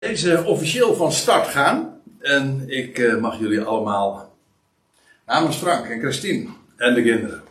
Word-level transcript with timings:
deze 0.00 0.44
officieel 0.44 0.94
van 0.94 1.12
start 1.12 1.46
gaan. 1.46 2.00
En 2.20 2.64
ik 2.66 2.98
eh, 2.98 3.16
mag 3.16 3.38
jullie 3.38 3.60
allemaal 3.60 4.36
namens 5.26 5.56
Frank 5.56 5.86
en 5.86 6.00
Christine 6.00 6.48
en 6.76 6.94
de 6.94 7.02
kinderen 7.02 7.42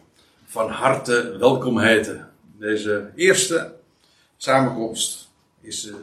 van 0.45 0.69
harte 0.69 1.35
welkom 1.39 1.79
heten. 1.79 2.29
Deze 2.59 3.11
eerste 3.15 3.73
samenkomst 4.37 5.29
is 5.61 5.81
de 5.81 5.95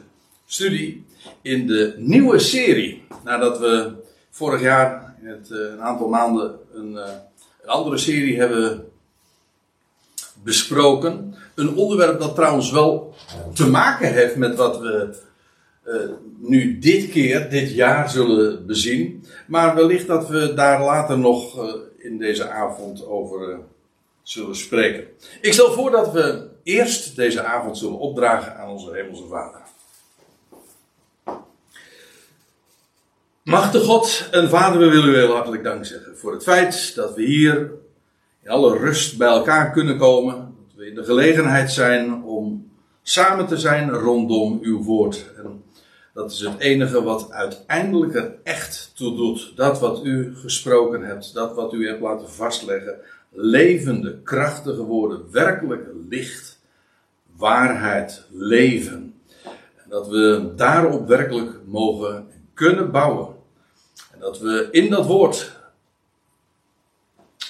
studie 0.46 1.06
in 1.43 1.67
de 1.67 1.95
nieuwe 1.96 2.38
serie. 2.38 3.06
Nadat 3.24 3.58
we 3.58 3.92
vorig 4.31 4.60
jaar 4.60 5.15
in 5.21 5.28
het, 5.28 5.51
eh, 5.51 5.58
een 5.58 5.83
aantal 5.83 6.08
maanden 6.08 6.58
een, 6.74 6.99
eh, 6.99 7.13
een 7.63 7.69
andere 7.69 7.99
serie 7.99 8.38
hebben 8.38 8.90
besproken. 10.42 11.35
Een 11.54 11.76
onderwerp 11.76 12.21
dat 12.21 12.35
trouwens 12.35 12.71
wel 12.71 13.15
te 13.54 13.69
maken 13.69 14.13
heeft 14.13 14.37
met 14.37 14.56
wat 14.56 14.81
we 14.81 15.24
uh, 15.87 16.00
nu 16.38 16.78
dit 16.78 17.10
keer, 17.10 17.50
dit 17.50 17.70
jaar 17.70 18.10
zullen 18.10 18.66
bezien. 18.66 19.24
Maar 19.46 19.74
wellicht 19.74 20.06
dat 20.06 20.28
we 20.28 20.54
daar 20.54 20.82
later 20.82 21.18
nog 21.18 21.58
uh, 21.58 21.74
in 21.98 22.18
deze 22.18 22.48
avond 22.48 23.06
over 23.06 23.48
uh, 23.48 23.58
zullen 24.22 24.56
spreken. 24.56 25.04
Ik 25.41 25.52
stel 25.52 25.72
voor 25.72 25.91
dat 25.91 26.12
we 26.12 26.48
eerst 26.62 27.16
deze 27.16 27.42
avond 27.42 27.78
zullen 27.78 27.98
opdragen 27.98 28.56
aan 28.56 28.68
onze 28.68 28.92
Hemelse 28.92 29.27
Vader. 29.27 29.60
Machtige 33.42 33.84
God 33.84 34.28
en 34.30 34.48
Vader, 34.48 34.80
we 34.80 34.88
willen 34.88 35.08
u 35.08 35.16
heel 35.16 35.34
hartelijk 35.34 35.64
dank 35.64 35.84
zeggen 35.84 36.16
voor 36.18 36.32
het 36.32 36.42
feit 36.42 36.94
dat 36.94 37.14
we 37.14 37.22
hier 37.22 37.72
in 38.42 38.50
alle 38.50 38.78
rust 38.78 39.18
bij 39.18 39.28
elkaar 39.28 39.70
kunnen 39.70 39.98
komen. 39.98 40.34
Dat 40.34 40.77
we 40.77 40.86
in 40.86 40.94
de 40.94 41.05
gelegenheid 41.05 41.72
zijn 41.72 42.22
om 42.22 42.70
samen 43.02 43.46
te 43.46 43.56
zijn 43.56 43.91
rondom 43.91 44.58
uw 44.62 44.82
woord. 44.82 45.24
En 45.36 45.62
dat 46.16 46.30
is 46.30 46.41
het 46.41 46.59
enige 46.59 47.02
wat 47.02 47.30
uiteindelijk 47.30 48.15
er 48.15 48.34
echt 48.43 48.93
toe 48.95 49.16
doet. 49.16 49.52
Dat 49.56 49.80
wat 49.80 50.05
u 50.05 50.37
gesproken 50.37 51.03
hebt, 51.03 51.34
dat 51.34 51.55
wat 51.55 51.73
u 51.73 51.89
hebt 51.89 52.00
laten 52.00 52.31
vastleggen. 52.31 52.98
Levende, 53.31 54.19
krachtige 54.23 54.83
woorden, 54.83 55.31
werkelijk 55.31 55.89
licht, 56.08 56.61
waarheid, 57.36 58.27
leven. 58.31 59.14
En 59.77 59.89
dat 59.89 60.08
we 60.08 60.53
daarop 60.56 61.08
werkelijk 61.08 61.61
mogen 61.64 62.27
kunnen 62.55 62.91
bouwen. 62.91 63.34
En 64.12 64.19
dat 64.20 64.39
we 64.39 64.69
in 64.70 64.91
dat 64.91 65.06
woord 65.06 65.58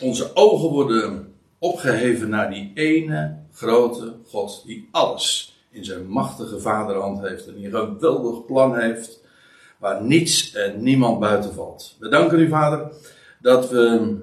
onze 0.01 0.30
ogen 0.34 0.69
worden 0.69 1.34
opgeheven 1.58 2.28
naar 2.28 2.51
die 2.51 2.70
ene 2.75 3.36
grote 3.53 4.14
God 4.25 4.62
die 4.67 4.89
alles 4.91 5.55
in 5.77 5.84
zijn 5.84 6.06
machtige 6.06 6.60
vaderhand 6.60 7.20
heeft 7.20 7.46
en 7.46 7.64
een 7.64 7.70
geweldig 7.70 8.44
plan 8.44 8.78
heeft 8.78 9.24
waar 9.78 10.02
niets 10.02 10.52
en 10.52 10.83
niemand 10.83 11.20
buiten 11.20 11.55
valt. 11.55 11.96
We 11.98 12.08
danken 12.08 12.38
u, 12.38 12.48
Vader, 12.48 12.88
dat 13.41 13.70
we 13.70 14.16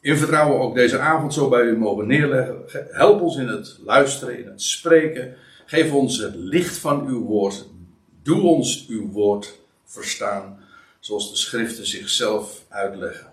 in 0.00 0.16
vertrouwen 0.16 0.60
ook 0.60 0.74
deze 0.74 0.98
avond 0.98 1.34
zo 1.34 1.48
bij 1.48 1.62
u 1.62 1.78
mogen 1.78 2.06
neerleggen. 2.06 2.56
Help 2.90 3.20
ons 3.20 3.36
in 3.36 3.48
het 3.48 3.78
luisteren, 3.84 4.38
in 4.38 4.46
het 4.46 4.62
spreken. 4.62 5.34
Geef 5.66 5.92
ons 5.92 6.18
het 6.18 6.34
licht 6.34 6.78
van 6.78 7.06
uw 7.06 7.24
woord. 7.24 7.66
Doe 8.22 8.42
ons 8.42 8.86
uw 8.88 9.10
woord 9.10 9.60
verstaan, 9.84 10.58
zoals 11.00 11.30
de 11.30 11.36
schriften 11.36 11.86
zichzelf 11.86 12.64
uitleggen. 12.68 13.32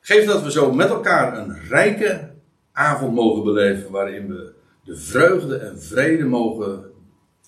Geef 0.00 0.26
dat 0.26 0.42
we 0.42 0.50
zo 0.50 0.72
met 0.72 0.88
elkaar 0.88 1.38
een 1.38 1.58
rijke 1.68 2.30
avond 2.72 3.14
mogen 3.14 3.44
beleven 3.44 3.90
waarin 3.90 4.28
we 4.28 4.52
de 4.84 4.96
vreugde 4.96 5.56
en 5.56 5.82
vrede 5.82 6.24
mogen 6.24 6.92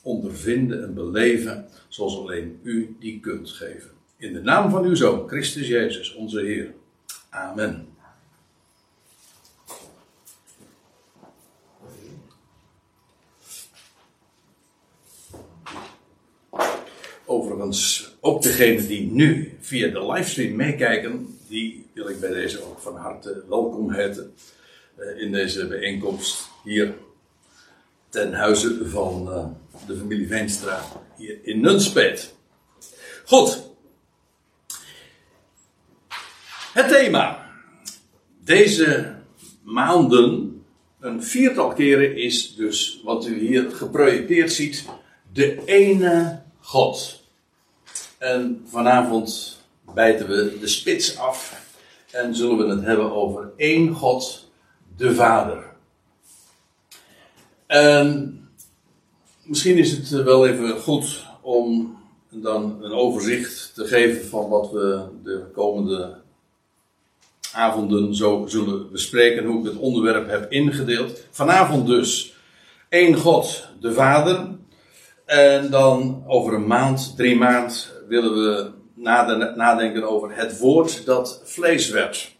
ondervinden 0.02 0.82
en 0.82 0.94
beleven 0.94 1.68
zoals 1.88 2.16
alleen 2.16 2.60
u 2.62 2.96
die 3.00 3.20
kunt 3.20 3.50
geven. 3.50 3.90
In 4.16 4.32
de 4.32 4.40
naam 4.40 4.70
van 4.70 4.84
uw 4.84 4.94
Zoon, 4.94 5.28
Christus 5.28 5.68
Jezus, 5.68 6.14
onze 6.14 6.40
Heer. 6.40 6.74
Amen. 7.30 7.88
Overigens, 17.24 18.14
ook 18.20 18.42
degenen 18.42 18.86
die 18.86 19.12
nu 19.12 19.56
via 19.60 19.88
de 19.88 20.06
livestream 20.06 20.56
meekijken, 20.56 21.38
die 21.48 21.86
wil 21.92 22.08
ik 22.08 22.20
bij 22.20 22.32
deze 22.32 22.64
ook 22.64 22.78
van 22.78 22.96
harte 22.96 23.44
welkom 23.48 23.92
heten 23.92 24.34
in 25.16 25.32
deze 25.32 25.66
bijeenkomst 25.66 26.48
hier 26.64 26.94
ten 28.16 28.32
huize 28.32 28.88
van 28.88 29.28
uh, 29.28 29.44
de 29.86 29.96
familie 29.96 30.26
Veenstra 30.26 30.82
hier 31.16 31.38
in 31.42 31.60
Nunspeet. 31.60 32.34
Goed. 33.24 33.62
Het 36.72 36.88
thema. 36.88 37.50
Deze 38.44 39.14
maanden, 39.62 40.64
een 41.00 41.22
viertal 41.22 41.72
keren, 41.72 42.16
is 42.16 42.54
dus 42.54 43.00
wat 43.04 43.26
u 43.26 43.38
hier 43.38 43.70
geprojecteerd 43.70 44.52
ziet: 44.52 44.84
de 45.32 45.64
ene 45.64 46.42
God. 46.60 47.22
En 48.18 48.64
vanavond 48.66 49.58
bijten 49.94 50.28
we 50.28 50.58
de 50.60 50.68
spits 50.68 51.18
af 51.18 51.64
en 52.10 52.34
zullen 52.34 52.58
we 52.58 52.74
het 52.74 52.84
hebben 52.84 53.12
over 53.12 53.52
één 53.56 53.94
God, 53.94 54.50
de 54.96 55.14
Vader. 55.14 55.65
En 57.66 58.40
misschien 59.42 59.76
is 59.76 59.90
het 59.90 60.08
wel 60.08 60.46
even 60.46 60.80
goed 60.80 61.24
om 61.40 61.96
dan 62.30 62.78
een 62.82 62.92
overzicht 62.92 63.74
te 63.74 63.84
geven 63.84 64.28
van 64.28 64.48
wat 64.48 64.70
we 64.70 65.04
de 65.22 65.44
komende 65.52 66.16
avonden 67.52 68.14
zo 68.14 68.44
zullen 68.46 68.90
bespreken, 68.92 69.44
hoe 69.44 69.58
ik 69.58 69.64
het 69.64 69.76
onderwerp 69.76 70.28
heb 70.28 70.52
ingedeeld. 70.52 71.22
Vanavond 71.30 71.86
dus 71.86 72.34
één 72.88 73.14
God, 73.14 73.68
de 73.80 73.92
Vader. 73.92 74.48
En 75.24 75.70
dan 75.70 76.24
over 76.26 76.54
een 76.54 76.66
maand, 76.66 77.16
drie 77.16 77.36
maand, 77.36 77.92
willen 78.08 78.34
we 78.34 78.70
nadenken 79.56 80.08
over 80.08 80.36
het 80.36 80.58
woord 80.58 81.06
dat 81.06 81.40
vlees 81.44 81.90
werd. 81.90 82.34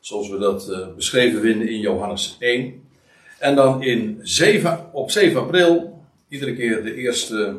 Zoals 0.00 0.28
we 0.28 0.38
dat 0.38 0.94
beschreven 0.96 1.40
vinden 1.40 1.68
in 1.68 1.80
Johannes 1.80 2.36
1. 2.38 2.82
En 3.42 3.56
dan 3.56 3.82
in 3.82 4.18
7, 4.22 4.88
op 4.92 5.10
7 5.10 5.40
april, 5.40 6.00
iedere 6.28 6.54
keer 6.54 6.82
de 6.82 6.94
eerste 6.94 7.56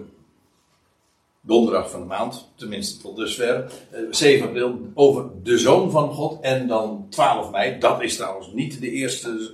donderdag 1.42 1.90
van 1.90 2.00
de 2.00 2.06
maand, 2.06 2.52
tenminste 2.56 3.02
tot 3.02 3.16
dusver, 3.18 3.72
7 4.10 4.48
april, 4.48 4.80
over 4.94 5.26
de 5.44 5.58
Zoon 5.58 5.92
van 5.92 6.14
God. 6.14 6.42
En 6.42 6.68
dan 6.68 7.06
12 7.10 7.52
mei, 7.52 7.80
dat 7.80 8.02
is 8.02 8.16
trouwens 8.16 8.52
niet 8.54 8.82
de 8.82 8.92
eerste 8.92 9.52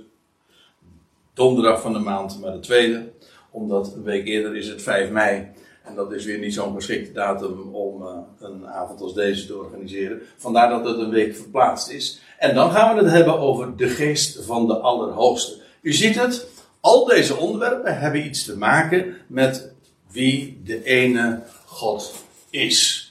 donderdag 1.34 1.80
van 1.80 1.92
de 1.92 1.98
maand, 1.98 2.40
maar 2.40 2.52
de 2.52 2.60
tweede. 2.60 3.12
Omdat 3.50 3.94
een 3.94 4.02
week 4.02 4.26
eerder 4.26 4.56
is 4.56 4.68
het 4.68 4.82
5 4.82 5.10
mei. 5.10 5.48
En 5.84 5.94
dat 5.94 6.12
is 6.12 6.24
weer 6.24 6.38
niet 6.38 6.54
zo'n 6.54 6.74
geschikte 6.74 7.12
datum 7.12 7.74
om 7.74 8.02
uh, 8.02 8.08
een 8.40 8.66
avond 8.66 9.00
als 9.00 9.14
deze 9.14 9.46
te 9.46 9.56
organiseren. 9.56 10.20
Vandaar 10.36 10.68
dat 10.68 10.84
het 10.84 10.98
een 10.98 11.10
week 11.10 11.36
verplaatst 11.36 11.90
is. 11.90 12.20
En 12.38 12.54
dan 12.54 12.70
gaan 12.70 12.94
we 12.94 13.02
het 13.02 13.12
hebben 13.12 13.38
over 13.38 13.76
de 13.76 13.88
geest 13.88 14.44
van 14.44 14.66
de 14.66 14.76
Allerhoogste. 14.76 15.59
U 15.80 15.92
ziet 15.92 16.14
het, 16.14 16.46
al 16.80 17.04
deze 17.04 17.36
onderwerpen 17.36 17.98
hebben 17.98 18.24
iets 18.24 18.44
te 18.44 18.56
maken 18.56 19.16
met 19.26 19.72
wie 20.10 20.60
de 20.64 20.84
ene 20.84 21.42
God 21.64 22.14
is. 22.50 23.08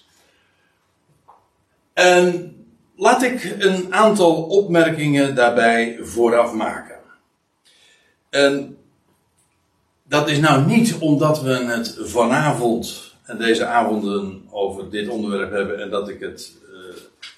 En 1.94 2.56
laat 2.96 3.24
ik 3.24 3.56
een 3.60 3.94
aantal 3.94 4.44
opmerkingen 4.44 5.36
daarbij 5.36 5.98
vooraf 6.02 6.54
maken. 6.54 7.00
En 8.30 8.78
dat 10.04 10.30
is 10.30 10.40
nou 10.40 10.66
niet 10.66 10.98
omdat 11.00 11.42
we 11.42 11.54
het 11.54 11.98
vanavond 12.00 13.16
en 13.24 13.38
deze 13.38 13.66
avonden 13.66 14.48
over 14.50 14.90
dit 14.90 15.08
onderwerp 15.08 15.52
hebben 15.52 15.82
en 15.82 15.90
dat 15.90 16.10
ik 16.10 16.20
het 16.20 16.52
uh, 16.64 16.96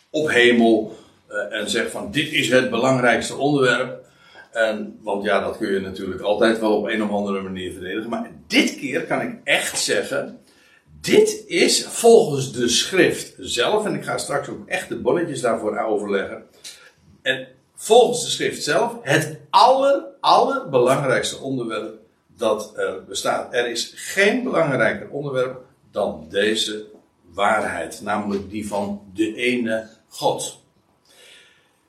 ophemel 0.09 0.97
uh, 1.29 1.59
en 1.59 1.69
zeg 1.69 1.91
van 1.91 2.11
dit 2.11 2.31
is 2.31 2.49
het 2.49 2.69
belangrijkste 2.69 3.35
onderwerp. 3.35 4.00
En, 4.51 4.99
want 5.01 5.23
ja, 5.23 5.39
dat 5.39 5.57
kun 5.57 5.73
je 5.73 5.79
natuurlijk 5.79 6.21
altijd 6.21 6.59
wel 6.59 6.77
op 6.77 6.87
een 6.87 7.03
of 7.03 7.09
andere 7.09 7.41
manier 7.41 7.71
verdedigen. 7.71 8.09
Maar 8.09 8.31
dit 8.47 8.75
keer 8.75 9.05
kan 9.05 9.21
ik 9.21 9.35
echt 9.43 9.79
zeggen. 9.79 10.39
Dit 11.01 11.43
is 11.47 11.85
volgens 11.85 12.53
de 12.53 12.67
schrift 12.67 13.33
zelf. 13.37 13.85
En 13.85 13.93
ik 13.93 14.03
ga 14.03 14.17
straks 14.17 14.49
ook 14.49 14.67
echt 14.67 14.89
de 14.89 14.99
bolletjes 14.99 15.41
daarvoor 15.41 15.77
overleggen. 15.77 16.43
En 17.21 17.47
volgens 17.75 18.23
de 18.23 18.29
schrift 18.29 18.63
zelf. 18.63 18.97
Het 19.01 19.39
aller, 19.49 20.03
allerbelangrijkste 20.19 21.37
onderwerp 21.37 21.99
dat 22.37 22.77
er 22.77 23.03
bestaat. 23.03 23.53
Er 23.53 23.67
is 23.67 23.93
geen 23.95 24.43
belangrijker 24.43 25.09
onderwerp 25.09 25.61
dan 25.91 26.25
deze 26.29 26.85
waarheid. 27.33 28.01
Namelijk 28.01 28.49
die 28.49 28.67
van 28.67 29.01
de 29.13 29.35
ene 29.35 29.87
God. 30.07 30.59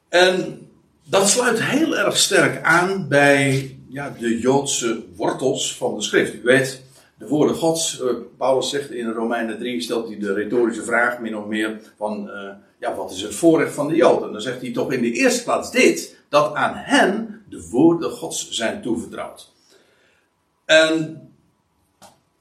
En 0.09 0.67
dat 1.05 1.29
sluit 1.29 1.63
heel 1.63 1.97
erg 1.97 2.17
sterk 2.17 2.63
aan 2.63 3.09
bij 3.09 3.77
ja, 3.89 4.15
de 4.19 4.39
Joodse 4.39 5.05
wortels 5.17 5.77
van 5.77 5.95
de 5.95 6.03
schrift. 6.03 6.35
U 6.35 6.41
weet, 6.43 6.83
de 7.19 7.29
woorden 7.29 7.57
Gods. 7.57 8.01
Uh, 8.01 8.11
Paulus 8.37 8.71
zegt 8.71 8.91
in 8.91 9.11
Romeinen 9.11 9.59
3, 9.59 9.81
stelt 9.81 10.09
hij 10.09 10.19
de 10.19 10.33
retorische 10.33 10.83
vraag 10.83 11.19
min 11.19 11.37
of 11.37 11.47
meer 11.47 11.81
van, 11.97 12.29
uh, 12.29 12.49
ja, 12.79 12.95
wat 12.95 13.11
is 13.11 13.23
het 13.23 13.35
voorrecht 13.35 13.75
van 13.75 13.89
de 13.89 13.97
Joden? 13.97 14.33
Dan 14.33 14.41
zegt 14.41 14.61
hij 14.61 14.73
toch 14.73 14.93
in 14.93 15.03
de 15.03 15.13
eerste 15.13 15.43
plaats 15.43 15.71
dit, 15.71 16.17
dat 16.29 16.55
aan 16.55 16.75
hen 16.75 17.43
de 17.49 17.69
woorden 17.71 18.11
Gods 18.11 18.51
zijn 18.51 18.83
toevertrouwd. 18.83 19.53
En 20.65 21.21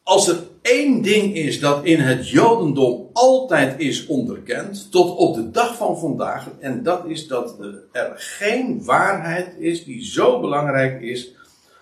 als 0.03 0.27
er 0.27 0.37
één 0.61 1.01
ding 1.01 1.35
is 1.35 1.59
dat 1.59 1.85
in 1.85 1.99
het 1.99 2.29
Jodendom 2.29 3.09
altijd 3.13 3.79
is 3.79 4.05
onderkend, 4.05 4.91
tot 4.91 5.17
op 5.17 5.35
de 5.35 5.51
dag 5.51 5.75
van 5.75 5.99
vandaag, 5.99 6.49
en 6.59 6.83
dat 6.83 7.05
is 7.05 7.27
dat 7.27 7.55
er 7.91 8.13
geen 8.15 8.83
waarheid 8.83 9.55
is 9.59 9.83
die 9.83 10.05
zo 10.05 10.39
belangrijk 10.39 11.01
is 11.01 11.35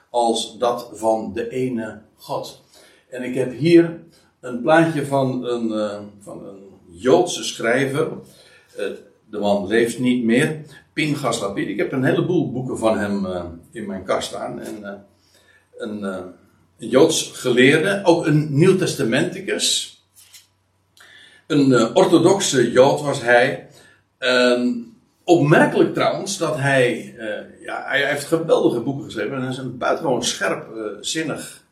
als 0.09 0.57
dat 0.57 0.89
van 0.93 1.33
de 1.33 1.49
ene 1.49 2.01
God. 2.15 2.63
En 3.09 3.23
ik 3.23 3.35
heb 3.35 3.57
hier 3.57 3.99
een 4.39 4.61
plaatje 4.61 5.05
van 5.05 5.45
een, 5.45 5.67
uh, 5.67 5.99
van 6.19 6.47
een 6.47 6.67
Joodse 6.89 7.43
schrijver. 7.43 8.07
Uh, 8.79 8.85
de 9.29 9.39
man 9.39 9.67
leeft 9.67 9.99
niet 9.99 10.23
meer. 10.23 10.61
Pinchas 10.93 11.39
Lapid. 11.39 11.67
Ik 11.67 11.77
heb 11.77 11.91
een 11.91 12.03
heleboel 12.03 12.51
boeken 12.51 12.77
van 12.77 12.97
hem 12.97 13.25
uh, 13.25 13.43
in 13.71 13.85
mijn 13.85 14.03
kast 14.03 14.27
staan. 14.27 14.59
En 14.59 15.05
een, 15.77 16.33
Joods 16.79 17.31
geleerde, 17.33 18.01
ook 18.03 18.25
een 18.25 18.47
Nieuwtestamenticus. 18.51 19.97
Een 21.47 21.95
orthodoxe 21.95 22.71
Jood 22.71 23.01
was 23.01 23.21
hij. 23.21 23.67
opmerkelijk 25.23 25.93
trouwens 25.93 26.37
dat 26.37 26.57
hij, 26.57 27.15
ja, 27.61 27.83
hij 27.87 28.07
heeft 28.07 28.25
geweldige 28.25 28.79
boeken 28.79 29.03
geschreven. 29.03 29.35
En 29.35 29.41
hij 29.41 29.49
is 29.49 29.57
een 29.57 29.77
buitengewoon 29.77 30.23
scherpzinnig 30.23 31.63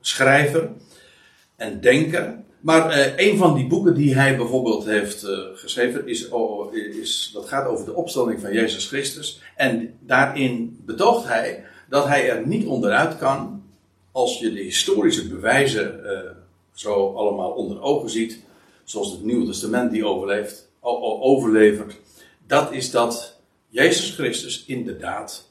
schrijver 0.00 0.68
en 1.56 1.80
denker. 1.80 2.38
Maar 2.60 3.12
een 3.16 3.36
van 3.36 3.54
die 3.54 3.66
boeken 3.66 3.94
die 3.94 4.14
hij 4.14 4.36
bijvoorbeeld 4.36 4.84
heeft 4.84 5.26
geschreven, 5.54 6.08
is, 6.08 6.28
oh, 6.28 6.74
is, 6.74 7.30
dat 7.32 7.48
gaat 7.48 7.66
over 7.66 7.84
de 7.84 7.94
opstanding 7.94 8.40
van 8.40 8.52
Jezus 8.52 8.86
Christus. 8.86 9.42
En 9.56 9.94
daarin 10.00 10.80
betoogt 10.86 11.26
hij 11.26 11.64
dat 11.88 12.06
hij 12.06 12.30
er 12.30 12.46
niet 12.46 12.66
onderuit 12.66 13.18
kan 13.18 13.62
als 14.20 14.38
je 14.38 14.52
de 14.52 14.60
historische 14.60 15.28
bewijzen 15.28 16.00
uh, 16.04 16.18
zo 16.72 17.14
allemaal 17.14 17.50
onder 17.50 17.82
ogen 17.82 18.10
ziet, 18.10 18.38
zoals 18.84 19.10
het 19.10 19.24
Nieuwe 19.24 19.46
Testament 19.46 19.90
die 19.90 20.06
overleeft, 20.06 20.68
overlevert. 21.20 21.96
Dat 22.46 22.72
is 22.72 22.90
dat 22.90 23.36
Jezus 23.68 24.10
Christus 24.10 24.64
inderdaad 24.66 25.48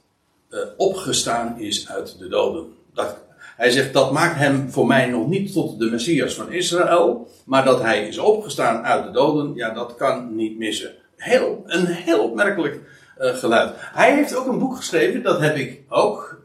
opgestaan 0.78 1.60
is 1.60 1.90
uit 1.90 2.20
de 2.20 2.28
doden. 2.28 2.74
Dat 2.94 3.18
hij 3.60 3.72
zegt 3.72 3.94
dat 3.94 4.12
maakt 4.12 4.36
hem 4.36 4.72
voor 4.72 4.88
mij 4.88 5.06
nog 5.06 5.28
niet 5.28 5.54
tot 5.54 5.80
de 5.80 5.86
Messias 5.86 6.34
van 6.34 6.52
Israël. 6.52 7.28
Maar 7.46 7.66
dat 7.66 7.82
hij 7.82 8.08
is 8.08 8.18
opgestaan 8.18 8.84
uit 8.84 9.06
de 9.06 9.12
doden, 9.12 9.56
ja, 9.56 9.74
dat 9.74 9.96
kan 9.96 10.36
niet 10.36 10.58
missen. 10.58 10.92
Heel, 11.16 11.64
een 11.66 11.86
heel 11.86 12.24
opmerkelijk 12.24 12.80
uh, 13.20 13.36
geluid. 13.36 13.74
Hij 13.76 14.16
heeft 14.16 14.36
ook 14.36 14.48
een 14.48 14.60
boek 14.60 14.76
geschreven, 14.76 15.24
dat 15.24 15.40
heb 15.40 15.56
ik 15.56 15.82
ook. 15.88 16.42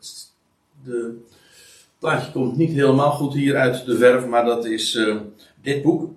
De 0.85 1.23
plaatje 2.05 2.33
komt 2.33 2.57
niet 2.57 2.73
helemaal 2.73 3.11
goed 3.11 3.35
hier 3.35 3.57
uit 3.57 3.87
de 3.87 3.97
verf, 3.97 4.27
maar 4.27 4.45
dat 4.45 4.65
is 4.65 4.95
uh, 4.95 5.17
dit 5.63 5.83
boek. 5.83 6.11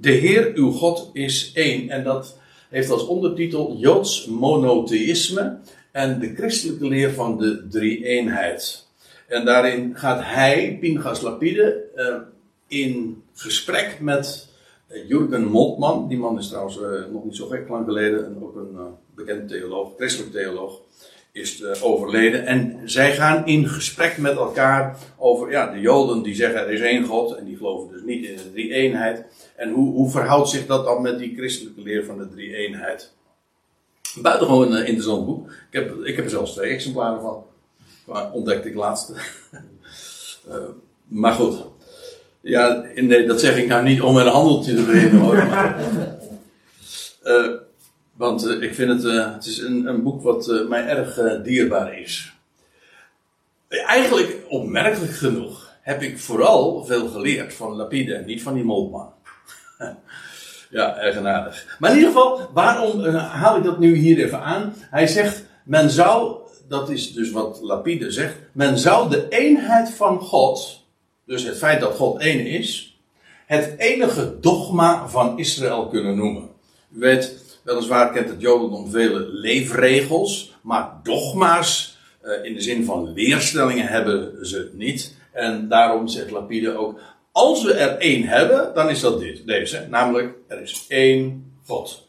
De 0.00 0.10
Heer, 0.10 0.52
uw 0.54 0.70
God, 0.70 1.10
is 1.12 1.50
één. 1.54 1.88
En 1.88 2.04
dat 2.04 2.38
heeft 2.68 2.90
als 2.90 3.06
ondertitel 3.06 3.76
Joods 3.76 4.26
monotheïsme 4.26 5.58
en 5.92 6.20
de 6.20 6.34
christelijke 6.34 6.86
leer 6.86 7.12
van 7.12 7.38
de 7.38 7.66
drie-eenheid. 7.68 8.86
En 9.28 9.44
daarin 9.44 9.96
gaat 9.96 10.20
hij, 10.22 10.78
Pinchas 10.80 11.20
Lapide, 11.20 11.82
uh, 11.96 12.16
in 12.66 13.22
gesprek 13.34 13.98
met 14.00 14.48
uh, 14.88 15.08
Jurgen 15.08 15.44
Moltmann. 15.44 16.08
Die 16.08 16.18
man 16.18 16.38
is 16.38 16.48
trouwens 16.48 16.78
nog 17.12 17.24
niet 17.24 17.36
zo 17.36 17.46
gek 17.46 17.68
lang 17.68 17.84
geleden 17.84 18.24
en 18.24 18.36
ook 18.42 18.56
een 18.56 18.76
bekend 19.14 19.48
theoloog, 19.48 19.92
christelijk 19.96 20.32
theoloog, 20.32 20.80
is 21.32 21.82
overleden. 21.82 22.46
En 22.46 22.80
zij 22.84 23.14
gaan 23.14 23.46
in 23.46 23.68
gesprek 23.68 24.18
met 24.18 24.36
elkaar 24.36 24.98
over 25.16 25.50
ja, 25.50 25.72
de 25.72 25.80
Joden 25.80 26.22
die 26.22 26.34
zeggen 26.34 26.60
er 26.60 26.70
is 26.70 26.80
één 26.80 27.04
God 27.04 27.36
en 27.36 27.44
die 27.44 27.56
geloven 27.56 27.92
dus 27.92 28.02
niet 28.02 28.24
in 28.24 28.36
de 28.36 28.52
drie-eenheid. 28.52 29.24
En 29.56 29.70
hoe, 29.70 29.92
hoe 29.92 30.10
verhoudt 30.10 30.48
zich 30.48 30.66
dat 30.66 30.84
dan 30.84 31.02
met 31.02 31.18
die 31.18 31.34
christelijke 31.36 31.80
leer 31.80 32.04
van 32.04 32.18
de 32.18 32.28
drie-eenheid? 32.28 33.12
Buitengewoon 34.20 34.72
een 34.72 34.86
interessant 34.86 35.26
boek. 35.26 35.50
Ik 35.50 35.54
heb, 35.70 36.04
ik 36.04 36.16
heb 36.16 36.24
er 36.24 36.30
zelfs 36.30 36.52
twee 36.52 36.70
exemplaren 36.70 37.20
van. 37.20 37.44
Maar 38.06 38.32
ontdekte 38.32 38.68
ik 38.68 38.74
laatst. 38.74 39.12
uh, 40.48 40.54
maar 41.22 41.32
goed. 41.32 41.64
Ja, 42.40 42.84
nee, 42.94 43.26
dat 43.26 43.40
zeg 43.40 43.56
ik 43.56 43.68
nou 43.68 43.84
niet 43.84 44.02
om 44.02 44.16
een 44.16 44.26
handeltje 44.26 44.74
te 44.74 44.82
beginnen 44.82 45.20
hoor. 45.20 45.36
uh, 47.24 47.60
want 48.12 48.46
uh, 48.46 48.62
ik 48.62 48.74
vind 48.74 49.02
het, 49.02 49.32
het 49.34 49.46
is 49.46 49.58
een, 49.58 49.86
een 49.86 50.02
boek 50.02 50.22
wat 50.22 50.64
mij 50.68 50.86
erg 50.86 51.42
dierbaar 51.42 51.98
is. 51.98 52.32
Eigenlijk, 53.68 54.38
opmerkelijk 54.48 55.12
genoeg, 55.12 55.70
heb 55.80 56.02
ik 56.02 56.18
vooral 56.18 56.84
veel 56.84 57.08
geleerd 57.08 57.54
van 57.54 57.72
Lapide 57.72 58.14
en 58.14 58.26
niet 58.26 58.42
van 58.42 58.54
die 58.54 58.64
Moltman. 58.64 59.12
ja, 60.70 60.96
eigenaardig. 60.96 61.76
Maar 61.78 61.90
in 61.90 61.96
ieder 61.96 62.12
geval, 62.12 62.50
waarom 62.52 63.04
haal 63.14 63.56
ik 63.56 63.64
dat 63.64 63.78
nu 63.78 63.94
hier 63.94 64.24
even 64.24 64.40
aan? 64.40 64.74
Hij 64.90 65.06
zegt, 65.06 65.44
men 65.64 65.90
zou 65.90 66.42
dat 66.72 66.90
is 66.90 67.12
dus 67.12 67.30
wat 67.30 67.58
Lapide 67.62 68.10
zegt. 68.10 68.36
Men 68.52 68.78
zou 68.78 69.10
de 69.10 69.28
eenheid 69.28 69.90
van 69.90 70.20
God, 70.20 70.84
dus 71.26 71.42
het 71.42 71.58
feit 71.58 71.80
dat 71.80 71.94
God 71.94 72.20
één 72.20 72.46
is, 72.46 72.98
het 73.46 73.74
enige 73.78 74.36
dogma 74.40 75.08
van 75.08 75.38
Israël 75.38 75.86
kunnen 75.86 76.16
noemen. 76.16 76.48
U 76.94 76.98
weet, 76.98 77.41
weliswaar 77.62 78.12
kent 78.12 78.28
het 78.28 78.40
Jodendom 78.40 78.90
vele 78.90 79.28
leefregels, 79.28 80.54
maar 80.62 81.00
dogma's 81.02 81.98
eh, 82.20 82.44
in 82.44 82.54
de 82.54 82.60
zin 82.60 82.84
van 82.84 83.12
leerstellingen 83.12 83.86
hebben 83.86 84.46
ze 84.46 84.70
niet. 84.72 85.16
En 85.32 85.68
daarom 85.68 86.08
zegt 86.08 86.30
Lapide 86.30 86.76
ook, 86.76 87.00
als 87.32 87.64
we 87.64 87.72
er 87.72 87.98
één 87.98 88.24
hebben, 88.24 88.74
dan 88.74 88.90
is 88.90 89.00
dat 89.00 89.20
dit, 89.20 89.46
deze. 89.46 89.86
Namelijk, 89.90 90.34
er 90.48 90.60
is 90.62 90.84
één 90.88 91.52
God. 91.66 92.08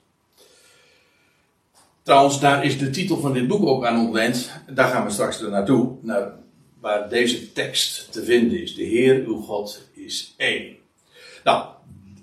Trouwens, 2.02 2.40
daar 2.40 2.66
is 2.66 2.78
de 2.78 2.90
titel 2.90 3.20
van 3.20 3.34
dit 3.34 3.48
boek 3.48 3.66
ook 3.66 3.86
aan 3.86 4.06
ontleend. 4.06 4.52
Daar 4.74 4.88
gaan 4.88 5.06
we 5.06 5.12
straks 5.12 5.40
naartoe, 5.40 5.96
naar 6.02 6.32
waar 6.80 7.10
deze 7.10 7.54
tekst 7.54 8.12
te 8.12 8.24
vinden 8.24 8.62
is. 8.62 8.76
De 8.76 8.84
Heer, 8.84 9.24
uw 9.26 9.42
God, 9.42 9.90
is 9.94 10.34
één. 10.38 10.76
Nou, 11.44 11.66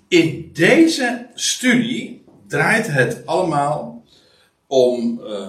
in 0.07 0.49
deze 0.53 1.27
studie 1.33 2.20
draait 2.51 2.87
het 2.87 3.25
allemaal 3.25 4.03
om 4.67 5.21
uh, 5.23 5.47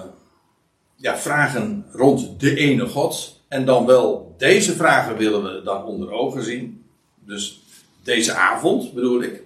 ja, 0.95 1.17
vragen 1.17 1.85
rond 1.91 2.39
de 2.39 2.55
ene 2.55 2.87
God. 2.87 3.41
En 3.47 3.65
dan 3.65 3.85
wel 3.85 4.35
deze 4.37 4.75
vragen 4.75 5.17
willen 5.17 5.43
we 5.43 5.61
dan 5.63 5.85
onder 5.85 6.11
ogen 6.11 6.43
zien. 6.43 6.85
Dus 7.19 7.61
deze 8.03 8.33
avond 8.33 8.93
bedoel 8.93 9.21
ik. 9.21 9.41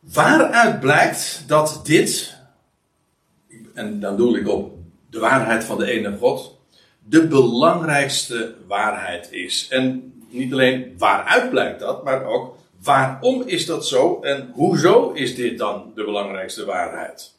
Waaruit 0.00 0.80
blijkt 0.80 1.44
dat 1.46 1.80
dit 1.84 2.36
en 3.74 4.00
dan 4.00 4.16
doe 4.16 4.38
ik 4.38 4.48
op 4.48 4.74
de 5.10 5.18
waarheid 5.18 5.64
van 5.64 5.78
de 5.78 5.90
ene 5.90 6.16
God, 6.18 6.58
de 7.04 7.26
belangrijkste 7.26 8.54
waarheid 8.66 9.32
is. 9.32 9.66
En 9.70 10.12
niet 10.28 10.52
alleen 10.52 10.94
waaruit 10.98 11.50
blijkt 11.50 11.80
dat, 11.80 12.04
maar 12.04 12.24
ook 12.24 12.56
waarom 12.86 13.42
is 13.42 13.66
dat 13.66 13.86
zo 13.86 14.20
en 14.20 14.50
hoezo 14.54 15.10
is 15.10 15.34
dit 15.34 15.58
dan 15.58 15.92
de 15.94 16.04
belangrijkste 16.04 16.64
waarheid? 16.64 17.34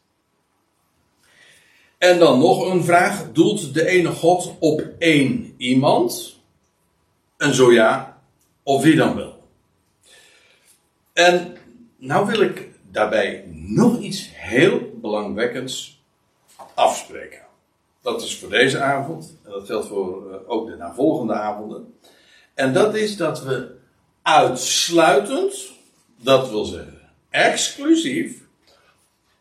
En 1.97 2.19
dan 2.19 2.39
nog 2.39 2.71
een 2.71 2.83
vraag: 2.83 3.31
doelt 3.31 3.73
de 3.73 3.87
ene 3.87 4.09
God 4.09 4.55
op 4.59 4.87
één 4.97 5.53
iemand? 5.57 6.35
En 7.37 7.53
zo 7.53 7.71
ja, 7.71 8.21
op 8.63 8.81
wie 8.81 8.95
dan 8.95 9.15
wel? 9.15 9.43
En 11.13 11.57
nou 11.97 12.27
wil 12.27 12.41
ik 12.41 12.69
daarbij 12.91 13.45
nog 13.51 13.99
iets 13.99 14.29
heel 14.33 14.79
belangwekkends 15.01 16.03
afspreken. 16.73 17.41
Dat 18.01 18.21
is 18.21 18.39
voor 18.39 18.49
deze 18.49 18.79
avond. 18.79 19.37
En 19.43 19.51
dat 19.51 19.65
geldt 19.65 19.87
voor 19.87 20.31
uh, 20.31 20.35
ook 20.47 20.67
de 20.67 20.75
navolgende 20.75 21.33
avonden. 21.33 21.93
En 22.53 22.73
dat 22.73 22.95
is 22.95 23.17
dat 23.17 23.43
we 23.43 23.76
uitsluitend, 24.27 25.71
dat 26.21 26.49
wil 26.49 26.65
zeggen 26.65 26.97
exclusief, 27.29 28.41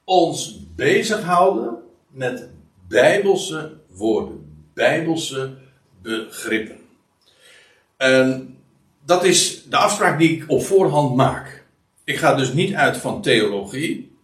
ons 0.04 0.58
bezighouden 0.74 1.78
met 2.08 2.48
bijbelse 2.88 3.72
woorden, 3.88 4.64
bijbelse 4.74 5.54
begrippen. 6.02 6.78
En 7.96 8.56
dat 9.04 9.24
is 9.24 9.64
de 9.68 9.76
afspraak 9.76 10.18
die 10.18 10.30
ik 10.30 10.44
op 10.50 10.62
voorhand 10.62 11.16
maak. 11.16 11.64
Ik 12.04 12.16
ga 12.16 12.34
dus 12.34 12.52
niet 12.52 12.74
uit 12.74 12.96
van 12.96 13.22
theologie. 13.22 14.16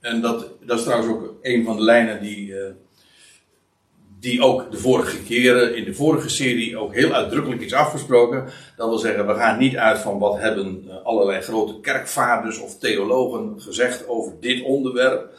En 0.00 0.20
dat, 0.20 0.46
dat 0.60 0.78
is 0.78 0.84
trouwens 0.84 1.12
ook 1.12 1.34
een 1.42 1.64
van 1.64 1.76
de 1.76 1.82
lijnen 1.82 2.20
die, 2.22 2.48
uh, 2.48 2.64
die 4.20 4.42
ook 4.42 4.70
de 4.70 4.78
vorige 4.78 5.22
keren 5.22 5.76
in 5.76 5.84
de 5.84 5.94
vorige 5.94 6.28
serie 6.28 6.78
ook 6.78 6.94
heel 6.94 7.12
uitdrukkelijk 7.12 7.62
is 7.62 7.72
afgesproken. 7.72 8.44
Dat 8.76 8.88
wil 8.88 8.98
zeggen, 8.98 9.26
we 9.26 9.34
gaan 9.34 9.58
niet 9.58 9.76
uit 9.76 9.98
van 9.98 10.18
wat 10.18 10.38
hebben 10.38 10.84
eh, 10.88 10.94
allerlei 11.04 11.40
grote 11.40 11.80
kerkvaders 11.80 12.60
of 12.60 12.78
theologen 12.78 13.54
gezegd 13.60 14.08
over 14.08 14.32
dit 14.40 14.62
onderwerp. 14.62 15.30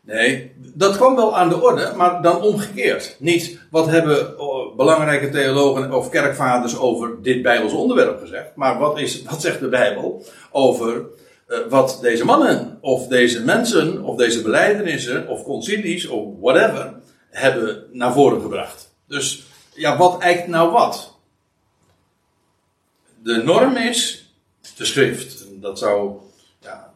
Nee, 0.00 0.52
dat 0.56 0.96
kwam 0.96 1.16
wel 1.16 1.36
aan 1.36 1.48
de 1.48 1.62
orde, 1.62 1.92
maar 1.96 2.22
dan 2.22 2.42
omgekeerd. 2.42 3.16
Niet 3.18 3.60
wat 3.70 3.86
hebben 3.86 4.38
oh, 4.38 4.76
belangrijke 4.76 5.28
theologen 5.28 5.92
of 5.92 6.08
kerkvaders 6.08 6.78
over 6.78 7.22
dit 7.22 7.42
Bijbels 7.42 7.72
onderwerp 7.72 8.20
gezegd, 8.20 8.50
maar 8.54 8.78
wat, 8.78 8.98
is, 8.98 9.22
wat 9.22 9.40
zegt 9.40 9.60
de 9.60 9.68
Bijbel 9.68 10.24
over 10.50 11.06
uh, 11.48 11.58
wat 11.68 11.98
deze 12.02 12.24
mannen 12.24 12.78
of 12.80 13.06
deze 13.06 13.44
mensen 13.44 14.02
of 14.02 14.16
deze 14.16 14.42
beleidenissen 14.42 15.28
of 15.28 15.42
concilies 15.42 16.06
of 16.06 16.24
whatever 16.40 16.94
hebben 17.34 17.84
naar 17.92 18.12
voren 18.12 18.40
gebracht. 18.40 18.94
Dus 19.06 19.44
ja, 19.74 19.96
wat 19.96 20.20
eikt 20.20 20.46
nou 20.46 20.72
wat? 20.72 21.16
De 23.22 23.42
norm 23.42 23.76
is 23.76 24.32
de 24.76 24.84
schrift. 24.84 25.46
Dat 25.60 25.78
zou, 25.78 26.16
ja, 26.60 26.94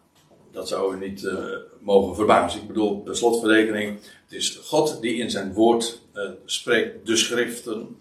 dat 0.53 0.69
zou 0.69 0.97
u 0.97 1.09
niet 1.09 1.23
uh, 1.23 1.35
mogen 1.81 2.15
verbazen. 2.15 2.61
Ik 2.61 2.67
bedoel, 2.67 3.05
de 3.05 3.15
slotverrekening, 3.15 3.99
het 4.03 4.33
is 4.33 4.61
God 4.65 5.01
die 5.01 5.15
in 5.15 5.31
zijn 5.31 5.53
woord 5.53 6.01
uh, 6.15 6.23
spreekt, 6.45 7.07
de 7.07 7.17
schriften. 7.17 7.97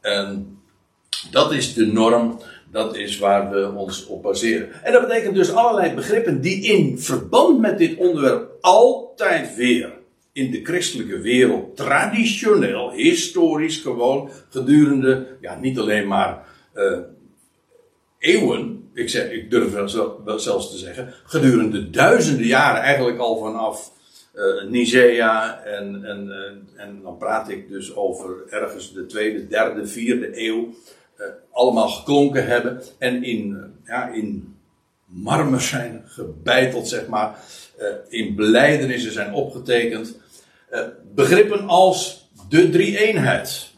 En 0.00 0.58
dat 1.30 1.52
is 1.52 1.74
de 1.74 1.86
norm, 1.86 2.40
dat 2.70 2.96
is 2.96 3.18
waar 3.18 3.50
we 3.50 3.72
ons 3.72 4.06
op 4.06 4.22
baseren. 4.22 4.84
En 4.84 4.92
dat 4.92 5.06
betekent 5.06 5.34
dus 5.34 5.52
allerlei 5.52 5.94
begrippen 5.94 6.40
die 6.40 6.64
in 6.64 6.98
verband 6.98 7.60
met 7.60 7.78
dit 7.78 7.98
onderwerp 7.98 8.50
altijd 8.60 9.54
weer 9.54 10.04
in 10.36 10.50
de 10.50 10.64
christelijke 10.64 11.18
wereld 11.18 11.76
traditioneel, 11.76 12.90
historisch 12.90 13.76
gewoon, 13.76 14.30
gedurende, 14.48 15.26
ja, 15.40 15.58
niet 15.58 15.78
alleen 15.78 16.06
maar 16.06 16.46
uh, 16.74 16.98
eeuwen, 18.18 18.88
ik, 18.94 19.08
zeg, 19.08 19.30
ik 19.30 19.50
durf 19.50 19.72
wel, 19.72 20.38
zelfs 20.38 20.70
te 20.70 20.76
zeggen, 20.76 21.14
gedurende 21.24 21.90
duizenden 21.90 22.46
jaren, 22.46 22.82
eigenlijk 22.82 23.18
al 23.18 23.38
vanaf 23.38 23.92
uh, 24.34 24.70
Nicea, 24.70 25.62
en, 25.62 26.04
en, 26.04 26.26
uh, 26.26 26.82
en 26.82 27.00
dan 27.02 27.18
praat 27.18 27.48
ik 27.48 27.68
dus 27.68 27.94
over 27.94 28.44
ergens 28.48 28.92
de 28.92 29.06
tweede, 29.06 29.46
derde, 29.46 29.86
vierde 29.86 30.30
eeuw, 30.32 30.74
allemaal 31.50 31.88
geklonken 31.88 32.46
hebben 32.46 32.82
en 32.98 33.22
in, 33.22 33.72
ja, 33.84 34.08
in 34.08 34.56
marmer 35.04 35.60
zijn 35.60 36.02
gebeiteld, 36.06 36.88
zeg 36.88 37.06
maar, 37.06 37.38
in 38.08 38.34
beleidenissen 38.34 39.12
zijn 39.12 39.34
opgetekend. 39.34 40.08
eh, 40.08 40.25
begrippen 41.14 41.68
als 41.68 42.28
de 42.48 42.70
drie-eenheid. 42.70 43.74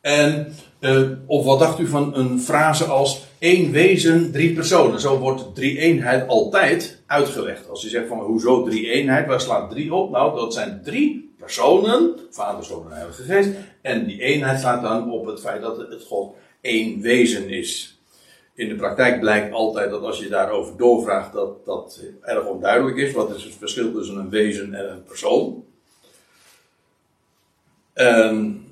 En, 0.00 0.54
uh, 0.80 1.10
of 1.26 1.44
wat 1.44 1.58
dacht 1.58 1.78
u 1.78 1.86
van 1.86 2.16
een 2.16 2.40
frase 2.40 2.84
als 2.84 3.22
één 3.38 3.70
wezen, 3.70 4.32
drie 4.32 4.54
personen? 4.54 5.00
Zo 5.00 5.18
wordt 5.18 5.54
drie-eenheid 5.54 6.28
altijd 6.28 7.02
uitgelegd. 7.06 7.68
Als 7.68 7.82
je 7.82 7.88
zegt 7.88 8.08
van 8.08 8.18
hoezo 8.18 8.62
drie-eenheid, 8.62 9.26
waar 9.26 9.40
slaat 9.40 9.70
drie 9.70 9.94
op? 9.94 10.10
Nou, 10.10 10.36
dat 10.36 10.54
zijn 10.54 10.80
drie 10.84 11.34
personen, 11.38 12.18
Vader, 12.30 12.64
Zoon 12.64 12.84
en 12.90 12.96
Heilige 12.96 13.22
Geest. 13.22 13.50
En 13.82 14.06
die 14.06 14.20
eenheid 14.20 14.60
slaat 14.60 14.82
dan 14.82 15.12
op 15.12 15.26
het 15.26 15.40
feit 15.40 15.62
dat 15.62 15.76
het 15.76 16.02
God 16.02 16.34
één 16.60 17.00
wezen 17.00 17.48
is. 17.48 18.01
In 18.54 18.68
de 18.68 18.74
praktijk 18.74 19.20
blijkt 19.20 19.52
altijd 19.52 19.90
dat 19.90 20.02
als 20.02 20.18
je 20.18 20.28
daarover 20.28 20.76
doorvraagt, 20.76 21.32
dat 21.32 21.64
dat 21.64 22.00
erg 22.22 22.46
onduidelijk 22.46 22.96
is. 22.96 23.12
Wat 23.12 23.36
is 23.36 23.44
het 23.44 23.54
verschil 23.54 23.92
tussen 23.92 24.16
een 24.16 24.30
wezen 24.30 24.74
en 24.74 24.90
een 24.90 25.02
persoon? 25.02 25.64
En 27.92 28.64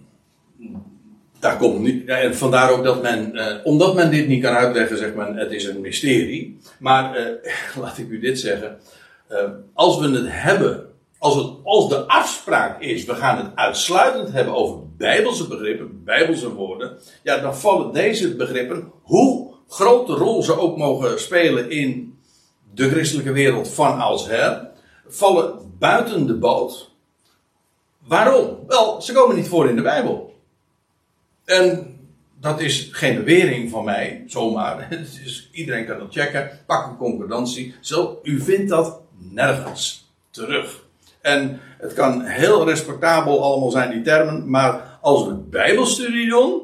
daar 1.40 1.56
komt 1.56 1.80
niet, 1.80 2.08
en 2.08 2.36
vandaar 2.36 2.70
ook 2.70 2.84
dat 2.84 3.02
men, 3.02 3.36
eh, 3.36 3.56
omdat 3.64 3.94
men 3.94 4.10
dit 4.10 4.28
niet 4.28 4.42
kan 4.42 4.54
uitleggen, 4.54 4.98
zegt 4.98 5.14
men 5.14 5.36
het 5.36 5.52
is 5.52 5.64
een 5.64 5.80
mysterie. 5.80 6.58
Maar 6.78 7.14
eh, 7.14 7.76
laat 7.82 7.98
ik 7.98 8.08
u 8.08 8.20
dit 8.20 8.40
zeggen. 8.40 8.78
Uh, 9.30 9.38
als 9.74 9.98
we 9.98 10.08
het 10.08 10.26
hebben, 10.28 10.86
als, 11.18 11.34
het, 11.34 11.46
als 11.64 11.88
de 11.88 11.96
afspraak 11.96 12.80
is, 12.80 13.04
we 13.04 13.14
gaan 13.14 13.36
het 13.36 13.56
uitsluitend 13.56 14.32
hebben 14.32 14.54
over 14.54 14.78
bijbelse 14.96 15.48
begrippen, 15.48 16.04
bijbelse 16.04 16.54
woorden. 16.54 16.98
Ja, 17.22 17.38
dan 17.38 17.56
vallen 17.56 17.92
deze 17.92 18.36
begrippen, 18.36 18.92
hoe 19.02 19.54
grote 19.70 20.12
rol 20.12 20.42
ze 20.42 20.58
ook 20.58 20.76
mogen 20.76 21.20
spelen 21.20 21.70
in 21.70 22.18
de 22.74 22.90
christelijke 22.90 23.32
wereld 23.32 23.68
van 23.68 24.00
oudsher, 24.00 24.68
vallen 25.08 25.74
buiten 25.78 26.26
de 26.26 26.34
boot. 26.34 26.90
Waarom? 28.06 28.58
Wel, 28.66 29.02
ze 29.02 29.12
komen 29.12 29.36
niet 29.36 29.48
voor 29.48 29.68
in 29.68 29.76
de 29.76 29.82
Bijbel. 29.82 30.34
En 31.44 31.98
dat 32.40 32.60
is 32.60 32.88
geen 32.92 33.14
bewering 33.14 33.70
van 33.70 33.84
mij, 33.84 34.24
zomaar. 34.26 34.88
Dus 35.24 35.48
iedereen 35.52 35.86
kan 35.86 35.98
dat 35.98 36.12
checken. 36.12 36.50
Pak 36.66 36.86
een 36.86 36.96
concordantie. 36.96 37.74
Zo, 37.80 38.20
u 38.22 38.40
vindt 38.40 38.68
dat 38.68 39.00
nergens 39.18 40.10
terug. 40.30 40.84
En 41.20 41.60
het 41.78 41.92
kan 41.92 42.20
heel 42.20 42.68
respectabel 42.68 43.42
allemaal 43.42 43.70
zijn, 43.70 43.90
die 43.90 44.02
termen. 44.02 44.50
Maar 44.50 44.98
als 45.00 45.26
we 45.26 45.34
Bijbelstudie 45.34 46.28
doen, 46.28 46.62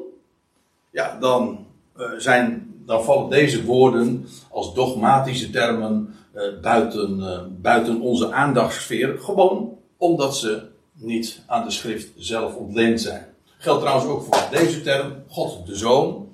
ja, 0.91 1.17
dan 1.19 1.65
uh, 1.97 2.11
zijn 2.17 2.76
dan 2.87 3.03
vallen 3.03 3.29
deze 3.29 3.65
woorden 3.65 4.27
als 4.51 4.73
dogmatische 4.73 5.49
termen 5.49 6.13
uh, 6.35 6.43
buiten, 6.61 7.19
uh, 7.19 7.39
buiten 7.61 8.01
onze 8.01 8.31
aandachtssfeer. 8.31 9.17
Gewoon 9.19 9.77
omdat 9.97 10.37
ze 10.37 10.61
niet 10.93 11.41
aan 11.47 11.63
de 11.63 11.71
schrift 11.71 12.11
zelf 12.15 12.55
ontleend 12.55 13.01
zijn. 13.01 13.25
Geldt 13.57 13.81
trouwens 13.81 14.09
ook 14.09 14.23
voor 14.23 14.47
deze 14.51 14.81
term, 14.81 15.13
God 15.27 15.65
de 15.65 15.75
Zoon. 15.75 16.27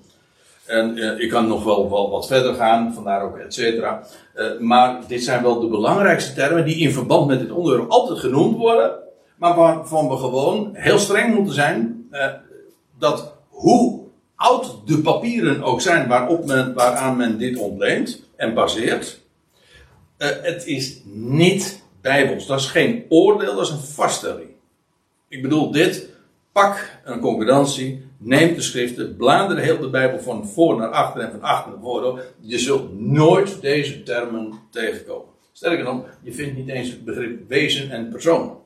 En 0.66 0.98
uh, 0.98 1.20
ik 1.20 1.30
kan 1.30 1.48
nog 1.48 1.64
wel, 1.64 1.90
wel 1.90 2.10
wat 2.10 2.28
verder 2.28 2.54
gaan, 2.54 2.94
vandaar 2.94 3.24
ook 3.24 3.38
et 3.38 3.54
cetera. 3.54 4.08
maar 4.60 5.02
dit 5.08 5.24
zijn 5.24 5.44
wel 5.44 5.60
de 5.60 5.68
belangrijkste 5.68 6.34
termen 6.34 6.66
die 6.66 6.78
in 6.78 6.92
verband 6.92 7.28
met 7.28 7.40
dit 7.40 7.52
onderwerp 7.52 7.90
altijd 7.90 8.20
genoemd 8.20 8.58
worden. 8.58 8.92
Maar 9.38 9.56
waarvan 9.56 10.10
we 10.10 10.18
gewoon 10.18 10.70
heel 10.74 11.00
streng 11.00 11.36
moeten 11.36 11.54
zijn. 11.54 12.08
dat 12.98 13.34
hoe 13.50 14.03
oud 14.44 14.88
de 14.88 15.02
papieren 15.02 15.64
ook 15.64 15.82
zijn 15.82 16.08
waarop 16.08 16.46
men, 16.46 16.74
waaraan 16.74 17.18
men 17.18 17.38
dit 17.38 17.58
ontleent 17.58 18.24
en 18.36 18.54
baseert. 18.54 19.22
Uh, 20.18 20.28
het 20.42 20.66
is 20.66 21.02
niet 21.06 21.84
bijbels. 22.02 22.46
Dat 22.46 22.60
is 22.60 22.66
geen 22.66 23.06
oordeel, 23.10 23.56
dat 23.56 23.66
is 23.66 23.72
een 23.72 23.80
vaststelling. 23.80 24.50
Ik 25.28 25.42
bedoel 25.42 25.72
dit. 25.72 26.12
Pak 26.52 27.00
een 27.04 27.20
concordantie, 27.20 28.06
neem 28.18 28.56
de 28.56 28.62
schriften, 28.62 29.16
blader 29.16 29.58
heel 29.58 29.80
de 29.80 29.90
Bijbel 29.90 30.20
van 30.20 30.48
voor 30.48 30.78
naar 30.78 30.90
achter 30.90 31.22
en 31.22 31.32
van 31.32 31.42
achter 31.42 31.72
naar 31.72 31.82
voren. 31.82 32.24
Je 32.40 32.60
zult 32.60 33.00
nooit 33.00 33.62
deze 33.62 34.04
termen 34.04 34.60
tegenkomen. 34.70 35.28
Sterker 35.52 35.84
nog, 35.84 36.06
je 36.22 36.34
vindt 36.34 36.58
niet 36.58 36.70
eens 36.70 36.90
het 36.90 37.06
begrip 37.06 37.50
wezen 37.50 37.92
en 37.92 38.10
persoon. 38.10 38.58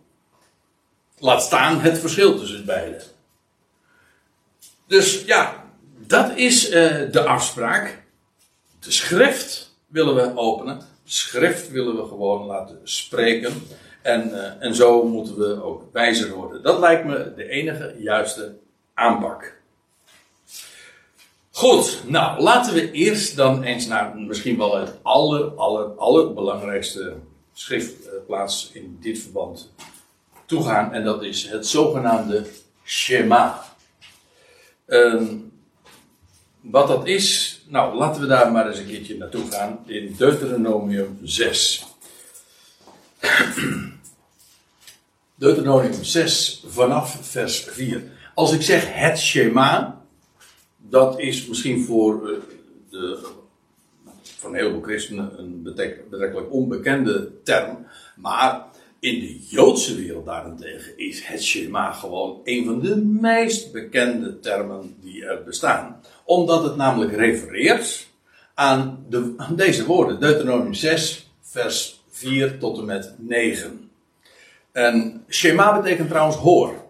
Laat 1.19 1.41
staan 1.41 1.79
het 1.79 1.97
verschil 1.97 2.37
tussen 2.37 2.65
beide. 2.65 3.01
Dus 4.87 5.25
ja, 5.25 5.56
dat 6.07 6.37
is 6.37 6.69
uh, 6.69 7.11
de 7.11 7.23
afspraak. 7.23 8.03
De 8.79 8.91
schrift 8.91 9.75
willen 9.87 10.15
we 10.15 10.37
openen. 10.37 10.81
Schrift 11.03 11.71
willen 11.71 11.95
we 11.95 12.07
gewoon 12.07 12.45
laten 12.45 12.79
spreken. 12.83 13.53
En, 14.01 14.29
uh, 14.29 14.63
en 14.63 14.75
zo 14.75 15.03
moeten 15.03 15.37
we 15.37 15.63
ook 15.63 15.83
wijzer 15.91 16.33
worden. 16.33 16.63
Dat 16.63 16.79
lijkt 16.79 17.05
me 17.05 17.33
de 17.35 17.49
enige 17.49 17.95
juiste 17.99 18.55
aanpak. 18.93 19.55
Goed, 21.51 22.03
nou 22.05 22.41
laten 22.41 22.73
we 22.73 22.91
eerst 22.91 23.35
dan 23.35 23.63
eens 23.63 23.85
naar 23.87 24.17
misschien 24.17 24.57
wel 24.57 24.77
het 24.77 24.93
aller, 25.01 25.49
aller, 25.55 25.85
allerbelangrijkste 25.85 27.15
schriftplaats 27.53 28.69
in 28.73 28.97
dit 29.01 29.19
verband 29.19 29.71
toegaan. 30.45 30.93
En 30.93 31.03
dat 31.03 31.23
is 31.23 31.49
het 31.49 31.67
zogenaamde 31.67 32.45
Shema. 32.83 33.63
Um, 34.87 35.46
wat 36.71 36.87
dat 36.87 37.07
is, 37.07 37.59
nou 37.67 37.95
laten 37.95 38.21
we 38.21 38.27
daar 38.27 38.51
maar 38.51 38.67
eens 38.67 38.79
een 38.79 38.87
keertje 38.87 39.17
naartoe 39.17 39.51
gaan 39.51 39.79
in 39.85 40.15
Deuteronomium 40.17 41.19
6. 41.23 41.85
Deuteronomium 45.35 46.03
6 46.03 46.63
vanaf 46.67 47.17
vers 47.21 47.63
4. 47.63 48.03
Als 48.35 48.53
ik 48.53 48.61
zeg 48.61 48.93
het 48.93 49.19
Shema, 49.19 50.01
dat 50.77 51.19
is 51.19 51.47
misschien 51.47 51.83
voor, 51.83 52.29
uh, 52.29 52.37
de, 52.89 53.27
voor 54.37 54.49
een 54.49 54.55
heleboel 54.55 54.81
christenen 54.81 55.39
een 55.39 55.63
betrekkelijk 55.63 56.51
onbekende 56.51 57.31
term. 57.43 57.85
Maar 58.15 58.65
in 58.99 59.19
de 59.19 59.39
Joodse 59.39 59.95
wereld 59.95 60.25
daarentegen 60.25 60.97
is 60.97 61.25
het 61.25 61.43
Shema 61.43 61.91
gewoon 61.91 62.41
een 62.43 62.65
van 62.65 62.79
de 62.79 62.95
meest 62.95 63.71
bekende 63.71 64.39
termen 64.39 64.95
die 65.01 65.25
er 65.25 65.43
bestaan 65.43 66.01
omdat 66.27 66.63
het 66.63 66.75
namelijk 66.75 67.15
refereert 67.15 68.07
aan, 68.53 69.05
de, 69.09 69.35
deze 69.55 69.85
woorden. 69.85 70.19
Deuteronomium 70.19 70.73
6, 70.73 71.29
vers 71.41 72.03
4 72.09 72.57
tot 72.57 72.77
en 72.77 72.85
met 72.85 73.13
9. 73.17 73.89
En 74.71 75.23
Shema 75.29 75.81
betekent 75.81 76.09
trouwens 76.09 76.37
hoor. 76.37 76.85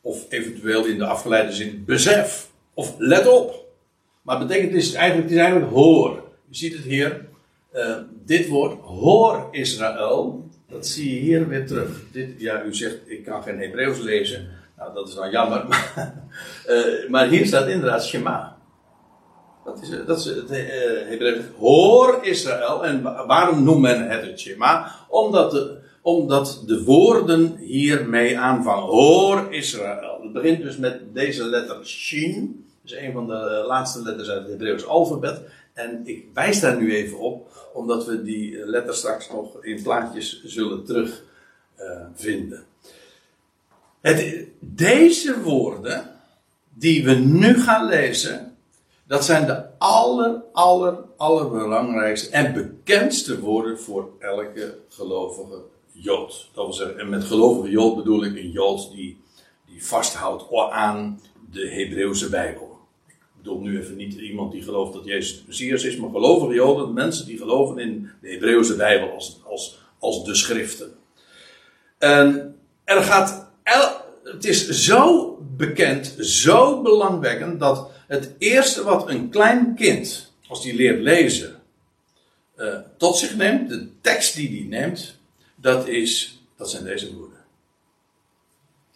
Of 0.00 0.26
eventueel 0.28 0.84
in 0.84 0.98
de 0.98 1.06
afgeleide 1.06 1.52
zin 1.52 1.84
besef. 1.86 2.50
Of 2.74 2.94
let 2.98 3.26
op. 3.26 3.64
Maar 4.22 4.38
betekent 4.38 4.84
het 4.84 4.94
eigenlijk, 4.94 5.30
is 5.30 5.36
eigenlijk 5.36 5.70
hoor. 5.70 6.22
Je 6.48 6.56
ziet 6.56 6.72
het 6.72 6.84
hier. 6.84 7.26
Uh, 7.74 7.96
dit 8.24 8.48
woord 8.48 8.80
hoor 8.80 9.48
Israël. 9.50 10.48
Dat 10.68 10.86
zie 10.86 11.14
je 11.14 11.20
hier 11.20 11.48
weer 11.48 11.66
terug. 11.66 12.02
Dit, 12.12 12.28
ja, 12.38 12.64
u 12.64 12.74
zegt 12.74 12.98
ik 13.06 13.24
kan 13.24 13.42
geen 13.42 13.58
Hebreeuws 13.58 13.98
lezen. 13.98 14.48
Nou, 14.84 14.96
dat 14.96 15.08
is 15.08 15.14
dan 15.14 15.30
jammer. 15.30 15.64
Maar, 15.68 16.14
uh, 16.68 17.08
maar 17.10 17.28
hier 17.28 17.46
staat 17.46 17.68
inderdaad 17.68 18.04
Shema. 18.04 18.56
Dat 19.64 19.82
is, 19.82 19.88
dat 20.06 20.18
is 20.18 20.24
het 20.24 20.50
uh. 21.20 21.40
Hoor 21.58 22.18
Israël. 22.22 22.84
En 22.84 23.02
waarom 23.02 23.62
noemt 23.62 23.80
men 23.80 24.08
het 24.08 24.26
het 24.26 24.40
Shema? 24.40 24.90
Omdat 25.08 25.50
de, 25.50 25.78
omdat 26.02 26.62
de 26.66 26.84
woorden 26.84 27.56
hiermee 27.56 28.38
aanvangen. 28.38 28.84
Hoor 28.84 29.46
Israël. 29.50 30.18
Het 30.22 30.32
begint 30.32 30.62
dus 30.62 30.76
met 30.76 31.14
deze 31.14 31.44
letter 31.44 31.86
Shin. 31.86 32.66
Dat 32.82 32.92
is 32.92 32.98
een 33.06 33.12
van 33.12 33.26
de 33.26 33.64
laatste 33.66 34.02
letters 34.02 34.28
uit 34.28 34.40
het 34.40 34.50
Hebreeuws 34.50 34.86
alfabet. 34.86 35.40
En 35.72 36.00
ik 36.04 36.26
wijs 36.34 36.60
daar 36.60 36.76
nu 36.76 36.94
even 36.94 37.18
op, 37.18 37.70
omdat 37.72 38.06
we 38.06 38.22
die 38.22 38.66
letter 38.66 38.94
straks 38.94 39.30
nog 39.30 39.64
in 39.64 39.82
plaatjes 39.82 40.44
zullen 40.44 40.84
terugvinden. 40.84 42.64
Deze 44.60 45.40
woorden, 45.42 46.10
die 46.74 47.04
we 47.04 47.12
nu 47.12 47.60
gaan 47.60 47.88
lezen, 47.88 48.56
dat 49.06 49.24
zijn 49.24 49.46
de 49.46 49.78
aller, 49.78 50.42
aller, 50.52 50.98
allerbelangrijkste 51.16 52.30
en 52.30 52.52
bekendste 52.52 53.40
woorden 53.40 53.80
voor 53.80 54.10
elke 54.18 54.78
gelovige 54.88 55.62
Jood. 55.92 56.50
Dat 56.54 56.64
wil 56.64 56.74
zeggen, 56.74 56.98
en 56.98 57.08
met 57.08 57.24
gelovige 57.24 57.70
Jood 57.70 57.96
bedoel 57.96 58.24
ik 58.24 58.36
een 58.36 58.50
Jood 58.50 58.90
die, 58.92 59.20
die 59.66 59.84
vasthoudt 59.84 60.70
aan 60.70 61.20
de 61.50 61.68
Hebreeuwse 61.68 62.28
Bijbel. 62.28 62.78
Ik 63.06 63.14
bedoel 63.36 63.60
nu 63.60 63.78
even 63.78 63.96
niet 63.96 64.14
iemand 64.14 64.52
die 64.52 64.62
gelooft 64.62 64.92
dat 64.92 65.04
Jezus 65.04 65.36
de 65.36 65.42
Messias 65.46 65.84
is, 65.84 65.96
maar 65.96 66.10
gelovige 66.10 66.54
Joden, 66.54 66.92
mensen 66.92 67.26
die 67.26 67.38
geloven 67.38 67.78
in 67.78 68.10
de 68.20 68.30
Hebreeuwse 68.30 68.76
Bijbel 68.76 69.10
als, 69.10 69.40
als, 69.44 69.78
als 69.98 70.24
de 70.24 70.34
schriften. 70.34 70.92
En 71.98 72.56
er 72.84 73.02
gaat, 73.02 73.43
het 74.24 74.44
is 74.44 74.68
zo 74.68 75.36
bekend, 75.56 76.14
zo 76.18 76.82
belangwekkend, 76.82 77.60
dat 77.60 77.90
het 78.06 78.34
eerste 78.38 78.82
wat 78.82 79.08
een 79.08 79.30
klein 79.30 79.74
kind, 79.74 80.32
als 80.48 80.62
die 80.62 80.74
leert 80.74 81.00
lezen, 81.00 81.62
uh, 82.56 82.78
tot 82.96 83.16
zich 83.16 83.36
neemt, 83.36 83.68
de 83.68 83.88
tekst 84.00 84.34
die 84.34 84.50
die 84.50 84.68
neemt, 84.68 85.18
dat, 85.54 85.88
is, 85.88 86.42
dat 86.56 86.70
zijn 86.70 86.84
deze 86.84 87.14
woorden. 87.14 87.32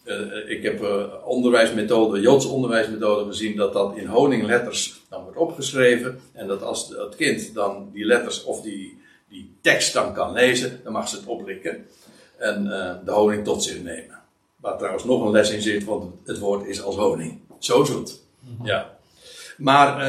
Uh, 0.05 0.51
ik 0.51 0.63
heb 0.63 0.83
uh, 0.83 1.05
onderwijsmethode, 1.25 2.21
Joodse 2.21 2.49
onderwijsmethode 2.49 3.31
gezien 3.31 3.57
dat 3.57 3.73
dat 3.73 3.97
in 3.97 4.07
honingletters 4.07 5.01
dan 5.09 5.23
wordt 5.23 5.39
opgeschreven. 5.39 6.21
En 6.33 6.47
dat 6.47 6.63
als 6.63 6.89
het 6.89 7.17
kind 7.17 7.55
dan 7.55 7.91
die 7.93 8.05
letters 8.05 8.45
of 8.45 8.63
die, 8.63 9.03
die 9.29 9.53
tekst 9.61 9.93
dan 9.93 10.15
kan 10.15 10.33
lezen, 10.33 10.81
dan 10.85 10.93
mag 10.93 11.09
ze 11.09 11.17
het 11.17 11.27
oplikken. 11.27 11.87
En 12.39 12.65
de 13.05 13.11
honing 13.11 13.45
tot 13.45 13.63
zich 13.63 13.83
nemen. 13.83 14.19
Waar 14.69 14.79
trouwens 14.79 15.05
nog 15.05 15.25
een 15.25 15.31
les 15.31 15.51
in 15.51 15.63
zit, 15.63 15.85
want 15.85 16.15
het 16.25 16.39
woord 16.39 16.67
is 16.67 16.83
als 16.83 16.97
honing. 16.97 17.39
Zo 17.59 17.85
zoet. 17.85 18.21
Mm 18.41 18.67
Ja. 18.67 18.97
Maar, 19.57 20.01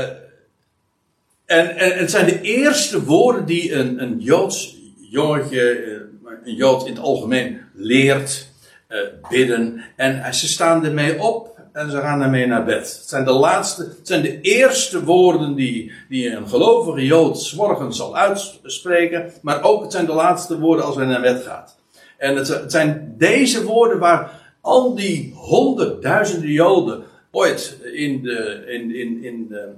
en, 1.46 1.76
en 1.78 1.98
het 1.98 2.12
zijn 2.12 2.26
de 2.26 2.42
eerste 2.42 3.04
woorden 3.04 3.46
die 3.46 3.74
een, 3.74 4.02
een 4.02 4.20
Joods 4.20 4.78
jongetje 5.10 5.98
een 6.44 6.56
Jood 6.56 6.86
in 6.86 6.94
het 6.94 7.02
algemeen 7.02 7.62
leert 7.74 8.50
uh, 8.90 9.00
bidden. 9.30 9.84
En 9.96 10.34
ze 10.34 10.48
staan 10.48 10.86
ermee 10.86 11.22
op 11.22 11.60
en 11.72 11.92
ze 11.92 12.00
gaan 12.00 12.22
ermee 12.22 12.48
naar 12.48 12.66
bed. 12.66 12.98
Het 13.00 13.10
zijn 13.10 13.26
de 13.26 13.32
laatste, 13.32 13.82
het 13.82 14.08
zijn 14.08 14.22
de 14.22 14.42
eerste 14.42 15.04
woorden 15.04 15.56
die, 15.56 15.92
die 16.10 16.32
een 16.32 16.48
gelovige 16.48 17.06
Jood 17.06 17.54
morgens 17.56 17.98
zal 17.98 18.18
uitspreken. 18.18 19.32
Maar 19.42 19.64
ook 19.64 19.82
het 19.82 19.92
zijn 19.92 20.06
de 20.06 20.14
laatste 20.14 20.60
woorden 20.60 20.86
als 20.86 20.96
hij 20.96 21.06
naar 21.06 21.22
bed 21.22 21.44
gaat. 21.44 21.78
En 22.18 22.36
het, 22.36 22.48
het 22.48 22.72
zijn 22.72 23.14
deze 23.18 23.64
woorden 23.64 24.00
waar 24.00 24.39
al 24.62 24.96
die 24.96 25.34
honderdduizenden 25.36 26.52
Joden 26.52 27.04
ooit 27.32 27.80
in 27.94 28.22
de, 28.22 28.64
in, 28.68 28.96
in, 28.96 29.24
in 29.24 29.48
de, 29.48 29.74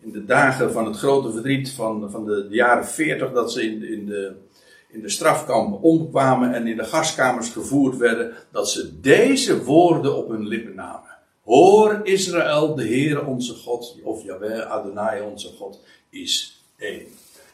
in 0.00 0.12
de 0.12 0.24
dagen 0.24 0.72
van 0.72 0.86
het 0.86 0.96
grote 0.96 1.32
verdriet 1.32 1.70
van, 1.70 2.10
van 2.10 2.24
de, 2.24 2.46
jaren 2.50 2.86
40, 2.86 3.32
dat 3.32 3.52
ze 3.52 3.62
in, 3.62 3.88
in 3.88 4.06
de 4.06 4.34
in 4.92 5.00
de 5.00 5.08
strafkampen 5.08 5.80
omkwamen 5.80 6.54
en 6.54 6.66
in 6.66 6.76
de 6.76 6.84
gaskamers 6.84 7.48
gevoerd 7.48 7.96
werden, 7.96 8.32
dat 8.50 8.70
ze 8.70 9.00
deze 9.00 9.64
woorden 9.64 10.16
op 10.16 10.28
hun 10.28 10.46
lippen 10.48 10.74
namen. 10.74 11.10
Hoor 11.44 12.00
Israël, 12.02 12.74
de 12.74 12.82
Heere 12.82 13.24
onze 13.24 13.54
God, 13.54 13.96
of 14.02 14.22
Yahweh 14.22 14.70
Adonai 14.70 15.22
onze 15.22 15.48
God, 15.58 15.80
is 16.10 16.62
één. 16.78 17.06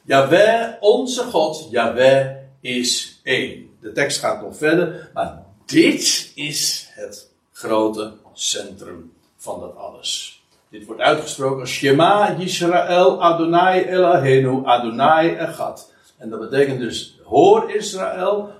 Yahweh 0.04 0.72
onze 0.80 1.22
God, 1.22 1.68
Yahweh 1.70 2.36
is 2.60 3.20
één. 3.22 3.70
De 3.80 3.92
tekst 3.92 4.18
gaat 4.18 4.42
nog 4.42 4.56
verder, 4.56 5.10
maar 5.14 5.44
dit 5.68 6.32
is 6.34 6.90
het 6.94 7.30
grote 7.52 8.12
centrum 8.32 9.12
van 9.36 9.60
dat 9.60 9.76
alles. 9.76 10.42
Dit 10.70 10.86
wordt 10.86 11.00
uitgesproken 11.00 11.66
Shema 11.66 12.36
Yisrael 12.38 13.22
Adonai 13.22 13.84
Eloheinu 13.84 14.64
Adonai 14.64 15.34
Echad. 15.34 15.92
En 16.16 16.30
dat 16.30 16.40
betekent 16.40 16.80
dus 16.80 17.18
Hoor 17.24 17.70
Israël, 17.70 18.50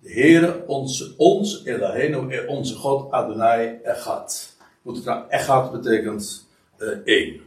de 0.00 0.12
Heere, 0.12 0.64
onze, 0.66 1.14
ons, 1.16 1.64
Elohenu, 1.64 2.46
onze 2.46 2.74
God, 2.74 3.10
Adonai, 3.10 3.78
Echad. 3.82 4.56
Moet 4.82 4.96
het 4.96 5.04
nou, 5.04 5.24
Echad 5.28 5.72
betekent 5.72 6.48
uh, 6.78 6.88
één. 7.04 7.40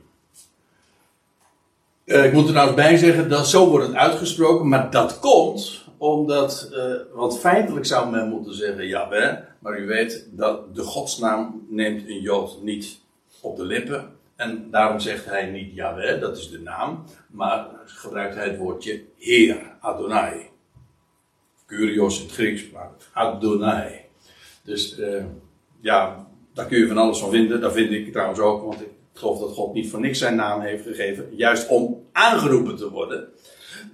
Uh, 2.05 2.25
ik 2.25 2.33
moet 2.33 2.47
er 2.47 2.53
nou 2.53 2.75
bij 2.75 2.97
zeggen, 2.97 3.29
dat 3.29 3.47
zo 3.47 3.69
wordt 3.69 3.87
het 3.87 3.95
uitgesproken, 3.95 4.67
maar 4.67 4.91
dat 4.91 5.19
komt 5.19 5.84
omdat, 5.97 6.69
uh, 6.73 6.95
want 7.13 7.39
feitelijk 7.39 7.85
zou 7.85 8.09
men 8.09 8.29
moeten 8.29 8.53
zeggen 8.53 8.87
Jawel, 8.87 9.37
maar 9.59 9.79
u 9.79 9.87
weet 9.87 10.27
dat 10.31 10.75
de 10.75 10.81
godsnaam 10.81 11.65
neemt 11.69 12.07
een 12.07 12.21
Jood 12.21 12.61
niet 12.61 12.99
op 13.41 13.57
de 13.57 13.65
lippen. 13.65 14.13
En 14.35 14.67
daarom 14.71 14.99
zegt 14.99 15.25
hij 15.25 15.45
niet 15.45 15.73
Jawel, 15.73 16.19
dat 16.19 16.37
is 16.37 16.49
de 16.49 16.59
naam, 16.59 17.03
maar 17.27 17.67
gebruikt 17.85 18.35
hij 18.35 18.49
het 18.49 18.57
woordje 18.57 19.03
Heer, 19.17 19.77
Adonai. 19.79 20.49
Curios 21.65 22.19
in 22.19 22.25
het 22.25 22.33
Grieks, 22.33 22.69
maar 22.71 22.91
Adonai. 23.13 23.99
Dus 24.63 24.99
uh, 24.99 25.23
ja, 25.79 26.27
daar 26.53 26.65
kun 26.65 26.79
je 26.79 26.87
van 26.87 26.97
alles 26.97 27.19
van 27.19 27.29
vinden. 27.29 27.61
Dat 27.61 27.73
vind 27.73 27.91
ik 27.91 28.11
trouwens 28.11 28.39
ook, 28.39 28.63
want 28.63 28.81
ik 28.81 28.89
geloof 29.13 29.39
dat 29.39 29.51
God 29.51 29.73
niet 29.73 29.89
voor 29.89 29.99
niks 29.99 30.19
zijn 30.19 30.35
naam 30.35 30.61
heeft 30.61 30.83
gegeven. 30.83 31.35
Juist 31.35 31.67
om 31.67 32.05
aangeroepen 32.11 32.75
te 32.75 32.91
worden. 32.91 33.29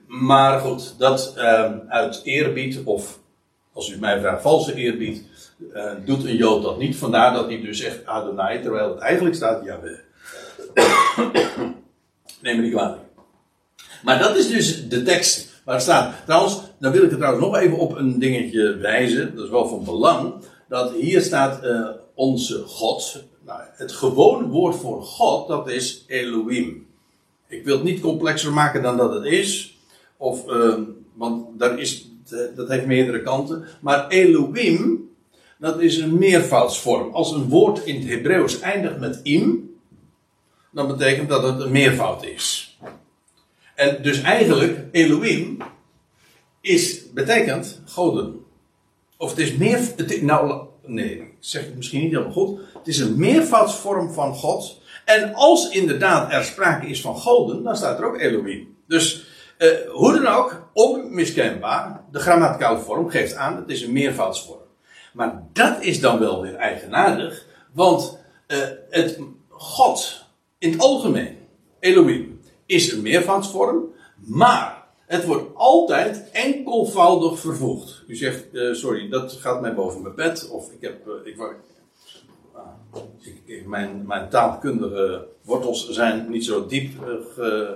Maar 0.07 0.59
goed, 0.59 0.95
dat 0.97 1.33
uh, 1.37 1.71
uit 1.87 2.21
eerbied, 2.23 2.79
of 2.83 3.19
als 3.73 3.89
u 3.89 3.99
mij 3.99 4.19
vraagt, 4.19 4.41
valse 4.41 4.73
eerbied, 4.73 5.23
uh, 5.73 5.91
doet 6.05 6.25
een 6.25 6.35
Jood 6.35 6.63
dat 6.63 6.77
niet. 6.77 6.95
Vandaar 6.95 7.33
dat 7.33 7.45
hij 7.45 7.61
dus 7.61 7.79
zegt 7.79 8.05
Adonai, 8.05 8.61
terwijl 8.61 8.89
het 8.89 8.99
eigenlijk 8.99 9.35
staat 9.35 9.63
Yahweh. 9.65 9.99
Neem 12.41 12.55
me 12.55 12.61
niet 12.61 12.71
kwalijk. 12.71 13.01
Maar 14.03 14.19
dat 14.19 14.35
is 14.35 14.49
dus 14.49 14.89
de 14.89 15.03
tekst 15.03 15.61
waar 15.65 15.81
staat. 15.81 16.13
Trouwens, 16.25 16.61
dan 16.79 16.91
wil 16.91 17.03
ik 17.03 17.11
er 17.11 17.17
trouwens 17.17 17.45
nog 17.45 17.55
even 17.55 17.77
op 17.77 17.95
een 17.95 18.19
dingetje 18.19 18.77
wijzen. 18.77 19.35
Dat 19.35 19.43
is 19.43 19.49
wel 19.49 19.67
van 19.67 19.83
belang. 19.83 20.33
Dat 20.67 20.93
hier 20.93 21.21
staat 21.21 21.63
uh, 21.63 21.89
onze 22.15 22.63
God. 22.65 23.23
Nou, 23.45 23.61
het 23.71 23.91
gewone 23.91 24.47
woord 24.47 24.75
voor 24.75 25.03
God, 25.03 25.47
dat 25.47 25.69
is 25.69 26.03
Elohim. 26.07 26.87
Ik 27.51 27.63
wil 27.63 27.75
het 27.75 27.83
niet 27.83 27.99
complexer 27.99 28.53
maken 28.53 28.81
dan 28.81 28.97
dat 28.97 29.13
het 29.13 29.23
is. 29.23 29.77
Of, 30.17 30.47
uh, 30.47 30.73
want 31.13 31.59
daar 31.59 31.79
is, 31.79 32.11
dat 32.55 32.69
heeft 32.69 32.85
meerdere 32.85 33.21
kanten. 33.21 33.65
Maar 33.81 34.07
Elohim, 34.07 35.09
dat 35.59 35.81
is 35.81 35.97
een 35.97 36.17
meervoudsvorm. 36.17 37.13
Als 37.13 37.31
een 37.31 37.49
woord 37.49 37.85
in 37.85 37.95
het 37.95 38.09
Hebreeuws 38.09 38.59
eindigt 38.59 38.99
met 38.99 39.19
im, 39.23 39.75
dan 40.71 40.87
betekent 40.87 41.29
dat 41.29 41.43
het 41.43 41.59
een 41.59 41.71
meervoud 41.71 42.25
is. 42.25 42.77
En 43.75 44.03
dus 44.03 44.21
eigenlijk, 44.21 44.85
Elohim 44.91 45.57
is, 46.61 47.11
betekent 47.11 47.81
goden. 47.85 48.45
Of 49.17 49.29
het 49.29 49.39
is 49.39 49.55
meer, 49.55 49.77
het, 49.95 50.21
nou, 50.21 50.65
nee, 50.85 51.15
ik 51.15 51.33
zeg 51.39 51.65
het 51.65 51.75
misschien 51.75 52.01
niet 52.01 52.11
helemaal 52.11 52.33
goed. 52.33 52.59
Het 52.73 52.87
is 52.87 52.99
een 52.99 53.17
meervoudsvorm 53.17 54.13
van 54.13 54.33
God. 54.35 54.80
En 55.15 55.33
als 55.33 55.69
inderdaad 55.69 56.31
er 56.31 56.43
sprake 56.43 56.87
is 56.87 57.01
van 57.01 57.17
goden, 57.17 57.63
dan 57.63 57.75
staat 57.75 57.99
er 57.99 58.05
ook 58.05 58.19
Elohim. 58.19 58.77
Dus 58.87 59.25
eh, 59.57 59.69
hoe 59.89 60.13
dan 60.13 60.27
ook, 60.27 60.69
onmiskenbaar, 60.73 62.03
de 62.11 62.19
grammaticale 62.19 62.79
vorm 62.79 63.09
geeft 63.09 63.35
aan, 63.35 63.55
het 63.55 63.69
is 63.69 63.81
een 63.81 63.91
meervoudsvorm. 63.91 64.59
Maar 65.13 65.43
dat 65.53 65.81
is 65.81 65.99
dan 65.99 66.19
wel 66.19 66.41
weer 66.41 66.55
eigenaardig, 66.55 67.45
want 67.73 68.17
uh, 68.47 68.57
het 68.89 69.19
God 69.49 70.25
in 70.57 70.71
het 70.71 70.81
algemeen, 70.81 71.37
Elohim, 71.79 72.41
is 72.65 72.91
een 72.91 73.01
meervoudsvorm, 73.01 73.83
maar 74.15 74.83
het 75.05 75.25
wordt 75.25 75.55
altijd 75.55 76.29
enkelvoudig 76.31 77.39
vervoegd. 77.39 78.03
U 78.07 78.15
zegt, 78.15 78.45
uh, 78.51 78.73
sorry, 78.73 79.09
dat 79.09 79.31
gaat 79.31 79.61
mij 79.61 79.73
boven 79.73 80.01
mijn 80.01 80.15
bed, 80.15 80.49
of 80.49 80.71
ik 80.71 80.81
heb, 80.81 81.07
uh, 81.07 81.13
ik, 81.23 81.37
ik, 83.45 83.67
mijn, 83.67 84.27
taalkundige 84.29 85.27
wortels 85.41 85.89
zijn 85.89 86.29
niet 86.29 86.45
zo 86.45 86.65
diep. 86.65 86.91
Uh, 87.39 87.69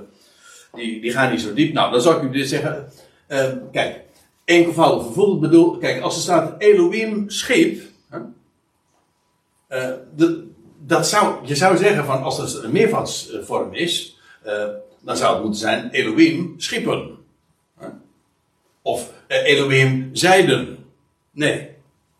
die, 0.73 1.01
die 1.01 1.11
gaan 1.11 1.31
niet 1.31 1.41
zo 1.41 1.53
diep. 1.53 1.73
Nou, 1.73 1.91
dan 1.91 2.01
zou 2.01 2.17
ik 2.17 2.23
u 2.23 2.31
dit 2.31 2.47
zeggen. 2.47 2.91
Uh, 3.27 3.51
kijk, 3.71 4.01
enkelvoudig 4.45 5.03
vervolgd 5.03 5.39
bedoel. 5.39 5.77
Kijk, 5.77 6.01
als 6.01 6.15
er 6.15 6.21
staat 6.21 6.61
Elohim 6.61 7.29
schiep. 7.29 7.81
Uh, 9.69 9.91
de, 10.15 10.47
dat 10.79 11.07
zou, 11.07 11.47
je 11.47 11.55
zou 11.55 11.77
zeggen 11.77 12.05
van 12.05 12.23
als 12.23 12.37
het 12.37 12.63
een 12.63 12.71
meervoudsvorm 12.71 13.73
is. 13.73 14.19
dan 15.01 15.17
zou 15.17 15.33
het 15.33 15.43
moeten 15.43 15.59
zijn 15.59 15.89
Elohim 15.89 16.53
schiepen. 16.57 17.17
Of 18.81 19.11
Elohim 19.27 20.09
zeiden. 20.13 20.85
Nee, 21.31 21.69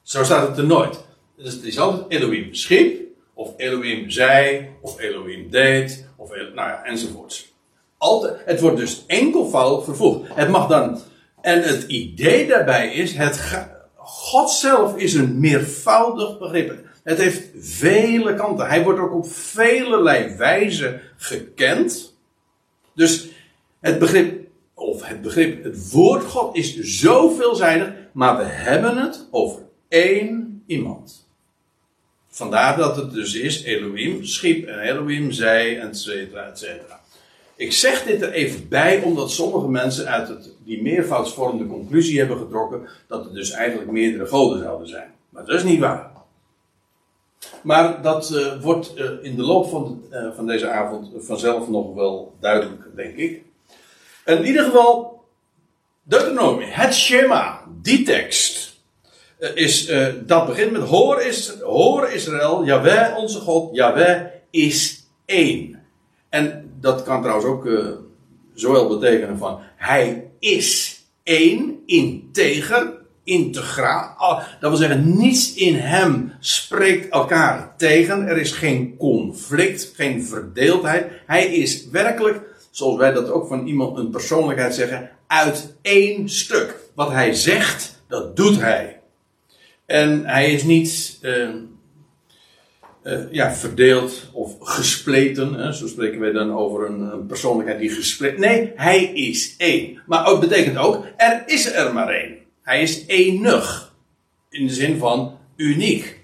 zo 0.02 0.24
staat 0.24 0.48
het 0.48 0.58
er 0.58 0.66
nooit. 0.66 1.05
Dus 1.38 1.54
het 1.54 1.64
is 1.64 1.80
altijd 1.80 2.22
Elohim 2.22 2.54
schiep, 2.54 3.02
of 3.34 3.54
Elohim 3.58 4.10
zei, 4.10 4.70
of 4.82 5.00
Elohim 5.00 5.50
deed, 5.50 6.08
of 6.16 6.30
nou 6.30 6.54
ja, 6.56 6.84
enzovoorts. 6.84 7.54
Altijd, 7.98 8.36
het 8.46 8.62
wordt 8.62 8.78
dus 8.78 9.04
enkelvoud 9.08 9.84
vervoegd. 9.84 10.30
Het 10.34 10.50
mag 10.50 10.68
dan, 10.68 11.02
en 11.42 11.62
het 11.62 11.84
idee 11.84 12.48
daarbij 12.48 12.94
is, 12.94 13.14
het, 13.14 13.42
God 13.96 14.52
zelf 14.52 14.98
is 14.98 15.14
een 15.14 15.40
meervoudig 15.40 16.40
begrip. 16.40 16.84
Het 17.04 17.18
heeft 17.18 17.50
vele 17.58 18.36
kanten. 18.36 18.68
Hij 18.68 18.84
wordt 18.84 19.00
ook 19.00 19.14
op 19.14 19.28
velelei 19.28 20.36
wijze 20.36 21.00
gekend. 21.18 22.16
Dus 22.94 23.28
het 23.80 24.00
begrip, 24.00 24.48
of 24.74 25.06
het 25.06 25.22
begrip, 25.22 25.64
het 25.64 25.92
woord 25.92 26.24
God 26.24 26.56
is 26.56 26.80
zo 26.80 27.30
veelzijdig, 27.30 27.94
maar 28.12 28.38
we 28.38 28.44
hebben 28.44 28.98
het 28.98 29.28
over 29.32 29.62
één 29.88 30.64
iemand. 30.66 31.25
Vandaar 32.36 32.78
dat 32.78 32.96
het 32.96 33.14
dus 33.14 33.34
is 33.34 33.64
Elohim 33.64 34.26
schiep 34.26 34.68
en 34.68 34.80
Elohim 34.80 35.32
zei, 35.32 35.76
et 35.76 35.98
cetera, 35.98 36.48
et 36.48 36.58
cetera. 36.60 37.02
Ik 37.56 37.74
zeg 37.74 38.04
dit 38.04 38.22
er 38.22 38.32
even 38.32 38.68
bij, 38.68 39.02
omdat 39.02 39.32
sommige 39.32 39.68
mensen 39.68 40.08
uit 40.08 40.28
het, 40.28 40.50
die 40.66 40.82
meervoudsvorm 40.82 41.58
de 41.58 41.68
conclusie 41.68 42.20
hebben 42.20 42.38
getrokken 42.38 42.88
dat 43.08 43.26
er 43.26 43.34
dus 43.34 43.52
eigenlijk 43.52 43.92
meerdere 43.92 44.26
goden 44.26 44.64
zouden 44.64 44.88
zijn. 44.88 45.14
Maar 45.30 45.46
dat 45.46 45.56
is 45.56 45.64
niet 45.64 45.80
waar. 45.80 46.12
Maar 47.64 48.02
dat 48.02 48.32
uh, 48.32 48.62
wordt 48.62 48.94
uh, 48.98 49.10
in 49.22 49.36
de 49.36 49.44
loop 49.44 49.70
van, 49.70 50.02
de, 50.10 50.18
uh, 50.18 50.36
van 50.36 50.48
deze 50.48 50.70
avond 50.70 51.10
vanzelf 51.18 51.70
nog 51.70 51.94
wel 51.94 52.36
duidelijk, 52.40 52.82
denk 52.96 53.16
ik. 53.16 53.42
In 54.26 54.46
ieder 54.46 54.64
geval, 54.64 55.24
Deuteronomie, 56.04 56.68
het 56.68 56.94
Shema, 56.94 57.64
die 57.82 58.04
tekst. 58.04 58.75
Eh, 59.46 59.56
is, 59.56 59.90
uh, 59.90 60.08
dat 60.26 60.46
begint 60.46 60.72
met 60.72 60.82
hoor, 60.82 61.22
is, 61.22 61.60
hoor 61.62 62.10
Israël, 62.10 62.66
Jaweh 62.66 63.18
onze 63.18 63.40
God, 63.40 63.76
Jaweh 63.76 64.22
is 64.50 65.08
één. 65.26 65.82
En 66.30 66.72
dat 66.80 67.04
kan 67.04 67.22
trouwens 67.22 67.48
ook 67.48 67.66
uh, 67.66 67.88
zowel 68.54 68.88
betekenen 68.88 69.38
van 69.38 69.60
hij 69.76 70.28
is 70.40 71.00
één, 71.24 71.80
integer, 71.86 72.94
integraal. 73.24 74.14
Ah, 74.18 74.38
dat 74.60 74.70
wil 74.70 74.80
zeggen, 74.80 75.18
niets 75.18 75.54
in 75.54 75.76
hem 75.76 76.34
spreekt 76.40 77.10
elkaar 77.10 77.74
tegen. 77.78 78.28
Er 78.28 78.38
is 78.38 78.52
geen 78.52 78.98
conflict, 78.98 79.92
geen 79.96 80.24
verdeeldheid. 80.24 81.12
Hij 81.26 81.46
is 81.46 81.88
werkelijk, 81.90 82.42
zoals 82.72 82.98
wij 82.98 83.12
dat 83.12 83.30
ook 83.30 83.48
van 83.48 83.68
iemand 83.68 83.98
een 83.98 84.10
persoonlijkheid 84.10 84.76
zeggen, 84.76 85.10
uit 85.28 85.76
één 85.82 86.30
stuk. 86.30 86.76
Wat 86.96 87.12
hij 87.12 87.34
zegt, 87.34 88.02
dat 88.08 88.36
doet 88.36 88.62
hij. 88.62 88.95
En 89.86 90.26
hij 90.26 90.52
is 90.52 90.64
niet 90.64 91.20
uh, 91.22 91.50
uh, 93.04 93.20
ja, 93.32 93.54
verdeeld 93.54 94.30
of 94.34 94.56
gespleten. 94.60 95.54
Hè? 95.54 95.74
Zo 95.74 95.88
spreken 95.88 96.20
wij 96.20 96.32
dan 96.32 96.54
over 96.54 96.86
een, 96.86 97.00
een, 97.00 97.26
persoonlijkheid 97.26 97.80
die 97.80 97.90
gespleten. 97.90 98.40
Nee, 98.40 98.72
hij 98.76 99.04
is 99.04 99.56
één. 99.58 100.02
Maar 100.06 100.28
ook 100.28 100.40
betekent 100.40 100.78
ook, 100.78 101.06
er 101.18 101.44
is 101.46 101.74
er 101.74 101.94
maar 101.94 102.10
één. 102.10 102.38
Hij 102.62 102.82
is 102.82 103.06
enig. 103.08 103.94
In 104.50 104.68
de 104.68 104.74
zin 104.74 104.98
van 104.98 105.38
uniek. 105.56 106.20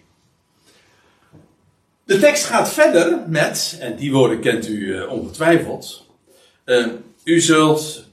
De 2.04 2.20
tekst 2.20 2.46
gaat 2.46 2.74
verder 2.74 3.20
met, 3.28 3.78
en 3.80 3.96
die 3.96 4.12
woorden 4.12 4.40
kent 4.40 4.68
u 4.68 4.96
uh, 4.96 5.12
ongetwijfeld. 5.12 6.08
u 7.24 7.40
zult, 7.40 8.08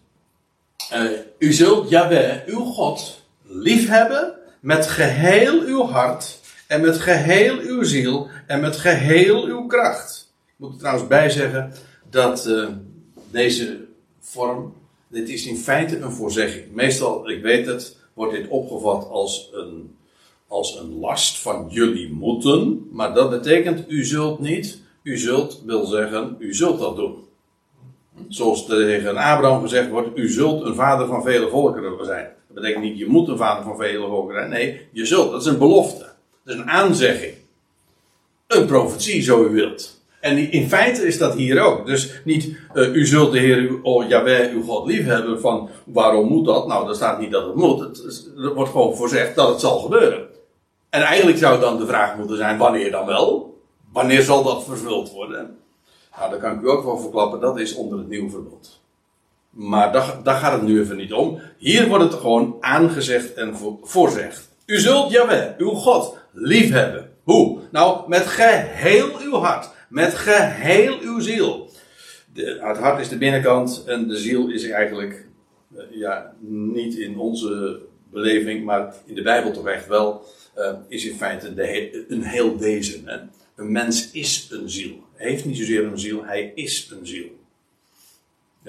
u 1.39 1.53
zult 1.53 1.91
uw 2.47 2.65
God, 2.65 3.23
liefhebben 3.43 4.38
met 4.61 4.87
geheel 4.87 5.61
uw 5.61 5.83
hart 5.83 6.41
en 6.67 6.81
met 6.81 6.99
geheel 6.99 7.59
uw 7.59 7.83
ziel 7.83 8.29
en 8.47 8.61
met 8.61 8.77
geheel 8.77 9.45
uw 9.45 9.67
kracht. 9.67 10.33
Ik 10.47 10.55
moet 10.57 10.73
er 10.73 10.79
trouwens 10.79 11.07
bij 11.07 11.31
zeggen 11.31 11.73
dat 12.11 12.47
uh, 12.47 12.69
deze 13.31 13.85
vorm, 14.21 14.75
dit 15.09 15.29
is 15.29 15.47
in 15.47 15.57
feite 15.57 15.99
een 15.99 16.13
voorzegging. 16.13 16.73
Meestal, 16.73 17.31
ik 17.31 17.43
weet 17.43 17.67
het, 17.67 17.97
wordt 18.15 18.33
dit 18.33 18.49
opgevat 18.49 19.09
als 19.09 19.51
een, 19.53 19.97
als 20.47 20.77
een 20.77 20.99
last 20.99 21.39
van 21.39 21.67
jullie 21.69 22.13
moeten, 22.13 22.89
maar 22.93 23.15
dat 23.15 23.31
betekent 23.31 23.91
u 23.91 24.05
zult 24.05 24.39
niet, 24.39 24.81
u 25.03 25.19
zult 25.19 25.63
wil 25.65 25.87
zeggen, 25.87 26.37
u 26.39 26.55
zult 26.55 26.79
dat 26.79 26.97
doen. 26.97 27.27
Zoals 28.29 28.67
tegen 28.67 29.17
Abraham 29.17 29.63
gezegd 29.63 29.89
wordt, 29.89 30.19
u 30.19 30.29
zult 30.29 30.65
een 30.65 30.75
vader 30.75 31.07
van 31.07 31.23
vele 31.23 31.49
volkeren 31.49 32.05
zijn. 32.05 32.37
Dat 32.49 32.63
betekent 32.63 32.85
niet, 32.85 32.99
je 32.99 33.07
moet 33.07 33.29
een 33.29 33.37
vader 33.37 33.65
van 33.65 33.77
vele 33.77 34.07
volkeren 34.07 34.41
zijn. 34.41 34.51
Nee, 34.51 34.89
je 34.93 35.05
zult. 35.05 35.31
Dat 35.31 35.41
is 35.41 35.47
een 35.47 35.59
belofte. 35.59 36.07
Dat 36.45 36.55
is 36.55 36.61
een 36.61 36.71
aanzegging. 36.71 37.35
Een 38.47 38.67
profetie, 38.67 39.23
zo 39.23 39.45
u 39.45 39.49
wilt. 39.49 40.01
En 40.21 40.51
in 40.51 40.69
feite 40.69 41.07
is 41.07 41.19
dat 41.19 41.35
hier 41.35 41.61
ook. 41.63 41.87
Dus 41.87 42.21
niet, 42.25 42.57
uh, 42.75 42.95
u 42.95 43.07
zult 43.07 43.33
de 43.33 43.39
Heer, 43.39 43.83
oh 43.83 44.09
Jaweh, 44.09 44.53
uw 44.53 44.63
God 44.63 44.87
liefhebben 44.87 45.41
van, 45.41 45.69
waarom 45.85 46.29
moet 46.29 46.47
dat? 46.47 46.67
Nou, 46.67 46.87
daar 46.87 46.95
staat 46.95 47.21
niet 47.21 47.31
dat 47.31 47.47
het 47.47 47.55
moet. 47.55 47.81
Het, 47.81 48.31
er 48.37 48.55
wordt 48.55 48.71
gewoon 48.71 48.97
voorzegd 48.97 49.35
dat 49.35 49.49
het 49.49 49.61
zal 49.61 49.79
gebeuren. 49.79 50.27
En 50.91 51.03
eigenlijk 51.03 51.39
zou 51.39 51.61
dan 51.61 51.79
de 51.79 51.87
vraag 51.87 52.17
moeten 52.17 52.37
zijn, 52.37 52.59
wanneer 52.59 52.91
dan 52.91 53.07
wel? 53.07 53.59
Wanneer 53.93 54.23
zal 54.23 54.43
dat 54.43 54.65
vervuld 54.65 55.13
worden? 55.13 55.59
Nou, 56.17 56.31
daar 56.31 56.41
kan 56.41 56.53
ik 56.53 56.63
u 56.63 56.71
ook 56.71 56.85
wel 56.85 56.99
verklappen, 56.99 57.41
dat 57.41 57.59
is 57.59 57.75
onder 57.75 57.99
het 57.99 58.09
nieuwe 58.09 58.31
verbod. 58.31 58.78
Maar 59.51 59.93
daar, 60.23 60.37
gaat 60.37 60.53
het 60.53 60.63
nu 60.63 60.81
even 60.81 60.97
niet 60.97 61.13
om. 61.13 61.41
Hier 61.59 61.89
wordt 61.89 62.05
het 62.05 62.15
gewoon 62.15 62.57
aangezegd 62.61 63.35
en 63.35 63.57
voorzegd. 63.83 64.49
U 64.67 64.79
zult 64.79 65.11
Jaweh, 65.11 65.57
uw 65.59 65.71
God, 65.71 66.19
liefhebben. 66.33 67.11
Hoe? 67.23 67.61
Nou, 67.71 68.09
met 68.09 68.27
geheel 68.27 69.09
uw 69.21 69.35
hart. 69.35 69.71
Met 69.89 70.15
geheel 70.15 70.99
uw 71.01 71.21
ziel. 71.21 71.71
Het 72.35 72.79
hart 72.79 73.01
is 73.01 73.09
de 73.09 73.19
binnenkant 73.19 73.85
en 73.87 74.09
de 74.09 74.17
ziel 74.17 74.51
is 74.51 74.69
eigenlijk, 74.69 75.27
uh, 75.77 75.83
ja, 75.91 76.35
niet 76.49 76.95
in 76.95 77.19
onze 77.19 77.81
beleving, 78.11 78.65
maar 78.65 78.95
in 79.07 79.15
de 79.15 79.23
Bijbel 79.23 79.53
toch 79.53 79.67
echt 79.67 79.87
wel, 79.87 80.25
uh, 80.57 80.73
is 80.89 81.05
in 81.05 81.17
feite 81.17 81.53
een 82.09 82.23
heel. 82.23 82.59
Hè? 83.05 83.17
Een 83.57 83.73
mens 83.73 84.11
is 84.11 84.49
een 84.51 84.71
ziel. 84.71 85.03
Hij 85.15 85.31
heeft 85.31 85.45
niet 85.45 85.57
zozeer 85.57 85.85
een 85.85 85.99
ziel, 85.99 86.25
hij 86.25 86.53
is 86.55 86.91
een 86.99 87.07
ziel. 87.07 87.38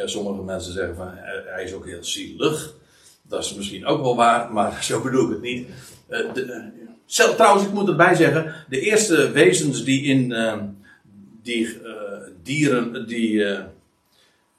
Sommige 0.07 0.43
mensen 0.43 0.73
zeggen 0.73 0.95
van 0.95 1.11
hij 1.45 1.63
is 1.63 1.73
ook 1.73 1.85
heel 1.85 2.03
zielig. 2.03 2.75
Dat 3.21 3.43
is 3.43 3.53
misschien 3.53 3.85
ook 3.85 4.01
wel 4.01 4.15
waar, 4.15 4.53
maar 4.53 4.83
zo 4.83 5.01
bedoel 5.01 5.25
ik 5.25 5.29
het 5.29 5.41
niet. 5.41 5.67
Uh, 6.09 6.33
de, 6.33 6.71
uh, 7.19 7.29
trouwens, 7.29 7.65
ik 7.65 7.73
moet 7.73 7.87
erbij 7.87 8.15
zeggen, 8.15 8.53
de 8.69 8.79
eerste 8.79 9.31
wezens 9.31 9.83
die 9.83 10.03
in 10.03 10.31
uh, 10.31 10.55
die 11.43 11.77
dieren, 12.43 13.07
die 13.07 13.45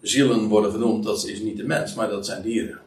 zielen 0.00 0.48
worden 0.48 0.70
genoemd, 0.70 1.04
dat 1.04 1.26
is 1.26 1.40
niet 1.40 1.56
de 1.56 1.64
mens, 1.64 1.94
maar 1.94 2.08
dat 2.08 2.26
zijn 2.26 2.42
dieren. 2.42 2.80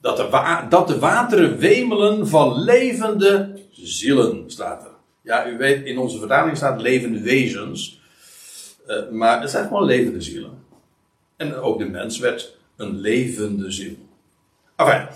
Dat 0.00 0.16
de, 0.16 0.66
dat 0.68 0.88
de 0.88 0.98
wateren 0.98 1.58
wemelen 1.58 2.28
van 2.28 2.62
levende 2.62 3.58
zielen, 3.72 4.44
staat 4.46 4.84
er. 4.84 4.90
Ja, 5.22 5.48
u 5.48 5.56
weet, 5.56 5.84
in 5.84 5.98
onze 5.98 6.18
vertaling 6.18 6.56
staat 6.56 6.80
levende 6.80 7.20
wezens. 7.20 8.00
maar 9.10 9.40
het 9.40 9.50
zijn 9.50 9.66
gewoon 9.66 9.84
levende 9.84 10.20
zielen. 10.20 10.61
En 11.42 11.54
ook 11.54 11.78
de 11.78 11.84
mens 11.84 12.18
werd 12.18 12.56
een 12.76 13.00
levende 13.00 13.70
ziel. 13.70 13.96
Enfin, 14.76 15.08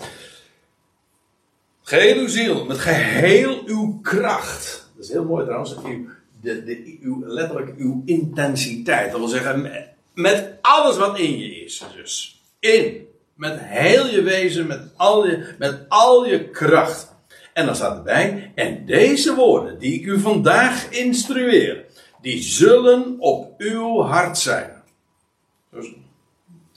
geheel 1.81 2.17
uw 2.17 2.27
ziel, 2.27 2.65
met 2.65 2.77
geheel 2.77 3.61
uw 3.65 3.99
kracht. 4.01 4.89
Dat 4.95 5.05
is 5.05 5.11
heel 5.11 5.25
mooi 5.25 5.45
trouwens. 5.45 5.75
Uw, 5.85 6.07
de, 6.41 6.63
de, 6.63 6.97
uw, 7.01 7.23
letterlijk 7.25 7.77
uw 7.77 8.01
intensiteit. 8.05 9.11
Dat 9.11 9.19
wil 9.19 9.29
zeggen, 9.29 9.71
met 10.13 10.53
alles 10.61 10.97
wat 10.97 11.19
in 11.19 11.37
je 11.37 11.55
is. 11.55 11.83
Dus 11.95 12.41
in. 12.59 13.07
Met 13.33 13.59
heel 13.59 14.07
je 14.07 14.21
wezen, 14.21 14.67
met 14.67 14.81
al 14.95 15.27
je, 15.27 15.55
met 15.57 15.85
al 15.87 16.25
je 16.25 16.49
kracht. 16.49 17.15
En 17.53 17.65
dan 17.65 17.75
staat 17.75 17.97
erbij, 17.97 18.51
en 18.55 18.85
deze 18.85 19.35
woorden 19.35 19.79
die 19.79 19.93
ik 19.93 20.05
u 20.05 20.19
vandaag 20.19 20.89
instrueer, 20.89 21.85
die 22.21 22.41
zullen 22.41 23.15
op 23.19 23.53
uw 23.57 24.01
hart 24.01 24.37
zijn. 24.37 24.83
Dus 25.71 25.93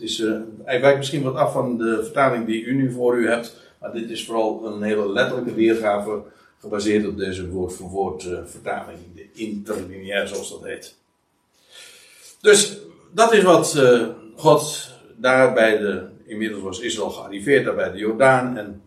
is, 0.00 0.18
uh, 0.18 0.40
hij 0.64 0.80
wijkt 0.80 0.98
misschien 0.98 1.22
wat 1.22 1.34
af 1.34 1.52
van 1.52 1.78
de 1.78 2.00
vertaling 2.02 2.46
die 2.46 2.64
u 2.64 2.74
nu 2.74 2.92
voor 2.92 3.16
u 3.18 3.28
hebt. 3.28 3.56
Maar 3.80 3.92
dit 3.92 4.10
is 4.10 4.24
vooral 4.24 4.66
een 4.66 4.82
hele 4.82 5.12
letterlijke 5.12 5.54
weergave 5.54 6.22
gebaseerd 6.60 7.06
op 7.06 7.16
deze 7.16 7.48
woord 7.48 7.72
voor 7.72 7.88
woord 7.88 8.28
vertaling, 8.44 8.98
de 9.14 9.28
interlineair 9.32 10.28
zoals 10.28 10.50
dat 10.50 10.64
heet. 10.64 10.96
Dus 12.40 12.78
dat 13.10 13.32
is 13.32 13.42
wat 13.42 13.74
uh, 13.76 14.08
God 14.36 14.90
daar 15.16 15.52
bij 15.52 15.78
de, 15.78 16.06
inmiddels 16.26 16.62
was 16.62 16.80
Israël 16.80 17.10
gearriveerd 17.10 17.64
daar 17.64 17.74
bij 17.74 17.90
de 17.90 17.98
Jordaan 17.98 18.56
en 18.56 18.82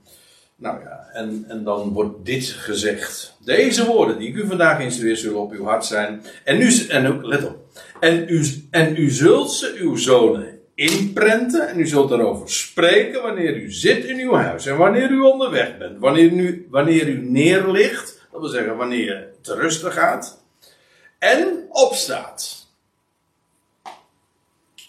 nou 0.56 0.80
ja, 0.80 1.10
en, 1.14 1.46
en 1.48 1.64
dan 1.64 1.90
wordt 1.94 2.26
dit 2.26 2.46
gezegd. 2.46 3.38
Deze 3.40 3.86
woorden 3.86 4.18
die 4.18 4.28
ik 4.28 4.36
u 4.36 4.48
vandaag 4.48 4.80
instrueer 4.80 5.18
zullen 5.18 5.40
op 5.40 5.52
uw 5.52 5.64
hart 5.64 5.86
zijn. 5.86 6.22
En 6.44 6.58
nu, 6.58 6.88
en 6.88 7.26
let 7.26 7.46
op. 7.46 7.58
En 8.00 8.26
u, 8.28 8.46
en 8.72 8.96
u 8.96 9.10
zult 9.10 9.52
ze 9.52 9.76
uw 9.80 9.96
zonen 9.96 10.53
inprenten 10.76 11.68
en 11.68 11.80
u 11.80 11.88
zult 11.88 12.12
erover 12.12 12.50
spreken 12.50 13.22
wanneer 13.22 13.56
u 13.56 13.72
zit 13.72 14.06
in 14.06 14.20
uw 14.20 14.34
huis 14.34 14.66
en 14.66 14.78
wanneer 14.78 15.10
u 15.10 15.20
onderweg 15.20 15.78
bent. 15.78 16.00
Wanneer 16.00 16.32
u, 16.32 16.68
wanneer 16.70 17.08
u 17.08 17.30
neerligt, 17.30 18.22
dat 18.32 18.42
wil 18.42 18.50
zeggen 18.50 18.78
wanneer 18.78 19.06
je 19.06 19.28
te 19.42 19.56
rusten 19.56 19.92
gaat. 19.92 20.44
En 21.20 21.66
opstaat. 21.70 22.68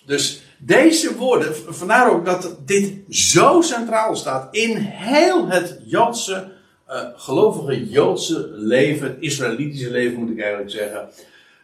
Dus 0.07 0.43
deze 0.59 1.17
woorden, 1.17 1.55
vandaar 1.75 2.13
ook 2.13 2.25
dat 2.25 2.57
dit 2.65 2.93
zo 3.09 3.61
centraal 3.61 4.17
staat 4.17 4.55
in 4.55 4.77
heel 4.77 5.49
het 5.49 5.81
Joodse, 5.85 6.53
uh, 6.89 7.03
gelovige 7.17 7.89
Joodse 7.89 8.49
leven, 8.53 9.07
het 9.07 9.17
Israëlitische 9.21 9.91
leven 9.91 10.19
moet 10.19 10.31
ik 10.31 10.41
eigenlijk 10.41 10.71
zeggen. 10.71 11.09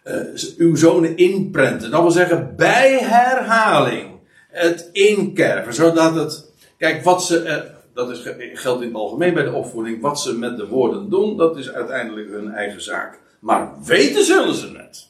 Uh, 0.04 0.14
uw 0.56 0.76
zonen 0.76 1.16
inprenten. 1.16 1.90
Dat 1.90 2.00
wil 2.00 2.10
zeggen 2.10 2.56
bij 2.56 2.98
herhaling. 2.98 4.09
Het 4.50 4.88
inkerven, 4.92 5.74
zodat 5.74 6.14
het. 6.14 6.52
Kijk, 6.78 7.04
wat 7.04 7.24
ze. 7.24 7.44
Uh, 7.44 7.56
dat 7.94 8.10
is, 8.10 8.22
geldt 8.54 8.82
in 8.82 8.88
het 8.88 8.96
algemeen 8.96 9.34
bij 9.34 9.42
de 9.42 9.52
opvoeding. 9.52 10.00
Wat 10.00 10.20
ze 10.20 10.38
met 10.38 10.56
de 10.56 10.66
woorden 10.66 11.10
doen, 11.10 11.36
dat 11.36 11.56
is 11.56 11.72
uiteindelijk 11.72 12.30
hun 12.30 12.52
eigen 12.52 12.82
zaak. 12.82 13.18
Maar 13.40 13.72
weten 13.84 14.24
zullen 14.24 14.54
ze 14.54 14.76
het. 14.76 15.08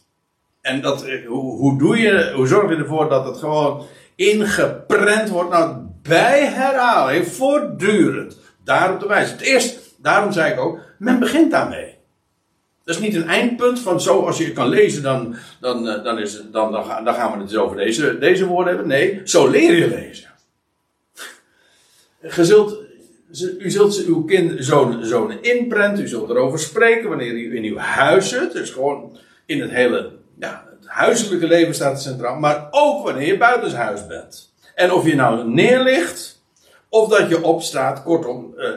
En 0.61 0.81
dat, 0.81 1.05
eh, 1.05 1.26
hoe, 1.26 1.57
hoe, 1.57 1.79
doe 1.79 1.98
je, 1.98 2.33
hoe 2.35 2.46
zorg 2.46 2.70
je 2.70 2.76
ervoor 2.76 3.09
dat 3.09 3.24
het 3.24 3.37
gewoon 3.37 3.87
ingeprent 4.14 5.29
wordt? 5.29 5.50
Nou, 5.50 5.76
bij 6.03 6.44
herhaling, 6.44 7.26
voortdurend. 7.26 8.38
Daarop 8.64 9.00
te 9.00 9.09
wijzen. 9.09 9.37
Het 9.37 9.46
eerst, 9.46 9.79
daarom 9.96 10.33
zei 10.33 10.53
ik 10.53 10.61
ook, 10.61 10.79
men 10.98 11.18
begint 11.18 11.50
daarmee. 11.50 11.89
Dat 12.90 12.98
is 12.98 13.05
niet 13.05 13.14
een 13.14 13.29
eindpunt 13.29 13.81
van 13.81 14.00
zo, 14.00 14.20
als 14.20 14.38
je 14.38 14.53
kan 14.53 14.68
lezen, 14.68 15.03
dan, 15.03 15.37
dan, 15.61 15.88
eh, 15.88 16.05
dan, 16.05 16.18
is, 16.18 16.42
dan, 16.53 16.72
dan, 16.72 17.14
gaan 17.14 17.33
we 17.33 17.38
het 17.38 17.48
dus 17.48 17.59
over 17.59 17.76
deze, 17.76 18.18
deze 18.18 18.46
woorden 18.46 18.68
hebben. 18.68 18.88
Nee, 18.88 19.20
zo 19.24 19.48
leer 19.48 19.76
je 19.76 19.88
lezen. 19.88 20.31
Je 22.20 22.44
zult, 22.44 22.76
u 23.59 23.70
zult 23.70 24.05
uw 24.05 24.24
kind, 24.24 24.64
zonen, 24.64 25.07
zonen 25.07 25.42
inprenten, 25.42 26.05
u 26.05 26.09
zult 26.09 26.31
erover 26.31 26.59
spreken 26.59 27.09
wanneer 27.09 27.33
u 27.33 27.57
in 27.57 27.64
uw 27.64 27.76
huis 27.76 28.29
zit. 28.29 28.53
Dus 28.53 28.70
gewoon 28.70 29.18
in 29.46 29.61
het 29.61 29.70
hele 29.70 30.12
ja, 30.38 30.64
het 30.81 30.88
huiselijke 30.88 31.46
leven 31.46 31.74
staat 31.74 32.03
centraal, 32.03 32.38
maar 32.38 32.68
ook 32.70 33.05
wanneer 33.05 33.26
je 33.26 33.37
buitenshuis 33.37 34.07
bent. 34.07 34.53
En 34.74 34.92
of 34.92 35.07
je 35.07 35.14
nou 35.14 35.48
neerligt, 35.48 36.42
of 36.88 37.09
dat 37.09 37.29
je 37.29 37.42
opstaat, 37.42 38.03
kortom, 38.03 38.55
uh, 38.57 38.68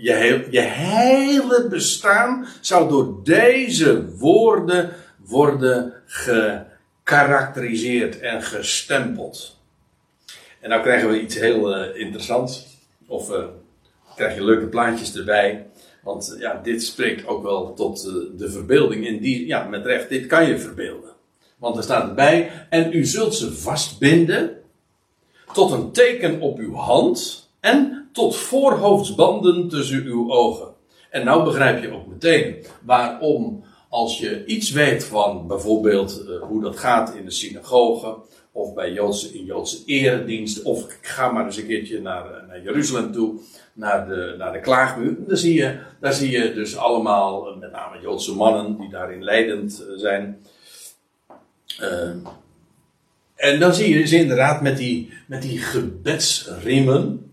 je, 0.00 0.60
hele 0.60 1.66
bestaan 1.68 2.46
zou 2.60 2.88
door 2.88 3.24
deze 3.24 4.16
woorden 4.16 4.92
worden 5.16 5.94
gekarakteriseerd 6.06 8.20
en 8.20 8.42
gestempeld. 8.42 9.58
En 10.60 10.68
nou 10.68 10.82
krijgen 10.82 11.08
we 11.08 11.20
iets 11.20 11.34
heel 11.34 11.76
uh, 11.76 12.00
interessants, 12.00 12.66
of 13.06 13.30
uh, 13.30 13.44
krijg 14.16 14.34
je 14.34 14.44
leuke 14.44 14.66
plaatjes 14.66 15.16
erbij. 15.16 15.66
Want 16.02 16.36
ja, 16.38 16.60
dit 16.62 16.82
spreekt 16.82 17.26
ook 17.26 17.42
wel 17.42 17.74
tot 17.74 18.02
de 18.38 18.50
verbeelding. 18.50 19.06
In 19.06 19.18
die, 19.18 19.46
ja, 19.46 19.64
met 19.64 19.86
recht, 19.86 20.08
dit 20.08 20.26
kan 20.26 20.46
je 20.46 20.58
verbeelden. 20.58 21.10
Want 21.58 21.76
er 21.76 21.82
staat 21.82 22.08
erbij, 22.08 22.66
en 22.70 22.92
u 22.92 23.04
zult 23.04 23.34
ze 23.34 23.52
vastbinden 23.52 24.56
tot 25.52 25.70
een 25.70 25.92
teken 25.92 26.40
op 26.40 26.58
uw 26.58 26.74
hand 26.74 27.39
en 27.60 28.08
tot 28.12 28.36
voorhoofdsbanden 28.36 29.68
tussen 29.68 30.02
uw 30.04 30.32
ogen. 30.32 30.68
En 31.10 31.24
nou 31.24 31.44
begrijp 31.44 31.82
je 31.82 31.92
ook 31.92 32.06
meteen 32.06 32.64
waarom 32.82 33.64
als 33.88 34.18
je 34.18 34.44
iets 34.44 34.70
weet 34.70 35.04
van 35.04 35.46
bijvoorbeeld 35.46 36.24
uh, 36.28 36.42
hoe 36.42 36.62
dat 36.62 36.78
gaat 36.78 37.14
in 37.14 37.24
de 37.24 37.30
synagoge 37.30 38.16
of 38.52 38.74
bij 38.74 38.92
Joodse, 38.92 39.38
in 39.38 39.44
Joodse 39.44 39.82
eredienst 39.86 40.62
of 40.62 40.86
ga 41.00 41.30
maar 41.30 41.44
eens 41.44 41.56
een 41.56 41.66
keertje 41.66 42.00
naar, 42.00 42.44
naar 42.48 42.62
Jeruzalem 42.62 43.12
toe 43.12 43.40
naar 43.72 44.08
de, 44.08 44.34
naar 44.38 44.52
de 44.52 44.60
klaagmuur. 44.60 45.16
Daar 45.26 45.36
zie, 45.36 45.54
je, 45.54 45.78
daar 46.00 46.12
zie 46.12 46.30
je 46.30 46.54
dus 46.54 46.76
allemaal, 46.76 47.48
eh, 47.48 47.58
met 47.58 47.72
name 47.72 48.00
Joodse 48.00 48.34
mannen, 48.34 48.76
die 48.78 48.90
daarin 48.90 49.24
leidend 49.24 49.84
eh, 49.86 49.96
zijn. 49.96 50.38
En 53.34 53.60
dan 53.60 53.74
zie 53.74 53.98
je 53.98 54.06
ze 54.06 54.16
inderdaad 54.16 54.62
met 54.62 54.76
die, 54.76 55.12
met 55.26 55.42
die 55.42 55.58
gebedsriemen. 55.58 57.29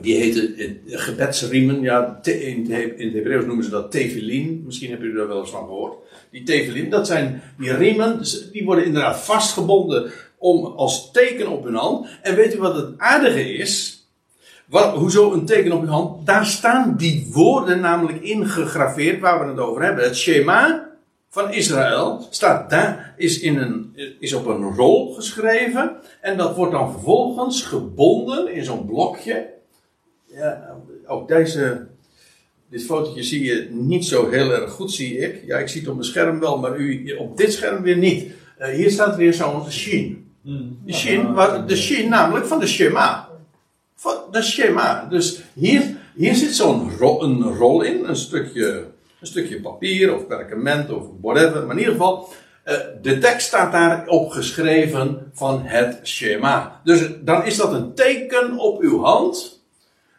Die 0.00 0.16
heten 0.16 0.54
gebedsriemen, 0.86 1.80
ja, 1.80 2.20
in 2.22 2.70
het 2.96 3.12
Hebreeuws 3.12 3.44
noemen 3.44 3.64
ze 3.64 3.70
dat 3.70 3.90
tefillin. 3.90 4.62
Misschien 4.64 4.88
hebben 4.90 5.06
jullie 5.06 5.22
daar 5.22 5.32
wel 5.32 5.40
eens 5.40 5.50
van 5.50 5.66
gehoord. 5.66 5.94
Die 6.30 6.42
tefillin, 6.42 6.90
dat 6.90 7.06
zijn 7.06 7.42
die 7.58 7.74
riemen, 7.74 8.20
die 8.52 8.64
worden 8.64 8.84
inderdaad 8.84 9.20
vastgebonden 9.20 10.10
om, 10.38 10.64
als 10.64 11.10
teken 11.12 11.48
op 11.48 11.64
hun 11.64 11.74
hand. 11.74 12.06
En 12.22 12.34
weet 12.34 12.54
u 12.54 12.58
wat 12.58 12.76
het 12.76 12.98
aardige 12.98 13.54
is? 13.54 14.02
Wat, 14.66 14.94
hoezo 14.94 15.32
een 15.32 15.44
teken 15.44 15.72
op 15.72 15.82
uw 15.82 15.88
hand? 15.88 16.26
Daar 16.26 16.46
staan 16.46 16.96
die 16.96 17.28
woorden 17.32 17.80
namelijk 17.80 18.22
ingegraveerd 18.22 19.20
waar 19.20 19.40
we 19.40 19.50
het 19.50 19.58
over 19.58 19.82
hebben. 19.82 20.04
Het 20.04 20.16
Shema 20.16 20.90
van 21.30 21.52
Israël 21.52 22.26
staat 22.30 22.70
daar, 22.70 23.14
is, 23.16 23.40
in 23.40 23.58
een, 23.58 23.96
is 24.20 24.32
op 24.32 24.46
een 24.46 24.74
rol 24.74 25.14
geschreven. 25.14 25.96
En 26.20 26.36
dat 26.36 26.56
wordt 26.56 26.72
dan 26.72 26.92
vervolgens 26.92 27.62
gebonden 27.62 28.52
in 28.52 28.64
zo'n 28.64 28.86
blokje. 28.86 29.52
Ja, 30.34 30.76
ook 31.06 31.28
deze, 31.28 31.86
dit 32.70 32.84
fotootje 32.84 33.22
zie 33.22 33.44
je 33.44 33.68
niet 33.70 34.04
zo 34.04 34.30
heel 34.30 34.52
erg 34.52 34.70
goed, 34.70 34.92
zie 34.92 35.18
ik. 35.18 35.42
Ja, 35.46 35.58
ik 35.58 35.68
zie 35.68 35.80
het 35.80 35.88
op 35.88 35.96
mijn 35.96 36.06
scherm 36.06 36.40
wel, 36.40 36.58
maar 36.58 36.76
u 36.76 37.12
op 37.12 37.36
dit 37.36 37.52
scherm 37.52 37.82
weer 37.82 37.96
niet. 37.96 38.32
Uh, 38.60 38.66
hier 38.66 38.90
staat 38.90 39.16
weer 39.16 39.34
zo'n 39.34 39.70
shin. 39.70 40.32
Hmm. 40.42 40.78
De 40.84 40.92
shin, 40.92 41.34
de 41.66 41.76
shin 41.76 42.08
namelijk 42.08 42.46
van 42.46 42.60
de 42.60 42.66
Shema 42.66 43.32
dat 44.04 44.42
is 44.42 44.50
schema. 44.50 45.06
Dus 45.10 45.42
hier, 45.54 45.96
hier 46.14 46.34
zit 46.34 46.54
zo'n 46.54 46.90
rol, 46.98 47.22
een 47.22 47.42
rol 47.42 47.82
in, 47.82 48.04
een 48.04 48.16
stukje, 48.16 48.86
een 49.20 49.26
stukje 49.26 49.60
papier 49.60 50.14
of 50.14 50.26
perkament 50.26 50.90
of 50.90 51.06
whatever. 51.20 51.62
Maar 51.66 51.76
in 51.76 51.78
ieder 51.78 51.92
geval, 51.92 52.28
uh, 52.64 52.74
de 53.02 53.18
tekst 53.18 53.46
staat 53.46 53.72
daarop 53.72 54.30
geschreven 54.30 55.30
van 55.32 55.62
het 55.64 55.98
schema. 56.02 56.80
Dus 56.84 57.08
dan 57.20 57.44
is 57.44 57.56
dat 57.56 57.72
een 57.72 57.94
teken 57.94 58.58
op 58.58 58.80
uw 58.80 59.02
hand. 59.02 59.53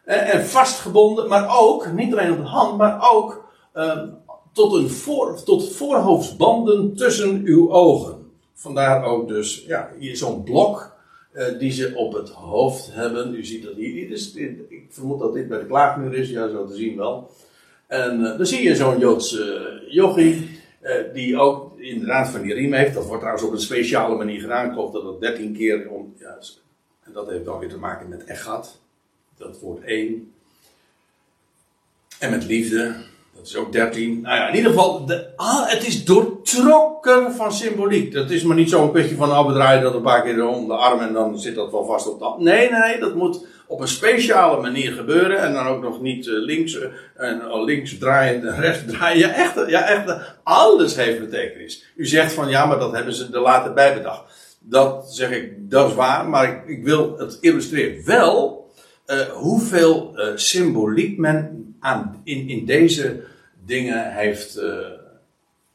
Uh, 0.05 0.33
en 0.33 0.45
vastgebonden, 0.45 1.27
maar 1.27 1.59
ook, 1.59 1.91
niet 1.91 2.11
alleen 2.11 2.31
op 2.31 2.37
de 2.37 2.43
hand, 2.43 2.77
maar 2.77 3.11
ook 3.11 3.45
uh, 3.75 4.01
tot, 4.53 4.73
een 4.73 4.89
voor, 4.89 5.43
tot 5.43 5.71
voorhoofdsbanden 5.71 6.95
tussen 6.95 7.41
uw 7.43 7.71
ogen. 7.71 8.31
Vandaar 8.53 9.03
ook 9.03 9.27
dus, 9.27 9.65
ja, 9.67 9.89
zo'n 9.99 10.43
blok 10.43 10.95
uh, 11.33 11.59
die 11.59 11.71
ze 11.71 11.93
op 11.95 12.13
het 12.13 12.29
hoofd 12.29 12.89
hebben. 12.93 13.35
U 13.35 13.45
ziet 13.45 13.63
dat 13.63 13.75
hier. 13.75 14.09
Dus, 14.09 14.33
ik 14.33 14.85
vermoed 14.89 15.19
dat 15.19 15.33
dit 15.33 15.47
bij 15.47 15.59
de 15.59 15.65
klaagmuur 15.65 16.13
is, 16.13 16.29
ja, 16.29 16.49
zo 16.49 16.65
te 16.65 16.75
zien 16.75 16.97
wel. 16.97 17.31
En 17.87 18.19
uh, 18.19 18.37
dan 18.37 18.45
zie 18.45 18.63
je 18.63 18.75
zo'n 18.75 18.99
Joodse 18.99 19.83
yogi, 19.89 20.49
die 21.13 21.39
ook 21.39 21.79
inderdaad 21.79 22.29
van 22.29 22.41
die 22.41 22.53
riem 22.53 22.73
heeft. 22.73 22.93
Dat 22.93 23.05
wordt 23.05 23.19
trouwens 23.19 23.47
op 23.47 23.53
een 23.53 23.59
speciale 23.59 24.15
manier 24.15 24.39
gedaan. 24.39 24.69
Ik 24.69 24.75
dat 24.75 25.03
dat 25.03 25.21
13 25.21 25.53
keer. 25.53 25.89
Om, 25.89 26.13
ja, 26.19 26.37
en 27.03 27.13
dat 27.13 27.29
heeft 27.29 27.45
dan 27.45 27.59
weer 27.59 27.69
te 27.69 27.77
maken 27.77 28.09
met 28.09 28.23
echat. 28.23 28.79
Dat 29.37 29.59
wordt 29.59 29.85
één. 29.85 30.33
En 32.19 32.31
met 32.31 32.45
liefde. 32.45 32.95
Dat 33.35 33.47
is 33.47 33.55
ook 33.55 33.71
13. 33.71 34.21
Nou 34.21 34.35
ja, 34.35 34.47
in 34.47 34.55
ieder 34.55 34.71
geval, 34.71 35.05
de, 35.05 35.27
ah, 35.35 35.69
het 35.69 35.87
is 35.87 36.05
doortrokken 36.05 37.33
van 37.33 37.53
symboliek. 37.53 38.13
Dat 38.13 38.29
is 38.29 38.43
maar 38.43 38.55
niet 38.55 38.69
zo'n 38.69 38.91
kwestie 38.91 39.17
van, 39.17 39.27
nou, 39.27 39.47
we 39.47 39.53
draaien 39.53 39.81
dat 39.81 39.93
een 39.93 40.01
paar 40.01 40.23
keer 40.23 40.47
om 40.47 40.67
de 40.67 40.73
arm 40.73 40.99
en 40.99 41.13
dan 41.13 41.39
zit 41.39 41.55
dat 41.55 41.71
wel 41.71 41.85
vast 41.85 42.07
op 42.07 42.19
de 42.19 42.43
Nee, 42.43 42.69
nee, 42.69 42.79
nee, 42.79 42.99
dat 42.99 43.15
moet 43.15 43.45
op 43.67 43.79
een 43.79 43.87
speciale 43.87 44.61
manier 44.61 44.91
gebeuren. 44.91 45.39
En 45.39 45.53
dan 45.53 45.67
ook 45.67 45.81
nog 45.81 46.01
niet 46.01 46.25
uh, 46.25 46.43
links, 46.45 46.73
uh, 46.73 46.83
en 47.15 47.41
uh, 47.41 47.63
links 47.63 47.97
draaien 47.97 48.47
en 48.47 48.61
rechts 48.61 48.83
draaien. 48.87 49.19
Ja, 49.19 49.33
echt, 49.33 49.69
ja, 49.69 49.87
echt, 49.87 50.17
alles 50.43 50.95
heeft 50.95 51.19
betekenis. 51.19 51.85
U 51.95 52.05
zegt 52.05 52.33
van, 52.33 52.49
ja, 52.49 52.65
maar 52.65 52.79
dat 52.79 52.91
hebben 52.91 53.13
ze 53.13 53.27
er 53.33 53.39
later 53.39 53.73
bij 53.73 53.93
bedacht. 53.93 54.23
Dat 54.59 55.13
zeg 55.13 55.31
ik, 55.31 55.69
dat 55.69 55.89
is 55.89 55.95
waar, 55.95 56.29
maar 56.29 56.49
ik, 56.49 56.77
ik 56.77 56.83
wil 56.83 57.17
het 57.17 57.37
illustreren 57.41 58.05
wel 58.05 58.64
hoeveel 59.31 60.19
symboliek 60.35 61.17
men 61.17 61.65
aan, 61.79 62.21
in, 62.23 62.49
in 62.49 62.65
deze 62.65 63.23
dingen 63.65 64.13
heeft 64.13 64.57
uh, 64.57 64.87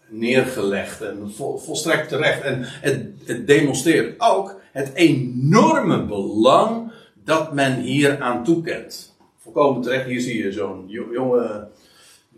neergelegd. 0.09 1.01
En 1.01 1.33
vol, 1.35 1.59
volstrekt 1.59 2.09
terecht. 2.09 2.43
En 2.43 2.59
het, 2.62 3.07
het 3.25 3.47
demonstreert 3.47 4.21
ook 4.21 4.61
het 4.73 4.90
enorme 4.95 6.05
belang 6.05 6.93
dat 7.25 7.53
men 7.53 7.81
hier 7.81 8.21
aan 8.21 8.45
toekent. 8.45 9.16
volkomen 9.38 9.83
terecht. 9.83 10.07
Hier 10.07 10.21
zie 10.21 10.43
je 10.43 10.53
zo'n 10.53 10.85
jonge, 10.88 11.69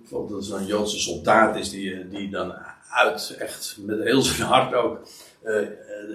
ik 0.03 0.09
geloof 0.09 0.31
dat 0.31 0.45
zo'n 0.45 0.67
Joodse 0.67 0.99
soldaat 0.99 1.57
is, 1.57 1.71
die, 1.71 2.09
die 2.09 2.31
dan 2.31 2.55
uit, 2.91 3.37
echt 3.39 3.77
met 3.81 4.03
heel 4.03 4.23
zijn 4.23 4.49
hart 4.49 4.75
ook, 4.75 5.09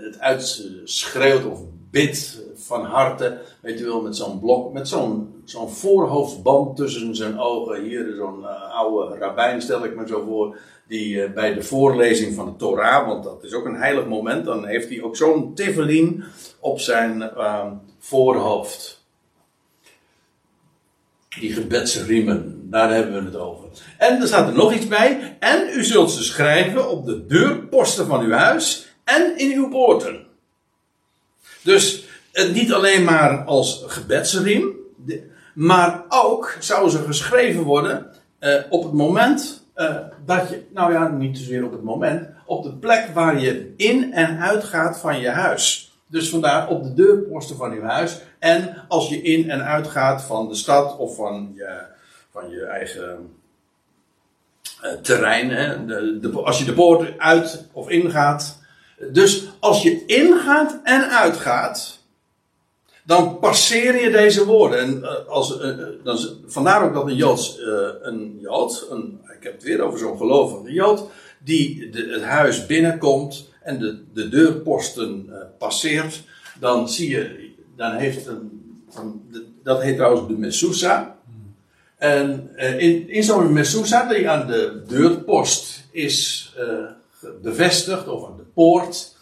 het 0.03 0.19
uitschreeuwt 0.19 1.45
of 1.45 1.61
bidt 1.91 2.41
van 2.55 2.85
harte. 2.85 3.41
Weet 3.61 3.79
je 3.79 3.85
wel, 3.85 4.01
met 4.01 4.15
zo'n 4.15 4.39
blok, 4.39 4.73
met 4.73 4.87
zo'n 4.87 5.41
zo'n 5.45 5.69
voorhoofdband 5.69 6.75
tussen 6.75 7.15
zijn 7.15 7.39
ogen. 7.39 7.83
Hier 7.83 8.13
zo'n 8.17 8.39
uh, 8.39 8.75
oude 8.75 9.17
rabbijn, 9.17 9.61
stel 9.61 9.85
ik 9.85 9.95
me 9.95 10.07
zo 10.07 10.23
voor. 10.25 10.57
Die 10.87 11.15
uh, 11.15 11.33
bij 11.33 11.53
de 11.53 11.63
voorlezing 11.63 12.35
van 12.35 12.45
de 12.45 12.55
Torah, 12.55 13.07
want 13.07 13.23
dat 13.23 13.43
is 13.43 13.53
ook 13.53 13.65
een 13.65 13.75
heilig 13.75 14.05
moment, 14.05 14.45
dan 14.45 14.65
heeft 14.65 14.89
hij 14.89 15.01
ook 15.01 15.15
zo'n 15.15 15.53
tevelin 15.53 16.23
op 16.59 16.79
zijn 16.79 17.21
uh, 17.21 17.71
voorhoofd. 17.99 19.05
Die 21.39 21.53
gebedsriemen, 21.53 22.69
daar 22.69 22.93
hebben 22.93 23.13
we 23.13 23.25
het 23.25 23.35
over. 23.35 23.65
En 23.97 24.21
er 24.21 24.27
staat 24.27 24.47
er 24.47 24.55
nog 24.55 24.73
iets 24.73 24.87
bij. 24.87 25.37
En 25.39 25.69
u 25.73 25.83
zult 25.83 26.11
ze 26.11 26.23
schrijven 26.23 26.89
op 26.89 27.05
de 27.05 27.25
deurposten 27.25 28.05
van 28.05 28.21
uw 28.21 28.31
huis 28.31 28.87
en 29.03 29.37
in 29.37 29.51
uw 29.51 29.69
poorten. 29.69 30.26
Dus 31.67 32.05
het 32.31 32.53
niet 32.53 32.73
alleen 32.73 33.03
maar 33.03 33.43
als 33.43 33.83
gebedsriem, 33.87 34.75
maar 35.53 36.03
ook 36.09 36.57
zou 36.59 36.89
ze 36.89 36.97
geschreven 36.97 37.63
worden 37.63 38.07
uh, 38.39 38.55
op 38.69 38.83
het 38.83 38.93
moment 38.93 39.65
uh, 39.75 39.95
dat 40.25 40.49
je, 40.49 40.63
nou 40.73 40.93
ja, 40.93 41.07
niet 41.07 41.37
zozeer 41.37 41.65
op 41.65 41.71
het 41.71 41.83
moment, 41.83 42.27
op 42.45 42.63
de 42.63 42.73
plek 42.73 43.09
waar 43.13 43.39
je 43.39 43.73
in 43.77 44.13
en 44.13 44.39
uit 44.39 44.63
gaat 44.63 44.99
van 44.99 45.19
je 45.19 45.29
huis. 45.29 45.91
Dus 46.07 46.29
vandaar 46.29 46.67
op 46.67 46.83
de 46.83 46.93
deurposten 46.93 47.55
van 47.55 47.71
uw 47.71 47.81
huis. 47.81 48.21
En 48.39 48.85
als 48.87 49.09
je 49.09 49.21
in 49.21 49.49
en 49.49 49.63
uit 49.63 49.87
gaat 49.87 50.23
van 50.23 50.47
de 50.47 50.55
stad 50.55 50.97
of 50.97 51.15
van 51.15 51.51
je, 51.55 51.79
van 52.31 52.49
je 52.49 52.65
eigen 52.65 53.35
terrein. 55.01 55.49
Hè, 55.49 55.85
de, 55.85 56.31
als 56.31 56.59
je 56.59 56.65
de 56.65 56.73
poort 56.73 57.19
uit 57.19 57.65
of 57.71 57.89
ingaat. 57.89 58.65
Dus 59.11 59.47
als 59.59 59.83
je 59.83 60.05
ingaat 60.05 60.79
en 60.83 61.09
uitgaat 61.09 61.97
dan 63.07 63.39
passeer 63.39 64.01
je 64.01 64.11
deze 64.11 64.45
woorden. 64.45 64.79
En 64.79 64.97
uh, 64.97 65.27
als, 65.27 65.61
uh, 65.61 65.77
dan, 66.03 66.19
vandaar 66.45 66.83
ook 66.83 66.93
dat 66.93 67.07
een 67.07 67.15
Joods, 67.15 67.59
uh, 67.59 67.87
een 68.01 68.37
Jood, 68.39 68.87
een, 68.89 69.19
ik 69.37 69.43
heb 69.43 69.53
het 69.53 69.63
weer 69.63 69.81
over 69.81 69.99
zo'n 69.99 70.17
gelovige 70.17 70.73
Jood, 70.73 71.09
die 71.39 71.89
de, 71.89 72.07
het 72.11 72.23
huis 72.23 72.65
binnenkomt 72.65 73.49
en 73.61 73.79
de, 73.79 74.03
de 74.13 74.29
deurposten 74.29 75.29
passeert, 75.57 76.23
dan 76.59 76.89
zie 76.89 77.09
je, 77.09 77.51
dan 77.75 77.91
heeft 77.91 78.27
een, 78.27 78.61
dat 79.63 79.81
heet 79.81 79.95
trouwens 79.95 80.27
de 80.27 80.37
Mesusa. 80.37 81.17
En 81.97 82.49
in, 82.77 83.09
in 83.09 83.23
zo'n 83.23 83.53
Mesusa, 83.53 84.07
die 84.07 84.29
aan 84.29 84.47
de 84.47 84.81
deurpost 84.87 85.87
is 85.91 86.51
bevestigd, 87.41 88.07
of 88.07 88.29
poort, 88.57 89.15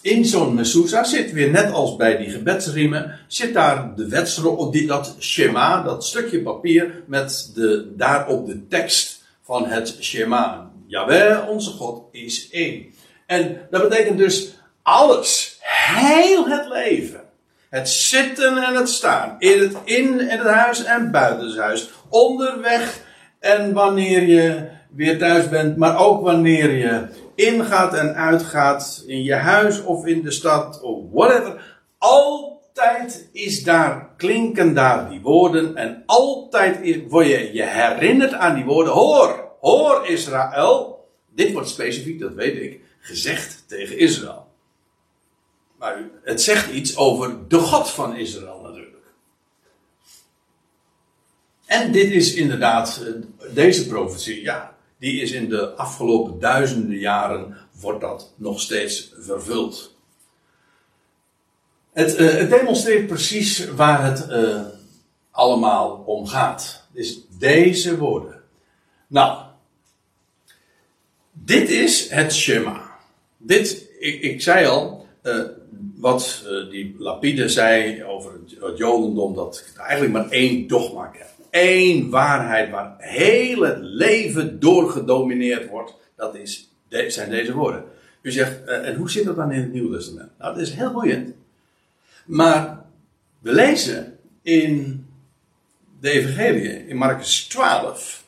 in 0.00 0.24
zo'n 0.24 0.54
mezuzah 0.54 1.04
zit 1.04 1.32
weer 1.32 1.50
net 1.50 1.72
als 1.72 1.96
bij 1.96 2.16
die 2.16 2.30
gebedsriemen, 2.30 3.18
zit 3.26 3.54
daar 3.54 3.94
de 3.96 4.08
wetsrol, 4.08 4.86
dat 4.86 5.14
schema, 5.18 5.82
dat 5.82 6.04
stukje 6.04 6.42
papier 6.42 7.02
met 7.06 7.50
de, 7.54 7.92
daarop 7.96 8.46
de 8.46 8.68
tekst 8.68 9.24
van 9.42 9.66
het 9.66 9.96
schema. 9.98 10.70
Jawel, 10.86 11.46
onze 11.48 11.70
God 11.70 12.02
is 12.12 12.50
één. 12.50 12.94
En 13.26 13.66
dat 13.70 13.88
betekent 13.88 14.18
dus 14.18 14.54
alles, 14.82 15.58
heel 15.60 16.48
het 16.48 16.68
leven. 16.68 17.20
Het 17.70 17.88
zitten 17.88 18.56
en 18.56 18.74
het 18.74 18.88
staan. 18.88 19.36
In 19.38 19.60
het 19.60 19.76
in 19.84 20.18
het 20.18 20.42
huis 20.42 20.84
en 20.84 21.10
buiten 21.10 21.46
het 21.46 21.58
huis. 21.58 21.90
Onderweg 22.08 23.00
en 23.40 23.72
wanneer 23.72 24.22
je 24.22 24.68
weer 24.90 25.18
thuis 25.18 25.48
bent, 25.48 25.76
maar 25.76 25.98
ook 25.98 26.22
wanneer 26.22 26.70
je 26.70 27.06
ingaat 27.34 27.94
en 27.94 28.14
uitgaat 28.14 29.04
in 29.06 29.22
je 29.22 29.34
huis 29.34 29.82
of 29.82 30.06
in 30.06 30.22
de 30.22 30.30
stad 30.30 30.80
of 30.80 30.98
whatever. 31.12 31.80
Altijd 31.98 33.28
is 33.32 33.64
daar, 33.64 34.14
klinken 34.16 34.74
daar 34.74 35.10
die 35.10 35.20
woorden 35.20 35.76
en 35.76 36.02
altijd 36.06 36.80
is, 36.80 36.96
word 37.08 37.26
je 37.26 37.52
je 37.52 37.62
herinnerd 37.62 38.32
aan 38.32 38.54
die 38.54 38.64
woorden. 38.64 38.92
Hoor, 38.92 39.50
hoor 39.60 40.06
Israël. 40.06 41.06
Dit 41.34 41.52
wordt 41.52 41.68
specifiek, 41.68 42.20
dat 42.20 42.34
weet 42.34 42.56
ik, 42.56 42.80
gezegd 43.00 43.64
tegen 43.68 43.98
Israël. 43.98 44.46
Maar 45.78 46.02
het 46.22 46.42
zegt 46.42 46.72
iets 46.72 46.96
over 46.96 47.48
de 47.48 47.58
God 47.58 47.90
van 47.90 48.16
Israël 48.16 48.60
natuurlijk. 48.62 48.92
En 51.66 51.92
dit 51.92 52.10
is 52.10 52.34
inderdaad, 52.34 53.02
eh, 53.06 53.54
deze 53.54 53.86
profetie, 53.86 54.42
ja, 54.42 54.71
die 55.02 55.20
is 55.20 55.32
in 55.32 55.48
de 55.48 55.70
afgelopen 55.70 56.38
duizenden 56.38 56.98
jaren, 56.98 57.56
wordt 57.80 58.00
dat 58.00 58.32
nog 58.36 58.60
steeds 58.60 59.12
vervuld. 59.18 59.96
Het, 61.92 62.20
uh, 62.20 62.30
het 62.30 62.50
demonstreert 62.50 63.06
precies 63.06 63.68
waar 63.68 64.04
het 64.04 64.26
uh, 64.30 64.60
allemaal 65.30 66.02
om 66.06 66.26
gaat. 66.26 66.86
Dus 66.92 67.20
deze 67.38 67.98
woorden. 67.98 68.42
Nou, 69.06 69.44
dit 71.32 71.70
is 71.70 72.10
het 72.10 72.32
schema. 72.32 72.90
Dit, 73.36 73.88
ik, 73.98 74.20
ik 74.20 74.42
zei 74.42 74.66
al, 74.66 75.06
uh, 75.22 75.44
wat 75.96 76.44
die 76.70 76.94
Lapide 76.98 77.48
zei 77.48 78.04
over 78.04 78.32
het, 78.32 78.56
het 78.60 78.78
Jodendom, 78.78 79.34
dat 79.34 79.64
eigenlijk 79.76 80.12
maar 80.12 80.28
één 80.28 80.66
dogma 80.66 81.06
kent 81.06 81.31
één 81.52 82.10
waarheid 82.10 82.70
waar 82.70 82.94
heel 82.98 83.62
het 83.62 83.78
leven 83.80 84.60
door 84.60 84.90
gedomineerd 84.90 85.68
wordt. 85.68 85.94
Dat 86.16 86.34
is, 86.34 86.70
zijn 86.88 87.30
deze 87.30 87.54
woorden. 87.54 87.84
U 88.22 88.30
zegt, 88.30 88.60
uh, 88.66 88.88
en 88.88 88.94
hoe 88.94 89.10
zit 89.10 89.24
dat 89.24 89.36
dan 89.36 89.52
in 89.52 89.60
het 89.60 89.72
Nieuwe 89.72 89.96
Testament? 89.96 90.30
Nou, 90.38 90.54
dat 90.54 90.62
is 90.62 90.72
heel 90.72 90.92
boeiend. 90.92 91.34
Maar 92.24 92.84
we 93.38 93.52
lezen 93.52 94.18
in 94.42 95.06
de 96.00 96.10
Evangelie, 96.10 96.86
in 96.86 96.96
Marcus 96.96 97.46
12, 97.46 98.24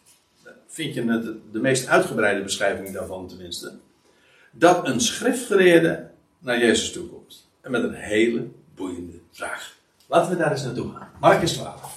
vind 0.69 0.95
je 0.95 1.05
de 1.53 1.61
meest 1.61 1.87
uitgebreide 1.87 2.43
beschrijving 2.43 2.91
daarvan 2.91 3.29
tenminste, 3.29 3.73
dat 4.51 4.87
een 4.87 5.01
schriftgeleerde 5.01 6.11
naar 6.39 6.59
Jezus 6.59 6.93
toe 6.93 7.07
komt. 7.07 7.49
En 7.61 7.71
met 7.71 7.83
een 7.83 7.95
hele 7.95 8.47
boeiende 8.75 9.17
vraag. 9.31 9.77
Laten 10.07 10.31
we 10.31 10.37
daar 10.37 10.51
eens 10.51 10.65
naartoe 10.65 10.93
gaan. 10.93 11.11
Marcus 11.21 11.53
12. 11.53 11.94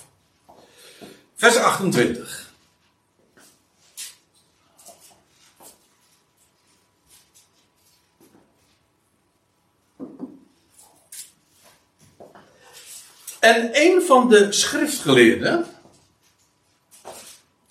Vers 1.38 1.56
28. 1.56 2.52
En 13.40 13.70
een 13.74 14.02
van 14.02 14.30
de 14.30 14.52
schriftgeleerden, 14.52 15.66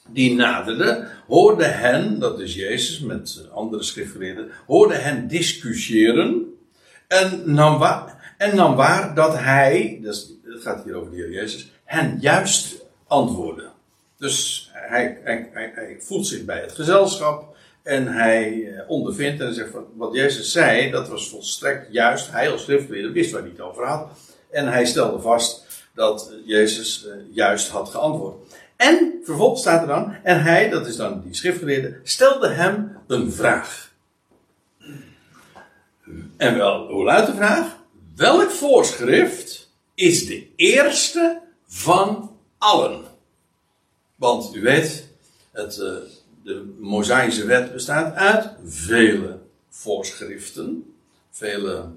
die 0.07 0.35
naderde, 0.35 1.09
hoorde 1.26 1.64
hen, 1.64 2.18
dat 2.18 2.40
is 2.40 2.55
Jezus 2.55 3.00
met 3.00 3.48
andere 3.52 3.83
schriftgeleerden, 3.83 4.50
hoorde 4.66 4.94
hen 4.94 5.29
discussiëren 5.29 6.59
en 7.09 7.55
nam 7.55 7.79
waar, 7.79 8.35
en 8.38 8.57
nam 8.57 8.74
waar 8.74 9.14
dat 9.14 9.38
hij, 9.38 10.00
het 10.02 10.62
gaat 10.62 10.85
hier 10.85 10.94
over 10.94 11.11
de 11.11 11.16
Heer 11.16 11.31
Jezus, 11.31 11.70
hen 11.85 12.18
juist 12.20 12.85
antwoorden. 13.07 13.73
Dus 14.19 14.71
hij, 14.73 15.19
hij, 15.23 15.97
voelt 16.01 16.27
zich 16.27 16.45
bij 16.45 16.61
het 16.61 16.73
gezelschap 16.73 17.57
en 17.83 18.07
hij 18.07 18.73
eh, 18.73 18.90
ondervindt 18.90 19.40
en 19.40 19.55
zegt 19.55 19.71
van 19.71 19.87
wat 19.95 20.14
Jezus 20.14 20.53
zei, 20.53 20.90
dat 20.90 21.09
was 21.09 21.29
volstrekt 21.29 21.92
juist. 21.92 22.31
Hij 22.31 22.51
als 22.51 22.62
schriftgeleerde 22.62 23.12
wist 23.12 23.31
waar 23.31 23.40
hij 23.40 23.51
het 23.51 23.61
over 23.61 23.87
had. 23.87 24.09
En 24.51 24.66
hij 24.69 24.87
stelde 24.87 25.21
vast 25.21 25.66
dat 25.95 26.33
Jezus 26.45 27.07
eh, 27.07 27.14
juist 27.31 27.69
had 27.69 27.88
geantwoord. 27.88 28.55
En 28.77 29.21
vervolgens 29.25 29.61
staat 29.61 29.81
er 29.81 29.87
dan, 29.87 30.14
en 30.23 30.42
hij, 30.42 30.69
dat 30.69 30.87
is 30.87 30.97
dan 30.97 31.23
die 31.25 31.35
schriftgeleerde, 31.35 32.01
stelde 32.03 32.49
hem 32.49 32.97
een 33.07 33.33
vraag. 33.33 33.95
En 36.37 36.57
wel, 36.57 36.87
hoe 36.87 37.05
luidt 37.05 37.26
de 37.26 37.35
vraag? 37.35 37.76
Welk 38.16 38.51
voorschrift 38.51 39.70
is 39.95 40.26
de 40.26 40.49
eerste 40.57 41.41
van 41.66 42.37
allen. 42.59 43.05
Want 44.17 44.55
u 44.55 44.61
weet, 44.61 45.09
het, 45.53 45.77
uh, 45.77 45.95
de 46.43 46.75
Mosaïsche 46.79 47.47
wet 47.47 47.73
bestaat 47.73 48.14
uit 48.14 48.51
vele 48.64 49.39
voorschriften, 49.69 50.95
vele 51.31 51.89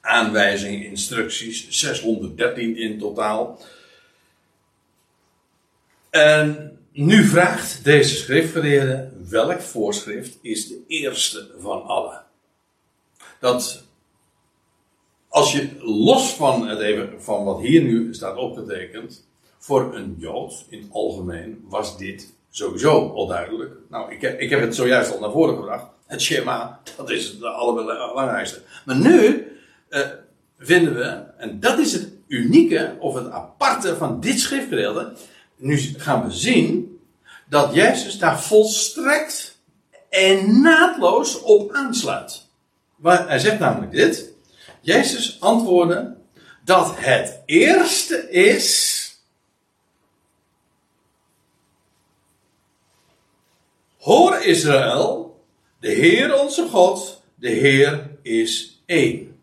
aanwijzingen, 0.00 0.86
instructies, 0.86 1.68
613 1.68 2.76
in 2.76 2.98
totaal. 2.98 3.58
En 6.10 6.78
nu 6.92 7.24
vraagt 7.24 7.84
deze 7.84 8.14
schriftgeleerde 8.14 9.12
welk 9.28 9.60
voorschrift 9.60 10.38
is 10.42 10.68
de 10.68 10.84
eerste 10.86 11.50
van 11.58 11.82
alle. 11.82 12.22
Dat 13.40 13.84
als 15.28 15.52
je 15.52 15.68
los 15.80 16.34
van, 16.34 16.68
het 16.68 16.80
even, 16.80 17.22
van 17.22 17.44
wat 17.44 17.60
hier 17.60 17.82
nu 17.82 18.14
staat 18.14 18.36
opgetekend, 18.36 19.26
voor 19.64 19.94
een 19.94 20.14
Jood 20.18 20.64
in 20.68 20.80
het 20.82 20.92
algemeen 20.92 21.64
was 21.68 21.98
dit 21.98 22.32
sowieso 22.50 23.12
al 23.12 23.26
duidelijk. 23.26 23.72
Nou, 23.88 24.12
ik 24.12 24.20
heb, 24.20 24.40
ik 24.40 24.50
heb 24.50 24.60
het 24.60 24.74
zojuist 24.74 25.12
al 25.12 25.20
naar 25.20 25.30
voren 25.30 25.56
gebracht. 25.56 25.84
Het 26.06 26.22
schema, 26.22 26.80
dat 26.96 27.10
is 27.10 27.28
het 27.28 27.42
allerbelangrijkste. 27.42 28.62
Maar 28.84 28.96
nu 28.96 29.46
uh, 29.90 30.00
vinden 30.58 30.94
we, 30.94 31.22
en 31.36 31.60
dat 31.60 31.78
is 31.78 31.92
het 31.92 32.08
unieke 32.26 32.96
of 32.98 33.14
het 33.14 33.30
aparte 33.30 33.96
van 33.96 34.20
dit 34.20 34.40
schriftgedeelte. 34.40 35.12
Nu 35.56 35.76
gaan 35.76 36.24
we 36.24 36.30
zien 36.30 36.98
dat 37.48 37.74
Jezus 37.74 38.18
daar 38.18 38.42
volstrekt 38.42 39.58
en 40.08 40.60
naadloos 40.60 41.40
op 41.42 41.72
aansluit. 41.72 42.46
Maar 42.96 43.28
hij 43.28 43.38
zegt 43.38 43.58
namelijk 43.58 43.92
dit. 43.92 44.32
Jezus 44.80 45.36
antwoordde 45.40 46.16
dat 46.64 46.92
het 46.96 47.42
eerste 47.46 48.30
is. 48.30 49.02
Hoor 54.04 54.42
Israël, 54.42 55.40
de 55.80 55.90
Heer 55.90 56.40
onze 56.40 56.66
God, 56.68 57.22
de 57.34 57.48
Heer 57.48 58.10
is 58.22 58.82
één. 58.86 59.36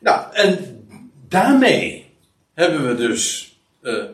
Nou, 0.00 0.32
en 0.32 0.84
daarmee 1.28 2.14
hebben 2.54 2.88
we 2.88 2.94
dus 2.94 3.56
uh, 3.82 4.04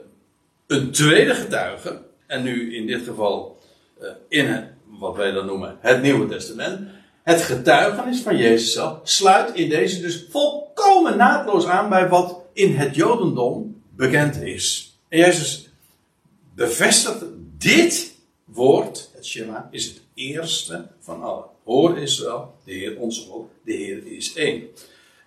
een 0.67 0.91
tweede 0.91 1.35
getuige. 1.35 2.03
En 2.27 2.43
nu 2.43 2.77
in 2.77 2.87
dit 2.87 3.05
geval 3.05 3.61
uh, 4.03 4.09
in 4.29 4.69
wat 4.85 5.17
wij 5.17 5.31
dan 5.31 5.47
noemen 5.47 5.79
het 5.81 6.03
Nieuwe 6.03 6.27
Testament. 6.27 6.89
Het 7.23 7.43
getuigenis 7.43 8.21
van 8.21 8.37
Jezus 8.37 8.73
zelf 8.73 8.99
sluit 9.03 9.55
in 9.55 9.69
deze 9.69 10.01
dus 10.01 10.27
volkomen 10.31 11.17
naadloos 11.17 11.67
aan 11.67 11.89
bij 11.89 12.09
wat 12.09 12.41
in 12.53 12.77
het 12.77 12.95
Jodendom 12.95 13.83
bekend 13.97 14.43
is. 14.43 14.97
En 15.09 15.19
Jezus 15.19 15.69
bevestigt 16.55 17.34
dit 17.59 18.15
woord, 18.45 19.11
het 19.15 19.27
Shema, 19.27 19.69
is 19.71 19.85
het 19.85 20.01
eerste 20.15 20.87
van 21.01 21.23
alle. 21.23 21.45
Hoor 21.65 21.99
Israël, 21.99 22.55
de 22.65 22.73
Heer 22.73 22.99
onze 22.99 23.23
God, 23.23 23.49
de 23.65 23.73
Heer 23.73 24.07
is 24.07 24.35
één. 24.35 24.69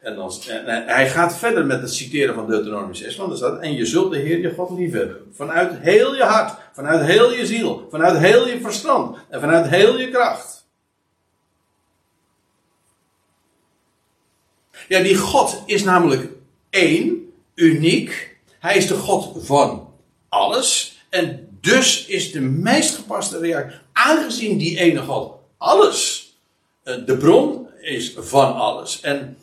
En, 0.01 0.15
dan, 0.15 0.31
en, 0.47 0.85
hij 0.87 1.09
gaat 1.09 1.37
verder 1.37 1.65
met 1.65 1.81
het 1.81 1.93
citeren 1.93 2.35
van 2.35 2.47
Deuteronomie 2.47 2.95
6, 2.95 3.15
want 3.15 3.31
er 3.31 3.37
staat, 3.37 3.61
en 3.61 3.73
je 3.73 3.85
zult 3.85 4.11
de 4.11 4.17
Heer 4.17 4.39
je 4.39 4.53
God 4.53 4.79
liefhebben. 4.79 5.31
Vanuit 5.33 5.79
heel 5.79 6.15
je 6.15 6.23
hart, 6.23 6.59
vanuit 6.73 7.05
heel 7.05 7.33
je 7.33 7.45
ziel, 7.45 7.87
vanuit 7.89 8.17
heel 8.17 8.47
je 8.47 8.59
verstand 8.61 9.17
en 9.29 9.39
vanuit 9.39 9.67
heel 9.67 9.99
je 9.99 10.09
kracht. 10.09 10.65
Ja, 14.87 15.01
die 15.01 15.17
God 15.17 15.63
is 15.65 15.83
namelijk 15.83 16.31
één, 16.69 17.33
uniek. 17.55 18.37
Hij 18.59 18.77
is 18.77 18.87
de 18.87 18.93
God 18.93 19.45
van 19.45 19.93
alles. 20.29 20.97
En 21.09 21.46
dus 21.61 22.05
is 22.05 22.31
de 22.31 22.41
meest 22.41 22.95
gepaste 22.95 23.39
reactie, 23.39 23.79
aangezien 23.93 24.57
die 24.57 24.79
ene 24.79 25.01
God 25.01 25.35
alles, 25.57 26.31
eh, 26.83 26.95
de 27.05 27.17
bron 27.17 27.67
is 27.81 28.13
van 28.17 28.55
alles. 28.55 29.01
En 29.01 29.37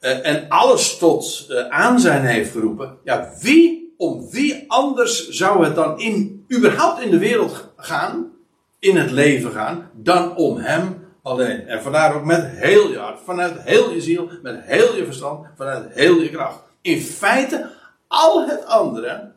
uh, 0.00 0.26
en 0.26 0.48
alles 0.48 0.98
tot 0.98 1.46
uh, 1.48 1.68
aanzijn 1.68 2.24
heeft 2.24 2.50
geroepen. 2.50 2.96
Ja, 3.04 3.32
wie, 3.40 3.94
om 3.96 4.30
wie 4.30 4.64
anders 4.68 5.28
zou 5.28 5.64
het 5.64 5.74
dan 5.74 5.98
in, 5.98 6.46
überhaupt 6.52 7.00
in 7.00 7.10
de 7.10 7.18
wereld 7.18 7.68
gaan, 7.76 8.32
in 8.78 8.96
het 8.96 9.10
leven 9.10 9.50
gaan, 9.50 9.90
dan 9.92 10.36
om 10.36 10.56
hem 10.56 11.06
alleen. 11.22 11.66
En 11.66 11.82
vandaar 11.82 12.14
ook 12.14 12.24
met 12.24 12.46
heel 12.46 12.90
je 12.90 12.98
hart, 12.98 13.18
vanuit 13.24 13.60
heel 13.62 13.90
je 13.90 14.00
ziel, 14.00 14.30
met 14.42 14.60
heel 14.62 14.96
je 14.96 15.04
verstand, 15.04 15.46
vanuit 15.56 15.84
heel 15.94 16.20
je 16.20 16.30
kracht. 16.30 16.58
In 16.80 17.00
feite, 17.00 17.70
al 18.08 18.48
het 18.48 18.66
andere 18.66 19.32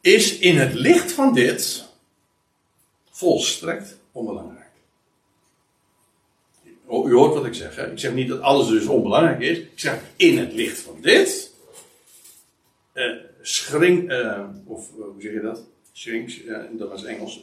is 0.00 0.38
in 0.38 0.56
het 0.56 0.74
licht 0.74 1.12
van 1.12 1.34
dit 1.34 1.84
volstrekt 3.10 3.98
onbelangrijk. 4.12 4.58
U 6.90 7.12
hoort 7.12 7.34
wat 7.34 7.46
ik 7.46 7.54
zeg. 7.54 7.76
Hè? 7.76 7.90
Ik 7.90 7.98
zeg 7.98 8.12
niet 8.12 8.28
dat 8.28 8.40
alles 8.40 8.68
dus 8.68 8.86
onbelangrijk 8.86 9.40
is. 9.40 9.58
Ik 9.58 9.78
zeg 9.78 10.02
in 10.16 10.38
het 10.38 10.52
licht 10.52 10.78
van 10.78 11.00
dit. 11.00 11.54
Uh, 12.94 13.16
schring, 13.40 14.10
uh, 14.10 14.48
of 14.64 14.90
uh, 14.98 15.04
hoe 15.04 15.14
zeg 15.22 15.32
je 15.32 15.40
dat? 15.40 15.62
Shrinks, 15.92 16.40
dat 16.72 16.88
was 16.88 17.04
Engels. 17.04 17.42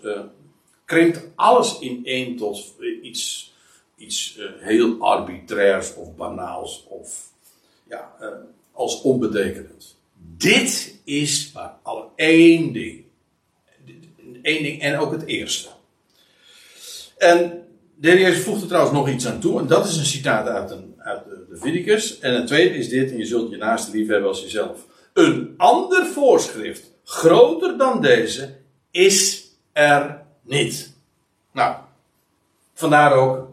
krimpt 0.86 1.22
alles 1.36 1.80
in 1.80 2.06
één 2.06 2.38
tot 2.38 2.74
iets, 3.02 3.54
iets 3.98 4.40
heel 4.60 5.00
arbitrairs 5.00 5.94
of 5.94 6.16
banaals. 6.16 6.86
Of 6.88 7.32
ja, 7.90 8.16
als 8.72 9.02
onbetekenend. 9.02 9.97
Dit 10.38 11.00
is 11.04 11.52
maar 11.54 11.74
alle 11.84 12.06
één 12.16 12.74
ding. 12.74 13.06
Eén 14.42 14.64
ding 14.64 14.82
en 14.82 14.98
ook 14.98 15.12
het 15.12 15.26
eerste. 15.26 15.70
En 17.18 17.68
de 17.96 18.10
heer 18.10 18.20
Jezus 18.20 18.44
voegt 18.44 18.62
er 18.62 18.68
trouwens 18.68 18.96
nog 18.96 19.10
iets 19.10 19.28
aan 19.28 19.40
toe. 19.40 19.60
En 19.60 19.68
dat 19.68 19.86
is 19.86 19.98
een 19.98 20.06
citaat 20.06 20.48
uit, 20.48 20.72
een, 20.72 20.94
uit 20.98 21.24
de 21.24 21.46
Leviticus. 21.50 22.20
En 22.20 22.34
het 22.34 22.48
tweede 22.48 22.76
is 22.76 22.90
dit. 22.90 23.12
En 23.12 23.18
je 23.18 23.26
zult 23.26 23.50
je 23.50 23.58
naaste 23.58 23.92
lief 23.92 24.08
hebben 24.08 24.30
als 24.30 24.42
jezelf. 24.42 24.86
Een 25.14 25.54
ander 25.58 26.06
voorschrift, 26.06 26.92
groter 27.04 27.78
dan 27.78 28.02
deze, 28.02 28.56
is 28.92 29.46
er 29.74 30.22
niet. 30.42 30.94
Nou, 31.52 31.76
vandaar 32.74 33.14
ook 33.14 33.48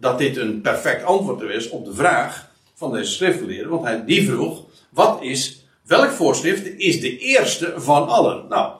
dat 0.00 0.18
dit 0.18 0.36
een 0.36 0.60
perfect 0.60 1.04
antwoord 1.04 1.42
is 1.42 1.68
op 1.68 1.84
de 1.84 1.94
vraag 1.94 2.50
van 2.74 2.92
deze 2.92 3.12
schriftgeleerde. 3.12 3.68
Want 3.68 3.84
hij 3.84 4.04
die 4.04 4.30
vroeg, 4.30 4.64
wat 4.90 5.22
is, 5.22 5.63
welk 5.84 6.10
voorschrift 6.10 6.66
is 6.66 7.00
de 7.00 7.18
eerste 7.18 7.72
van 7.76 8.08
allen? 8.08 8.48
Nou, 8.48 8.72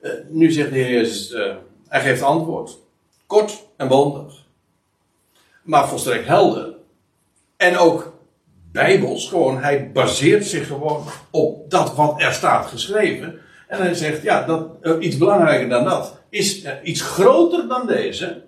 eh, 0.00 0.12
nu 0.28 0.52
zegt 0.52 0.70
de 0.70 0.76
heer 0.76 0.90
Jezus, 0.90 1.32
uh, 1.32 1.54
hij 1.88 2.00
geeft 2.00 2.22
antwoord. 2.22 2.78
Kort 3.26 3.64
en 3.76 3.88
bondig. 3.88 4.46
Maar 5.62 5.88
volstrekt 5.88 6.26
helder. 6.26 6.74
En 7.56 7.76
ook 7.76 8.12
bijbels. 8.72 9.28
Gewoon, 9.28 9.58
hij 9.58 9.92
baseert 9.92 10.46
zich 10.46 10.66
gewoon 10.66 11.04
op 11.30 11.70
dat 11.70 11.94
wat 11.94 12.20
er 12.20 12.32
staat 12.32 12.66
geschreven. 12.66 13.40
En 13.66 13.78
hij 13.78 13.94
zegt, 13.94 14.22
ja, 14.22 14.46
dat, 14.46 14.68
uh, 14.82 14.94
iets 15.00 15.16
belangrijker 15.16 15.68
dan 15.68 15.84
dat. 15.84 16.16
Is 16.28 16.64
iets 16.82 17.00
groter 17.00 17.68
dan 17.68 17.86
deze. 17.86 18.42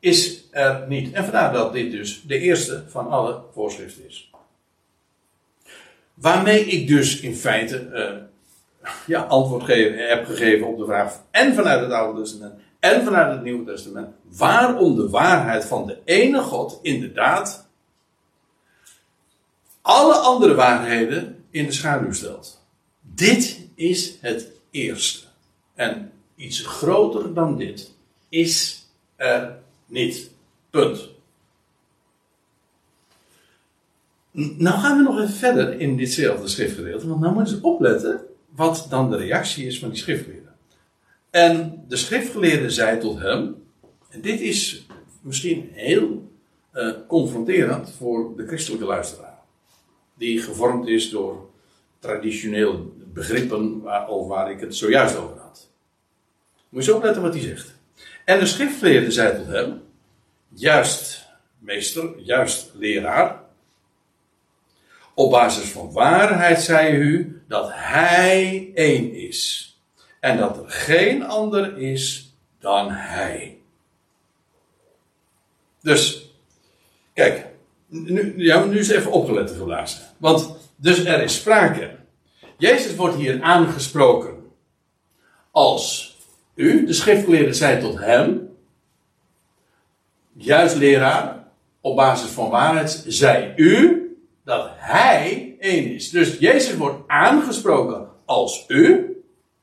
Is 0.00 0.44
er 0.50 0.84
niet. 0.88 1.14
En 1.14 1.22
vandaar 1.22 1.52
dat 1.52 1.72
dit 1.72 1.90
dus 1.90 2.22
de 2.26 2.38
eerste 2.38 2.84
van 2.88 3.08
alle 3.08 3.42
voorschriften 3.52 4.06
is. 4.06 4.30
Waarmee 6.16 6.64
ik 6.64 6.88
dus 6.88 7.20
in 7.20 7.34
feite 7.34 7.88
uh, 7.92 8.92
ja, 9.06 9.20
antwoord 9.20 9.66
heb 10.08 10.26
gegeven 10.26 10.66
op 10.66 10.78
de 10.78 10.84
vraag. 10.84 11.22
En 11.30 11.54
vanuit 11.54 11.80
het 11.80 11.90
Oude 11.90 12.20
Testament 12.20 12.54
en 12.80 13.04
vanuit 13.04 13.32
het 13.32 13.42
Nieuwe 13.42 13.64
Testament 13.64 14.08
waarom 14.36 14.96
de 14.96 15.08
waarheid 15.08 15.64
van 15.64 15.86
de 15.86 15.98
ene 16.04 16.40
God 16.40 16.78
inderdaad 16.82 17.68
alle 19.82 20.14
andere 20.14 20.54
waarheden 20.54 21.44
in 21.50 21.66
de 21.66 21.72
schaduw 21.72 22.12
stelt. 22.12 22.64
Dit 23.00 23.60
is 23.74 24.14
het 24.20 24.50
eerste. 24.70 25.26
En 25.74 26.12
iets 26.34 26.60
groter 26.60 27.34
dan 27.34 27.56
dit 27.56 27.92
is 28.28 28.86
er 29.16 29.58
niet. 29.86 30.30
Punt. 30.70 31.08
Nou 34.36 34.78
gaan 34.78 34.96
we 34.96 35.02
nog 35.02 35.18
even 35.18 35.34
verder 35.34 35.80
in 35.80 35.96
ditzelfde 35.96 36.48
schriftgedeelte, 36.48 37.08
want 37.08 37.20
nou 37.20 37.34
moeten 37.34 37.56
ze 37.56 37.62
opletten 37.62 38.20
wat 38.54 38.86
dan 38.90 39.10
de 39.10 39.16
reactie 39.16 39.66
is 39.66 39.78
van 39.78 39.88
die 39.88 39.98
schriftgeleerden. 39.98 40.54
En 41.30 41.84
de 41.88 41.96
schriftgeleerde 41.96 42.70
zei 42.70 42.98
tot 42.98 43.18
hem, 43.18 43.54
dit 44.20 44.40
is 44.40 44.86
misschien 45.20 45.70
heel 45.72 46.30
uh, 46.74 46.92
confronterend 47.08 47.90
voor 47.90 48.36
de 48.36 48.46
christelijke 48.46 48.84
luisteraar, 48.84 49.38
die 50.14 50.42
gevormd 50.42 50.88
is 50.88 51.10
door 51.10 51.50
traditioneel 51.98 52.94
begrippen 53.12 53.80
waar, 53.80 54.08
over 54.08 54.28
waar 54.28 54.50
ik 54.50 54.60
het 54.60 54.76
zojuist 54.76 55.16
over 55.16 55.36
had. 55.36 55.70
Moet 56.68 56.84
je 56.84 56.90
zo 56.90 56.96
opletten 56.96 57.22
wat 57.22 57.34
hij 57.34 57.42
zegt. 57.42 57.74
En 58.24 58.38
de 58.38 58.46
schriftgeleerde 58.46 59.10
zei 59.10 59.36
tot 59.36 59.46
hem, 59.46 59.80
juist 60.48 61.26
meester, 61.58 62.18
juist 62.18 62.72
leraar, 62.74 63.44
op 65.16 65.30
basis 65.30 65.68
van 65.68 65.92
waarheid 65.92 66.60
zei 66.60 66.96
u 66.96 67.42
dat 67.48 67.68
hij 67.72 68.70
één 68.74 69.14
is 69.14 69.70
en 70.20 70.36
dat 70.36 70.56
er 70.56 70.70
geen 70.70 71.24
ander 71.24 71.78
is 71.78 72.34
dan 72.58 72.90
Hij. 72.90 73.58
Dus, 75.80 76.30
kijk, 77.14 77.46
nu, 77.86 78.34
ja, 78.36 78.64
nu 78.64 78.78
is 78.78 78.88
even 78.88 79.12
opgelet 79.12 79.50
geblazen. 79.50 80.00
Want, 80.16 80.56
dus 80.76 81.04
er 81.04 81.22
is 81.22 81.34
sprake. 81.34 81.96
Jezus 82.58 82.94
wordt 82.94 83.16
hier 83.16 83.42
aangesproken 83.42 84.34
als 85.50 86.16
u, 86.54 86.86
de 86.86 86.92
schriftgeleerde, 86.92 87.52
zei 87.52 87.80
tot 87.80 87.98
hem, 87.98 88.56
juist 90.32 90.76
leraar, 90.76 91.48
op 91.80 91.96
basis 91.96 92.30
van 92.30 92.50
waarheid, 92.50 93.04
zei 93.06 93.52
u 93.56 94.05
dat 94.46 94.70
hij 94.74 95.56
één 95.58 95.94
is. 95.94 96.10
Dus 96.10 96.38
Jezus 96.38 96.76
wordt 96.76 96.98
aangesproken 97.06 98.08
als 98.24 98.64
u. 98.68 99.10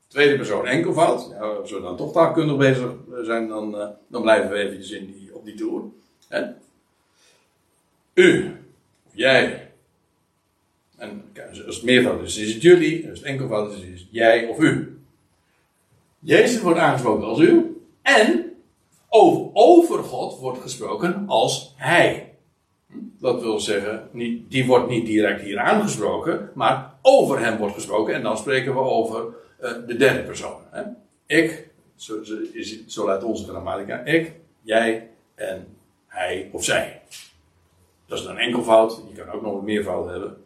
Tweede 0.08 0.36
persoon 0.36 0.66
enkelvoud. 0.66 1.28
Ja, 1.30 1.38
als 1.38 1.70
we 1.70 1.80
dan 1.80 1.96
toch 1.96 2.12
taalkundig 2.12 2.56
bezig 2.56 2.92
zijn, 3.22 3.48
dan, 3.48 3.74
uh, 3.74 3.86
dan 4.08 4.22
blijven 4.22 4.50
we 4.50 4.56
eventjes 4.56 4.90
in 4.90 5.06
die, 5.06 5.34
op 5.34 5.44
die 5.44 5.54
toer. 5.54 5.82
Hè? 6.28 6.42
U, 8.14 8.56
of 9.06 9.12
jij. 9.14 9.70
En 10.96 11.22
als 11.48 11.58
het 11.58 11.82
meervoud 11.82 12.22
is, 12.22 12.36
is 12.36 12.52
het 12.52 12.62
jullie. 12.62 13.10
Als 13.10 13.18
het 13.18 13.28
enkelvoud 13.28 13.72
is, 13.72 13.80
is 13.80 14.00
het 14.00 14.08
jij 14.10 14.46
of 14.46 14.58
u. 14.58 14.98
Jezus 16.18 16.60
wordt 16.60 16.78
aangesproken 16.78 17.26
als 17.26 17.40
u. 17.40 17.80
En 18.02 18.52
over, 19.08 19.50
over 19.52 20.04
God 20.04 20.38
wordt 20.38 20.60
gesproken 20.60 21.24
als 21.26 21.74
hij. 21.76 22.33
Dat 23.24 23.42
wil 23.42 23.60
zeggen, 23.60 24.08
die 24.48 24.66
wordt 24.66 24.88
niet 24.88 25.06
direct 25.06 25.40
hier 25.40 25.58
aangesproken, 25.58 26.50
maar 26.54 26.94
over 27.02 27.38
hem 27.38 27.56
wordt 27.56 27.74
gesproken. 27.74 28.14
En 28.14 28.22
dan 28.22 28.36
spreken 28.36 28.72
we 28.72 28.80
over 28.80 29.24
uh, 29.62 29.70
de 29.86 29.96
derde 29.96 30.22
persoon. 30.22 30.60
Hè? 30.70 30.82
Ik, 31.26 31.68
zo, 31.96 32.22
zo, 32.22 32.34
is, 32.52 32.86
zo 32.86 33.04
luidt 33.06 33.24
onze 33.24 33.44
grammatica. 33.44 33.98
Ik, 33.98 34.32
jij 34.62 35.08
en 35.34 35.66
hij 36.06 36.48
of 36.52 36.64
zij. 36.64 37.00
Dat 38.06 38.18
is 38.18 38.24
een 38.24 38.38
enkelvoud. 38.38 39.00
Je 39.08 39.22
kan 39.22 39.34
ook 39.34 39.42
nog 39.42 39.58
een 39.58 39.64
meervoud 39.64 40.10
hebben. 40.10 40.36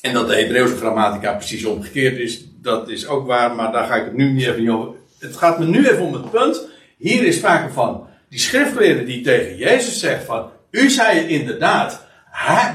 En 0.00 0.12
dat 0.12 0.28
de 0.28 0.36
Hebreeuwse 0.36 0.76
grammatica 0.76 1.32
precies 1.32 1.64
omgekeerd 1.64 2.18
is, 2.18 2.48
dat 2.60 2.88
is 2.88 3.06
ook 3.06 3.26
waar, 3.26 3.54
maar 3.54 3.72
daar 3.72 3.86
ga 3.86 3.94
ik 3.94 4.04
het 4.04 4.16
nu 4.16 4.32
niet 4.32 4.46
even 4.46 4.68
over. 4.68 4.94
Het 5.18 5.36
gaat 5.36 5.58
me 5.58 5.66
nu 5.66 5.88
even 5.88 6.04
om 6.04 6.12
het 6.12 6.30
punt. 6.30 6.68
Hier 6.96 7.24
is 7.26 7.36
sprake 7.36 7.72
van 7.72 8.06
die 8.28 8.38
schriftgeleerde 8.38 9.04
die 9.04 9.22
tegen 9.22 9.56
Jezus 9.56 10.00
zegt 10.00 10.24
van, 10.24 10.50
u 10.70 10.90
zei 10.90 11.26
inderdaad 11.26 12.06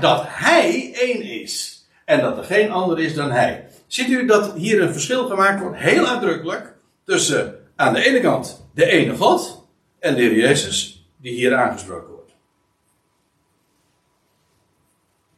dat 0.02 0.24
hij 0.28 0.94
één 0.94 1.22
is. 1.22 1.86
En 2.06 2.22
dat 2.22 2.38
er 2.38 2.44
geen 2.44 2.72
ander 2.72 3.00
is 3.00 3.14
dan 3.14 3.32
hij. 3.32 3.68
Ziet 3.88 4.10
u 4.10 4.26
dat 4.26 4.54
hier 4.54 4.82
een 4.82 4.92
verschil 4.92 5.28
gemaakt 5.28 5.62
wordt, 5.62 5.78
heel 5.78 6.06
uitdrukkelijk, 6.06 6.74
tussen 7.06 7.60
aan 7.76 7.94
de 7.94 8.06
ene 8.06 8.20
kant 8.20 8.66
de 8.74 8.86
ene 8.86 9.16
God 9.16 9.68
en 10.00 10.16
de 10.16 10.22
Heer 10.22 10.36
Jezus, 10.36 11.08
die 11.18 11.34
hier 11.34 11.56
aangesproken 11.56 12.14
wordt. 12.14 12.32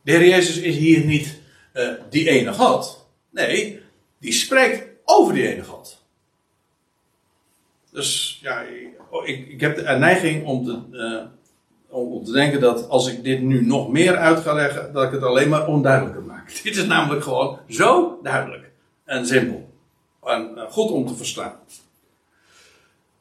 De 0.01 0.12
Heer 0.12 0.28
Jezus 0.28 0.58
is 0.58 0.76
hier 0.76 1.06
niet 1.06 1.39
uh, 1.74 1.89
die 2.10 2.30
ene 2.30 2.53
God. 2.53 3.10
Nee, 3.30 3.82
die 4.20 4.34
spreekt 4.34 4.88
over 5.03 5.34
die 5.34 5.47
ene 5.47 5.64
God. 5.64 6.03
Dus 7.91 8.39
ja, 8.41 8.62
ik, 9.24 9.47
ik 9.47 9.62
heb 9.62 9.76
de 9.76 9.82
neiging 9.82 10.45
om 10.45 10.66
te, 10.66 10.82
uh, 10.91 11.24
om 11.96 12.24
te 12.24 12.32
denken 12.32 12.60
dat 12.60 12.89
als 12.89 13.08
ik 13.08 13.24
dit 13.24 13.41
nu 13.41 13.66
nog 13.66 13.91
meer 13.91 14.18
uit 14.18 14.39
ga 14.39 14.54
leggen, 14.54 14.93
dat 14.93 15.04
ik 15.04 15.12
het 15.12 15.24
alleen 15.24 15.50
maar 15.50 15.68
onduidelijker 15.68 16.24
maak. 16.24 16.52
Dit 16.64 16.76
is 16.76 16.86
namelijk 16.86 17.24
gewoon 17.24 17.60
zo 17.70 18.20
duidelijk 18.24 18.72
en 19.06 19.26
simpel. 19.26 19.70
En 20.24 20.52
uh, 20.56 20.64
goed 20.70 20.91
om 20.91 21.08
te 21.08 21.16
verstaan. 21.16 21.54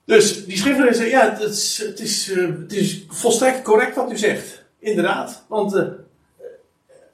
Dus 0.04 0.46
die 0.46 0.56
schrijver 0.56 0.94
zei, 0.94 1.08
ja, 1.08 1.30
het 1.30 1.40
is, 1.40 1.78
het, 1.86 2.00
is, 2.00 2.30
uh, 2.30 2.58
het 2.58 2.72
is 2.72 3.04
volstrekt 3.08 3.62
correct 3.62 3.96
wat 3.96 4.12
u 4.12 4.16
zegt. 4.16 4.64
Inderdaad. 4.78 5.44
Want 5.48 5.74
uh, 5.74 5.82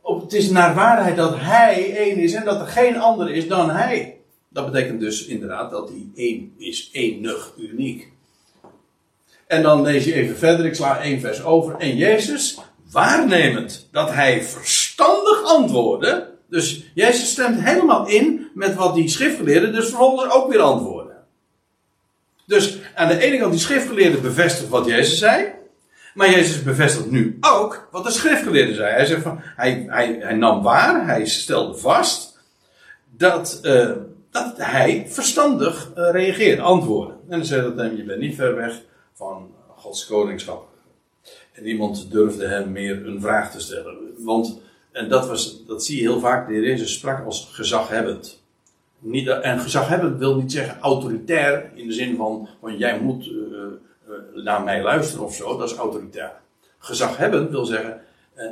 het 0.02 0.32
is 0.32 0.50
naar 0.50 0.74
waarheid 0.74 1.16
dat 1.16 1.34
hij 1.36 1.96
één 1.96 2.16
is 2.16 2.32
en 2.32 2.44
dat 2.44 2.60
er 2.60 2.66
geen 2.66 2.98
ander 2.98 3.30
is 3.30 3.48
dan 3.48 3.70
hij. 3.70 4.18
Dat 4.48 4.72
betekent 4.72 5.00
dus 5.00 5.26
inderdaad 5.26 5.70
dat 5.70 5.88
hij 5.88 6.08
één 6.14 6.54
is, 6.56 6.88
enig, 6.92 7.52
uniek. 7.58 8.12
En 9.50 9.62
dan 9.62 9.82
lees 9.82 10.04
je 10.04 10.14
even 10.14 10.36
verder, 10.36 10.66
ik 10.66 10.74
sla 10.74 11.00
één 11.00 11.20
vers 11.20 11.44
over. 11.44 11.76
En 11.76 11.96
Jezus, 11.96 12.58
waarnemend 12.90 13.88
dat 13.92 14.12
hij 14.12 14.42
verstandig 14.42 15.42
antwoordde. 15.44 16.30
Dus 16.48 16.84
Jezus 16.94 17.30
stemt 17.30 17.60
helemaal 17.60 18.06
in 18.06 18.50
met 18.54 18.74
wat 18.74 18.94
die 18.94 19.08
schriftgeleerden 19.08 19.72
dus 19.72 19.88
vervolgens 19.88 20.32
ook 20.32 20.50
weer 20.50 20.60
antwoorden. 20.60 21.16
Dus 22.46 22.78
aan 22.94 23.08
de 23.08 23.18
ene 23.18 23.38
kant 23.38 23.52
die 23.52 23.60
schriftgeleerde 23.60 24.18
bevestigt 24.18 24.68
wat 24.68 24.86
Jezus 24.86 25.18
zei. 25.18 25.52
Maar 26.14 26.30
Jezus 26.30 26.62
bevestigt 26.62 27.10
nu 27.10 27.38
ook 27.40 27.88
wat 27.90 28.04
de 28.04 28.10
schriftgeleerde 28.10 28.74
zei. 28.74 28.92
Hij, 28.92 29.06
zegt 29.06 29.22
van, 29.22 29.40
hij, 29.42 29.84
hij, 29.88 30.34
nam 30.34 30.62
waar, 30.62 31.06
hij 31.06 31.26
stelde 31.26 31.78
vast 31.78 32.38
dat, 33.16 33.60
uh, 33.62 33.90
dat 34.30 34.54
hij 34.56 35.06
verstandig 35.08 35.90
uh, 35.96 36.10
reageerde, 36.10 36.62
antwoordde. 36.62 37.14
En 37.14 37.38
dan 37.38 37.44
zei 37.44 37.74
dat 37.74 37.96
je 37.96 38.04
bent 38.04 38.20
niet 38.20 38.34
ver 38.34 38.54
weg 38.54 38.88
van 39.20 39.50
Gods 39.76 40.06
koningschap. 40.06 40.68
En 41.52 41.62
niemand 41.62 42.10
durfde 42.10 42.46
hem 42.46 42.72
meer 42.72 43.06
een 43.06 43.20
vraag 43.20 43.50
te 43.50 43.60
stellen. 43.60 43.96
Want, 44.18 44.60
en 44.92 45.08
dat, 45.08 45.26
was, 45.28 45.66
dat 45.66 45.84
zie 45.84 45.96
je 45.96 46.02
heel 46.02 46.20
vaak, 46.20 46.48
de 46.48 46.54
Heer 46.54 46.86
sprak 46.86 47.24
als 47.24 47.48
gezaghebbend. 47.52 48.42
Niet, 48.98 49.28
en 49.28 49.60
gezaghebbend 49.60 50.18
wil 50.18 50.36
niet 50.36 50.52
zeggen 50.52 50.80
autoritair 50.80 51.70
in 51.74 51.86
de 51.86 51.92
zin 51.92 52.16
van, 52.16 52.48
van 52.60 52.76
jij 52.76 53.00
moet 53.00 53.26
uh, 53.26 53.32
uh, 53.32 54.44
naar 54.44 54.62
mij 54.62 54.82
luisteren 54.82 55.24
of 55.24 55.34
zo, 55.34 55.56
dat 55.58 55.70
is 55.70 55.76
autoritair. 55.76 56.32
Gezaghebbend 56.78 57.50
wil 57.50 57.64
zeggen 57.64 58.00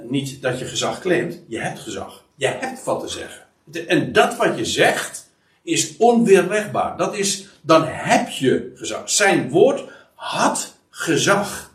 niet 0.09 0.43
dat 0.43 0.59
je 0.59 0.65
gezag 0.65 1.01
claimt, 1.01 1.43
je 1.47 1.59
hebt 1.59 1.79
gezag. 1.79 2.25
Je 2.35 2.47
hebt 2.47 2.85
wat 2.85 3.01
te 3.01 3.09
zeggen. 3.09 3.43
En 3.87 4.13
dat 4.13 4.37
wat 4.37 4.59
je 4.59 4.65
zegt 4.65 5.31
is 5.63 5.97
onweerlegbaar. 5.97 6.97
Dat 6.97 7.17
is, 7.17 7.49
dan 7.61 7.85
heb 7.87 8.29
je 8.29 8.73
gezag. 8.75 9.11
Zijn 9.11 9.51
woord 9.51 9.85
had 10.19 10.77
gezag. 10.91 11.75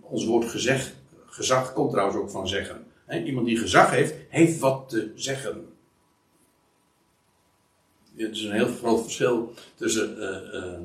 Ons 0.00 0.24
woord 0.24 0.50
gezegd, 0.50 0.94
gezag 1.26 1.72
komt 1.72 1.90
trouwens 1.90 2.18
ook 2.18 2.30
van 2.30 2.48
zeggen. 2.48 2.86
iemand 3.24 3.46
die 3.46 3.58
gezag 3.58 3.90
heeft, 3.90 4.14
heeft 4.28 4.58
wat 4.58 4.88
te 4.88 5.12
zeggen. 5.14 5.66
Het 8.16 8.36
is 8.36 8.42
een 8.42 8.52
heel 8.52 8.74
groot 8.78 9.02
verschil 9.02 9.54
tussen, 9.74 10.16
uh, 10.18 10.62
uh, 10.62 10.78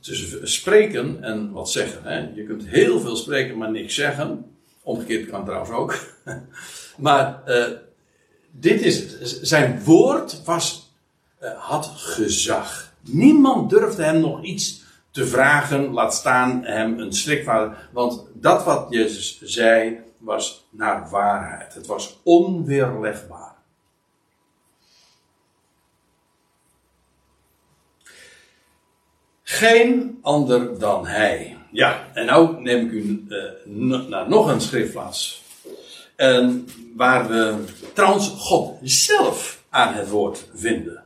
tussen 0.00 0.48
spreken 0.48 1.22
en 1.22 1.52
wat 1.52 1.70
zeggen. 1.70 2.34
Je 2.34 2.44
kunt 2.44 2.66
heel 2.66 3.00
veel 3.00 3.16
spreken, 3.16 3.58
maar 3.58 3.70
niks 3.70 3.94
zeggen. 3.94 4.56
Omgekeerd 4.82 5.30
kan 5.30 5.44
trouwens 5.44 5.70
ook. 5.70 5.98
maar 7.06 7.42
uh, 7.46 7.66
dit 8.50 8.80
is 8.80 8.98
het. 8.98 9.38
Zijn 9.42 9.84
woord 9.84 10.44
was, 10.44 10.92
had 11.56 11.92
gezag. 11.96 12.92
Niemand 13.00 13.70
durfde 13.70 14.02
hem 14.02 14.20
nog 14.20 14.44
iets 14.44 14.84
te 15.16 15.26
vragen, 15.26 15.92
laat 15.92 16.14
staan 16.14 16.64
hem 16.64 16.98
een 16.98 17.12
strikvader. 17.12 17.88
Want 17.92 18.26
dat 18.32 18.64
wat 18.64 18.86
Jezus 18.90 19.40
zei 19.42 20.00
was 20.18 20.66
naar 20.70 21.08
waarheid. 21.10 21.74
Het 21.74 21.86
was 21.86 22.20
onweerlegbaar. 22.22 23.54
Geen 29.42 30.18
ander 30.22 30.78
dan 30.78 31.06
hij. 31.06 31.56
Ja, 31.70 32.08
en 32.14 32.26
nou 32.26 32.60
neem 32.62 32.86
ik 32.86 32.92
u 32.92 33.26
uh, 33.28 34.08
naar 34.08 34.28
nog 34.28 34.48
een 34.48 34.60
schriftplaats. 34.60 35.42
En 36.16 36.68
waar 36.96 37.28
we 37.28 37.64
trouwens 37.92 38.28
God 38.28 38.78
zelf 38.82 39.62
aan 39.70 39.94
het 39.94 40.08
woord 40.08 40.48
vinden 40.54 41.05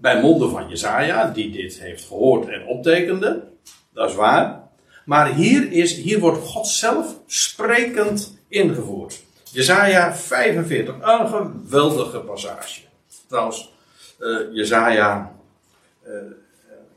bij 0.00 0.20
monden 0.20 0.50
van 0.50 0.68
Jezaja, 0.68 1.30
die 1.30 1.50
dit 1.50 1.78
heeft 1.78 2.04
gehoord 2.04 2.48
en 2.48 2.66
optekende. 2.66 3.48
Dat 3.92 4.10
is 4.10 4.16
waar. 4.16 4.68
Maar 5.04 5.34
hier, 5.34 5.72
is, 5.72 5.94
hier 5.94 6.20
wordt 6.20 6.46
God 6.46 6.66
zelf 6.66 7.16
sprekend 7.26 8.38
ingevoerd. 8.48 9.22
Jezaja 9.50 10.14
45, 10.14 10.94
een 11.00 11.28
geweldige 11.28 12.18
passage. 12.18 12.80
Trouwens, 13.26 13.72
uh, 14.18 14.38
Jezaja 14.52 15.36
uh, 16.06 16.12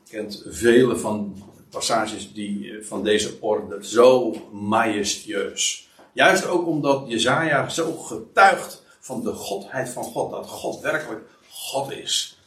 kent 0.10 0.44
vele 0.48 0.98
van 0.98 1.44
passages 1.70 2.34
die 2.34 2.78
van 2.82 3.04
deze 3.04 3.38
orde 3.40 3.88
zo 3.88 4.36
majestueus. 4.52 5.90
Juist 6.14 6.48
ook 6.48 6.68
omdat 6.68 7.04
Jezaja 7.08 7.70
zo 7.70 7.92
getuigt 7.92 8.84
van 9.00 9.24
de 9.24 9.34
godheid 9.34 9.90
van 9.90 10.04
God. 10.04 10.32
Dat 10.32 10.48
God 10.48 10.82
werkelijk 10.82 11.22
God 11.50 11.92
is. 11.92 12.38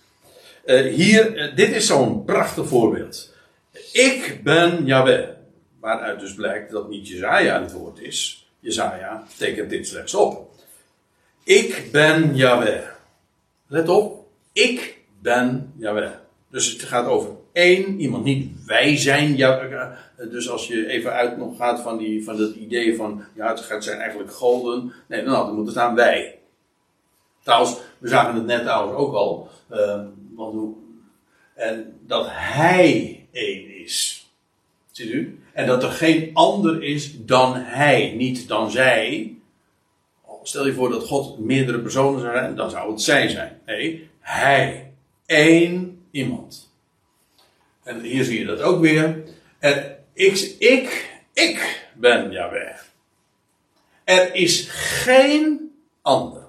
Uh, 0.66 0.94
hier, 0.94 1.36
uh, 1.36 1.56
dit 1.56 1.74
is 1.74 1.86
zo'n 1.86 2.24
prachtig 2.24 2.66
voorbeeld. 2.66 3.34
Ik 3.92 4.40
ben 4.44 4.86
Yahweh. 4.86 5.28
Waaruit 5.80 6.20
dus 6.20 6.34
blijkt 6.34 6.70
dat 6.70 6.88
niet 6.88 7.08
Jezaja 7.08 7.62
het 7.62 7.72
woord 7.72 8.00
is. 8.00 8.48
Jezaja 8.60 9.26
tekent 9.38 9.70
dit 9.70 9.86
slechts 9.86 10.14
op. 10.14 10.50
Ik 11.44 11.88
ben 11.92 12.36
Yahweh. 12.36 12.82
Let 13.66 13.88
op. 13.88 14.26
Ik 14.52 14.98
ben 15.22 15.72
Yahweh. 15.76 16.10
Dus 16.50 16.72
het 16.72 16.82
gaat 16.82 17.06
over 17.06 17.30
één 17.52 18.00
iemand. 18.00 18.24
Niet 18.24 18.64
wij 18.64 18.96
zijn 18.96 19.36
Yahweh. 19.36 19.90
Dus 20.30 20.50
als 20.50 20.66
je 20.66 20.86
even 20.86 21.12
uit 21.12 21.36
nog 21.36 21.56
gaat 21.56 21.80
van, 21.80 21.98
die, 21.98 22.24
van 22.24 22.36
dat 22.36 22.54
idee 22.54 22.96
van. 22.96 23.24
Ja, 23.34 23.56
het 23.68 23.84
zijn 23.84 23.98
eigenlijk 23.98 24.32
goden. 24.32 24.92
Nee, 25.06 25.22
nou, 25.22 25.46
dan 25.46 25.54
moet 25.54 25.66
er 25.66 25.72
staan 25.72 25.94
wij. 25.94 26.38
Trouwens, 27.42 27.76
we 27.98 28.08
zagen 28.08 28.34
het 28.34 28.46
net 28.46 28.62
trouwens 28.62 28.96
ook 28.96 29.14
al. 29.14 29.48
Hoe, 29.68 30.14
en 31.54 31.98
dat 32.06 32.26
hij 32.30 33.26
één 33.32 33.82
is. 33.82 34.26
Ziet 34.90 35.10
u? 35.10 35.40
En 35.52 35.66
dat 35.66 35.82
er 35.82 35.90
geen 35.90 36.30
ander 36.34 36.82
is 36.82 37.24
dan 37.24 37.54
hij, 37.54 38.12
niet 38.16 38.48
dan 38.48 38.70
zij. 38.70 39.34
stel 40.42 40.66
je 40.66 40.72
voor 40.72 40.90
dat 40.90 41.04
God 41.04 41.38
meerdere 41.38 41.80
personen 41.80 42.20
zou 42.20 42.36
zijn, 42.36 42.56
dan 42.56 42.70
zou 42.70 42.90
het 42.90 43.00
zij 43.00 43.28
zijn. 43.28 43.60
Nee, 43.66 44.08
hij. 44.20 44.92
één 45.26 46.00
iemand. 46.10 46.74
En 47.82 48.00
hier 48.00 48.24
zie 48.24 48.38
je 48.38 48.44
dat 48.44 48.60
ook 48.60 48.80
weer. 48.80 49.24
En 49.58 49.96
ik, 50.12 50.54
ik, 50.58 51.18
ik 51.32 51.88
ben 51.94 52.30
Yahweh. 52.30 52.76
Er 54.04 54.34
is 54.34 54.68
geen 54.70 55.72
ander. 56.02 56.44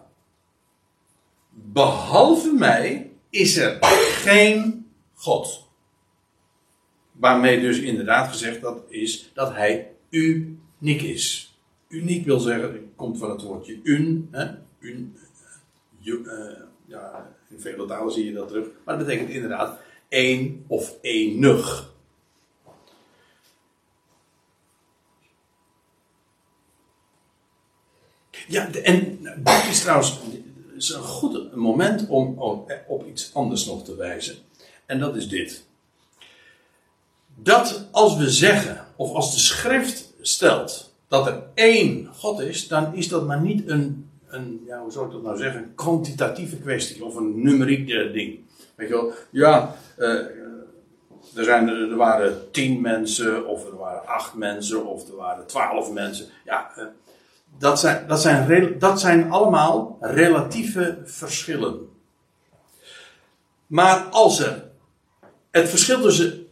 Behalve 1.49 2.51
mij 2.51 3.06
is 3.29 3.57
er 3.57 3.77
geen 3.81 4.87
God. 5.13 5.67
Waarmee 7.11 7.59
dus 7.59 7.79
inderdaad 7.79 8.29
gezegd 8.29 8.61
dat 8.61 8.83
is 8.89 9.31
dat 9.33 9.53
hij 9.53 9.91
uniek 10.09 11.01
is. 11.01 11.55
Uniek 11.87 12.25
wil 12.25 12.39
zeggen, 12.39 12.91
komt 12.95 13.17
van 13.17 13.29
het 13.29 13.41
woordje 13.41 13.79
un. 13.83 14.27
Hè? 14.31 14.45
un 14.79 15.15
uh, 16.03 16.61
ja, 16.85 17.35
in 17.49 17.59
vele 17.59 17.85
talen 17.85 18.11
zie 18.11 18.25
je 18.25 18.33
dat 18.33 18.47
terug. 18.47 18.67
Maar 18.85 18.97
dat 18.97 19.05
betekent 19.05 19.29
inderdaad 19.29 19.79
één 20.09 20.63
of 20.67 20.95
enig. 21.01 21.95
Ja, 28.47 28.71
en 28.71 29.19
dit 29.43 29.67
is 29.69 29.81
trouwens 29.81 30.19
is 30.77 30.89
een 30.89 31.01
goed 31.01 31.55
moment 31.55 32.07
om 32.07 32.39
op 32.87 33.05
iets 33.07 33.33
anders 33.33 33.65
nog 33.65 33.83
te 33.83 33.95
wijzen. 33.95 34.35
En 34.85 34.99
dat 34.99 35.15
is 35.15 35.29
dit. 35.29 35.65
Dat 37.35 37.87
als 37.91 38.17
we 38.17 38.29
zeggen, 38.29 38.85
of 38.95 39.13
als 39.13 39.33
de 39.33 39.39
schrift 39.39 40.13
stelt, 40.21 40.91
dat 41.07 41.27
er 41.27 41.43
één 41.53 42.09
God 42.13 42.39
is, 42.39 42.67
dan 42.67 42.95
is 42.95 43.07
dat 43.07 43.25
maar 43.25 43.41
niet 43.41 43.69
een, 43.69 44.09
een 44.27 44.63
ja, 44.65 44.81
hoe 44.81 44.91
zou 44.91 45.05
ik 45.05 45.11
dat 45.11 45.23
nou 45.23 45.37
zeggen, 45.37 45.63
een 45.63 45.75
kwantitatieve 45.75 46.57
kwestie 46.57 47.05
of 47.05 47.15
een 47.15 47.41
numeriek 47.43 47.89
eh, 47.89 48.13
ding. 48.13 48.39
Weet 48.75 48.87
je 48.87 48.93
wel, 48.93 49.11
ja, 49.29 49.75
uh, 49.97 50.09
er, 51.35 51.43
zijn, 51.43 51.67
er 51.67 51.95
waren 51.95 52.51
tien 52.51 52.81
mensen, 52.81 53.47
of 53.47 53.65
er 53.65 53.77
waren 53.77 54.07
acht 54.07 54.33
mensen, 54.33 54.85
of 54.85 55.07
er 55.09 55.15
waren 55.15 55.45
twaalf 55.45 55.91
mensen. 55.91 56.27
Ja, 56.45 56.71
uh, 56.77 56.83
dat 57.57 57.79
zijn, 57.79 58.07
dat, 58.07 58.21
zijn, 58.21 58.79
dat 58.79 58.99
zijn 58.99 59.31
allemaal 59.31 59.97
relatieve 60.01 61.01
verschillen. 61.03 61.89
Maar 63.67 63.99
als 63.99 64.39
er 64.39 64.69
het 65.51 65.69
verschil 65.69 66.01
tussen 66.01 66.47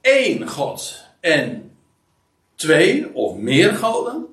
één 0.00 0.48
God 0.48 1.04
en 1.20 1.70
twee 2.54 3.14
of 3.14 3.36
meer 3.36 3.74
goden, 3.74 4.26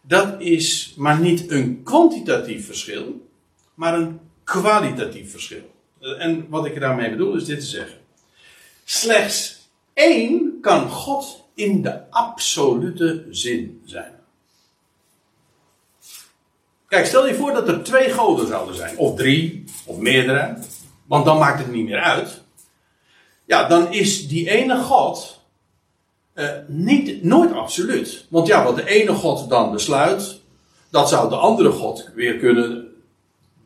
dat 0.00 0.40
is 0.40 0.94
maar 0.96 1.20
niet 1.20 1.50
een 1.50 1.82
kwantitatief 1.82 2.66
verschil, 2.66 3.28
maar 3.74 3.94
een 3.94 4.20
kwalitatief 4.44 5.30
verschil. 5.30 5.70
En 6.00 6.48
wat 6.48 6.66
ik 6.66 6.80
daarmee 6.80 7.10
bedoel 7.10 7.36
is 7.36 7.44
dit 7.44 7.60
te 7.60 7.66
zeggen. 7.66 7.98
Slechts 8.84 9.68
één 9.92 10.58
kan 10.60 10.90
God 10.90 11.39
in 11.60 11.82
de 11.82 12.10
absolute 12.10 13.26
zin 13.30 13.80
zijn. 13.84 14.12
Kijk, 16.88 17.06
stel 17.06 17.26
je 17.26 17.34
voor 17.34 17.52
dat 17.52 17.68
er 17.68 17.82
twee 17.82 18.10
goden 18.10 18.46
zouden 18.46 18.74
zijn, 18.74 18.98
of 18.98 19.16
drie, 19.16 19.64
of 19.86 19.98
meerdere, 19.98 20.56
want 21.06 21.24
dan 21.24 21.38
maakt 21.38 21.58
het 21.58 21.72
niet 21.72 21.84
meer 21.84 22.00
uit. 22.00 22.40
Ja, 23.44 23.68
dan 23.68 23.92
is 23.92 24.28
die 24.28 24.50
ene 24.50 24.76
God 24.76 25.40
uh, 26.34 26.50
niet, 26.66 27.22
nooit 27.24 27.52
absoluut. 27.52 28.26
Want 28.28 28.46
ja, 28.46 28.64
wat 28.64 28.76
de 28.76 28.88
ene 28.88 29.12
God 29.12 29.48
dan 29.48 29.72
besluit, 29.72 30.40
dat 30.90 31.08
zou 31.08 31.28
de 31.28 31.36
andere 31.36 31.70
God 31.70 32.10
weer 32.14 32.36
kunnen 32.36 32.90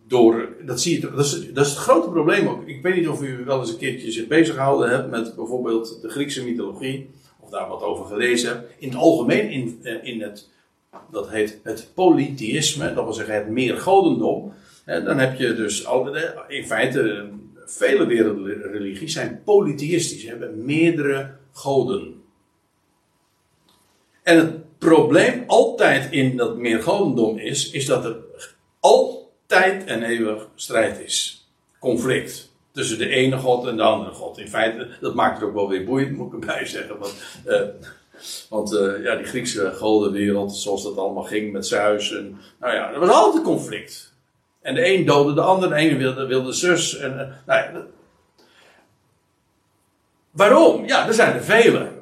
door, 0.07 0.49
dat 0.66 0.80
zie 0.80 1.01
je, 1.01 1.11
dat 1.11 1.24
is, 1.24 1.53
dat 1.53 1.66
is 1.66 1.70
het 1.70 1.80
grote 1.80 2.09
probleem 2.09 2.49
ook. 2.49 2.66
Ik 2.66 2.82
weet 2.82 2.97
niet 2.97 3.09
of 3.09 3.22
u 3.22 3.45
wel 3.45 3.61
eens 3.61 3.70
een 3.70 3.76
keertje 3.76 4.12
zich 4.12 4.26
bezig 4.26 4.55
gehouden 4.55 4.90
hebt 4.90 5.11
met 5.11 5.34
bijvoorbeeld 5.34 5.99
de 6.03 6.09
Griekse 6.09 6.45
mythologie, 6.45 7.11
daar 7.55 7.68
wat 7.68 7.82
over 7.82 8.05
gelezen. 8.05 8.64
In 8.78 8.88
het 8.88 8.98
algemeen, 8.98 9.50
in, 9.50 9.80
eh, 9.82 10.05
in 10.05 10.20
het, 10.22 10.50
dat 11.11 11.30
heet 11.30 11.61
het 11.62 11.90
polytheïsme, 11.94 12.94
dat 12.94 13.05
wil 13.05 13.12
zeggen 13.12 13.34
het 13.34 13.48
meergodendom. 13.48 14.52
Dan 14.84 15.18
heb 15.18 15.38
je 15.38 15.55
dus 15.55 15.86
al, 15.86 16.16
in 16.48 16.66
feite, 16.66 17.30
vele 17.64 18.07
wereldreligies 18.07 19.12
zijn 19.12 19.42
polytheïstisch, 19.44 20.24
hebben 20.24 20.64
meerdere 20.64 21.30
goden. 21.52 22.22
En 24.22 24.36
het 24.36 24.78
probleem 24.78 25.44
altijd 25.46 26.12
in 26.12 26.36
dat 26.36 26.57
meergodendom 26.57 27.38
is, 27.38 27.70
is 27.70 27.86
dat 27.86 28.05
er 28.05 28.16
altijd 28.80 29.24
tijd 29.46 29.84
en 29.84 30.02
eeuwig 30.02 30.48
strijd 30.55 31.00
is. 31.00 31.46
Conflict. 31.78 32.53
Tussen 32.75 32.99
de 32.99 33.09
ene 33.09 33.39
God 33.39 33.66
en 33.66 33.77
de 33.77 33.83
andere 33.83 34.11
God. 34.11 34.39
In 34.39 34.49
feite, 34.49 34.89
dat 35.01 35.14
maakt 35.14 35.39
het 35.39 35.49
ook 35.49 35.55
wel 35.55 35.68
weer 35.68 35.85
boeiend, 35.85 36.16
moet 36.16 36.33
ik 36.33 36.41
erbij 36.41 36.66
zeggen. 36.66 36.99
Want, 36.99 37.14
uh, 37.47 37.61
want 38.49 38.72
uh, 38.72 39.05
ja, 39.05 39.16
die 39.16 39.27
Griekse 39.27 39.72
godenwereld, 39.75 40.57
zoals 40.57 40.83
dat 40.83 40.97
allemaal 40.97 41.22
ging 41.22 41.53
met 41.53 41.66
Zeus. 41.66 42.12
En, 42.12 42.41
nou 42.61 42.75
ja, 42.75 42.93
er 42.93 43.01
was 43.01 43.09
altijd 43.09 43.45
conflict. 43.45 44.12
En 44.61 44.75
de 44.75 44.87
een 44.87 45.05
doodde 45.05 45.35
de 45.35 45.41
ander, 45.41 45.68
de 45.68 45.75
ene 45.75 45.97
wilde, 45.97 46.27
wilde 46.27 46.53
zus. 46.53 46.97
En, 46.97 47.11
uh, 47.11 47.47
nou 47.47 47.75
ja, 47.75 47.87
waarom? 50.31 50.87
Ja, 50.87 51.07
er 51.07 51.14
zijn 51.14 51.35
er 51.35 51.45
vele. 51.45 51.93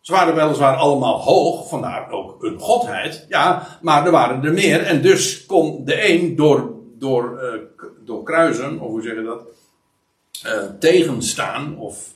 Ze 0.00 0.12
waren 0.12 0.34
weliswaar 0.34 0.76
allemaal 0.76 1.20
hoog, 1.20 1.68
vandaar 1.68 2.10
ook 2.10 2.42
een 2.42 2.58
godheid. 2.58 3.26
Ja, 3.28 3.78
maar 3.82 4.06
er 4.06 4.12
waren 4.12 4.44
er 4.44 4.52
meer. 4.52 4.82
En 4.82 5.02
dus 5.02 5.46
kon 5.46 5.84
de 5.84 6.08
een 6.08 6.36
door, 6.36 6.74
door, 6.98 7.40
uh, 7.42 7.84
door 8.04 8.22
kruisen, 8.22 8.80
of 8.80 8.88
hoe 8.88 9.02
zeg 9.02 9.14
je 9.14 9.22
dat? 9.22 9.42
Uh, 10.46 10.64
tegenstaan, 10.78 11.78
of. 11.78 12.14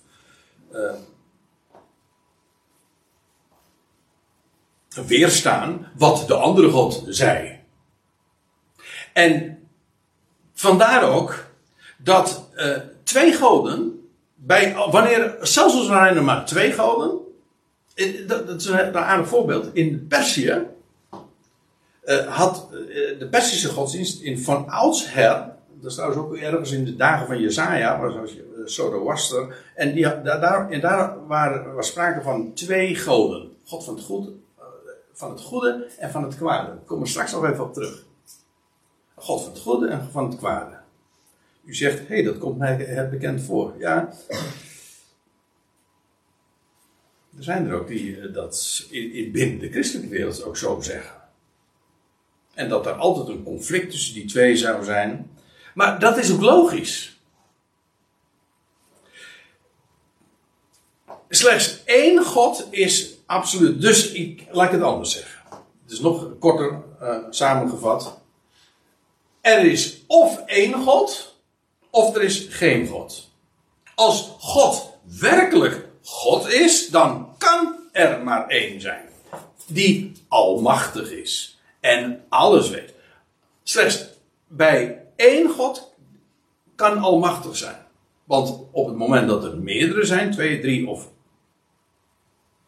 Uh, 0.72 0.92
weerstaan 5.06 5.92
wat 5.96 6.28
de 6.28 6.34
andere 6.34 6.70
God 6.70 7.04
zei. 7.08 7.58
En 9.12 9.58
vandaar 10.54 11.02
ook 11.02 11.44
dat 11.96 12.48
twee 13.02 13.32
goden, 13.32 14.08
bij, 14.34 14.74
wanneer, 14.74 15.36
zelfs 15.40 15.74
als 15.74 15.88
er 15.88 16.24
maar 16.24 16.46
twee 16.46 16.72
goden, 16.72 17.18
dat, 18.26 18.46
dat 18.46 18.60
is 18.60 18.66
een, 18.66 18.96
aardig 18.96 19.28
voorbeeld. 19.28 19.74
In 19.74 20.06
Perzië 20.08 20.66
uh, 22.04 22.36
had 22.36 22.68
uh, 22.72 23.18
de 23.18 23.28
Persische 23.30 23.68
godsdienst 23.68 24.20
in 24.20 24.38
van 24.38 24.68
oudsher, 24.68 25.52
dat 25.80 25.90
is 25.90 25.94
trouwens 25.94 26.20
ook 26.20 26.36
ergens 26.36 26.70
in 26.70 26.84
de 26.84 26.96
dagen 26.96 27.26
van 27.26 27.40
Jezaja, 27.40 28.00
was 28.00 28.34
uh, 28.34 28.42
Zoroaster, 28.64 29.56
en 29.74 29.92
die, 29.92 30.22
daar, 30.22 30.70
en 30.70 30.80
daar 30.80 31.26
waren, 31.26 31.74
was 31.74 31.86
sprake 31.86 32.22
van 32.22 32.52
twee 32.52 32.94
goden. 32.94 33.56
God 33.64 33.84
van 33.84 33.94
het 33.94 34.04
goede, 34.04 34.32
van 35.12 35.30
het 35.30 35.40
goede 35.40 35.88
en 35.98 36.10
van 36.10 36.22
het 36.22 36.36
kwade. 36.36 36.66
Daar 36.66 36.84
komen 36.84 37.04
we 37.04 37.10
straks 37.10 37.32
nog 37.32 37.44
even 37.44 37.64
op 37.64 37.74
terug. 37.74 38.04
God 39.14 39.42
van 39.42 39.52
het 39.52 39.60
goede 39.60 39.88
en 39.88 40.08
van 40.10 40.24
het 40.24 40.36
kwade. 40.36 40.78
U 41.64 41.74
zegt, 41.74 41.98
hé, 41.98 42.04
hey, 42.06 42.22
dat 42.22 42.38
komt 42.38 42.58
mij 42.58 43.08
bekend 43.10 43.42
voor. 43.42 43.74
Ja, 43.78 44.12
er 47.36 47.44
zijn 47.44 47.66
er 47.66 47.74
ook 47.74 47.88
die 47.88 48.20
eh, 48.20 48.34
dat 48.34 48.86
in, 48.90 49.32
binnen 49.32 49.58
de 49.58 49.70
christelijke 49.70 50.10
wereld 50.10 50.44
ook 50.44 50.56
zo 50.56 50.80
zeggen. 50.80 51.16
En 52.54 52.68
dat 52.68 52.86
er 52.86 52.92
altijd 52.92 53.28
een 53.28 53.42
conflict 53.42 53.90
tussen 53.90 54.14
die 54.14 54.24
twee 54.24 54.56
zou 54.56 54.84
zijn. 54.84 55.30
Maar 55.74 55.98
dat 55.98 56.16
is 56.16 56.32
ook 56.32 56.40
logisch. 56.40 57.18
Slechts 61.28 61.84
één 61.84 62.24
God 62.24 62.66
is 62.70 63.14
absoluut. 63.26 63.80
Dus 63.80 64.12
ik 64.12 64.46
laat 64.50 64.66
ik 64.66 64.72
het 64.72 64.82
anders 64.82 65.12
zeggen. 65.12 65.40
Het 65.82 65.92
is 65.92 66.00
nog 66.00 66.38
korter 66.38 66.82
uh, 67.02 67.16
samengevat. 67.30 68.18
Er 69.40 69.64
is 69.64 70.02
of 70.06 70.42
één 70.46 70.74
God, 70.74 71.36
of 71.90 72.16
er 72.16 72.22
is 72.22 72.46
geen 72.50 72.86
God. 72.86 73.28
Als 73.94 74.30
God 74.38 74.90
werkelijk 75.02 75.88
God 76.02 76.48
is, 76.48 76.88
dan 76.88 77.34
kan 77.38 77.78
er 77.92 78.22
maar 78.22 78.48
één 78.48 78.80
zijn. 78.80 79.08
Die 79.66 80.12
almachtig 80.28 81.10
is 81.10 81.58
en 81.80 82.24
alles 82.28 82.68
weet. 82.68 82.94
Slechts 83.62 84.04
bij 84.46 85.04
één 85.20 85.48
God 85.48 85.94
kan 86.74 86.98
almachtig 86.98 87.56
zijn. 87.56 87.76
Want 88.24 88.58
op 88.70 88.86
het 88.86 88.96
moment 88.96 89.28
dat 89.28 89.44
er 89.44 89.58
meerdere 89.58 90.04
zijn, 90.04 90.30
twee, 90.30 90.60
drie 90.60 90.88
of 90.88 91.10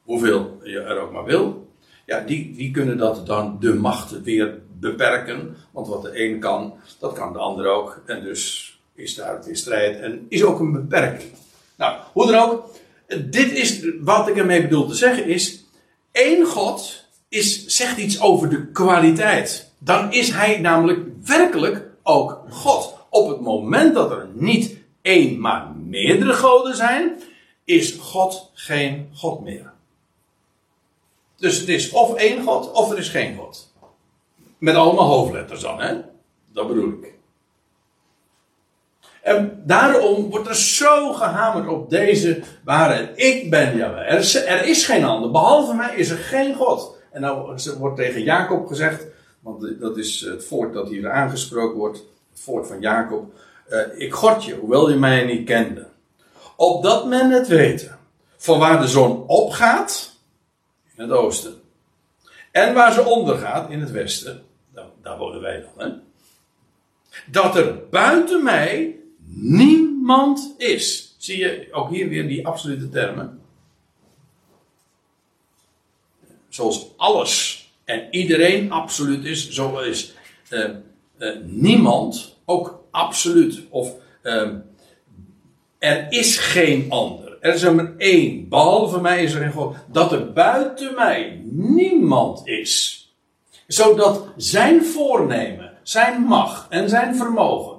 hoeveel 0.02 0.60
je 0.62 0.80
er 0.80 1.00
ook 1.00 1.12
maar 1.12 1.24
wil, 1.24 1.70
ja, 2.06 2.20
die, 2.20 2.54
die 2.54 2.70
kunnen 2.70 2.98
dat 2.98 3.26
dan 3.26 3.56
de 3.60 3.74
macht 3.74 4.22
weer 4.22 4.58
beperken. 4.80 5.56
Want 5.70 5.88
wat 5.88 6.02
de 6.02 6.24
een 6.24 6.40
kan, 6.40 6.74
dat 6.98 7.12
kan 7.12 7.32
de 7.32 7.38
ander 7.38 7.66
ook. 7.66 8.02
En 8.06 8.22
dus 8.22 8.72
is 8.94 9.14
daar 9.14 9.44
weer 9.44 9.56
strijd 9.56 10.00
en 10.00 10.26
is 10.28 10.44
ook 10.44 10.60
een 10.60 10.72
beperking. 10.72 11.30
Nou, 11.76 12.00
hoe 12.12 12.26
dan 12.26 12.50
ook, 12.50 12.70
dit 13.30 13.52
is 13.52 13.86
wat 14.00 14.28
ik 14.28 14.36
ermee 14.36 14.62
bedoel 14.62 14.86
te 14.86 14.94
zeggen 14.94 15.24
is. 15.24 15.64
één 16.12 16.46
God 16.46 17.04
is, 17.28 17.66
zegt 17.66 17.98
iets 17.98 18.20
over 18.20 18.48
de 18.48 18.66
kwaliteit. 18.66 19.72
Dan 19.78 20.12
is 20.12 20.30
hij 20.30 20.58
namelijk 20.60 21.00
werkelijk 21.24 21.90
ook 22.02 22.40
God. 22.50 22.94
Op 23.08 23.28
het 23.28 23.40
moment 23.40 23.94
dat 23.94 24.10
er 24.10 24.28
niet 24.32 24.76
één, 25.02 25.40
maar 25.40 25.70
meerdere 25.76 26.32
goden 26.32 26.76
zijn, 26.76 27.22
is 27.64 27.92
God 27.92 28.50
geen 28.54 29.10
God 29.14 29.40
meer. 29.40 29.72
Dus 31.36 31.58
het 31.58 31.68
is 31.68 31.90
of 31.90 32.14
één 32.14 32.42
God, 32.42 32.72
of 32.72 32.90
er 32.90 32.98
is 32.98 33.08
geen 33.08 33.36
God. 33.36 33.72
Met 34.58 34.74
allemaal 34.74 35.06
hoofdletters 35.06 35.60
dan, 35.60 35.80
hè? 35.80 35.94
Dat 36.52 36.68
bedoel 36.68 36.88
ik. 36.88 37.12
En 39.22 39.62
daarom 39.66 40.30
wordt 40.30 40.48
er 40.48 40.56
zo 40.56 41.12
gehamerd 41.12 41.68
op 41.68 41.90
deze 41.90 42.42
waarheid. 42.64 43.18
Ik 43.18 43.50
ben 43.50 43.76
Jawel. 43.76 44.02
Er 44.02 44.18
is, 44.18 44.34
er 44.34 44.64
is 44.64 44.84
geen 44.84 45.04
ander. 45.04 45.30
Behalve 45.30 45.74
mij 45.74 45.96
is 45.96 46.10
er 46.10 46.18
geen 46.18 46.54
God. 46.54 46.96
En 47.12 47.20
nou 47.20 47.58
wordt 47.78 47.96
tegen 47.96 48.22
Jacob 48.22 48.66
gezegd, 48.66 49.06
want 49.42 49.80
dat 49.80 49.96
is 49.96 50.20
het 50.20 50.44
voort 50.44 50.72
dat 50.72 50.88
hier 50.88 51.10
aangesproken 51.10 51.78
wordt, 51.78 51.98
het 52.30 52.40
voort 52.40 52.66
van 52.66 52.80
Jacob. 52.80 53.34
Uh, 53.70 53.80
ik 53.96 54.14
god 54.14 54.44
je, 54.44 54.54
hoewel 54.54 54.90
je 54.90 54.96
mij 54.96 55.24
niet 55.24 55.46
kende. 55.46 55.86
Opdat 56.56 57.06
men 57.06 57.30
het 57.30 57.48
weten. 57.48 57.98
Van 58.36 58.58
waar 58.58 58.80
de 58.80 58.88
zon 58.88 59.26
opgaat, 59.26 60.16
in 60.96 61.02
het 61.02 61.12
oosten. 61.12 61.54
En 62.50 62.74
waar 62.74 62.92
ze 62.92 63.04
ondergaat, 63.04 63.70
in 63.70 63.80
het 63.80 63.90
westen. 63.90 64.44
Daar 65.02 65.18
wonen 65.18 65.40
wij 65.40 65.60
dan, 65.60 65.86
hè. 65.86 65.94
Dat 67.26 67.56
er 67.56 67.88
buiten 67.88 68.42
mij 68.42 68.98
niemand 69.34 70.54
is. 70.58 71.14
Zie 71.18 71.38
je 71.38 71.68
ook 71.70 71.90
hier 71.90 72.08
weer 72.08 72.28
die 72.28 72.46
absolute 72.46 72.88
termen? 72.88 73.40
Zoals 76.48 76.90
alles 76.96 77.61
en 77.92 78.06
iedereen 78.10 78.72
absoluut 78.72 79.24
is, 79.24 79.50
zo 79.50 79.78
is 79.78 80.14
uh, 80.50 80.68
uh, 81.18 81.30
niemand 81.44 82.36
ook 82.44 82.84
absoluut. 82.90 83.62
Of 83.70 83.92
uh, 84.22 84.48
er 85.78 86.06
is 86.08 86.38
geen 86.38 86.86
ander. 86.88 87.36
Er 87.40 87.54
is 87.54 87.62
er 87.62 87.74
maar 87.74 87.92
één. 87.98 88.48
Behalve 88.48 89.00
mij 89.00 89.22
is 89.22 89.34
er 89.34 89.40
geen 89.40 89.52
God. 89.52 89.76
Dat 89.86 90.12
er 90.12 90.32
buiten 90.32 90.94
mij 90.94 91.42
niemand 91.50 92.48
is. 92.48 93.00
Zodat 93.66 94.24
zijn 94.36 94.84
voornemen, 94.84 95.72
zijn 95.82 96.20
macht 96.20 96.68
en 96.68 96.88
zijn 96.88 97.16
vermogen 97.16 97.76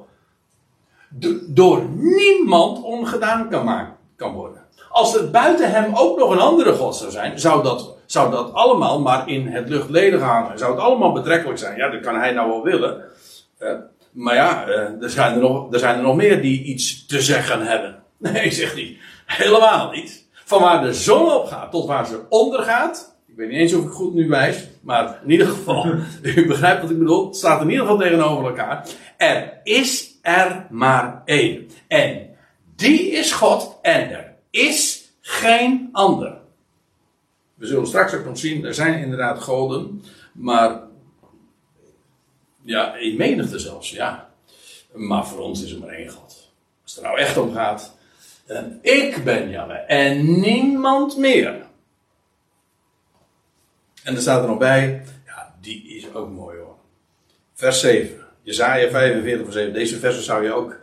door 1.47 1.85
niemand 1.95 2.83
ongedaan 2.83 3.49
kan, 3.49 3.87
kan 4.15 4.33
worden. 4.33 4.61
Als 4.89 5.15
er 5.15 5.31
buiten 5.31 5.71
hem 5.71 5.95
ook 5.95 6.17
nog 6.17 6.31
een 6.31 6.39
andere 6.39 6.73
God 6.73 6.95
zou 6.95 7.11
zijn, 7.11 7.39
zou 7.39 7.63
dat, 7.63 7.95
zou 8.13 8.31
dat 8.31 8.53
allemaal 8.53 9.01
maar 9.01 9.29
in 9.29 9.47
het 9.47 9.69
luchtledige 9.69 10.23
hangen. 10.23 10.57
Zou 10.57 10.71
het 10.71 10.81
allemaal 10.81 11.11
betrekkelijk 11.11 11.59
zijn. 11.59 11.77
Ja, 11.77 11.89
dat 11.89 12.01
kan 12.01 12.15
hij 12.15 12.31
nou 12.31 12.49
wel 12.49 12.63
willen. 12.63 13.03
Uh, 13.59 13.71
maar 14.11 14.35
ja, 14.35 14.67
uh, 14.67 15.03
er, 15.03 15.09
zijn 15.09 15.33
er, 15.33 15.39
nog, 15.39 15.73
er 15.73 15.79
zijn 15.79 15.95
er 15.95 16.03
nog 16.03 16.15
meer 16.15 16.41
die 16.41 16.63
iets 16.63 17.05
te 17.05 17.21
zeggen 17.21 17.61
hebben. 17.61 17.95
Nee, 18.17 18.51
zegt 18.51 18.73
hij. 18.73 18.97
Helemaal 19.25 19.91
niet. 19.91 20.27
Van 20.31 20.61
waar 20.61 20.81
de 20.81 20.93
zon 20.93 21.31
opgaat 21.31 21.71
tot 21.71 21.87
waar 21.87 22.05
ze 22.05 22.21
ondergaat. 22.29 23.15
Ik 23.27 23.35
weet 23.35 23.49
niet 23.49 23.59
eens 23.59 23.73
of 23.73 23.83
ik 23.83 23.89
goed 23.89 24.13
nu 24.13 24.27
wijs. 24.27 24.67
Maar 24.81 25.19
in 25.23 25.31
ieder 25.31 25.47
geval, 25.47 25.85
u 26.21 26.47
begrijpt 26.47 26.81
wat 26.81 26.91
ik 26.91 26.99
bedoel. 26.99 27.25
Het 27.25 27.35
staat 27.35 27.61
in 27.61 27.69
ieder 27.69 27.85
geval 27.85 27.99
tegenover 27.99 28.45
elkaar. 28.45 28.87
Er 29.17 29.59
is 29.63 30.19
er 30.21 30.67
maar 30.69 31.21
één. 31.25 31.69
En 31.87 32.29
die 32.75 33.11
is 33.11 33.31
God 33.31 33.79
en 33.81 34.11
er 34.11 34.33
is 34.49 35.09
geen 35.21 35.89
ander. 35.91 36.41
We 37.63 37.69
zullen 37.69 37.87
straks 37.87 38.13
ook 38.13 38.25
nog 38.25 38.37
zien, 38.37 38.65
er 38.65 38.73
zijn 38.73 38.99
inderdaad 38.99 39.41
goden, 39.41 40.03
maar 40.31 40.81
ja, 42.61 42.95
in 42.95 43.17
menigte 43.17 43.59
zelfs, 43.59 43.91
ja. 43.91 44.29
Maar 44.93 45.27
voor 45.27 45.39
ons 45.39 45.63
is 45.63 45.71
er 45.71 45.79
maar 45.79 45.89
één 45.89 46.09
God. 46.09 46.51
Als 46.83 46.95
het 46.95 47.03
er 47.03 47.09
nou 47.09 47.17
echt 47.17 47.37
om 47.37 47.53
gaat, 47.53 47.97
en 48.45 48.79
ik 48.81 49.23
ben 49.23 49.49
Jahweh 49.49 49.83
en 49.87 50.39
niemand 50.39 51.17
meer. 51.17 51.65
En 54.03 54.15
er 54.15 54.21
staat 54.21 54.41
er 54.41 54.49
nog 54.49 54.57
bij, 54.57 55.03
ja, 55.25 55.55
die 55.61 55.87
is 55.87 56.13
ook 56.13 56.29
mooi 56.29 56.57
hoor. 56.57 56.77
Vers 57.53 57.79
7. 57.79 58.25
Jezaja 58.41 58.89
45 58.89 59.43
vers 59.43 59.55
7. 59.55 59.73
Deze 59.73 59.99
versen 59.99 60.23
zou 60.23 60.43
je 60.43 60.53
ook 60.53 60.75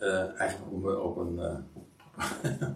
uh, 0.00 0.40
eigenlijk 0.40 0.72
op, 0.72 0.84
op 1.04 1.16
een. 1.16 1.64
Uh, 2.18 2.68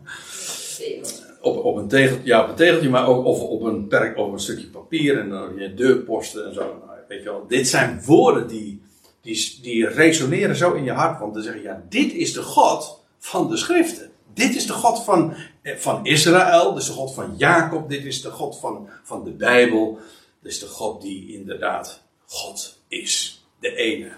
op, 1.40 1.64
op 1.64 1.76
een 1.76 1.88
tegeltje, 1.88 2.26
ja, 2.26 2.42
op 2.42 2.48
een 2.48 2.54
tegeltje, 2.54 2.88
maar 2.88 3.06
ook 3.06 3.24
of 3.24 3.40
op 3.40 3.62
een 3.62 3.86
perk, 3.86 4.18
op 4.18 4.32
een 4.32 4.40
stukje 4.40 4.66
papier 4.66 5.18
en 5.18 5.28
dan 5.28 5.56
je 5.56 5.74
deurposten 5.74 6.46
en 6.46 6.54
zo. 6.54 6.60
Nou, 6.60 6.98
weet 7.08 7.22
je 7.22 7.24
wel, 7.24 7.44
dit 7.48 7.68
zijn 7.68 8.02
woorden 8.04 8.48
die, 8.48 8.82
die, 9.20 9.58
die 9.62 9.88
resoneren 9.88 10.56
zo 10.56 10.72
in 10.72 10.84
je 10.84 10.92
hart. 10.92 11.20
Want 11.20 11.34
dan 11.34 11.42
zeg 11.42 11.54
je, 11.54 11.62
ja, 11.62 11.82
dit 11.88 12.12
is 12.12 12.32
de 12.32 12.42
God 12.42 13.00
van 13.18 13.48
de 13.48 13.56
schriften. 13.56 14.10
Dit 14.34 14.54
is 14.54 14.66
de 14.66 14.72
God 14.72 15.04
van, 15.04 15.34
eh, 15.62 15.76
van 15.76 16.06
Israël, 16.06 16.72
dit 16.72 16.82
is 16.82 16.88
de 16.88 16.94
God 16.94 17.14
van 17.14 17.34
Jacob, 17.36 17.88
dit 17.88 18.04
is 18.04 18.22
de 18.22 18.30
God 18.30 18.58
van, 18.58 18.88
van 19.04 19.24
de 19.24 19.30
Bijbel. 19.30 19.98
Dit 20.40 20.52
is 20.52 20.58
de 20.58 20.66
God 20.66 21.02
die 21.02 21.32
inderdaad 21.32 22.02
God 22.26 22.78
is. 22.88 23.44
De 23.60 23.74
ene. 23.74 24.10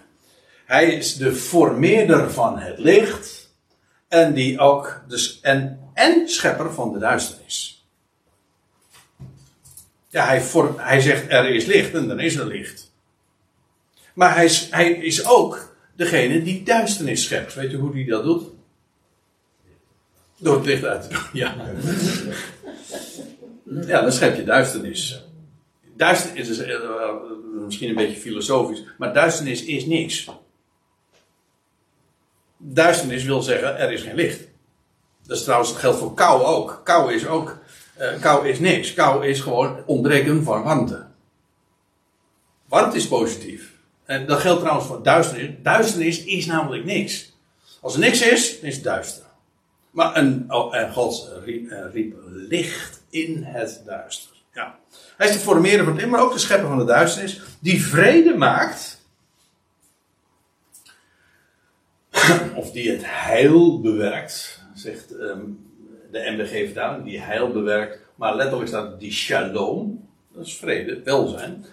Hij 0.67 0.95
is 0.95 1.17
de 1.17 1.33
formeerder 1.33 2.31
van 2.31 2.59
het 2.59 2.79
licht. 2.79 3.51
En 4.09 4.35
die 4.35 4.59
ook, 4.59 5.03
dus, 5.09 5.39
en, 5.43 5.78
en 5.99 6.29
schepper 6.29 6.73
van 6.73 6.93
de 6.93 6.99
duisternis. 6.99 7.87
Ja, 10.09 10.27
hij, 10.27 10.41
vorm, 10.41 10.75
hij 10.79 11.01
zegt 11.01 11.31
er 11.31 11.49
is 11.49 11.65
licht 11.65 11.95
en 11.95 12.09
dan 12.09 12.21
is 12.21 12.37
er 12.37 12.47
licht. 12.47 12.93
Maar 14.15 14.35
hij 14.35 14.45
is, 14.45 14.69
hij 14.71 14.91
is 14.91 15.27
ook 15.27 15.77
degene 15.97 16.43
die 16.43 16.63
duisternis 16.63 17.23
schept. 17.23 17.55
Weet 17.55 17.71
je 17.71 17.77
hoe 17.77 17.93
hij 17.93 18.05
dat 18.05 18.25
doet? 18.25 18.45
Door 20.37 20.57
het 20.57 20.67
licht 20.67 20.85
uit 20.85 21.03
te 21.03 21.09
doen, 21.09 21.23
ja. 21.33 21.57
Ja, 23.87 24.01
dan 24.01 24.13
schep 24.13 24.37
je 24.37 24.45
duisternis. 24.45 25.25
Duisternis 25.97 26.49
is 26.49 26.59
uh, 26.59 26.81
misschien 27.65 27.89
een 27.89 27.95
beetje 27.95 28.21
filosofisch, 28.21 28.85
maar 28.99 29.15
duisternis 29.15 29.65
is 29.65 29.87
niks 29.87 30.29
duisternis 32.59 33.25
wil 33.25 33.43
zeggen, 33.43 33.79
er 33.79 33.93
is 33.93 34.03
geen 34.03 34.15
licht. 34.15 34.48
Dat 35.29 35.37
is 35.37 35.43
trouwens, 35.43 35.71
het 35.71 35.79
geldt 35.79 35.99
voor 35.99 36.15
kou 36.15 36.43
ook. 36.43 36.81
Kou 36.85 37.15
is 37.15 37.27
ook, 37.27 37.59
uh, 38.01 38.21
kou 38.21 38.49
is 38.49 38.59
niks. 38.59 38.95
Kou 38.95 39.27
is 39.27 39.41
gewoon 39.41 39.83
ontbreken 39.87 40.45
van 40.45 40.63
warmte. 40.63 41.07
Warmte 42.69 42.97
is 42.97 43.09
positief. 43.09 43.73
En 44.05 44.27
dat 44.27 44.41
geldt 44.41 44.61
trouwens 44.61 44.87
voor 44.89 45.03
duisternis. 45.03 45.51
Duisternis 45.63 46.25
is 46.25 46.47
namelijk 46.47 46.85
niks. 46.85 47.37
Als 47.81 47.95
er 47.95 48.01
niks 48.01 48.21
is, 48.21 48.59
is 48.59 48.75
het 48.75 48.85
duister. 48.85 49.25
Maar 49.91 50.17
een, 50.17 50.45
oh, 50.49 50.77
en 50.77 50.93
God 50.93 51.31
riep, 51.93 52.15
licht 52.29 53.03
in 53.11 53.43
het 53.45 53.83
duister. 53.87 54.37
Ja. 54.55 54.79
Hij 55.17 55.29
is 55.29 55.33
de 55.35 55.39
formeerder 55.39 55.85
van 55.85 55.93
het 55.93 55.97
licht, 55.97 56.13
maar 56.13 56.23
ook 56.23 56.33
de 56.33 56.39
schepper 56.39 56.69
van 56.69 56.79
de 56.79 56.85
duisternis. 56.85 57.41
Die 57.61 57.85
vrede 57.85 58.35
maakt 58.35 59.01
of 62.55 62.71
die 62.71 62.91
het 62.91 63.03
heil 63.05 63.81
bewerkt, 63.81 64.58
zegt 64.79 65.13
um, 65.13 65.67
de 66.11 66.31
MBG-vertaling, 66.31 67.05
die 67.05 67.21
heil 67.21 67.51
bewerkt, 67.53 67.99
maar 68.15 68.37
letterlijk 68.37 68.69
staat 68.69 69.01
die 69.01 69.13
shalom, 69.13 70.09
dat 70.33 70.47
is 70.47 70.57
vrede, 70.57 71.03
welzijn, 71.03 71.65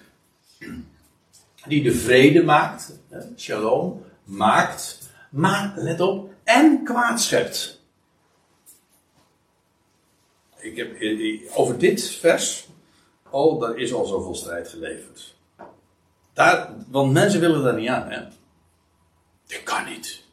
die 1.68 1.84
de 1.84 1.94
vrede 1.94 2.44
maakt, 2.44 3.00
shalom, 3.38 4.04
maakt, 4.24 5.10
maar 5.30 5.74
let 5.76 6.00
op, 6.00 6.34
en 6.44 6.84
kwaad 6.84 7.22
schept. 7.22 7.84
Ik 10.58 10.78
heb 10.78 10.96
over 11.56 11.78
dit 11.78 12.10
vers, 12.10 12.68
oh, 13.30 13.62
daar 13.62 13.78
is 13.78 13.94
al 13.94 14.06
zoveel 14.06 14.36
strijd 14.36 14.68
geleverd. 14.68 15.36
Daar, 16.34 16.74
want 16.88 17.14
mensen 17.14 17.40
willen 17.40 17.64
daar 17.64 17.76
niet 17.76 17.90
aan, 17.90 18.10
hè. 18.10 18.22
Dat 19.48 19.64
kan 19.64 19.86
niet. 19.86 20.25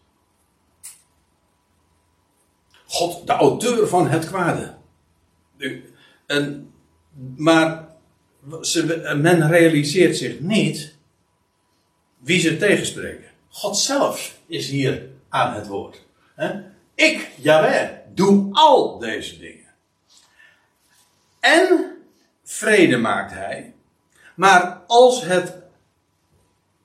God, 2.93 3.27
de 3.27 3.33
auteur 3.33 3.89
van 3.89 4.09
het 4.09 4.27
kwade. 4.27 4.75
En, 6.27 6.73
maar 7.37 7.89
ze, 8.61 9.17
men 9.23 9.49
realiseert 9.49 10.17
zich 10.17 10.41
niet 10.41 10.97
wie 12.19 12.41
ze 12.41 12.57
tegenspreken. 12.57 13.31
God 13.49 13.79
zelf 13.79 14.39
is 14.47 14.69
hier 14.69 15.09
aan 15.29 15.55
het 15.55 15.67
woord. 15.67 16.07
Ik, 16.95 17.31
Jaweh, 17.37 17.89
doe 18.15 18.49
al 18.53 18.99
deze 18.99 19.39
dingen. 19.39 19.75
En 21.41 21.97
vrede 22.45 22.97
maakt 22.97 23.33
hij. 23.33 23.75
Maar 24.35 24.83
als, 24.87 25.25
het, 25.25 25.59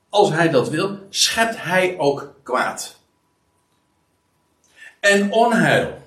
als 0.09 0.29
hij 0.29 0.49
dat 0.49 0.69
wil, 0.69 0.99
schept 1.09 1.63
hij 1.63 1.97
ook 1.97 2.35
kwaad 2.43 2.96
en 5.09 5.31
onheil. 5.31 5.97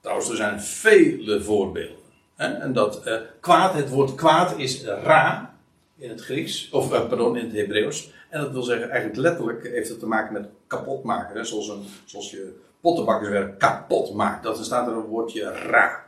Trouwens, 0.00 0.30
er 0.30 0.36
zijn 0.36 0.60
vele 0.60 1.42
voorbeelden. 1.42 1.98
En 2.36 2.72
dat 2.72 3.06
uh, 3.06 3.14
kwaad, 3.40 3.74
het 3.74 3.88
woord 3.88 4.14
kwaad 4.14 4.58
is 4.58 4.84
ra 4.84 5.54
in 5.96 6.08
het 6.08 6.20
Grieks, 6.20 6.70
of 6.70 6.92
uh, 6.92 7.08
pardon, 7.08 7.36
in 7.36 7.44
het 7.44 7.56
Hebreeuws. 7.56 8.12
En 8.28 8.40
dat 8.40 8.52
wil 8.52 8.62
zeggen, 8.62 8.90
eigenlijk 8.90 9.20
letterlijk 9.20 9.62
heeft 9.62 9.88
het 9.88 9.98
te 9.98 10.06
maken 10.06 10.32
met 10.32 10.48
kapot 10.66 11.04
maken. 11.04 11.36
Hè? 11.36 11.44
Zoals, 11.44 11.68
een, 11.68 11.84
zoals 12.04 12.30
je 12.30 12.60
pottenbakkerswerk 12.80 13.58
kapot 13.58 14.14
maakt. 14.14 14.42
Dat 14.42 14.64
staat 14.64 14.86
er 14.86 14.92
een 14.92 15.00
woordje 15.00 15.52
ra. 15.52 16.04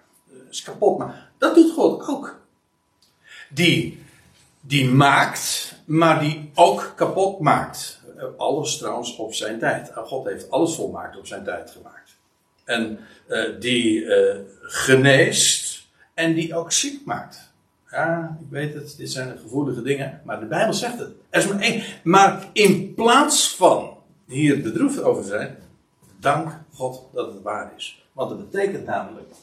Dus 0.48 0.62
kapot 0.62 0.98
maken. 0.98 1.28
Dat 1.38 1.54
doet 1.54 1.72
God 1.72 2.08
ook. 2.08 2.40
Die, 3.48 4.04
die 4.60 4.88
maakt, 4.88 5.74
maar 5.84 6.20
die 6.20 6.50
ook 6.54 6.92
kapot 6.96 7.40
maakt. 7.40 8.01
Alles 8.36 8.78
trouwens 8.78 9.16
op 9.16 9.34
zijn 9.34 9.58
tijd. 9.58 9.92
God 9.94 10.24
heeft 10.24 10.50
alles 10.50 10.74
volmaakt 10.74 11.18
op 11.18 11.26
zijn 11.26 11.44
tijd 11.44 11.70
gemaakt. 11.70 12.16
En 12.64 12.98
uh, 13.28 13.60
die 13.60 14.04
uh, 14.04 14.36
geneest 14.60 15.86
en 16.14 16.34
die 16.34 16.54
ook 16.54 16.72
ziek 16.72 17.04
maakt. 17.04 17.50
Ja, 17.90 18.38
ik 18.40 18.46
weet 18.50 18.74
het, 18.74 18.94
dit 18.96 19.10
zijn 19.10 19.38
gevoelige 19.38 19.82
dingen, 19.82 20.20
maar 20.24 20.40
de 20.40 20.46
Bijbel 20.46 20.74
zegt 20.74 20.98
het. 20.98 21.10
Maar. 21.30 22.00
Maar 22.04 22.48
in 22.52 22.94
plaats 22.94 23.56
van 23.56 23.96
hier 24.26 24.62
bedroefd 24.62 25.02
over 25.02 25.24
zijn, 25.24 25.58
dank 26.20 26.60
God 26.72 27.08
dat 27.12 27.32
het 27.32 27.42
waar 27.42 27.72
is. 27.76 28.06
Want 28.12 28.30
dat 28.30 28.50
betekent 28.50 28.86
namelijk, 28.86 29.34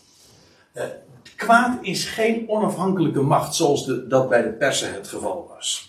kwaad 1.36 1.77
is 1.82 2.05
geen 2.05 2.49
onafhankelijke 2.49 3.21
macht 3.21 3.55
zoals 3.55 3.91
dat 4.07 4.30
bij 4.30 4.41
de 4.41 4.51
persen 4.51 4.93
het 4.93 5.07
geval 5.07 5.51
was. 5.55 5.88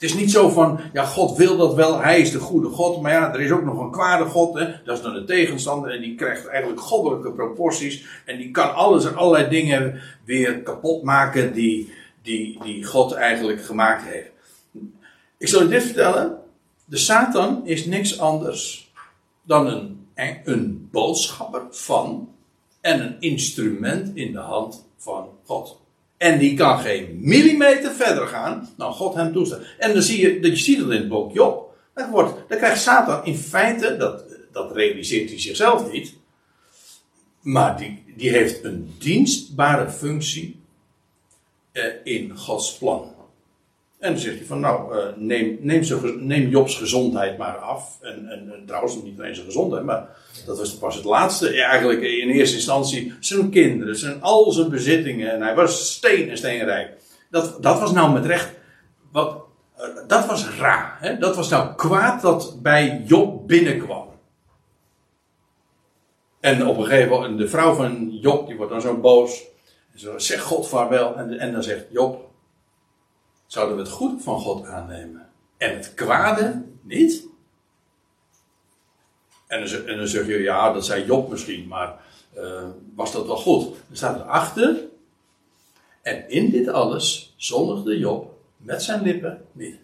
Het 0.00 0.10
is 0.10 0.16
niet 0.16 0.30
zo 0.30 0.48
van, 0.48 0.80
ja, 0.92 1.04
God 1.04 1.36
wil 1.36 1.56
dat 1.56 1.74
wel, 1.74 2.00
hij 2.00 2.20
is 2.20 2.30
de 2.30 2.38
goede 2.38 2.68
God, 2.68 3.02
maar 3.02 3.12
ja, 3.12 3.32
er 3.32 3.40
is 3.40 3.50
ook 3.50 3.64
nog 3.64 3.80
een 3.80 3.90
kwade 3.90 4.24
God, 4.24 4.58
hè? 4.58 4.66
dat 4.84 4.96
is 4.96 5.02
dan 5.02 5.14
de 5.14 5.24
tegenstander 5.24 5.90
en 5.90 6.00
die 6.00 6.14
krijgt 6.14 6.46
eigenlijk 6.46 6.80
goddelijke 6.80 7.32
proporties 7.32 8.22
en 8.26 8.36
die 8.36 8.50
kan 8.50 8.74
alles 8.74 9.04
en 9.04 9.16
allerlei 9.16 9.48
dingen 9.48 10.00
weer 10.24 10.62
kapot 10.62 11.02
maken 11.02 11.52
die, 11.52 11.92
die, 12.22 12.58
die 12.62 12.84
God 12.84 13.12
eigenlijk 13.12 13.64
gemaakt 13.64 14.02
heeft. 14.02 14.30
Ik 15.38 15.48
zal 15.48 15.62
u 15.62 15.68
dit 15.68 15.82
vertellen, 15.82 16.38
de 16.84 16.96
Satan 16.96 17.66
is 17.66 17.86
niks 17.86 18.18
anders 18.18 18.92
dan 19.42 19.66
een, 19.66 20.06
een 20.44 20.88
boodschapper 20.90 21.62
van 21.70 22.34
en 22.80 23.00
een 23.00 23.16
instrument 23.20 24.16
in 24.16 24.32
de 24.32 24.38
hand 24.38 24.86
van 24.96 25.28
God. 25.44 25.80
En 26.20 26.38
die 26.38 26.56
kan 26.56 26.78
geen 26.78 27.18
millimeter 27.20 27.92
verder 27.92 28.26
gaan 28.26 28.68
dan 28.76 28.92
God 28.92 29.14
hem 29.14 29.32
toestaat. 29.32 29.62
En 29.78 29.92
dan 29.92 30.02
zie 30.02 30.20
je, 30.20 30.40
dat 30.40 30.50
je 30.50 30.64
ziet 30.64 30.78
dat 30.78 30.90
in 30.90 30.96
het 30.96 31.08
boek 31.08 31.32
Job. 31.32 31.74
Dan, 31.94 32.10
wordt, 32.10 32.48
dan 32.48 32.58
krijgt 32.58 32.82
Satan 32.82 33.24
in 33.24 33.36
feite, 33.36 33.96
dat, 33.96 34.24
dat 34.52 34.72
realiseert 34.72 35.28
hij 35.28 35.40
zichzelf 35.40 35.92
niet. 35.92 36.14
Maar 37.40 37.76
die, 37.76 38.04
die 38.16 38.30
heeft 38.30 38.64
een 38.64 38.94
dienstbare 38.98 39.90
functie 39.90 40.60
eh, 41.72 41.84
in 42.04 42.36
Gods 42.38 42.78
plan. 42.78 43.14
En 44.00 44.12
dan 44.12 44.20
zegt 44.20 44.36
hij 44.36 44.46
van 44.46 44.60
nou, 44.60 44.96
uh, 44.96 45.04
neem, 45.16 45.58
neem, 45.60 45.84
neem 46.18 46.48
Jobs 46.48 46.76
gezondheid 46.76 47.38
maar 47.38 47.56
af. 47.56 47.98
En, 48.00 48.28
en, 48.28 48.52
en, 48.52 48.66
trouwens 48.66 49.02
niet 49.02 49.18
alleen 49.18 49.34
zijn 49.34 49.46
gezondheid, 49.46 49.84
maar 49.84 50.08
dat 50.46 50.58
was 50.58 50.78
pas 50.78 50.94
het 50.94 51.04
laatste. 51.04 51.62
Eigenlijk 51.62 52.00
in 52.00 52.28
eerste 52.28 52.56
instantie 52.56 53.12
zijn 53.20 53.50
kinderen, 53.50 53.96
zijn 53.96 54.22
al 54.22 54.52
zijn 54.52 54.70
bezittingen. 54.70 55.32
En 55.32 55.42
hij 55.42 55.54
was 55.54 55.92
steen 55.92 56.28
en 56.30 56.36
steenrijk. 56.36 56.90
Dat, 57.30 57.62
dat 57.62 57.80
was 57.80 57.92
nou 57.92 58.12
met 58.12 58.26
recht, 58.26 58.50
wat, 59.12 59.42
uh, 59.78 59.84
dat 60.06 60.26
was 60.26 60.48
raar. 60.58 60.96
Hè? 61.00 61.18
Dat 61.18 61.36
was 61.36 61.48
nou 61.48 61.74
kwaad 61.74 62.22
dat 62.22 62.62
bij 62.62 63.02
Job 63.06 63.48
binnenkwam. 63.48 64.08
En 66.40 66.66
op 66.66 66.78
een 66.78 66.84
gegeven 66.84 67.10
moment, 67.10 67.38
de 67.38 67.48
vrouw 67.48 67.74
van 67.74 68.18
Job, 68.20 68.46
die 68.46 68.56
wordt 68.56 68.72
dan 68.72 68.80
zo 68.80 68.96
boos. 68.96 69.44
En 69.92 70.00
zo, 70.00 70.18
zeg 70.18 70.42
God 70.42 70.68
vaarwel. 70.68 71.16
En, 71.16 71.38
en 71.38 71.52
dan 71.52 71.62
zegt 71.62 71.86
Job, 71.90 72.29
zouden 73.50 73.76
we 73.76 73.82
het 73.82 73.90
goede 73.90 74.22
van 74.22 74.40
God 74.40 74.66
aannemen 74.66 75.28
en 75.56 75.76
het 75.76 75.94
kwade 75.94 76.62
niet? 76.82 77.26
En 79.46 79.58
dan, 79.96 80.08
zeg 80.08 80.26
je, 80.26 80.42
ja, 80.42 80.72
dat 80.72 80.84
zei 80.84 81.04
Job 81.04 81.30
misschien, 81.30 81.66
maar 81.68 82.00
uh, 82.36 82.62
was 82.94 83.12
dat 83.12 83.26
wel 83.26 83.36
goed? 83.36 83.64
Dan 83.64 83.96
staat 83.96 84.20
erachter, 84.20 84.76
en 86.02 86.30
in 86.30 86.50
dit 86.50 86.68
alles 86.68 87.34
zondigde 87.36 87.98
Job 87.98 88.34
met 88.56 88.82
zijn 88.82 89.02
lippen 89.02 89.44
niet. 89.52 89.76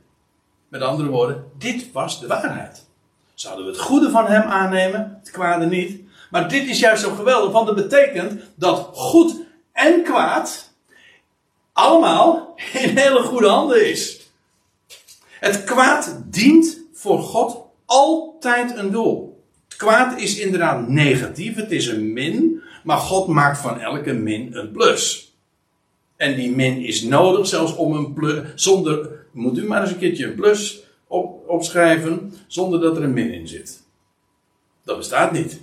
Met 0.69 0.81
andere 0.81 1.09
woorden, 1.09 1.51
dit 1.59 1.93
was 1.93 2.21
de 2.21 2.27
waarheid. 2.27 2.87
Zouden 3.35 3.65
we 3.65 3.71
het 3.71 3.81
goede 3.81 4.11
van 4.11 4.27
hem 4.27 4.43
aannemen, 4.43 5.19
het 5.21 5.31
kwade 5.31 5.67
niet? 5.67 6.01
Maar 6.31 6.49
dit 6.49 6.69
is 6.69 6.79
juist 6.79 7.03
zo 7.03 7.15
geweldig, 7.15 7.53
want 7.53 7.67
dat 7.67 7.77
betekent 7.77 8.43
dat 8.55 8.91
goed 8.93 9.41
en 9.73 10.03
kwaad 10.03 10.66
allemaal 11.77 12.55
in 12.73 12.97
hele 12.97 13.23
goede 13.23 13.49
handen 13.49 13.91
is. 13.91 14.21
Het 15.41 15.65
kwaad 15.65 16.23
dient 16.25 16.81
voor 16.93 17.19
God 17.19 17.65
altijd 17.85 18.77
een 18.77 18.91
doel. 18.91 19.45
Het 19.69 19.77
kwaad 19.77 20.21
is 20.21 20.39
inderdaad 20.39 20.89
negatief, 20.89 21.55
het 21.55 21.71
is 21.71 21.87
een 21.87 22.13
min, 22.13 22.63
maar 22.85 22.99
God 22.99 23.27
maakt 23.27 23.59
van 23.59 23.81
elke 23.81 24.13
min 24.13 24.57
een 24.57 24.71
plus. 24.71 25.35
En 26.17 26.35
die 26.35 26.51
min 26.51 26.85
is 26.85 27.03
nodig 27.03 27.47
zelfs 27.47 27.75
om 27.77 27.95
een 27.95 28.13
plus, 28.13 28.43
zonder, 28.55 29.27
moet 29.33 29.59
u 29.59 29.67
maar 29.67 29.81
eens 29.81 29.91
een 29.91 29.99
keertje 29.99 30.27
een 30.27 30.35
plus 30.35 30.83
op, 31.07 31.49
opschrijven, 31.49 32.35
zonder 32.47 32.81
dat 32.81 32.97
er 32.97 33.03
een 33.03 33.13
min 33.13 33.33
in 33.33 33.49
zit. 33.49 33.83
Dat 34.85 34.97
bestaat 34.97 35.33
niet. 35.33 35.61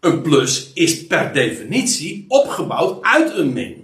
Een 0.00 0.22
plus 0.22 0.70
is 0.74 1.06
per 1.06 1.32
definitie 1.32 2.24
opgebouwd 2.28 3.02
uit 3.02 3.36
een 3.36 3.52
min. 3.52 3.81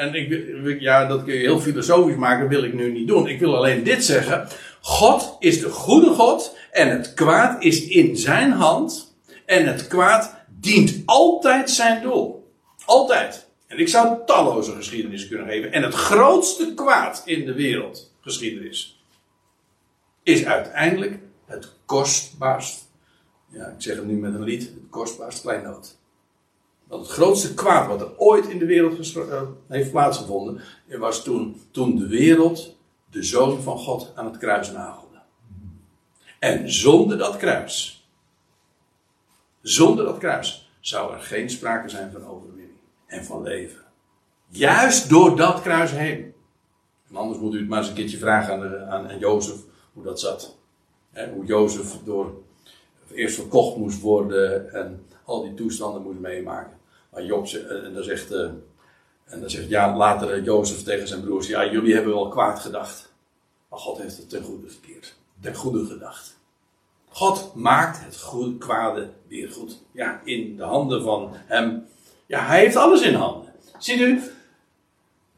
En 0.00 0.14
ik, 0.14 0.80
ja, 0.80 1.06
dat 1.06 1.24
kun 1.24 1.34
je 1.34 1.40
heel 1.40 1.60
filosofisch 1.60 2.16
maken, 2.16 2.48
wil 2.48 2.62
ik 2.62 2.74
nu 2.74 2.92
niet 2.92 3.08
doen. 3.08 3.26
Ik 3.26 3.38
wil 3.38 3.56
alleen 3.56 3.82
dit 3.82 4.04
zeggen. 4.04 4.48
God 4.80 5.36
is 5.38 5.60
de 5.60 5.68
goede 5.68 6.10
God 6.10 6.56
en 6.70 6.90
het 6.90 7.14
kwaad 7.14 7.62
is 7.64 7.86
in 7.86 8.16
zijn 8.16 8.50
hand. 8.50 9.14
En 9.46 9.66
het 9.66 9.86
kwaad 9.86 10.34
dient 10.60 11.02
altijd 11.04 11.70
zijn 11.70 12.02
doel. 12.02 12.52
Altijd. 12.84 13.48
En 13.66 13.78
ik 13.78 13.88
zou 13.88 14.18
talloze 14.26 14.72
geschiedenissen 14.72 15.28
kunnen 15.28 15.46
geven. 15.46 15.72
En 15.72 15.82
het 15.82 15.94
grootste 15.94 16.74
kwaad 16.74 17.22
in 17.24 17.44
de 17.44 17.54
wereld, 17.54 18.12
geschiedenis, 18.20 19.02
is 20.22 20.44
uiteindelijk 20.44 21.18
het 21.46 21.68
kostbaarst. 21.84 22.88
Ja, 23.48 23.66
ik 23.66 23.82
zeg 23.82 23.96
het 23.96 24.06
nu 24.06 24.14
met 24.14 24.34
een 24.34 24.42
lied, 24.42 24.62
het 24.62 24.90
kostbaarst 24.90 25.40
kleinood. 25.40 25.98
Want 26.90 27.06
het 27.06 27.12
grootste 27.12 27.54
kwaad 27.54 27.86
wat 27.86 28.00
er 28.00 28.18
ooit 28.18 28.46
in 28.48 28.58
de 28.58 28.64
wereld 28.64 29.16
uh, 29.16 29.42
heeft 29.68 29.90
plaatsgevonden, 29.90 30.60
was 30.98 31.24
toen, 31.24 31.60
toen 31.70 31.96
de 31.96 32.06
wereld 32.06 32.76
de 33.10 33.22
zoon 33.22 33.62
van 33.62 33.78
God 33.78 34.12
aan 34.14 34.24
het 34.24 34.38
kruis 34.38 34.70
nagelde. 34.72 35.18
En 36.38 36.72
zonder 36.72 37.18
dat 37.18 37.36
kruis, 37.36 38.08
zonder 39.62 40.04
dat 40.04 40.18
kruis, 40.18 40.70
zou 40.80 41.12
er 41.12 41.20
geen 41.20 41.50
sprake 41.50 41.88
zijn 41.88 42.12
van 42.12 42.26
overwinning 42.26 42.78
en 43.06 43.24
van 43.24 43.42
leven. 43.42 43.84
Juist 44.48 45.08
door 45.08 45.36
dat 45.36 45.62
kruis 45.62 45.90
heen. 45.90 46.34
En 47.08 47.16
anders 47.16 47.38
moet 47.38 47.54
u 47.54 47.58
het 47.58 47.68
maar 47.68 47.78
eens 47.78 47.88
een 47.88 47.94
keertje 47.94 48.18
vragen 48.18 48.54
aan, 48.54 48.90
aan, 48.90 49.10
aan 49.10 49.18
Jozef 49.18 49.58
hoe 49.92 50.02
dat 50.04 50.20
zat. 50.20 50.56
hoe 51.34 51.44
Jozef 51.44 51.98
door 52.04 52.32
eerst 53.12 53.34
verkocht 53.34 53.76
moest 53.76 54.00
worden 54.00 54.72
en 54.72 55.06
al 55.24 55.42
die 55.42 55.54
toestanden 55.54 56.02
moest 56.02 56.18
meemaken. 56.18 56.79
Maar 57.10 57.24
Job, 57.24 57.46
eh, 57.46 57.84
en 57.84 57.94
dan 57.94 58.02
zegt, 58.02 58.32
uh, 58.32 58.50
en 59.24 59.40
dan 59.40 59.50
zegt 59.50 59.68
ja, 59.68 59.96
later 59.96 60.38
uh, 60.38 60.44
Jozef 60.44 60.82
tegen 60.82 61.08
zijn 61.08 61.20
broers, 61.20 61.46
ja, 61.46 61.70
jullie 61.70 61.94
hebben 61.94 62.14
wel 62.14 62.28
kwaad 62.28 62.60
gedacht. 62.60 63.12
Maar 63.68 63.78
God 63.78 63.98
heeft 63.98 64.16
het 64.16 64.28
ten 64.28 64.42
goede 64.42 64.68
gekeerd. 64.68 65.14
Ten 65.40 65.54
goede 65.54 65.86
gedacht. 65.86 66.38
God 67.08 67.54
maakt 67.54 68.04
het 68.04 68.20
goede, 68.20 68.58
kwade 68.58 69.10
weer 69.28 69.50
goed. 69.50 69.82
Ja, 69.92 70.20
in 70.24 70.56
de 70.56 70.62
handen 70.62 71.02
van 71.02 71.30
hem. 71.32 71.86
Ja, 72.26 72.46
hij 72.46 72.60
heeft 72.60 72.76
alles 72.76 73.02
in 73.02 73.14
handen. 73.14 73.52
Ziet 73.78 74.00
u? 74.00 74.22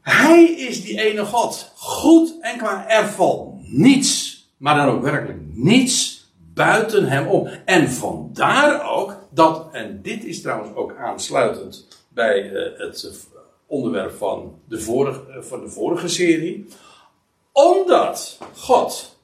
Hij 0.01 0.43
is 0.43 0.83
die 0.83 1.01
ene 1.01 1.25
God. 1.25 1.71
Goed 1.75 2.37
en 2.41 2.57
kwaad. 2.57 2.85
Er 2.87 3.07
valt 3.07 3.71
niets, 3.71 4.41
maar 4.57 4.75
dan 4.75 4.95
ook 4.95 5.01
werkelijk 5.01 5.39
niets 5.53 6.22
buiten 6.53 7.05
hem 7.05 7.27
om. 7.27 7.47
En 7.65 7.89
vandaar 7.89 8.91
ook 8.91 9.17
dat, 9.29 9.67
en 9.71 10.01
dit 10.01 10.23
is 10.23 10.41
trouwens 10.41 10.75
ook 10.75 10.95
aansluitend 10.97 11.87
bij 12.09 12.51
uh, 12.51 12.77
het 12.77 13.27
onderwerp 13.65 14.17
van 14.17 14.59
de, 14.67 14.79
vorige, 14.79 15.21
uh, 15.29 15.41
van 15.41 15.59
de 15.61 15.69
vorige 15.69 16.07
serie. 16.07 16.67
Omdat 17.51 18.37
God 18.55 19.17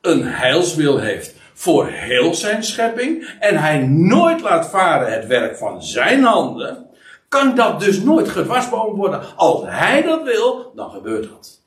een 0.00 0.22
heilswil 0.22 0.98
heeft 0.98 1.34
voor 1.54 1.86
heel 1.86 2.34
zijn 2.34 2.64
schepping 2.64 3.36
en 3.40 3.56
hij 3.56 3.86
nooit 3.86 4.40
laat 4.40 4.68
varen 4.68 5.12
het 5.12 5.26
werk 5.26 5.56
van 5.56 5.82
zijn 5.82 6.22
handen, 6.22 6.86
kan 7.28 7.54
dat 7.54 7.80
dus 7.80 8.00
nooit 8.00 8.28
gedwarsboomd 8.28 8.96
worden. 8.96 9.36
Als 9.36 9.62
hij 9.64 10.02
dat 10.02 10.22
wil, 10.22 10.72
dan 10.74 10.90
gebeurt 10.90 11.28
dat. 11.28 11.60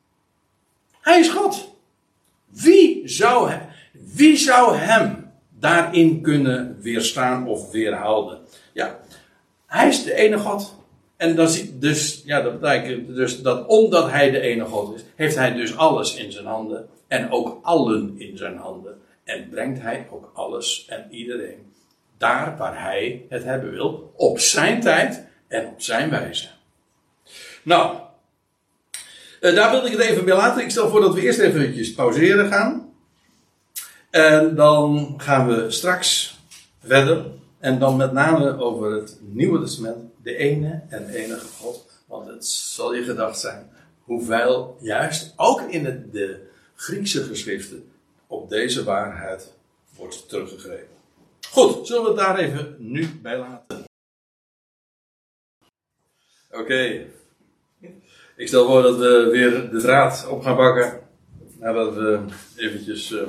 Hij 1.01 1.19
is 1.19 1.30
God. 1.30 1.69
Wie 2.47 3.01
zou, 3.05 3.51
wie 4.14 4.38
zou 4.38 4.76
hem 4.78 5.32
daarin 5.60 6.22
kunnen 6.22 6.78
weerstaan 6.82 7.47
of 7.47 7.72
weerhouden. 7.72 8.39
Ja, 8.74 8.99
hij 9.66 9.88
is 9.88 10.04
de 10.04 10.14
ene 10.14 10.38
God. 10.38 10.80
En 11.18 11.36
dan 11.36 11.49
zie, 11.49 11.78
dus, 11.78 12.22
ja, 12.26 12.41
dat 12.41 12.60
betekent 12.60 13.16
dus 13.16 13.41
dat 13.41 13.68
omdat 13.68 14.10
hij 14.10 14.32
de 14.32 14.39
ene 14.39 14.66
God 14.66 14.95
is, 14.95 15.04
heeft 15.16 15.36
hij 15.36 15.54
dus 15.54 15.78
alles 15.78 16.16
in 16.16 16.32
zijn 16.32 16.45
handen. 16.45 16.88
En 17.08 17.32
ook 17.32 17.60
allen 17.62 18.14
in 18.18 18.38
zijn 18.38 18.58
handen. 18.58 19.02
En 19.24 19.49
brengt 19.49 19.82
hij 19.82 20.08
ook 20.12 20.32
alles 20.34 20.86
en 20.89 21.08
iedereen 21.10 21.72
daar 22.22 22.58
waar 22.58 22.82
hij 22.82 23.26
het 23.30 23.43
hebben 23.43 23.72
wil. 23.72 24.14
Op 24.16 24.39
zijn 24.39 24.82
tijd 24.82 25.24
en 25.47 25.68
op 25.68 25.82
zijn 25.82 26.10
wijze. 26.10 26.47
Nou, 27.64 27.95
eh, 29.41 29.56
daar 29.56 29.72
wilde 29.72 29.88
ik 29.88 29.97
het 29.97 30.02
even 30.02 30.26
bij 30.26 30.36
laten. 30.36 30.64
Ik 30.64 30.70
stel 30.70 30.89
voor 30.89 31.02
dat 31.02 31.14
we 31.14 31.22
eerst 31.22 31.39
eventjes 31.39 31.93
pauzeren 31.93 32.47
gaan. 32.47 32.91
En 34.12 34.55
dan 34.55 35.14
gaan 35.18 35.47
we 35.47 35.72
straks 35.72 36.39
verder. 36.80 37.26
En 37.59 37.80
dan 37.80 37.97
met 37.97 38.12
name 38.12 38.57
over 38.57 38.91
het 38.91 39.18
Nieuwe 39.22 39.59
Testament. 39.59 40.12
De 40.24 40.36
ene 40.36 40.82
en 40.89 41.09
enige 41.09 41.47
God. 41.47 41.86
Want 42.07 42.28
het 42.28 42.45
zal 42.45 42.93
je 42.93 43.03
gedacht 43.03 43.39
zijn 43.39 43.70
hoeveel 44.03 44.78
juist 44.80 45.34
ook 45.36 45.62
in 45.62 46.09
de 46.12 46.49
Griekse 46.76 47.24
geschriften 47.24 47.91
op 48.28 48.49
deze 48.49 48.84
waarheid 48.84 49.53
wordt 49.95 50.30
teruggegrepen. 50.30 50.95
Goed, 51.49 51.88
zullen 51.88 52.03
we 52.03 52.09
het 52.09 52.18
daar 52.18 52.39
even 52.39 52.76
nu 52.80 53.20
bij 53.22 53.38
laten? 53.38 53.84
Oké. 56.51 57.05
Ik 58.36 58.47
stel 58.47 58.68
voor 58.68 58.82
dat 58.82 58.97
we 58.97 59.30
weer 59.32 59.70
de 59.70 59.82
draad 59.82 60.28
op 60.28 60.41
gaan 60.41 60.55
pakken. 60.55 60.99
Nadat 61.59 61.93
we 61.93 62.26
eventjes 62.55 63.12
uh, 63.12 63.22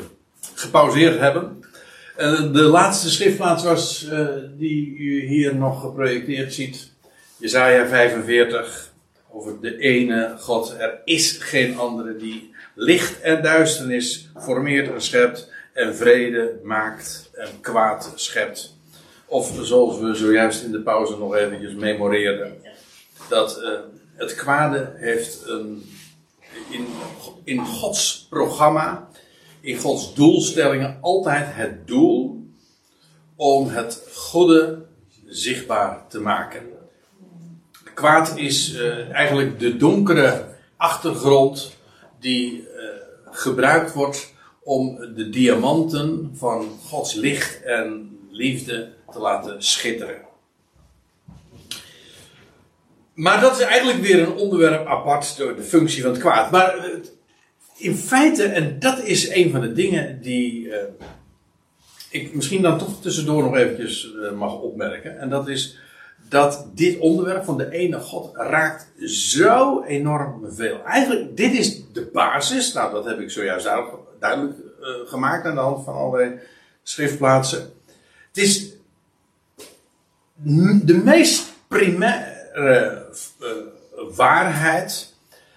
gepauzeerd 0.55 1.18
hebben. 1.18 1.64
Uh, 2.18 2.53
de 2.53 2.62
laatste 2.62 3.11
schriftplaats 3.11 3.64
was 3.64 4.09
uh, 4.12 4.28
die 4.59 4.96
u 4.96 5.26
hier 5.26 5.55
nog 5.55 5.80
geprojecteerd 5.80 6.55
ziet. 6.55 6.90
Jezaja 7.36 7.86
45. 7.86 8.90
Over 9.30 9.61
de 9.61 9.78
ene 9.78 10.36
God. 10.38 10.74
Er 10.78 11.00
is 11.05 11.36
geen 11.40 11.78
andere 11.78 12.16
die 12.16 12.55
licht 12.74 13.20
en 13.20 13.42
duisternis 13.42 14.30
formeert 14.38 14.92
en 14.92 15.03
schept. 15.03 15.50
En 15.72 15.96
vrede 15.96 16.61
maakt 16.62 17.30
en 17.34 17.48
kwaad 17.61 18.12
schept. 18.14 18.76
Of 19.26 19.59
zoals 19.62 19.98
we 19.98 20.14
zojuist 20.14 20.62
in 20.62 20.72
de 20.72 20.80
pauze 20.80 21.18
nog 21.18 21.34
eventjes 21.34 21.74
memoreerden. 21.74 22.55
Dat 23.28 23.61
het 24.22 24.34
kwade 24.34 24.92
heeft 24.96 25.42
een, 25.46 25.90
in, 26.70 26.86
in 27.44 27.66
Gods 27.66 28.26
programma, 28.30 29.09
in 29.63 29.77
Gods 29.77 30.15
doelstellingen 30.15 30.99
altijd 31.01 31.47
het 31.49 31.87
doel 31.87 32.47
om 33.37 33.69
het 33.69 34.03
goede 34.15 34.85
zichtbaar 35.27 36.09
te 36.09 36.21
maken. 36.21 36.63
Kwaad 37.95 38.37
is 38.37 38.75
uh, 38.75 39.11
eigenlijk 39.11 39.59
de 39.59 39.77
donkere 39.77 40.45
achtergrond 40.77 41.77
die 42.21 42.61
uh, 42.61 42.67
gebruikt 43.25 43.93
wordt 43.93 44.33
om 44.63 44.99
de 45.15 45.31
diamanten 45.31 46.31
van 46.35 46.79
Gods 46.85 47.15
licht 47.15 47.63
en 47.63 48.19
liefde 48.31 48.93
te 49.13 49.19
laten 49.19 49.63
schitteren. 49.63 50.21
Maar 53.15 53.41
dat 53.41 53.59
is 53.59 53.65
eigenlijk 53.65 54.01
weer 54.01 54.23
een 54.23 54.37
onderwerp 54.37 54.87
apart 54.87 55.37
door 55.37 55.57
de 55.57 55.63
functie 55.63 56.03
van 56.03 56.11
het 56.11 56.21
kwaad. 56.21 56.51
Maar 56.51 56.77
eh, 56.77 56.85
in 57.83 57.97
feite, 57.97 58.45
en 58.45 58.78
dat 58.78 59.03
is 59.03 59.28
een 59.28 59.51
van 59.51 59.61
de 59.61 59.72
dingen 59.72 60.20
die 60.20 60.66
uh, 60.66 60.76
ik 62.11 62.35
misschien 62.35 62.62
dan 62.62 62.78
toch 62.78 63.01
tussendoor 63.01 63.43
nog 63.43 63.57
eventjes 63.57 64.12
uh, 64.14 64.33
mag 64.33 64.61
opmerken. 64.61 65.18
En 65.18 65.28
dat 65.28 65.49
is 65.49 65.78
dat 66.28 66.66
dit 66.74 66.99
onderwerp 66.99 67.45
van 67.45 67.59
de 67.59 67.70
ene 67.70 67.99
God 67.99 68.37
raakt 68.37 68.93
zo 69.05 69.83
enorm 69.83 70.53
veel. 70.53 70.85
Eigenlijk, 70.85 71.37
dit 71.37 71.53
is 71.53 71.83
de 71.93 72.11
basis. 72.12 72.72
Nou, 72.72 72.93
dat 72.93 73.05
heb 73.05 73.20
ik 73.20 73.30
zojuist 73.30 73.68
duidelijk 74.20 74.59
uh, 74.59 74.89
gemaakt 75.05 75.47
aan 75.47 75.55
de 75.55 75.61
hand 75.61 75.85
van 75.85 75.95
allerlei 75.95 76.39
schriftplaatsen. 76.83 77.72
Het 78.28 78.37
is 78.37 78.72
de 80.85 81.01
meest 81.05 81.53
primaire 81.68 83.07
waarheid, 84.14 85.12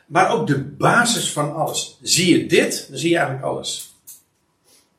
maar 0.06 0.32
ook 0.32 0.48
de 0.48 0.64
basis 0.64 1.32
van 1.32 1.56
alles. 1.56 1.98
Zie 2.02 2.38
je 2.38 2.46
dit, 2.46 2.88
dan 2.90 2.98
zie 2.98 3.10
je 3.10 3.18
eigenlijk 3.18 3.46
alles. 3.46 3.94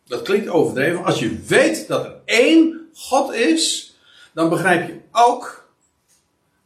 Dat 0.06 0.22
klinkt 0.22 0.48
overdreven. 0.48 1.04
Als 1.04 1.18
je 1.18 1.38
weet 1.46 1.88
dat 1.88 2.04
er 2.04 2.14
één 2.24 2.88
God 2.94 3.34
is, 3.34 3.94
dan 4.34 4.48
begrijp 4.48 4.88
je 4.88 4.98
ook 5.12 5.70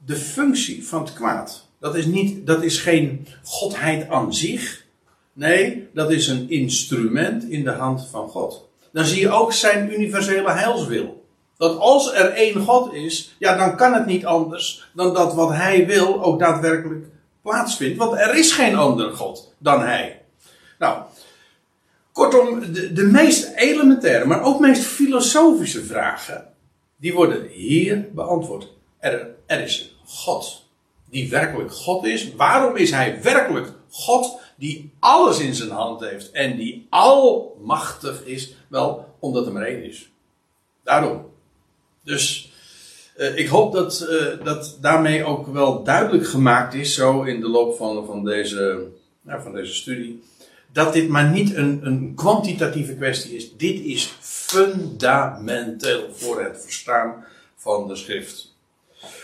de 0.04 0.16
functie 0.16 0.86
van 0.86 1.02
het 1.02 1.12
kwaad. 1.12 1.68
Dat 1.78 1.94
is, 1.94 2.06
niet, 2.06 2.46
dat 2.46 2.62
is 2.62 2.78
geen 2.78 3.26
godheid 3.44 4.08
aan 4.08 4.34
zich. 4.34 4.84
Nee, 5.32 5.88
dat 5.94 6.10
is 6.10 6.28
een 6.28 6.50
instrument 6.50 7.44
in 7.44 7.64
de 7.64 7.70
hand 7.70 8.06
van 8.10 8.28
God. 8.28 8.68
Dan 8.92 9.04
zie 9.04 9.20
je 9.20 9.30
ook 9.30 9.52
zijn 9.52 9.92
universele 9.92 10.50
heilswil. 10.50 11.24
Dat 11.56 11.78
als 11.78 12.14
er 12.14 12.30
één 12.30 12.60
God 12.60 12.92
is, 12.94 13.34
ja, 13.38 13.56
dan 13.56 13.76
kan 13.76 13.94
het 13.94 14.06
niet 14.06 14.26
anders 14.26 14.90
dan 14.94 15.14
dat 15.14 15.34
wat 15.34 15.52
hij 15.52 15.86
wil 15.86 16.22
ook 16.22 16.38
daadwerkelijk 16.38 17.06
plaatsvindt. 17.42 17.98
Want 17.98 18.12
er 18.12 18.34
is 18.34 18.52
geen 18.52 18.76
andere 18.76 19.12
God 19.12 19.54
dan 19.58 19.80
hij. 19.80 20.22
Nou, 20.78 21.02
kortom, 22.12 22.72
de, 22.72 22.92
de 22.92 23.04
meest 23.04 23.52
elementaire, 23.54 24.24
maar 24.24 24.42
ook 24.42 24.60
meest 24.60 24.82
filosofische 24.82 25.84
vragen, 25.84 26.48
die 26.96 27.14
worden 27.14 27.46
hier 27.46 28.08
beantwoord. 28.12 28.68
Er, 28.98 29.34
er 29.46 29.60
is 29.60 29.80
een 29.80 30.08
God 30.08 30.68
die 31.10 31.30
werkelijk 31.30 31.72
God 31.72 32.04
is. 32.04 32.34
Waarom 32.34 32.76
is 32.76 32.90
hij 32.90 33.22
werkelijk 33.22 33.72
God 33.90 34.40
die 34.56 34.92
alles 34.98 35.38
in 35.38 35.54
zijn 35.54 35.70
hand 35.70 36.00
heeft 36.00 36.30
en 36.30 36.56
die 36.56 36.86
almachtig 36.90 38.24
is? 38.24 38.54
Wel, 38.68 39.14
omdat 39.18 39.46
er 39.46 39.52
maar 39.52 39.62
één 39.62 39.84
is. 39.84 40.10
Daarom. 40.84 41.26
Dus 42.04 42.49
uh, 43.20 43.36
ik 43.36 43.48
hoop 43.48 43.72
dat, 43.72 44.06
uh, 44.10 44.44
dat 44.44 44.78
daarmee 44.80 45.24
ook 45.24 45.46
wel 45.46 45.82
duidelijk 45.82 46.26
gemaakt 46.26 46.74
is, 46.74 46.94
zo 46.94 47.22
in 47.22 47.40
de 47.40 47.48
loop 47.48 47.76
van, 47.76 48.06
van, 48.06 48.24
deze, 48.24 48.86
van 49.26 49.52
deze 49.52 49.74
studie, 49.74 50.22
dat 50.72 50.92
dit 50.92 51.08
maar 51.08 51.30
niet 51.30 51.54
een, 51.54 51.80
een 51.82 52.12
kwantitatieve 52.14 52.94
kwestie 52.94 53.36
is. 53.36 53.56
Dit 53.56 53.80
is 53.80 54.14
fundamenteel 54.20 56.08
voor 56.12 56.42
het 56.42 56.62
verstaan 56.62 57.24
van 57.56 57.88
de 57.88 57.96
schrift. 57.96 58.54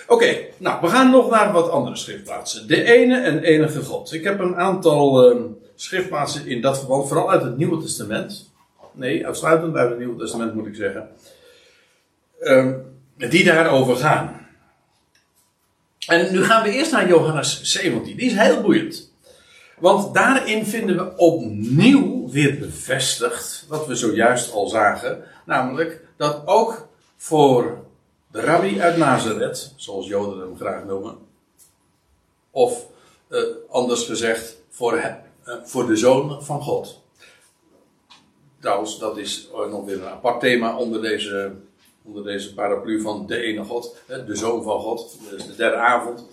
Oké, 0.06 0.36
nou, 0.56 0.80
we 0.80 0.88
gaan 0.88 1.10
nog 1.10 1.30
naar 1.30 1.52
wat 1.52 1.70
andere 1.70 1.96
schriftplaatsen. 1.96 2.68
De 2.68 2.82
ene 2.82 3.20
en 3.20 3.42
enige 3.42 3.82
God. 3.82 4.12
Ik 4.12 4.24
heb 4.24 4.40
een 4.40 4.56
aantal 4.56 5.30
uh, 5.30 5.42
schriftplaatsen 5.74 6.46
in 6.46 6.60
dat 6.60 6.78
verband, 6.78 7.08
vooral 7.08 7.30
uit 7.30 7.42
het 7.42 7.56
Nieuwe 7.56 7.82
Testament. 7.82 8.50
Nee, 8.92 9.26
uitsluitend 9.26 9.76
uit 9.76 9.88
het 9.88 9.98
Nieuwe 9.98 10.18
Testament 10.18 10.54
moet 10.54 10.66
ik 10.66 10.74
zeggen. 10.74 11.08
Um, 12.40 12.95
die 13.16 13.44
daarover 13.44 13.96
gaan. 13.96 14.46
En 16.06 16.32
nu 16.32 16.44
gaan 16.44 16.62
we 16.62 16.70
eerst 16.70 16.92
naar 16.92 17.08
Johannes 17.08 17.62
17. 17.62 18.16
Die 18.16 18.30
is 18.30 18.36
heel 18.36 18.60
boeiend. 18.60 19.14
Want 19.78 20.14
daarin 20.14 20.66
vinden 20.66 20.96
we 20.96 21.16
opnieuw 21.16 22.30
weer 22.30 22.58
bevestigd 22.58 23.64
wat 23.68 23.86
we 23.86 23.94
zojuist 23.94 24.52
al 24.52 24.68
zagen. 24.68 25.24
Namelijk 25.44 26.04
dat 26.16 26.42
ook 26.46 26.88
voor 27.16 27.84
de 28.30 28.40
rabbi 28.40 28.80
uit 28.80 28.96
Nazareth, 28.96 29.72
zoals 29.76 30.06
Joden 30.06 30.40
hem 30.40 30.56
graag 30.56 30.84
noemen. 30.84 31.18
Of 32.50 32.86
uh, 33.28 33.40
anders 33.70 34.04
gezegd, 34.04 34.56
voor, 34.70 34.94
uh, 34.94 35.14
voor 35.64 35.86
de 35.86 35.96
zoon 35.96 36.44
van 36.44 36.62
God. 36.62 37.02
Trouwens, 38.60 38.98
dat 38.98 39.16
is 39.16 39.48
nog 39.70 39.84
weer 39.84 39.96
een 39.96 40.08
apart 40.08 40.40
thema 40.40 40.76
onder 40.76 41.02
deze 41.02 41.52
onder 42.06 42.24
deze 42.24 42.54
paraplu 42.54 43.00
van 43.00 43.26
de 43.26 43.42
ene 43.42 43.64
God, 43.64 43.96
de 44.26 44.36
Zoon 44.36 44.62
van 44.62 44.80
God, 44.80 45.18
de 45.46 45.56
derde 45.56 45.76
avond. 45.76 46.24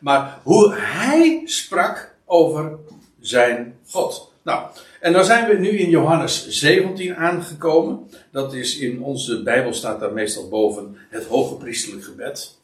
Maar 0.00 0.40
hoe 0.42 0.74
hij 0.74 1.42
sprak 1.44 2.14
over 2.24 2.78
zijn 3.20 3.78
God. 3.86 4.32
Nou, 4.42 4.70
en 5.00 5.12
dan 5.12 5.24
zijn 5.24 5.48
we 5.48 5.54
nu 5.54 5.68
in 5.68 5.90
Johannes 5.90 6.48
17 6.48 7.16
aangekomen. 7.16 8.10
Dat 8.32 8.54
is 8.54 8.78
in 8.78 9.02
onze 9.02 9.42
Bijbel 9.42 9.74
staat 9.74 10.00
daar 10.00 10.12
meestal 10.12 10.48
boven 10.48 10.96
het 11.08 11.26
hoge 11.26 11.54
priestelijk 11.54 12.04
gebed. 12.04 12.58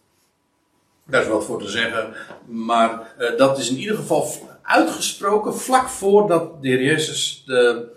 Daar 1.04 1.22
is 1.22 1.28
wat 1.28 1.44
voor 1.44 1.62
te 1.62 1.68
zeggen, 1.68 2.14
maar 2.46 3.14
uh, 3.18 3.36
dat 3.36 3.58
is 3.58 3.70
in 3.70 3.76
ieder 3.76 3.96
geval 3.96 4.28
uitgesproken 4.62 5.56
vlak 5.56 5.88
voordat 5.88 6.62
de 6.62 6.68
heer 6.68 6.82
Jezus 6.82 7.42
de, 7.46 7.88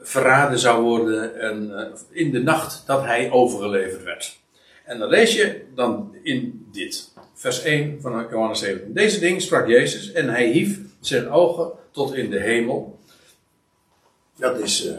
verraden 0.00 0.58
zou 0.58 0.82
worden 0.82 1.40
en, 1.40 1.70
uh, 1.70 1.86
in 2.10 2.30
de 2.30 2.42
nacht 2.42 2.82
dat 2.86 3.02
hij 3.04 3.30
overgeleverd 3.30 4.02
werd. 4.02 4.38
En 4.84 4.98
dan 4.98 5.08
lees 5.08 5.34
je 5.34 5.64
dan 5.74 6.16
in 6.22 6.68
dit, 6.72 7.12
vers 7.34 7.62
1 7.62 8.00
van 8.00 8.26
Johannes 8.30 8.58
17. 8.58 8.92
Deze 8.92 9.20
ding 9.20 9.42
sprak 9.42 9.66
Jezus 9.66 10.12
en 10.12 10.28
hij 10.28 10.46
hief 10.46 10.80
zijn 11.00 11.30
ogen 11.30 11.72
tot 11.90 12.14
in 12.14 12.30
de 12.30 12.40
hemel. 12.40 12.98
Dat 14.36 14.58
is 14.58 14.86
uh, 14.86 14.98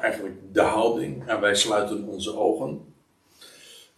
eigenlijk 0.00 0.34
de 0.52 0.60
houding 0.60 1.28
en 1.28 1.40
wij 1.40 1.54
sluiten 1.54 2.04
onze 2.04 2.36
ogen. 2.36 2.94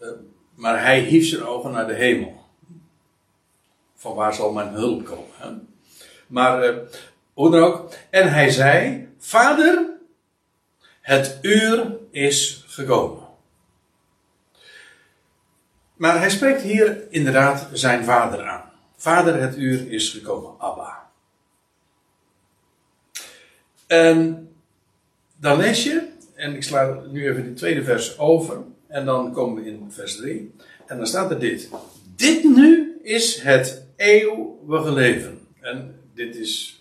Uh, 0.00 0.08
maar 0.54 0.82
hij 0.82 1.00
hief 1.00 1.26
zijn 1.26 1.44
ogen 1.44 1.70
naar 1.70 1.86
de 1.86 1.94
hemel. 1.94 2.36
van 3.94 4.14
waar 4.14 4.34
zal 4.34 4.52
mijn 4.52 4.68
hulp 4.68 5.04
komen? 5.04 5.30
Hè? 5.36 5.50
Maar 6.26 6.74
hoe 7.32 7.50
dan 7.50 7.62
ook. 7.62 7.92
En 8.10 8.32
hij 8.32 8.50
zei: 8.50 9.07
Vader, 9.18 9.86
het 11.00 11.38
uur 11.42 11.96
is 12.10 12.64
gekomen. 12.66 13.26
Maar 15.96 16.18
hij 16.18 16.30
spreekt 16.30 16.62
hier 16.62 17.06
inderdaad 17.10 17.68
zijn 17.72 18.04
vader 18.04 18.46
aan. 18.46 18.70
Vader, 18.96 19.40
het 19.40 19.56
uur 19.56 19.92
is 19.92 20.10
gekomen, 20.10 20.54
Abba. 20.58 21.10
En 23.86 24.48
dan 25.36 25.58
lees 25.58 25.84
je, 25.84 26.08
en 26.34 26.54
ik 26.54 26.62
sla 26.62 27.02
nu 27.10 27.28
even 27.28 27.44
die 27.44 27.54
tweede 27.54 27.84
vers 27.84 28.18
over, 28.18 28.62
en 28.86 29.04
dan 29.04 29.32
komen 29.32 29.62
we 29.62 29.70
in 29.70 29.86
vers 29.88 30.16
3. 30.16 30.54
En 30.86 30.96
dan 30.96 31.06
staat 31.06 31.30
er 31.30 31.38
dit. 31.38 31.68
Dit 32.16 32.44
nu 32.44 32.98
is 33.02 33.40
het 33.40 33.86
eeuwige 33.96 34.92
leven. 34.92 35.46
En 35.60 36.00
dit 36.14 36.36
is, 36.36 36.77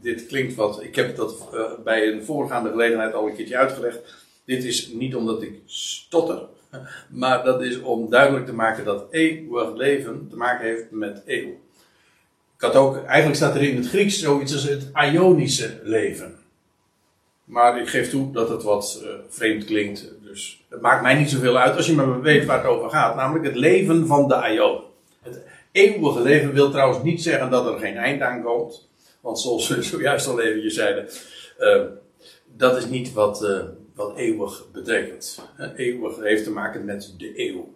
dit 0.00 0.26
klinkt 0.26 0.54
wat, 0.54 0.82
ik 0.82 0.96
heb 0.96 1.16
dat 1.16 1.48
uh, 1.54 1.60
bij 1.84 2.12
een 2.12 2.24
voorgaande 2.24 2.70
gelegenheid 2.70 3.14
al 3.14 3.28
een 3.28 3.34
keertje 3.34 3.56
uitgelegd. 3.56 3.98
Dit 4.44 4.64
is 4.64 4.88
niet 4.88 5.14
omdat 5.14 5.42
ik 5.42 5.60
stotter, 5.66 6.42
maar 7.08 7.44
dat 7.44 7.62
is 7.62 7.80
om 7.80 8.10
duidelijk 8.10 8.46
te 8.46 8.54
maken 8.54 8.84
dat 8.84 9.06
eeuwig 9.10 9.74
leven 9.74 10.26
te 10.30 10.36
maken 10.36 10.66
heeft 10.66 10.90
met 10.90 11.22
eeuw. 11.26 11.48
Ik 12.56 12.64
had 12.64 12.74
ook, 12.74 13.04
eigenlijk 13.04 13.36
staat 13.36 13.54
er 13.54 13.62
in 13.62 13.76
het 13.76 13.88
Grieks 13.88 14.20
zoiets 14.20 14.52
als 14.52 14.62
het 14.62 14.90
Ionische 14.94 15.80
leven. 15.82 16.36
Maar 17.44 17.80
ik 17.80 17.88
geef 17.88 18.10
toe 18.10 18.32
dat 18.32 18.48
het 18.48 18.62
wat 18.62 19.00
uh, 19.02 19.08
vreemd 19.28 19.64
klinkt. 19.64 20.12
Dus 20.22 20.64
het 20.68 20.80
maakt 20.80 21.02
mij 21.02 21.14
niet 21.14 21.30
zoveel 21.30 21.58
uit 21.58 21.76
als 21.76 21.86
je 21.86 21.92
maar 21.92 22.20
weet 22.20 22.44
waar 22.44 22.58
het 22.58 22.66
over 22.66 22.90
gaat. 22.90 23.16
Namelijk 23.16 23.44
het 23.44 23.56
leven 23.56 24.06
van 24.06 24.28
de 24.28 24.48
Ion. 24.52 24.80
Het 25.22 25.42
eeuwige 25.72 26.20
leven 26.20 26.52
wil 26.52 26.70
trouwens 26.70 27.02
niet 27.02 27.22
zeggen 27.22 27.50
dat 27.50 27.66
er 27.66 27.78
geen 27.78 27.96
eind 27.96 28.22
aan 28.22 28.42
komt. 28.42 28.87
Want 29.28 29.40
zoals 29.40 29.68
we 29.68 29.82
zojuist 29.92 30.26
al 30.26 30.40
eventjes 30.40 30.74
zeiden. 30.74 31.08
Uh, 31.60 31.82
dat 32.56 32.76
is 32.76 32.86
niet 32.86 33.12
wat, 33.12 33.42
uh, 33.42 33.64
wat 33.94 34.16
eeuwig 34.16 34.70
betekent. 34.72 35.42
Eeuwig 35.76 36.16
heeft 36.16 36.44
te 36.44 36.50
maken 36.50 36.84
met 36.84 37.14
de 37.18 37.32
eeuw. 37.48 37.74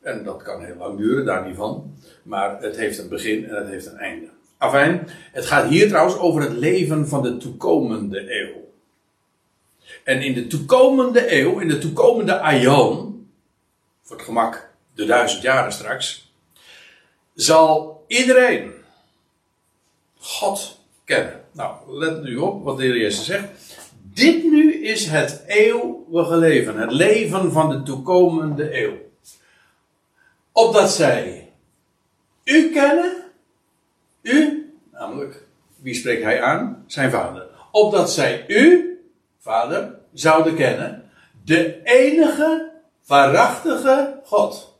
En 0.00 0.24
dat 0.24 0.42
kan 0.42 0.64
heel 0.64 0.76
lang 0.76 0.98
duren, 0.98 1.24
daar 1.24 1.46
niet 1.46 1.56
van. 1.56 1.96
Maar 2.22 2.62
het 2.62 2.76
heeft 2.76 2.98
een 2.98 3.08
begin 3.08 3.48
en 3.48 3.54
het 3.54 3.68
heeft 3.68 3.86
een 3.86 3.96
einde. 3.96 4.28
Afijn, 4.58 5.08
het 5.32 5.46
gaat 5.46 5.68
hier 5.68 5.88
trouwens 5.88 6.18
over 6.18 6.42
het 6.42 6.52
leven 6.52 7.08
van 7.08 7.22
de 7.22 7.36
toekomende 7.36 8.40
eeuw. 8.40 8.68
En 10.04 10.22
in 10.22 10.34
de 10.34 10.46
toekomende 10.46 11.40
eeuw, 11.40 11.58
in 11.58 11.68
de 11.68 11.78
toekomende 11.78 12.38
aion, 12.38 13.26
voor 14.02 14.16
het 14.16 14.24
gemak 14.24 14.70
de 14.94 15.04
duizend 15.04 15.42
jaren 15.42 15.72
straks, 15.72 16.32
zal 17.34 18.04
iedereen 18.06 18.82
God 20.24 20.80
kennen. 21.04 21.44
Nou, 21.52 21.98
let 21.98 22.22
nu 22.22 22.36
op 22.36 22.64
wat 22.64 22.76
de 22.76 22.82
Heer 22.82 22.96
Jezus 22.96 23.24
zegt. 23.24 23.48
Dit 24.02 24.44
nu 24.44 24.74
is 24.74 25.06
het 25.06 25.42
eeuwige 25.46 26.36
leven, 26.36 26.76
het 26.76 26.92
leven 26.92 27.52
van 27.52 27.70
de 27.70 27.82
toekomende 27.82 28.82
eeuw. 28.82 28.96
Opdat 30.52 30.90
zij 30.90 31.52
u 32.44 32.72
kennen, 32.72 33.22
u, 34.22 34.72
namelijk, 34.92 35.46
wie 35.76 35.94
spreekt 35.94 36.22
hij 36.22 36.42
aan? 36.42 36.84
Zijn 36.86 37.10
vader. 37.10 37.46
Opdat 37.70 38.12
zij 38.12 38.44
u, 38.48 38.98
vader, 39.38 39.94
zouden 40.12 40.54
kennen, 40.54 41.10
de 41.44 41.80
enige 41.82 42.70
waarachtige 43.06 44.20
God. 44.24 44.78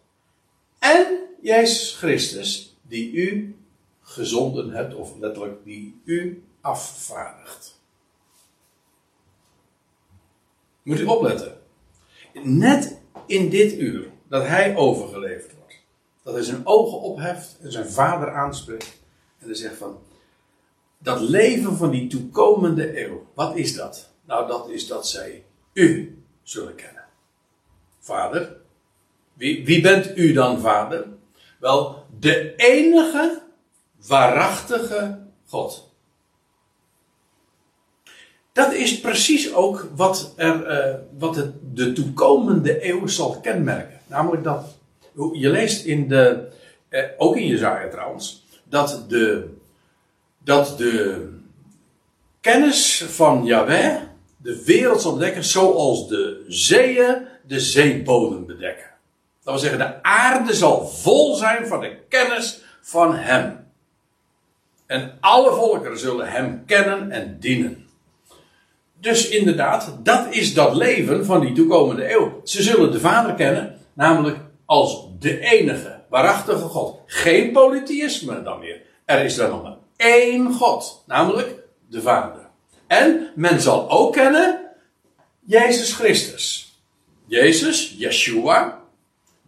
En 0.79 1.07
Jezus 1.41 1.97
Christus, 1.97 2.77
die 2.83 3.13
u 3.13 3.57
gezonden 4.15 4.71
hebt, 4.71 4.95
of 4.95 5.17
letterlijk 5.19 5.65
die 5.65 6.01
u 6.05 6.45
afvaardigt. 6.61 7.81
Moet 10.83 11.01
u 11.01 11.05
opletten. 11.05 11.59
Net 12.43 13.01
in 13.27 13.49
dit 13.49 13.79
uur 13.79 14.11
dat 14.29 14.47
hij 14.47 14.77
overgeleverd 14.77 15.55
wordt, 15.59 15.75
dat 16.23 16.35
hij 16.35 16.43
zijn 16.43 16.67
ogen 16.67 17.01
opheft 17.01 17.59
en 17.61 17.73
zijn 17.73 17.91
vader 17.91 18.35
aanspreekt 18.35 19.03
en 19.39 19.47
hij 19.47 19.55
zegt 19.55 19.77
van, 19.77 19.99
dat 20.99 21.21
leven 21.21 21.77
van 21.77 21.91
die 21.91 22.07
toekomende 22.07 23.05
eeuw, 23.05 23.27
wat 23.35 23.57
is 23.57 23.75
dat? 23.75 24.13
Nou, 24.25 24.47
dat 24.47 24.69
is 24.69 24.87
dat 24.87 25.09
zij 25.09 25.45
u 25.73 26.19
zullen 26.43 26.75
kennen. 26.75 27.05
Vader. 27.99 28.57
Wie, 29.33 29.65
wie 29.65 29.81
bent 29.81 30.17
u 30.19 30.33
dan, 30.33 30.61
vader? 30.61 31.07
Wel, 31.61 32.07
de 32.19 32.55
enige 32.57 33.44
waarachtige 34.07 35.19
God. 35.47 35.93
Dat 38.53 38.73
is 38.73 39.01
precies 39.01 39.55
ook 39.55 39.89
wat, 39.95 40.33
er, 40.37 40.89
uh, 40.89 40.95
wat 41.19 41.37
het, 41.37 41.53
de 41.73 41.93
toekomende 41.93 42.89
eeuw 42.89 43.07
zal 43.07 43.41
kenmerken. 43.41 44.01
Namelijk 44.07 44.45
dat, 44.45 44.77
je 45.33 45.51
leest 45.51 45.85
in 45.85 46.09
de, 46.09 46.49
eh, 46.89 47.05
ook 47.17 47.37
in 47.37 47.47
Jezaja 47.47 47.89
trouwens, 47.89 48.45
dat 48.65 49.05
de, 49.09 49.55
dat 50.39 50.79
de 50.79 51.29
kennis 52.41 53.05
van 53.09 53.45
Yahweh 53.45 53.97
de 54.37 54.65
wereld 54.65 55.01
zal 55.01 55.13
bedekken 55.13 55.45
zoals 55.45 56.09
de 56.09 56.45
zeeën 56.49 57.27
de 57.47 57.61
zeebodem 57.61 58.47
bedekken. 58.47 58.91
Dat 59.43 59.55
wil 59.55 59.59
zeggen, 59.59 59.79
de 59.79 60.03
aarde 60.03 60.55
zal 60.55 60.89
vol 60.89 61.35
zijn 61.35 61.67
van 61.67 61.81
de 61.81 61.97
kennis 62.09 62.61
van 62.81 63.15
Hem. 63.15 63.64
En 64.87 65.19
alle 65.21 65.53
volkeren 65.53 65.99
zullen 65.99 66.29
Hem 66.29 66.63
kennen 66.67 67.11
en 67.11 67.37
dienen. 67.41 67.89
Dus 69.01 69.29
inderdaad, 69.29 69.97
dat 70.03 70.27
is 70.31 70.55
dat 70.55 70.77
leven 70.77 71.25
van 71.25 71.41
die 71.41 71.53
toekomende 71.53 72.13
eeuw. 72.13 72.41
Ze 72.45 72.63
zullen 72.63 72.93
de 72.93 73.01
Vader 73.01 73.35
kennen, 73.35 73.79
namelijk 73.93 74.39
als 74.65 75.09
de 75.19 75.41
enige, 75.41 76.01
waarachtige 76.09 76.59
God. 76.59 76.99
Geen 77.07 77.53
polytheïsme 77.53 78.43
dan 78.43 78.59
meer. 78.59 78.83
Er 79.05 79.25
is 79.25 79.39
er 79.39 79.49
nog 79.49 79.63
maar 79.63 79.77
één 79.97 80.53
God, 80.53 81.03
namelijk 81.07 81.55
de 81.89 82.03
Vader. 82.03 82.49
En 82.87 83.31
men 83.35 83.61
zal 83.61 83.91
ook 83.91 84.13
kennen 84.13 84.61
Jezus 85.41 85.93
Christus. 85.93 86.73
Jezus, 87.27 87.95
Yeshua, 87.99 88.83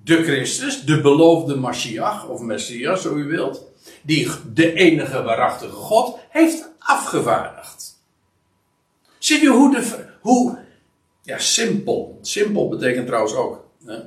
de 0.05 0.22
Christus, 0.22 0.84
de 0.84 1.01
beloofde 1.01 1.57
Mashiach 1.57 2.28
of 2.28 2.41
Messias, 2.41 3.03
zo 3.03 3.14
u 3.14 3.24
wilt, 3.24 3.66
die 4.07 4.31
de 4.53 4.73
enige 4.73 5.23
waarachtige 5.23 5.73
God 5.73 6.19
heeft 6.29 6.73
afgevaardigd. 6.79 8.05
Ziet 9.19 9.43
u 9.43 9.49
hoe, 9.49 9.71
de, 9.75 10.05
hoe 10.20 10.59
ja, 11.23 11.39
simpel, 11.39 12.19
simpel 12.23 12.69
betekent 12.69 13.07
trouwens 13.07 13.35
ook 13.35 13.65
hè, 13.85 13.99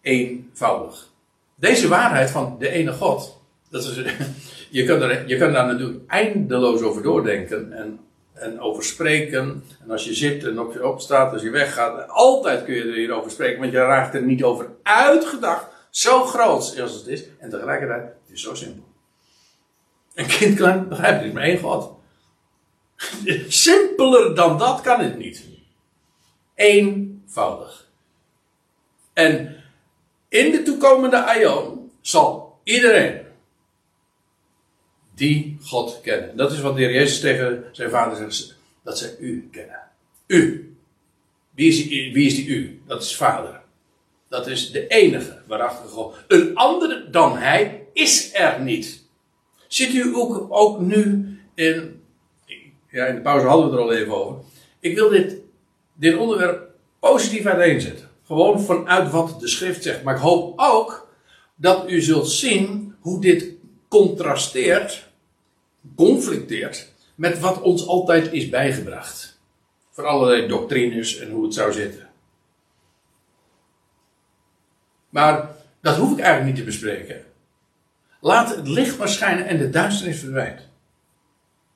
eenvoudig. 0.00 1.12
Deze 1.54 1.88
waarheid 1.88 2.30
van 2.30 2.56
de 2.58 2.68
ene 2.68 2.92
God, 2.92 3.40
dat 3.70 3.84
is, 3.84 3.94
je, 4.70 4.92
er, 4.92 5.28
je 5.28 5.36
kan 5.36 5.52
daar 5.52 5.66
natuurlijk 5.66 6.10
eindeloos 6.10 6.80
over 6.80 7.02
doordenken 7.02 7.72
en 7.72 7.98
en 8.34 8.60
over 8.60 8.84
spreken. 8.84 9.64
En 9.82 9.90
als 9.90 10.04
je 10.04 10.14
zit 10.14 10.44
en 10.44 10.58
op 10.58 10.72
je 10.72 10.88
opstaat, 10.88 11.32
als 11.32 11.42
je 11.42 11.50
weggaat, 11.50 12.08
altijd 12.08 12.64
kun 12.64 12.74
je 12.74 12.82
er 12.82 12.94
hierover 12.94 13.30
spreken, 13.30 13.60
want 13.60 13.72
je 13.72 13.78
raakt 13.78 14.14
er 14.14 14.22
niet 14.22 14.42
over 14.42 14.68
uitgedacht. 14.82 15.66
Zo 15.90 16.24
groot 16.24 16.80
als 16.80 16.94
het 16.94 17.06
is. 17.06 17.24
En 17.38 17.50
tegelijkertijd, 17.50 18.02
het 18.02 18.32
is 18.32 18.42
zo 18.42 18.54
simpel. 18.54 18.83
Een 20.14 20.26
kind 20.26 20.58
kan 20.58 20.88
begrijpen, 20.88 21.18
het 21.18 21.26
is 21.26 21.32
maar 21.32 21.42
één 21.42 21.58
God. 21.58 21.92
Simpeler 23.48 24.34
dan 24.34 24.58
dat 24.58 24.80
kan 24.80 25.00
het 25.00 25.18
niet. 25.18 25.44
Eenvoudig. 26.54 27.88
En 29.12 29.56
in 30.28 30.50
de 30.50 30.62
toekomende 30.62 31.24
aion 31.24 31.90
zal 32.00 32.58
iedereen 32.62 33.22
die 35.14 35.56
God 35.62 36.00
kennen. 36.02 36.36
Dat 36.36 36.52
is 36.52 36.60
wat 36.60 36.74
de 36.76 36.80
Heer 36.80 36.92
Jezus 36.92 37.20
tegen 37.20 37.64
zijn 37.72 37.90
vader 37.90 38.32
zegt, 38.32 38.56
dat 38.82 38.98
zij 38.98 39.16
u 39.18 39.48
kennen. 39.52 39.80
U. 40.26 40.68
Wie 41.54 41.68
is, 41.68 41.88
die, 41.88 42.12
wie 42.12 42.26
is 42.26 42.34
die 42.34 42.46
u? 42.46 42.82
Dat 42.86 43.02
is 43.02 43.16
vader. 43.16 43.62
Dat 44.28 44.46
is 44.46 44.70
de 44.70 44.86
enige 44.86 45.42
waarachtige 45.46 45.88
God. 45.88 46.16
Een 46.28 46.56
andere 46.56 47.10
dan 47.10 47.38
hij 47.38 47.86
is 47.92 48.34
er 48.34 48.60
niet. 48.60 49.03
Zit 49.74 49.94
u 49.94 50.14
ook, 50.14 50.46
ook 50.48 50.80
nu 50.80 51.28
in. 51.54 52.02
Ja, 52.90 53.06
in 53.06 53.14
de 53.14 53.20
pauze 53.20 53.46
hadden 53.46 53.70
we 53.70 53.72
het 53.72 53.80
er 53.80 53.86
al 53.86 53.92
even 53.92 54.14
over. 54.14 54.44
Ik 54.80 54.94
wil 54.94 55.08
dit, 55.08 55.36
dit 55.94 56.16
onderwerp 56.16 56.70
positief 56.98 57.46
uiteenzetten. 57.46 58.08
Gewoon 58.26 58.60
vanuit 58.60 59.10
wat 59.10 59.40
de 59.40 59.48
schrift 59.48 59.82
zegt. 59.82 60.02
Maar 60.02 60.14
ik 60.14 60.20
hoop 60.20 60.52
ook 60.56 61.08
dat 61.54 61.90
u 61.90 62.00
zult 62.00 62.30
zien 62.30 62.94
hoe 63.00 63.20
dit 63.20 63.52
contrasteert, 63.88 65.08
conflicteert 65.96 66.92
met 67.14 67.40
wat 67.40 67.60
ons 67.60 67.86
altijd 67.86 68.32
is 68.32 68.48
bijgebracht. 68.48 69.40
Voor 69.90 70.06
allerlei 70.06 70.48
doctrines 70.48 71.18
en 71.18 71.30
hoe 71.30 71.44
het 71.44 71.54
zou 71.54 71.72
zitten. 71.72 72.08
Maar 75.08 75.50
dat 75.80 75.96
hoef 75.96 76.12
ik 76.12 76.18
eigenlijk 76.18 76.46
niet 76.46 76.56
te 76.56 76.70
bespreken. 76.70 77.24
Laat 78.24 78.56
het 78.56 78.68
licht 78.68 78.98
maar 78.98 79.08
schijnen 79.08 79.46
en 79.46 79.58
de 79.58 79.70
duisternis 79.70 80.18
verdwijnt. 80.18 80.68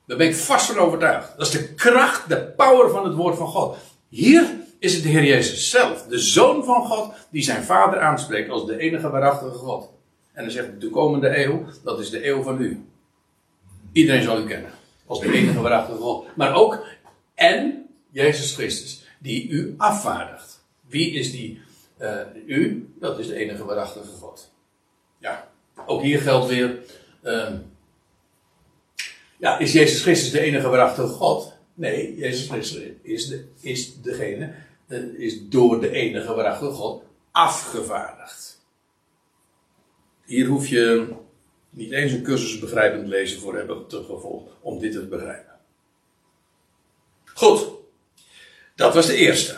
Daar 0.05 0.17
ben 0.17 0.27
ik 0.27 0.35
vast 0.35 0.65
van 0.65 0.77
overtuigd. 0.77 1.37
Dat 1.37 1.47
is 1.47 1.51
de 1.51 1.73
kracht, 1.73 2.29
de 2.29 2.43
power 2.43 2.89
van 2.89 3.03
het 3.03 3.13
woord 3.13 3.37
van 3.37 3.47
God. 3.47 3.77
Hier 4.07 4.49
is 4.79 4.93
het 4.93 5.03
de 5.03 5.09
Heer 5.09 5.23
Jezus 5.23 5.69
zelf, 5.69 6.03
de 6.03 6.19
Zoon 6.19 6.63
van 6.63 6.85
God, 6.85 7.13
die 7.31 7.43
zijn 7.43 7.63
Vader 7.63 7.99
aanspreekt 7.99 8.49
als 8.49 8.65
de 8.65 8.77
enige 8.77 9.09
waarachtige 9.09 9.51
God. 9.51 9.89
En 10.33 10.43
dan 10.43 10.51
zegt 10.51 10.71
de 10.71 10.77
toekomende 10.77 11.43
eeuw, 11.43 11.65
dat 11.83 11.99
is 11.99 12.09
de 12.09 12.27
eeuw 12.27 12.41
van 12.41 12.61
u. 12.61 12.85
Iedereen 13.91 14.23
zal 14.23 14.39
u 14.39 14.45
kennen, 14.45 14.71
als 15.05 15.19
de 15.19 15.33
enige 15.33 15.61
waarachtige 15.61 15.97
God. 15.97 16.27
Maar 16.35 16.53
ook, 16.53 16.85
en 17.35 17.85
Jezus 18.11 18.53
Christus, 18.53 19.05
die 19.19 19.49
u 19.49 19.73
afvaardigt. 19.77 20.63
Wie 20.87 21.11
is 21.11 21.31
die 21.31 21.61
uh, 22.01 22.19
u? 22.45 22.93
Dat 22.99 23.19
is 23.19 23.27
de 23.27 23.35
enige 23.35 23.65
waarachtige 23.65 24.11
God. 24.19 24.51
Ja, 25.17 25.48
ook 25.85 26.01
hier 26.01 26.21
geldt 26.21 26.47
weer. 26.47 26.79
Uh, 27.23 27.53
ja, 29.37 29.57
is 29.59 29.73
Jezus 29.73 30.01
Christus 30.01 30.31
de 30.31 30.39
enige 30.39 30.67
waarachtige 30.67 31.07
God? 31.07 31.53
Nee, 31.73 32.15
Jezus 32.15 32.47
Christus 32.47 32.83
is, 33.01 33.27
de, 33.27 33.45
is 33.61 34.01
degene, 34.01 34.53
uh, 34.87 35.19
is 35.19 35.49
door 35.49 35.81
de 35.81 35.91
enige 35.91 36.33
waarachtige 36.33 36.71
God 36.71 37.03
afgevaardigd. 37.31 38.61
Hier 40.25 40.47
hoef 40.47 40.67
je 40.67 41.07
niet 41.69 41.91
eens 41.91 42.11
een 42.11 42.23
cursus 42.23 42.59
begrijpend 42.59 43.07
lezen 43.07 43.39
voor 43.39 43.55
hebben 43.55 43.87
te 43.87 44.03
gevolgd 44.03 44.51
om 44.61 44.79
dit 44.79 44.91
te 44.91 45.07
begrijpen. 45.07 45.59
Goed, 47.25 47.67
dat 48.75 48.93
was 48.93 49.05
de 49.05 49.15
eerste. 49.15 49.57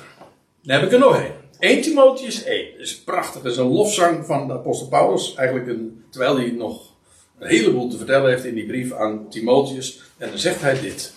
Dan 0.61 0.79
heb 0.79 0.85
ik 0.85 0.91
er 0.91 0.99
nog 0.99 1.15
één. 1.15 1.40
1 1.61 1.81
Timotheus 1.81 2.43
1. 2.43 2.71
Dat 2.71 2.81
is 2.81 2.99
prachtig. 2.99 3.41
Dat 3.41 3.51
is 3.51 3.57
een 3.57 3.71
lofzang 3.71 4.25
van 4.25 4.47
de 4.47 4.53
apostel 4.53 4.87
Paulus. 4.87 5.35
Eigenlijk 5.35 5.69
een, 5.69 6.03
terwijl 6.09 6.35
hij 6.35 6.51
nog 6.51 6.93
een 7.39 7.47
heleboel 7.47 7.89
te 7.89 7.97
vertellen 7.97 8.29
heeft 8.29 8.45
in 8.45 8.55
die 8.55 8.65
brief 8.65 8.93
aan 8.93 9.29
Timotheus. 9.29 10.01
En 10.17 10.29
dan 10.29 10.37
zegt 10.37 10.61
hij 10.61 10.79
dit. 10.79 11.13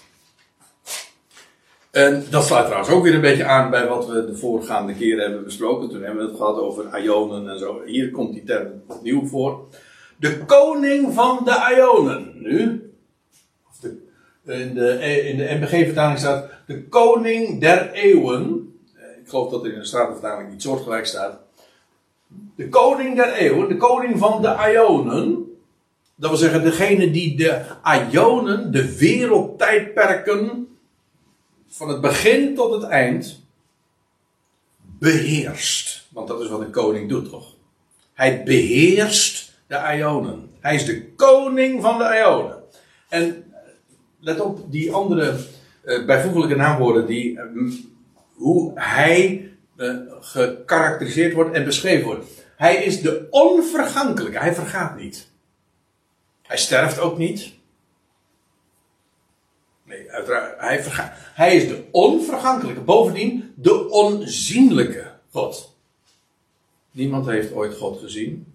En 1.90 2.24
dat 2.30 2.44
sluit 2.44 2.64
trouwens 2.64 2.92
ook 2.92 3.02
weer 3.02 3.14
een 3.14 3.20
beetje 3.20 3.44
aan 3.44 3.70
bij 3.70 3.86
wat 3.86 4.06
we 4.06 4.26
de 4.26 4.36
voorgaande 4.36 4.94
keren 4.94 5.22
hebben 5.22 5.44
besproken. 5.44 5.88
Toen 5.88 6.02
hebben 6.02 6.24
we 6.24 6.30
het 6.30 6.38
gehad 6.38 6.58
over 6.58 7.00
Ionen 7.02 7.48
en 7.48 7.58
zo. 7.58 7.82
Hier 7.84 8.10
komt 8.10 8.32
die 8.32 8.44
term 8.44 8.82
opnieuw 8.86 9.26
voor. 9.26 9.68
De 10.16 10.44
koning 10.44 11.14
van 11.14 11.40
de 11.44 11.74
Ionen. 11.76 12.32
Nu. 12.34 12.92
in 14.46 14.74
de, 14.74 14.98
in 15.28 15.36
de 15.36 15.56
MBG-vertaling 15.60 16.18
staat 16.18 16.50
de 16.66 16.88
koning 16.88 17.60
der 17.60 17.92
eeuwen 17.92 18.73
ik 19.24 19.30
geloof 19.30 19.50
dat 19.50 19.64
er 19.64 19.72
in 19.72 19.78
de 19.78 19.84
Statenvertaling 19.84 20.52
iets 20.52 20.64
soortgelijk 20.64 21.06
staat. 21.06 21.38
De 22.56 22.68
koning 22.68 23.16
der 23.16 23.32
eeuwen, 23.32 23.68
de 23.68 23.76
koning 23.76 24.18
van 24.18 24.42
de 24.42 24.70
Ionen. 24.72 25.52
Dat 26.14 26.30
wil 26.30 26.38
zeggen, 26.38 26.62
degene 26.62 27.10
die 27.10 27.36
de 27.36 27.64
Ionen, 28.10 28.72
de 28.72 28.96
wereldtijdperken, 28.96 30.68
van 31.68 31.88
het 31.88 32.00
begin 32.00 32.54
tot 32.54 32.72
het 32.72 32.82
eind, 32.82 33.42
beheerst. 34.98 36.06
Want 36.10 36.28
dat 36.28 36.40
is 36.40 36.48
wat 36.48 36.60
een 36.60 36.70
koning 36.70 37.08
doet, 37.08 37.30
toch? 37.30 37.54
Hij 38.12 38.42
beheerst 38.42 39.52
de 39.66 39.94
Ionen. 39.96 40.50
Hij 40.60 40.74
is 40.74 40.84
de 40.84 41.12
koning 41.12 41.82
van 41.82 41.98
de 41.98 42.22
Ionen. 42.24 42.62
En 43.08 43.52
let 44.20 44.40
op 44.40 44.72
die 44.72 44.92
andere 44.92 45.36
uh, 45.84 46.06
bijvoeglijke 46.06 46.56
naamwoorden 46.56 47.06
die 47.06 47.32
uh, 47.32 47.42
hoe 48.34 48.72
hij 48.74 49.50
uh, 49.76 49.96
gekarakteriseerd 50.20 51.34
wordt 51.34 51.54
en 51.54 51.64
beschreven 51.64 52.04
wordt. 52.04 52.26
Hij 52.56 52.84
is 52.84 53.02
de 53.02 53.26
onvergankelijke, 53.30 54.38
hij 54.38 54.54
vergaat 54.54 54.96
niet. 54.96 55.28
Hij 56.42 56.56
sterft 56.56 56.98
ook 56.98 57.18
niet. 57.18 57.52
Nee, 59.84 60.10
uiteraard, 60.10 60.60
hij, 60.60 60.82
vergaat. 60.82 61.12
hij 61.16 61.56
is 61.56 61.68
de 61.68 61.84
onvergankelijke, 61.90 62.80
bovendien 62.80 63.52
de 63.56 63.90
onzienlijke 63.90 65.12
God. 65.30 65.76
Niemand 66.90 67.26
heeft 67.26 67.52
ooit 67.52 67.74
God 67.74 68.00
gezien. 68.00 68.54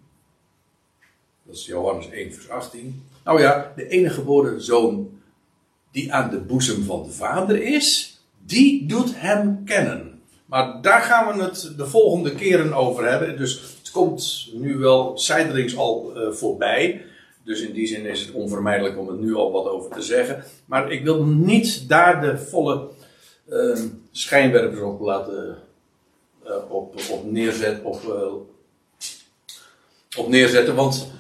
Dat 1.43 1.55
is 1.55 1.65
Johannes 1.65 2.09
1, 2.09 2.33
vers 2.33 2.49
18. 2.49 3.07
Nou 3.23 3.41
ja, 3.41 3.73
de 3.75 3.87
enige 3.87 4.13
geboren 4.13 4.61
zoon 4.61 5.19
die 5.91 6.13
aan 6.13 6.29
de 6.29 6.39
boezem 6.39 6.83
van 6.83 7.03
de 7.03 7.11
Vader 7.11 7.61
is, 7.61 8.18
die 8.49 8.85
doet 8.85 9.11
hem 9.15 9.63
kennen. 9.65 10.21
Maar 10.45 10.81
daar 10.81 11.01
gaan 11.01 11.37
we 11.37 11.43
het 11.43 11.73
de 11.77 11.85
volgende 11.85 12.35
keren 12.35 12.73
over 12.73 13.09
hebben. 13.09 13.37
Dus 13.37 13.61
het 13.77 13.91
komt 13.91 14.49
nu 14.53 14.77
wel 14.77 15.17
zijdelings 15.17 15.77
al 15.77 16.11
uh, 16.15 16.31
voorbij. 16.31 17.05
Dus 17.43 17.61
in 17.61 17.73
die 17.73 17.87
zin 17.87 18.05
is 18.05 18.21
het 18.21 18.31
onvermijdelijk 18.31 18.97
om 18.97 19.07
het 19.07 19.19
nu 19.19 19.35
al 19.35 19.51
wat 19.51 19.67
over 19.67 19.91
te 19.91 20.01
zeggen. 20.01 20.43
Maar 20.65 20.91
ik 20.91 21.03
wil 21.03 21.25
niet 21.25 21.89
daar 21.89 22.21
de 22.21 22.37
volle 22.37 22.87
uh, 23.49 23.79
schijnwerpers 24.11 24.81
op 24.81 24.99
laten 24.99 25.57
uh, 26.45 26.51
op, 26.51 26.71
op, 26.71 26.93
op, 27.09 27.25
op 30.17 30.27
neerzetten. 30.27 30.75
Want 30.75 31.11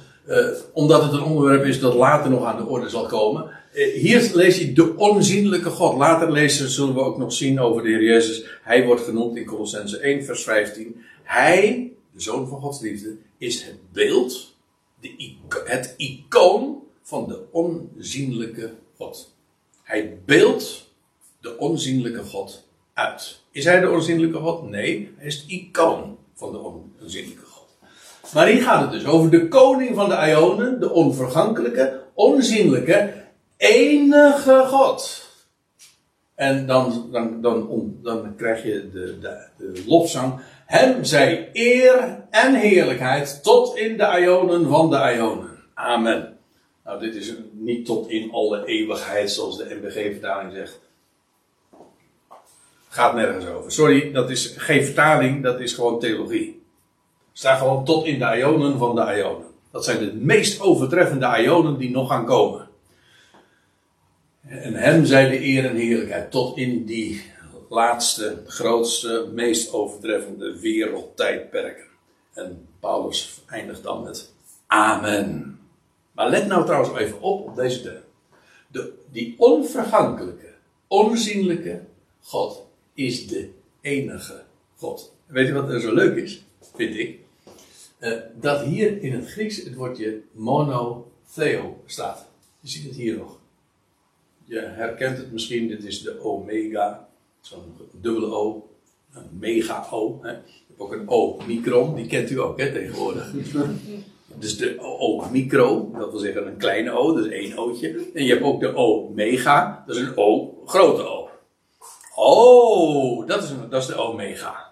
omdat 0.73 1.03
het 1.03 1.11
een 1.11 1.23
onderwerp 1.23 1.65
is 1.65 1.79
dat 1.79 1.93
later 1.93 2.31
nog 2.31 2.45
aan 2.45 2.57
de 2.57 2.65
orde 2.65 2.89
zal 2.89 3.05
komen. 3.05 3.58
Eh, 3.79 3.93
hier 3.93 4.31
lees 4.33 4.57
je 4.57 4.73
de 4.73 4.95
onzienlijke 4.95 5.69
God. 5.69 5.97
Later 5.97 6.31
lezen 6.31 6.69
zullen 6.69 6.93
we 6.93 7.01
ook 7.01 7.17
nog 7.17 7.33
zien 7.33 7.59
over 7.59 7.83
de 7.83 7.89
Heer 7.89 8.03
Jezus. 8.03 8.45
Hij 8.61 8.85
wordt 8.85 9.01
genoemd 9.01 9.37
in 9.37 9.45
Colossense 9.45 9.97
1 9.97 10.23
vers 10.23 10.43
15. 10.43 11.01
Hij, 11.23 11.91
de 12.11 12.21
Zoon 12.21 12.47
van 12.47 12.61
Gods 12.61 12.81
liefde, 12.81 13.15
is 13.37 13.63
het 13.63 13.75
beeld, 13.91 14.55
de, 14.99 15.35
het 15.65 15.93
icoon 15.97 16.83
van 17.01 17.27
de 17.27 17.39
onzienlijke 17.51 18.73
God. 18.97 19.35
Hij 19.83 20.17
beeldt 20.25 20.89
de 21.41 21.57
onzienlijke 21.57 22.23
God 22.23 22.67
uit. 22.93 23.39
Is 23.51 23.65
hij 23.65 23.79
de 23.79 23.89
onzienlijke 23.89 24.37
God? 24.37 24.69
Nee, 24.69 25.11
hij 25.15 25.27
is 25.27 25.35
het 25.35 25.45
icoon 25.47 26.17
van 26.33 26.51
de 26.51 26.57
onzienlijke 26.57 27.45
God. 27.45 27.77
Maar 28.33 28.47
hier 28.47 28.61
gaat 28.61 28.81
het 28.81 28.91
dus 28.91 29.05
over 29.05 29.31
de 29.31 29.47
koning 29.47 29.95
van 29.95 30.09
de 30.09 30.27
Ionen, 30.27 30.79
de 30.79 30.91
onvergankelijke, 30.91 32.01
onzienlijke 32.13 33.27
enige 33.59 34.65
God. 34.67 35.27
En 36.35 36.67
dan, 36.67 37.09
dan, 37.11 37.41
dan, 37.41 37.97
dan 38.01 38.35
krijg 38.35 38.63
je 38.63 38.89
de, 38.91 39.19
de, 39.19 39.45
de 39.57 39.83
lofzang. 39.87 40.39
Hem 40.65 41.03
zij 41.03 41.49
eer 41.53 42.25
en 42.29 42.53
heerlijkheid 42.53 43.43
tot 43.43 43.77
in 43.77 43.97
de 43.97 44.19
ionen 44.21 44.67
van 44.67 44.89
de 44.89 45.13
ionen. 45.15 45.49
Amen. 45.73 46.37
Nou, 46.85 46.99
dit 46.99 47.15
is 47.15 47.33
niet 47.51 47.85
tot 47.85 48.09
in 48.09 48.31
alle 48.31 48.65
eeuwigheid, 48.65 49.31
zoals 49.31 49.57
de 49.57 49.77
MBG-vertaling 49.81 50.53
zegt. 50.53 50.79
Gaat 52.89 53.15
nergens 53.15 53.45
over. 53.45 53.71
Sorry, 53.71 54.11
dat 54.11 54.29
is 54.29 54.53
geen 54.57 54.83
vertaling, 54.83 55.43
dat 55.43 55.59
is 55.59 55.73
gewoon 55.73 55.99
theologie. 55.99 56.61
Staat 57.33 57.57
gewoon 57.57 57.85
tot 57.85 58.05
in 58.05 58.19
de 58.19 58.37
ionen 58.37 58.77
van 58.77 58.95
de 58.95 59.15
ionen. 59.17 59.47
Dat 59.71 59.85
zijn 59.85 59.99
de 59.99 60.13
meest 60.13 60.61
overtreffende 60.61 61.41
ionen 61.41 61.77
die 61.77 61.91
nog 61.91 62.09
gaan 62.09 62.25
komen. 62.25 62.68
En 64.49 64.73
hem 64.73 65.05
zij 65.05 65.29
de 65.29 65.43
eer 65.43 65.65
en 65.65 65.75
heerlijkheid 65.75 66.31
tot 66.31 66.57
in 66.57 66.85
die 66.85 67.21
laatste, 67.69 68.41
grootste, 68.45 69.29
meest 69.33 69.73
overtreffende 69.73 70.59
wereldtijdperken. 70.59 71.85
En 72.33 72.67
Paulus 72.79 73.41
eindigt 73.47 73.83
dan 73.83 74.03
met 74.03 74.31
Amen. 74.67 75.59
Maar 76.11 76.29
let 76.29 76.47
nou 76.47 76.65
trouwens 76.65 76.97
even 76.97 77.21
op 77.21 77.47
op 77.47 77.55
deze 77.55 77.81
term. 77.81 78.01
De, 78.67 78.93
die 79.11 79.35
onvergankelijke, 79.37 80.53
onzienlijke 80.87 81.81
God 82.21 82.65
is 82.93 83.27
de 83.27 83.49
enige 83.81 84.43
God. 84.75 85.13
weet 85.25 85.47
je 85.47 85.53
wat 85.53 85.69
er 85.69 85.81
zo 85.81 85.93
leuk 85.93 86.15
is, 86.15 86.43
vind 86.75 86.95
ik? 86.95 87.19
Uh, 87.99 88.17
dat 88.39 88.61
hier 88.61 89.01
in 89.01 89.13
het 89.13 89.29
Grieks 89.29 89.63
het 89.63 89.75
woordje 89.75 90.21
monotheo 90.31 91.81
staat. 91.85 92.27
Je 92.59 92.69
ziet 92.69 92.83
het 92.83 92.95
hier 92.95 93.17
nog. 93.17 93.38
Je 94.49 94.59
herkent 94.59 95.17
het 95.17 95.31
misschien, 95.31 95.67
dit 95.67 95.83
is 95.83 96.01
de 96.01 96.23
omega, 96.23 97.07
zo'n 97.41 97.77
dubbele 97.91 98.25
O, 98.25 98.69
een 99.13 99.29
mega 99.39 99.87
O. 99.91 100.19
Hè. 100.21 100.31
Je 100.31 100.37
hebt 100.67 100.79
ook 100.79 100.91
een 100.91 101.09
O-micron, 101.09 101.95
die 101.95 102.07
kent 102.07 102.29
u 102.29 102.39
ook 102.39 102.59
hè, 102.59 102.71
tegenwoordig. 102.71 103.31
dus 104.39 104.57
de 104.57 104.75
O-micro, 104.79 105.91
dat 105.97 106.11
wil 106.11 106.19
zeggen 106.19 106.47
een 106.47 106.57
kleine 106.57 106.91
O, 106.91 107.13
dat 107.13 107.25
is 107.25 107.31
één 107.31 107.57
O'tje. 107.57 108.05
En 108.13 108.23
je 108.23 108.31
hebt 108.31 108.43
ook 108.43 108.59
de 108.59 108.75
O-mega, 108.75 109.83
dat 109.87 109.95
is 109.95 110.01
een 110.01 110.17
O, 110.17 110.61
grote 110.65 111.03
O. 111.03 111.29
Oh, 112.15 113.27
dat 113.27 113.43
is, 113.43 113.49
dat 113.69 113.81
is 113.81 113.87
de 113.87 113.97
omega. 113.97 114.71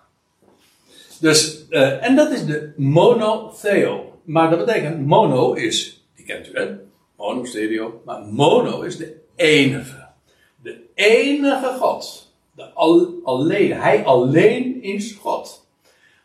Dus, 1.19 1.65
uh, 1.69 2.05
en 2.05 2.15
dat 2.15 2.31
is 2.31 2.45
de 2.45 2.73
monotheo. 2.75 4.19
Maar 4.23 4.49
dat 4.49 4.65
betekent, 4.65 5.05
mono 5.05 5.53
is, 5.53 6.05
die 6.15 6.25
kent 6.25 6.47
u 6.47 6.51
hè, 6.53 6.75
mono, 7.17 7.43
stereo. 7.43 8.01
Maar 8.05 8.21
mono 8.21 8.81
is 8.81 8.97
de 8.97 9.25
enige. 9.37 10.07
De 10.61 10.85
enige 10.93 11.75
God. 11.79 12.31
De 12.51 12.69
alleen, 13.23 13.71
hij 13.73 14.05
alleen 14.05 14.83
is 14.83 15.13
God. 15.13 15.65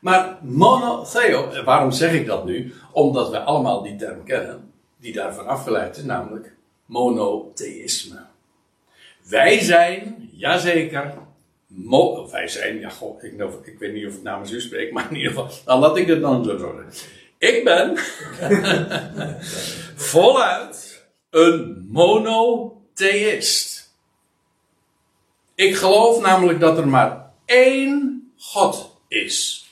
Maar 0.00 0.38
monotheo, 0.40 1.62
waarom 1.64 1.90
zeg 1.90 2.12
ik 2.12 2.26
dat 2.26 2.44
nu? 2.44 2.74
Omdat 2.92 3.30
we 3.30 3.40
allemaal 3.40 3.82
die 3.82 3.96
term 3.96 4.24
kennen. 4.24 4.70
die 5.02 5.12
daarvan 5.12 5.46
afgeleid 5.46 5.96
is, 5.96 6.04
namelijk 6.04 6.54
monotheïsme. 6.86 8.20
Wij 9.28 9.60
zijn, 9.60 10.30
jazeker, 10.32 11.14
mo 11.66 12.30
wij 12.30 12.48
zijn, 12.48 12.78
ja 12.80 12.88
goh, 12.88 13.22
ik, 13.22 13.32
ik, 13.64 13.78
weet 13.78 13.92
niet 13.92 14.06
of 14.06 14.14
ik 14.14 14.22
namens 14.22 14.50
u 14.50 14.60
spreek, 14.60 14.92
maar 14.92 15.10
in 15.10 15.16
ieder 15.16 15.32
geval, 15.32 15.50
dan 15.64 15.78
laat 15.78 15.96
ik 15.96 16.06
het 16.06 16.20
dan 16.20 16.44
zo 16.44 16.58
zeggen. 16.58 16.86
Ik 17.38 17.64
ben 17.64 17.96
voluit 20.12 21.06
een 21.30 21.86
monotheïst. 22.92 23.90
Ik 25.54 25.76
geloof 25.76 26.20
namelijk 26.20 26.60
dat 26.60 26.78
er 26.78 26.88
maar 26.88 27.32
één 27.44 28.32
God 28.38 28.96
is. 29.08 29.66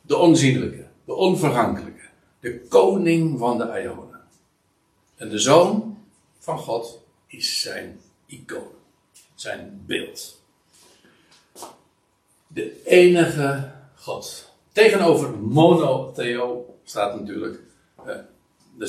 De 0.00 0.16
onzienlijke, 0.16 0.86
de 1.04 1.14
onvergankelijke, 1.14 2.08
de 2.40 2.60
koning 2.68 3.38
van 3.38 3.58
de 3.58 3.80
Ionen. 3.82 4.20
En 5.16 5.28
de 5.28 5.38
zoon 5.38 5.98
van 6.38 6.58
God 6.58 7.00
is 7.26 7.60
zijn 7.60 8.00
icoon, 8.26 8.72
zijn 9.34 9.82
beeld. 9.86 10.42
De 12.46 12.82
enige 12.84 13.72
God. 13.94 14.52
Tegenover 14.72 15.38
monotheo 15.38 16.78
staat 16.84 17.20
natuurlijk, 17.20 17.60
uh, 18.06 18.14
er 18.78 18.88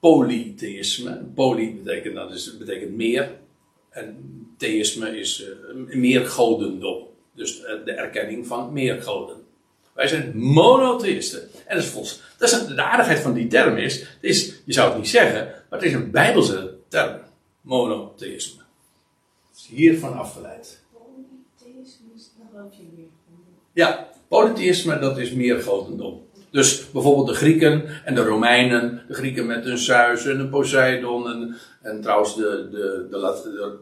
polytheïsme. 0.00 1.24
Poly 1.34 1.74
betekent, 1.82 2.14
dat 2.14 2.32
is, 2.32 2.56
betekent 2.58 2.96
meer. 2.96 3.30
En 3.90 4.16
theïsme 4.56 5.18
is 5.18 5.40
uh, 5.40 5.94
meer 5.96 6.26
godendom. 6.26 7.06
Dus 7.32 7.60
uh, 7.60 7.84
de 7.84 7.92
erkenning 7.92 8.46
van 8.46 8.72
meer 8.72 9.02
goden. 9.02 9.36
Wij 9.94 10.08
zijn 10.08 10.38
monotheïsten. 10.38 11.40
En 11.66 11.76
dat 11.76 11.84
is, 11.84 11.90
volgens, 11.90 12.20
dat 12.38 12.50
is 12.50 12.66
de 12.66 12.82
aardigheid 12.82 13.18
van 13.18 13.34
die 13.34 13.46
term 13.46 13.76
is, 13.76 14.00
het 14.00 14.08
is, 14.20 14.54
je 14.64 14.72
zou 14.72 14.88
het 14.88 14.98
niet 14.98 15.08
zeggen, 15.08 15.44
maar 15.44 15.78
het 15.78 15.88
is 15.88 15.94
een 15.94 16.10
bijbelse 16.10 16.74
term. 16.88 17.20
Monotheïsme. 17.60 18.62
is 19.56 19.66
hiervan 19.66 20.18
afgeleid. 20.18 20.82
Polytheïsme 20.92 22.06
is 22.14 22.30
nog 22.38 22.48
wel 22.52 22.72
meer. 22.96 23.06
Ja, 23.72 24.08
Polytheïsme, 24.28 24.98
dat 24.98 25.18
is 25.18 25.32
meer 25.32 25.62
godendom. 25.62 26.25
Dus 26.56 26.90
bijvoorbeeld 26.90 27.26
de 27.26 27.34
Grieken 27.34 28.04
en 28.04 28.14
de 28.14 28.24
Romeinen. 28.24 29.04
De 29.08 29.14
Grieken 29.14 29.46
met 29.46 29.64
hun 29.64 29.78
Zeus 29.78 30.26
en 30.26 30.40
een 30.40 30.48
Poseidon. 30.48 31.28
En, 31.28 31.56
en 31.82 32.00
trouwens, 32.00 32.36
de, 32.36 32.68
de, 32.70 33.06
de, 33.10 33.78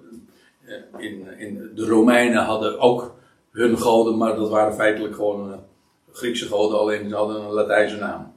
eh, 0.65 1.05
in, 1.05 1.39
in, 1.39 1.71
de 1.75 1.87
Romeinen 1.87 2.45
hadden 2.45 2.79
ook 2.79 3.15
hun 3.51 3.79
goden, 3.79 4.17
maar 4.17 4.37
dat 4.37 4.49
waren 4.49 4.75
feitelijk 4.75 5.15
gewoon 5.15 5.51
uh, 5.51 5.57
Griekse 6.13 6.47
goden, 6.47 6.79
alleen 6.79 7.09
ze 7.09 7.15
hadden 7.15 7.43
een 7.43 7.53
Latijnse 7.53 7.97
naam. 7.97 8.33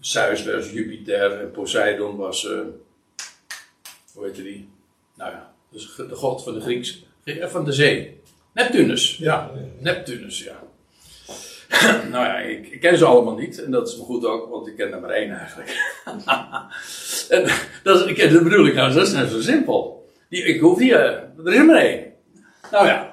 Zeus 0.00 0.44
was 0.44 0.70
Jupiter 0.70 1.40
en 1.40 1.50
Poseidon 1.50 2.16
was, 2.16 2.44
uh, 2.44 2.60
hoe 4.14 4.24
heet 4.24 4.34
die? 4.34 4.68
Nou 5.14 5.30
ja, 5.30 5.52
dus 5.70 5.94
de 5.96 6.14
god 6.14 6.42
van 6.42 6.54
de 6.54 6.60
Grieks, 6.60 7.04
van 7.40 7.64
de 7.64 7.72
zee. 7.72 8.20
Neptunus. 8.52 9.16
Ja, 9.16 9.50
Neptunus, 9.78 10.44
ja. 10.44 10.65
nou 12.12 12.24
ja, 12.24 12.38
ik, 12.38 12.80
ken 12.80 12.98
ze 12.98 13.04
allemaal 13.04 13.34
niet. 13.36 13.62
En 13.64 13.70
dat 13.70 13.88
is 13.88 13.96
me 13.96 14.02
goed 14.02 14.24
ook, 14.24 14.50
want 14.50 14.66
ik 14.66 14.76
ken 14.76 14.92
er 14.92 15.00
maar 15.00 15.10
één 15.10 15.30
eigenlijk. 15.30 15.70
en 17.28 17.44
dat, 17.82 18.08
is, 18.08 18.32
dat 18.32 18.42
bedoel 18.42 18.66
ik 18.66 18.74
nou, 18.74 18.92
dat 18.92 19.06
is 19.06 19.12
net 19.12 19.30
zo 19.30 19.40
simpel. 19.40 20.08
Die, 20.28 20.44
ik 20.44 20.60
hoef 20.60 20.78
hier, 20.78 20.98
er 21.44 21.54
is 21.54 21.64
maar 21.64 21.76
één. 21.76 22.12
Nou 22.70 22.86
ja. 22.86 23.10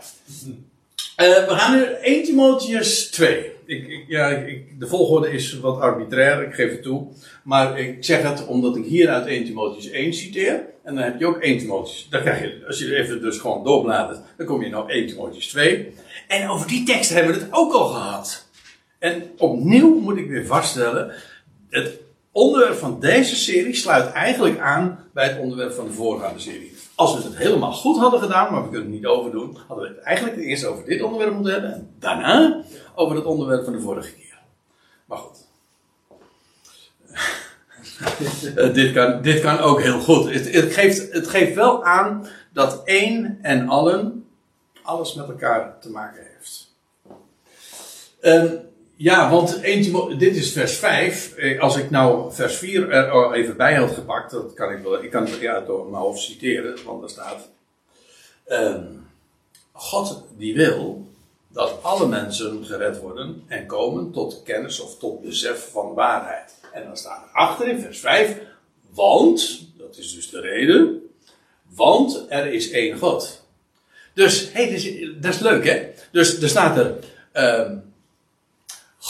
Uh, 1.21 1.47
we 1.47 1.55
gaan 1.55 1.75
nu 1.75 1.83
1 1.83 2.23
Timotheus 2.23 3.09
2. 3.09 3.52
Ik, 3.65 4.03
ja, 4.07 4.29
ik, 4.29 4.79
de 4.79 4.87
volgorde 4.87 5.31
is 5.31 5.59
wat 5.59 5.79
arbitrair, 5.79 6.47
ik 6.47 6.53
geef 6.53 6.71
het 6.71 6.83
toe. 6.83 7.07
Maar 7.43 7.79
ik 7.79 8.03
zeg 8.03 8.21
het 8.21 8.47
omdat 8.47 8.75
ik 8.75 8.85
hier 8.85 9.09
uit 9.09 9.25
1 9.25 9.45
Timotheus 9.45 9.89
1 9.89 10.13
citeer. 10.13 10.65
En 10.83 10.95
dan 10.95 11.03
heb 11.03 11.19
je 11.19 11.27
ook 11.27 11.41
1 11.41 11.57
Timotheus. 11.57 12.07
Dan 12.09 12.21
krijg 12.21 12.41
je, 12.41 12.63
als 12.67 12.79
je 12.79 12.95
even 12.95 13.21
dus 13.21 13.37
gewoon 13.37 13.63
doorbladert, 13.63 14.19
dan 14.37 14.45
kom 14.45 14.63
je 14.63 14.69
naar 14.69 14.87
1 14.87 15.07
Timotheus 15.07 15.47
2. 15.47 15.93
En 16.27 16.49
over 16.49 16.67
die 16.67 16.83
tekst 16.83 17.13
hebben 17.13 17.33
we 17.33 17.39
het 17.39 17.49
ook 17.51 17.73
al 17.73 17.85
gehad. 17.85 18.47
En 18.99 19.23
opnieuw 19.37 19.99
moet 19.99 20.17
ik 20.17 20.29
weer 20.29 20.45
vaststellen, 20.45 21.13
het 21.69 21.99
onderwerp 22.31 22.75
van 22.75 22.99
deze 22.99 23.35
serie 23.35 23.75
sluit 23.75 24.11
eigenlijk 24.11 24.59
aan 24.59 24.99
bij 25.13 25.27
het 25.27 25.39
onderwerp 25.39 25.73
van 25.73 25.85
de 25.85 25.93
voorgaande 25.93 26.39
serie. 26.39 26.72
Als 26.95 27.15
we 27.15 27.23
het 27.23 27.37
helemaal 27.37 27.71
goed 27.71 27.97
hadden 27.97 28.19
gedaan, 28.19 28.51
maar 28.51 28.63
we 28.63 28.69
kunnen 28.69 28.87
het 28.87 28.95
niet 28.95 29.05
overdoen, 29.05 29.57
hadden 29.67 29.87
we 29.87 29.95
het 29.95 30.03
eigenlijk 30.03 30.37
eerst 30.37 30.65
over 30.65 30.85
dit 30.85 31.01
onderwerp 31.01 31.33
moeten 31.33 31.53
hebben 31.53 31.73
en 31.73 31.95
daarna 31.99 32.63
over 32.95 33.15
het 33.15 33.25
onderwerp 33.25 33.63
van 33.63 33.73
de 33.73 33.81
vorige 33.81 34.13
keer. 34.13 34.39
Maar 35.05 35.17
goed. 35.17 35.37
Eh, 38.55 38.73
dit, 38.73 38.93
kan, 38.93 39.21
dit 39.21 39.41
kan 39.41 39.59
ook 39.59 39.81
heel 39.81 39.99
goed. 39.99 40.33
Het, 40.33 40.53
het, 40.53 40.73
geeft, 40.73 41.11
het 41.13 41.27
geeft 41.27 41.55
wel 41.55 41.83
aan 41.83 42.27
dat 42.53 42.81
één 42.83 43.39
en 43.41 43.69
allen 43.69 44.25
alles 44.81 45.13
met 45.13 45.27
elkaar 45.27 45.79
te 45.79 45.89
maken 45.89 46.23
heeft. 46.33 46.73
Um, 48.21 48.59
ja, 49.03 49.29
want 49.29 49.61
1 49.61 50.17
dit 50.17 50.35
is 50.35 50.51
vers 50.51 50.77
5. 50.77 51.35
Eh, 51.35 51.59
als 51.61 51.77
ik 51.77 51.89
nou 51.89 52.33
vers 52.33 52.55
4 52.55 52.89
er 52.89 53.33
even 53.33 53.57
bij 53.57 53.75
had 53.75 53.91
gepakt, 53.91 54.31
dat 54.31 54.53
kan 54.53 54.71
ik 54.71 54.83
wel. 54.83 55.03
Ik 55.03 55.11
kan 55.11 55.25
het 55.25 55.39
ja, 55.39 55.59
door 55.59 55.89
mijn 55.89 56.03
hoofd 56.03 56.21
citeren, 56.21 56.77
want 56.85 56.99
daar 56.99 57.09
staat. 57.09 57.49
Um, 58.47 59.07
God 59.71 60.23
die 60.37 60.55
wil 60.55 61.07
dat 61.47 61.73
alle 61.81 62.07
mensen 62.07 62.65
gered 62.65 62.99
worden 62.99 63.43
en 63.47 63.65
komen 63.65 64.11
tot 64.11 64.41
kennis 64.43 64.79
of 64.79 64.97
tot 64.97 65.21
besef 65.21 65.69
van 65.71 65.93
waarheid. 65.93 66.53
En 66.73 66.83
dan 66.83 66.97
staat 66.97 67.23
er 67.23 67.29
achter 67.33 67.67
in 67.67 67.79
vers 67.79 67.99
5, 67.99 68.37
want, 68.89 69.67
dat 69.77 69.97
is 69.97 70.13
dus 70.13 70.29
de 70.29 70.41
reden, 70.41 71.01
want 71.75 72.25
er 72.29 72.53
is 72.53 72.71
één 72.71 72.97
God. 72.97 73.41
Dus, 74.13 74.49
hey, 74.51 74.69
dat 75.21 75.33
is 75.33 75.39
leuk 75.39 75.65
hè. 75.65 75.89
Dus 76.11 76.41
er 76.41 76.49
staat 76.49 76.77
er, 76.77 76.95
um, 77.33 77.82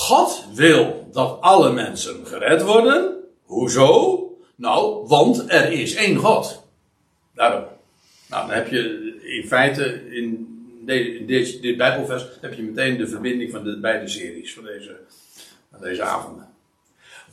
God 0.03 0.45
wil 0.53 1.09
dat 1.11 1.41
alle 1.41 1.71
mensen 1.71 2.25
gered 2.25 2.61
worden. 2.61 3.13
Hoezo? 3.43 4.19
Nou, 4.55 5.07
want 5.07 5.51
er 5.51 5.71
is 5.71 5.95
één 5.95 6.15
God. 6.15 6.63
Daarom. 7.33 7.63
Nou, 8.29 8.47
dan 8.47 8.55
heb 8.55 8.67
je 8.67 9.13
in 9.23 9.47
feite 9.47 10.11
in, 10.11 10.47
deze, 11.25 11.59
dit 11.59 11.77
Bijbelvers 11.77 12.25
heb 12.41 12.53
je 12.53 12.61
meteen 12.61 12.97
de 12.97 13.07
verbinding 13.07 13.51
van 13.51 13.63
de 13.63 13.79
beide 13.79 14.07
series 14.07 14.53
van 14.53 14.63
deze, 14.63 14.99
van 15.71 15.81
deze 15.81 16.01
avonden. 16.01 16.47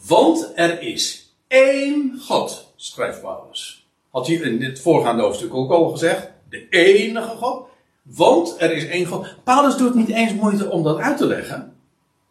Want 0.07 0.53
er 0.55 0.83
is 0.83 1.35
één 1.49 2.21
God, 2.21 2.73
schrijft 2.77 3.21
Paulus. 3.21 3.87
Had 4.11 4.27
hij 4.27 4.37
in 4.37 4.59
dit 4.59 4.81
voorgaande 4.81 5.23
hoofdstuk 5.23 5.55
ook 5.55 5.71
al 5.71 5.89
gezegd. 5.89 6.31
De 6.49 6.67
enige 6.69 7.37
God. 7.37 7.69
Want 8.03 8.57
er 8.59 8.73
is 8.73 8.87
één 8.87 9.07
God. 9.07 9.35
Paulus 9.45 9.77
doet 9.77 9.95
niet 9.95 10.09
eens 10.09 10.33
moeite 10.33 10.71
om 10.71 10.83
dat 10.83 10.99
uit 10.99 11.17
te 11.17 11.27
leggen 11.27 11.79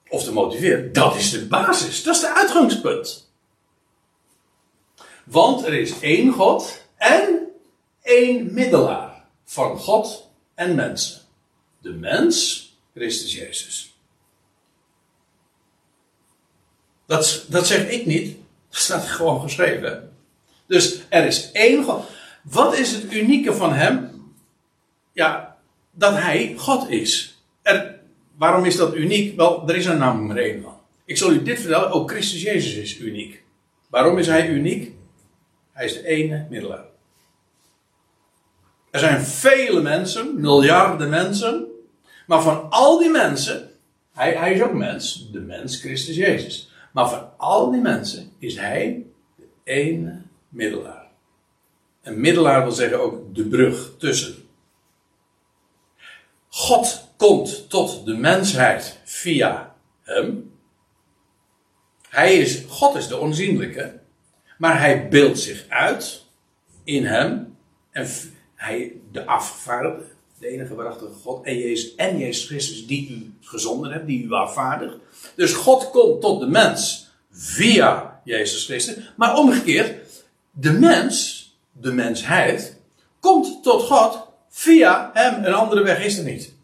of 0.10 0.24
te 0.24 0.34
motiveren, 0.34 0.94
dat 0.94 1.16
is 1.16 1.32
de 1.32 1.46
basis. 1.46 2.04
Dat 2.04 2.16
is 2.16 2.22
de 2.22 2.34
uitgangspunt. 2.34 3.32
Want 5.24 5.66
er 5.66 5.74
is 5.74 6.00
één 6.00 6.32
God 6.32 6.82
en 6.98 7.48
één 8.02 8.54
middelaar 8.54 9.26
van 9.46 9.78
God 9.78 10.30
en 10.56 10.76
mensen. 10.76 11.22
De 11.82 11.90
mens, 11.90 12.68
Christus 12.94 13.34
Jezus. 13.34 13.94
Dat, 17.06 17.46
dat 17.48 17.68
zeg 17.68 17.90
ik 17.90 18.06
niet. 18.06 18.38
Dat 18.70 18.80
staat 18.80 19.06
gewoon 19.06 19.42
geschreven. 19.42 20.14
Dus 20.68 21.00
er 21.10 21.26
is 21.26 21.52
één 21.52 21.84
God. 21.84 22.10
Wat 22.44 22.78
is 22.78 22.92
het 22.92 23.14
unieke 23.14 23.54
van 23.54 23.74
hem? 23.74 24.24
Ja, 25.14 25.58
dat 25.92 26.14
hij 26.14 26.56
God 26.58 26.90
is. 26.90 27.42
Er, 27.62 27.99
waarom 28.40 28.66
is 28.66 28.76
dat 28.76 28.96
uniek? 28.96 29.36
Wel, 29.36 29.70
er 29.70 29.76
is 29.76 29.86
namelijk 29.86 30.28
maar 30.28 30.44
één 30.44 30.62
van. 30.62 30.78
Ik 31.06 31.18
zal 31.18 31.32
u 31.32 31.44
dit 31.44 31.60
vertellen, 31.60 31.92
ook 31.92 32.12
Christus 32.12 32.42
Jezus 32.42 32.76
is 32.76 33.00
uniek. 33.00 33.44
Waarom 33.90 34.18
is 34.18 34.28
hij 34.28 34.50
uniek? 34.50 34.94
Hij 35.72 35.86
is 35.86 35.94
de 35.94 36.08
ene 36.08 36.46
middelaar. 36.50 36.86
Er 38.92 39.00
zijn 39.00 39.22
vele 39.22 39.82
mensen, 39.82 40.42
miljarden 40.42 41.10
mensen, 41.10 41.68
maar 42.28 42.42
van 42.42 42.70
al 42.70 43.00
die 43.00 43.10
mensen, 43.10 43.70
hij, 44.14 44.34
hij 44.34 44.54
is 44.54 44.62
ook 44.62 44.74
mens, 44.74 45.30
de 45.32 45.40
mens 45.40 45.80
Christus 45.80 46.16
Jezus. 46.16 46.72
Maar 46.94 47.10
van 47.10 47.30
al 47.38 47.72
die 47.72 47.82
mensen 47.82 48.32
is 48.38 48.58
hij 48.58 49.06
de 49.36 49.48
ene 49.64 50.22
middelaar. 50.50 51.08
Een 52.02 52.20
middelaar 52.20 52.64
wil 52.64 52.72
zeggen 52.72 53.02
ook 53.02 53.36
de 53.36 53.44
brug 53.44 53.92
tussen. 53.98 54.39
God 56.50 57.08
komt 57.18 57.70
tot 57.70 58.06
de 58.06 58.14
mensheid 58.14 58.98
via 59.04 59.76
hem. 60.02 60.52
Hij 62.10 62.38
is, 62.38 62.64
God 62.68 62.96
is 62.96 63.08
de 63.08 63.18
onzienlijke, 63.18 64.00
maar 64.58 64.80
hij 64.80 65.10
beeldt 65.10 65.40
zich 65.40 65.66
uit 65.68 66.26
in 66.84 67.06
hem. 67.06 67.58
En 67.92 68.08
hij, 68.56 68.94
de 69.12 69.26
afgevaardigde, 69.26 70.04
de 70.40 70.48
enige 70.48 70.76
waarachtige 70.76 71.14
God, 71.24 71.46
en 71.46 71.58
Jezus, 71.58 71.96
en 71.96 72.18
Jezus 72.18 72.46
Christus, 72.46 72.88
die 72.88 73.10
u 73.10 73.34
gezonden 73.42 73.92
hebt, 73.92 74.08
die 74.08 74.24
u 74.24 74.32
afvaardigt. 74.32 74.96
Dus 75.36 75.54
God 75.54 75.90
komt 75.90 76.22
tot 76.22 76.40
de 76.40 76.48
mens 76.48 77.10
via 77.32 78.22
Jezus 78.24 78.66
Christus. 78.66 78.96
Maar 79.16 79.38
omgekeerd, 79.38 79.96
de 80.52 80.72
mens, 80.72 81.48
de 81.72 81.92
mensheid, 81.92 82.78
komt 83.20 83.64
tot 83.64 83.82
God 83.82 84.28
via 84.50 85.12
hem. 85.14 85.44
Een 85.44 85.54
andere 85.54 85.84
weg 85.84 86.06
is 86.06 86.18
er 86.18 86.24
niet. 86.24 86.58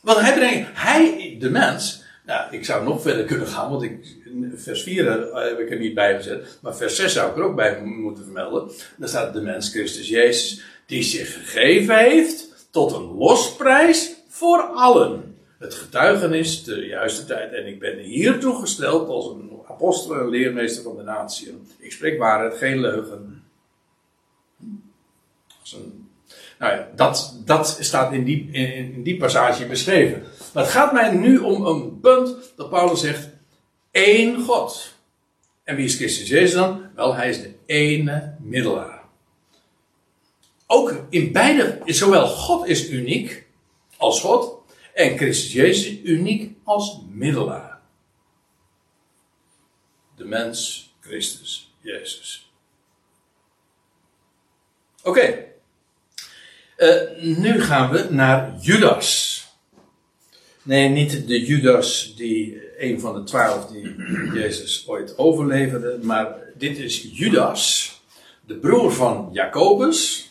Want 0.00 0.18
hij 0.20 0.34
brengt, 0.34 0.68
hij, 0.72 1.36
de 1.40 1.50
mens, 1.50 2.04
nou, 2.26 2.54
ik 2.54 2.64
zou 2.64 2.84
nog 2.84 3.02
verder 3.02 3.24
kunnen 3.24 3.46
gaan, 3.46 3.70
want 3.70 3.82
ik, 3.82 4.16
vers 4.54 4.82
4 4.82 5.10
heb 5.34 5.58
ik 5.58 5.70
er 5.70 5.78
niet 5.78 5.94
bij 5.94 6.16
gezet, 6.16 6.58
maar 6.62 6.76
vers 6.76 6.96
6 6.96 7.12
zou 7.12 7.30
ik 7.30 7.36
er 7.36 7.42
ook 7.42 7.56
bij 7.56 7.80
moeten 7.82 8.24
vermelden. 8.24 8.70
Daar 8.96 9.08
staat 9.08 9.32
de 9.32 9.40
mens 9.40 9.70
Christus 9.70 10.08
Jezus, 10.08 10.62
die 10.86 11.02
zich 11.02 11.32
gegeven 11.32 11.98
heeft 11.98 12.66
tot 12.70 12.92
een 12.92 13.16
losprijs 13.16 14.14
voor 14.28 14.62
allen. 14.62 15.36
Het 15.58 15.74
getuigenis 15.74 16.64
de 16.64 16.86
juiste 16.86 17.24
tijd. 17.24 17.52
En 17.52 17.66
ik 17.66 17.80
ben 17.80 17.98
hiertoe 17.98 18.60
gesteld 18.60 19.08
als 19.08 19.26
een 19.26 19.51
apostel 19.68 20.18
en 20.18 20.28
leermeester 20.28 20.82
van 20.82 20.96
de 20.96 21.02
natie. 21.02 21.62
Ik 21.78 21.92
spreek 21.92 22.18
waarheid, 22.18 22.54
geen 22.54 22.80
leugen. 22.80 23.44
Nou 26.58 26.72
ja, 26.74 26.88
dat, 26.94 27.36
dat 27.44 27.76
staat 27.80 28.12
in 28.12 28.24
die, 28.24 28.50
in 28.50 29.02
die 29.02 29.16
passage 29.16 29.66
beschreven. 29.66 30.22
Maar 30.54 30.62
het 30.62 30.72
gaat 30.72 30.92
mij 30.92 31.10
nu 31.10 31.38
om 31.38 31.66
een 31.66 32.00
punt 32.00 32.52
dat 32.56 32.70
Paulus 32.70 33.00
zegt: 33.00 33.28
één 33.90 34.42
God. 34.42 34.94
En 35.64 35.76
wie 35.76 35.84
is 35.84 35.96
Christus 35.96 36.28
Jezus 36.28 36.54
dan? 36.54 36.82
Wel, 36.94 37.14
hij 37.14 37.28
is 37.28 37.40
de 37.40 37.54
ene 37.66 38.36
middelaar. 38.40 39.02
Ook 40.66 40.94
in 41.08 41.32
beide, 41.32 41.80
zowel 41.86 42.26
God 42.26 42.66
is 42.66 42.90
uniek 42.90 43.46
als 43.96 44.20
God, 44.20 44.62
en 44.94 45.16
Christus 45.16 45.52
Jezus 45.52 46.00
uniek 46.02 46.56
als 46.64 47.00
middelaar. 47.10 47.71
Mens, 50.24 50.90
Christus, 51.00 51.74
Jezus. 51.80 52.52
Oké. 55.02 55.44
Uh, 56.76 57.22
nu 57.36 57.60
gaan 57.60 57.90
we 57.90 58.06
naar 58.10 58.56
Judas. 58.60 59.30
Nee, 60.62 60.88
niet 60.88 61.28
de 61.28 61.44
Judas 61.44 62.14
die 62.16 62.62
een 62.78 63.00
van 63.00 63.14
de 63.14 63.22
twaalf 63.22 63.66
die 63.66 63.94
Jezus 64.40 64.84
ooit 64.88 65.18
overleverde, 65.18 65.98
maar 66.02 66.36
dit 66.54 66.78
is 66.78 67.08
Judas, 67.12 67.92
de 68.46 68.54
broer 68.54 68.92
van 68.92 69.28
Jacobus. 69.32 70.30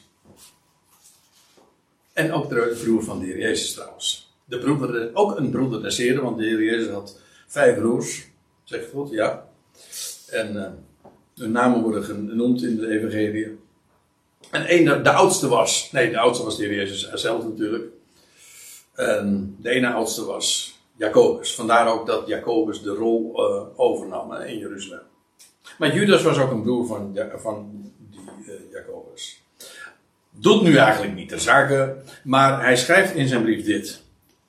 En 2.14 2.32
ook 2.32 2.50
de 2.50 2.80
broer 2.84 3.04
van 3.04 3.20
de 3.20 3.26
Heer 3.26 3.40
Jezus 3.40 3.74
trouwens. 3.74 4.34
De 4.46 4.60
broeder, 4.60 5.10
ook 5.14 5.38
een 5.38 5.50
broeder 5.50 5.82
des 5.82 5.98
Heren, 5.98 6.24
want 6.24 6.38
de 6.38 6.46
Heer 6.46 6.64
Jezus 6.64 6.90
had 6.90 7.20
vijf 7.48 7.76
broers. 7.76 8.28
Zegt 8.64 8.90
goed, 8.90 9.10
ja. 9.10 9.51
En 10.32 10.78
hun 11.36 11.52
namen 11.52 11.82
worden 11.82 12.04
genoemd 12.04 12.64
in 12.64 12.78
de 12.78 12.88
Evangelie. 12.88 13.60
En 14.52 14.74
een, 14.74 15.04
de, 15.04 15.12
oudste 15.12 15.48
was, 15.48 15.90
nee, 15.92 16.10
de 16.12 16.20
oudste 16.20 16.44
was 16.44 16.58
de 16.58 16.66
Heer 16.66 16.76
Jezus 16.76 17.12
zelf 17.14 17.44
natuurlijk. 17.44 17.84
En 18.96 19.56
de 19.60 19.70
ene 19.70 19.94
oudste 19.94 20.26
was 20.26 20.80
Jacobus. 20.96 21.56
Vandaar 21.56 21.94
ook 21.94 22.08
dat 22.08 22.28
Jacobus 22.28 22.82
de 22.82 22.90
rol 22.90 23.34
uh, 23.36 23.80
overnam 23.80 24.34
in 24.34 24.58
Jeruzalem. 24.58 25.02
Maar 25.78 25.96
Judas 25.96 26.24
was 26.24 26.38
ook 26.38 26.52
een 26.52 26.62
broer 26.62 26.86
van, 26.86 27.20
van 27.36 27.92
die 28.12 28.20
uh, 28.48 28.54
Jacobus. 28.72 29.44
Doet 30.30 30.62
nu 30.62 30.76
eigenlijk 30.76 31.16
niet 31.16 31.30
de 31.30 31.40
zaken, 31.40 32.04
maar 32.24 32.62
hij 32.62 32.78
schrijft 32.78 33.16
in 33.16 33.28
zijn 33.28 33.44
brief 33.44 33.66
dit. 33.66 34.02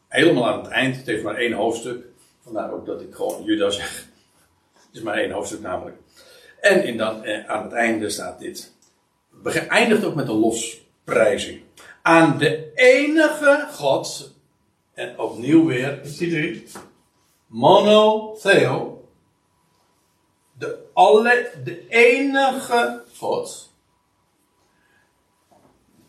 Helemaal 0.09 0.49
aan 0.49 0.63
het 0.63 0.69
eind, 0.69 0.97
het 0.97 1.07
heeft 1.07 1.23
maar 1.23 1.37
één 1.37 1.53
hoofdstuk. 1.53 2.05
Vandaar 2.43 2.73
ook 2.73 2.87
dat 2.87 3.01
ik 3.01 3.15
gewoon 3.15 3.45
Judas. 3.45 3.81
Het 4.93 5.01
is 5.01 5.07
maar 5.07 5.17
één 5.19 5.31
hoofdstuk 5.31 5.61
namelijk. 5.61 5.97
En 6.61 6.85
in 6.85 6.97
dan, 6.97 7.25
eh, 7.25 7.49
aan 7.51 7.63
het 7.63 7.73
einde 7.73 8.11
staat 8.11 8.39
dit. 8.39 8.73
Eindigt 9.69 10.05
ook 10.05 10.15
met 10.15 10.29
een 10.29 10.35
losprijzing. 10.39 11.61
Aan 12.03 12.39
de 12.39 12.73
enige 12.75 13.69
God 13.73 14.35
en 14.95 15.19
opnieuw 15.19 15.67
weer, 15.67 16.01
ziet 16.03 16.33
u, 16.33 16.67
monotheo, 17.47 19.09
de, 20.59 20.79
alle, 20.93 21.51
de 21.65 21.89
enige 21.89 23.03
God, 23.17 23.71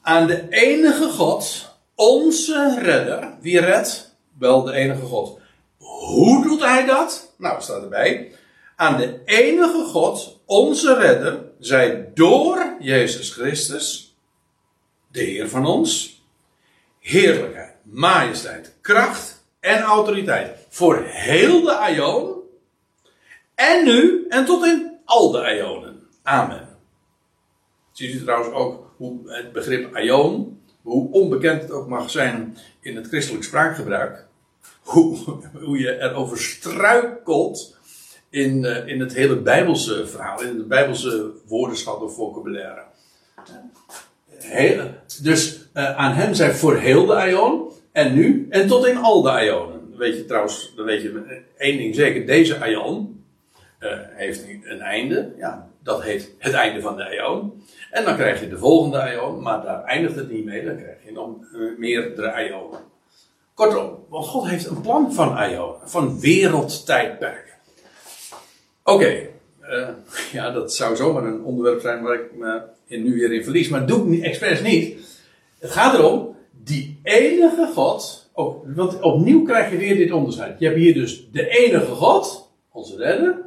aan 0.01 0.27
de 0.27 0.47
enige 0.49 1.09
God, 1.09 1.75
onze 1.95 2.79
redder, 2.81 3.37
wie 3.41 3.59
redt? 3.59 4.15
Wel 4.37 4.63
de 4.63 4.73
enige 4.73 5.05
God. 5.05 5.39
Hoe 5.77 6.43
doet 6.43 6.61
hij 6.61 6.85
dat? 6.85 7.33
Nou, 7.37 7.61
staat 7.61 7.81
erbij. 7.81 8.31
Aan 8.75 8.97
de 8.97 9.21
enige 9.25 9.85
God, 9.85 10.39
onze 10.45 10.97
redder, 10.97 11.43
zij 11.59 12.11
door 12.13 12.75
Jezus 12.79 13.31
Christus, 13.31 14.15
de 15.11 15.23
Heer 15.23 15.49
van 15.49 15.65
ons, 15.65 16.21
heerlijkheid 16.99 17.73
majesteit, 17.83 18.75
kracht 18.81 19.45
en 19.59 19.81
autoriteit. 19.81 20.57
Voor 20.69 21.03
heel 21.05 21.61
de 21.61 21.75
aion. 21.75 22.41
En 23.55 23.85
nu 23.85 24.25
en 24.29 24.45
tot 24.45 24.65
in 24.65 24.99
al 25.05 25.31
de 25.31 25.41
aionen. 25.41 26.07
Amen. 26.23 26.67
Ziet 27.91 28.13
u 28.13 28.23
trouwens 28.23 28.53
ook 28.53 28.93
hoe 28.97 29.31
het 29.31 29.51
begrip 29.51 29.95
aion, 29.95 30.61
hoe 30.81 31.11
onbekend 31.11 31.61
het 31.61 31.71
ook 31.71 31.87
mag 31.87 32.09
zijn 32.09 32.57
in 32.79 32.95
het 32.95 33.07
christelijk 33.07 33.43
spraakgebruik. 33.43 34.25
Hoe, 34.81 35.17
hoe 35.53 35.79
je 35.79 35.99
erover 35.99 36.37
struikelt 36.37 37.77
in, 38.33 38.63
uh, 38.63 38.87
in 38.87 38.99
het 38.99 39.13
hele 39.13 39.35
Bijbelse 39.35 40.07
verhaal, 40.07 40.41
in 40.41 40.57
het 40.57 40.67
Bijbelse 40.67 41.31
woordenschat 41.47 42.01
of 42.01 42.15
vocabulaire. 42.15 42.83
Dus 45.21 45.67
uh, 45.73 45.97
aan 45.97 46.13
hem 46.13 46.33
zijn 46.33 46.53
voor 46.53 46.77
heel 46.77 47.05
de 47.05 47.13
aion. 47.13 47.71
En 47.91 48.13
nu 48.13 48.47
en 48.49 48.67
tot 48.67 48.85
in 48.85 48.97
al 48.97 49.21
de 49.21 49.45
Ionen. 49.45 49.97
Weet 49.97 50.17
je 50.17 50.25
trouwens, 50.25 50.73
dan 50.75 50.85
weet 50.85 51.01
je 51.01 51.41
één 51.57 51.77
ding 51.77 51.95
zeker. 51.95 52.25
Deze 52.25 52.69
Ion 52.69 53.23
uh, 53.79 53.89
heeft 53.97 54.45
een 54.63 54.81
einde. 54.81 55.33
Ja, 55.37 55.69
dat 55.83 56.03
heet 56.03 56.31
het 56.37 56.53
einde 56.53 56.81
van 56.81 56.95
de 56.95 57.15
Ion. 57.15 57.63
En 57.91 58.03
dan 58.03 58.15
krijg 58.15 58.39
je 58.39 58.49
de 58.49 58.57
volgende 58.57 59.11
Ion, 59.13 59.41
maar 59.41 59.61
daar 59.61 59.83
eindigt 59.83 60.15
het 60.15 60.31
niet 60.31 60.45
mee. 60.45 60.65
Dan 60.65 60.77
krijg 60.77 60.97
je 61.05 61.11
nog 61.11 61.29
meerdere 61.77 62.47
Ionen. 62.47 62.79
Kortom, 63.53 64.05
want 64.09 64.25
God 64.25 64.47
heeft 64.47 64.65
een 64.65 64.81
plan 64.81 65.13
van 65.13 65.49
Ionen, 65.49 65.89
van 65.89 66.19
wereldtijdperken. 66.19 67.52
Oké, 68.83 69.29
uh, 69.61 69.89
ja, 70.31 70.51
dat 70.51 70.73
zou 70.73 70.95
zomaar 70.95 71.23
een 71.23 71.43
onderwerp 71.43 71.81
zijn 71.81 72.03
waar 72.03 72.15
ik 72.15 72.35
me 72.35 72.61
in, 72.85 73.03
nu 73.03 73.13
weer 73.13 73.33
in 73.33 73.43
verlies, 73.43 73.69
maar 73.69 73.85
doe 73.85 74.15
ik 74.17 74.23
expres 74.23 74.61
niet. 74.61 74.97
Het 75.59 75.71
gaat 75.71 75.93
erom 75.93 76.35
die 76.63 76.99
enige 77.03 77.71
God. 77.73 78.29
Oh, 78.33 78.75
want 78.75 79.01
opnieuw 79.01 79.43
krijg 79.43 79.71
je 79.71 79.77
weer 79.77 79.95
dit 79.95 80.11
onderscheid. 80.11 80.59
Je 80.59 80.65
hebt 80.65 80.77
hier 80.77 80.93
dus 80.93 81.27
de 81.31 81.47
enige 81.47 81.91
God, 81.91 82.49
onze 82.71 82.97
redder. 82.97 83.37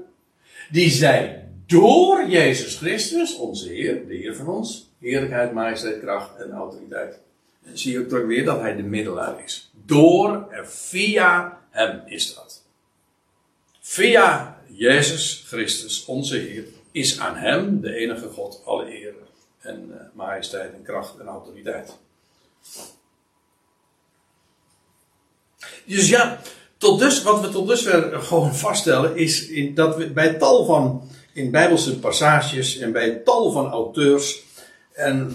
Die 0.71 0.91
zij 0.91 1.49
door 1.67 2.29
Jezus 2.29 2.77
Christus, 2.77 3.37
onze 3.37 3.69
Heer, 3.69 4.07
de 4.07 4.15
Heer 4.15 4.37
van 4.37 4.49
ons, 4.49 4.91
heerlijkheid, 5.01 5.53
majesteit, 5.53 6.01
kracht 6.01 6.37
en 6.37 6.51
autoriteit. 6.51 7.21
En 7.65 7.79
zie 7.79 7.93
je 7.93 7.99
ook 7.99 8.09
terug 8.09 8.27
weer 8.27 8.45
dat 8.45 8.61
hij 8.61 8.77
de 8.77 8.83
middelaar 8.83 9.43
is. 9.45 9.71
Door 9.87 10.47
en 10.51 10.69
via 10.69 11.61
hem 11.71 12.03
is 12.07 12.35
dat. 12.35 12.63
Via 13.81 14.56
Jezus 14.77 15.45
Christus, 15.47 16.05
onze 16.05 16.37
Heer, 16.37 16.65
is 16.93 17.19
aan 17.19 17.37
hem, 17.37 17.81
de 17.81 17.95
enige 17.95 18.29
God, 18.29 18.63
alle 18.65 19.01
eer 19.01 19.15
en 19.61 19.89
uh, 19.91 19.97
majesteit 20.13 20.73
en 20.73 20.83
kracht 20.83 21.19
en 21.19 21.27
autoriteit. 21.27 21.97
Dus 25.85 26.09
ja, 26.09 26.41
tot 26.77 26.99
dus, 26.99 27.23
wat 27.23 27.41
we 27.41 27.49
tot 27.49 27.69
dusver 27.69 28.23
gewoon 28.23 28.55
vaststellen 28.55 29.17
is 29.17 29.47
in, 29.47 29.75
dat 29.75 29.97
we 29.97 30.11
bij 30.11 30.35
tal 30.35 30.65
van 30.65 31.09
in 31.33 31.51
bijbelse 31.51 31.99
passages 31.99 32.79
en 32.79 32.93
bij 32.93 33.11
tal 33.11 33.53
van 33.53 33.71
auteurs 33.71 34.43
en 34.93 35.35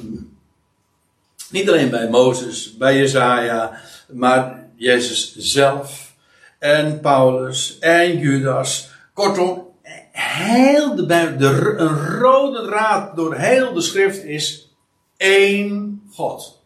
niet 1.50 1.70
alleen 1.70 1.90
bij 1.90 2.10
Mozes, 2.10 2.78
bij 2.78 2.98
Jezaja, 2.98 3.82
maar 4.08 4.70
Jezus 4.76 5.36
zelf 5.38 6.14
en 6.60 7.00
Paulus 7.00 7.80
en 7.80 8.20
Judas. 8.20 8.91
Kortom, 9.14 9.76
heel 10.12 10.96
de 10.96 11.06
de, 11.06 11.76
een 11.78 12.20
rode 12.20 12.66
draad 12.66 13.16
door 13.16 13.36
heel 13.36 13.74
de 13.74 13.82
schrift 13.82 14.24
is 14.24 14.74
één 15.18 16.04
God. 16.14 16.64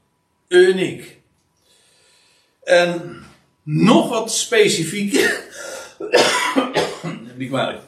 Uniek. 0.48 1.22
En 2.64 3.24
nog 3.64 4.10
wat 4.10 4.32
specifiek. 4.32 5.14
Niet 7.36 7.50
kwalijk. 7.50 7.82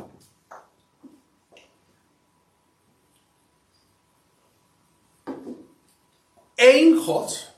Eén 6.55 6.97
God. 6.97 7.53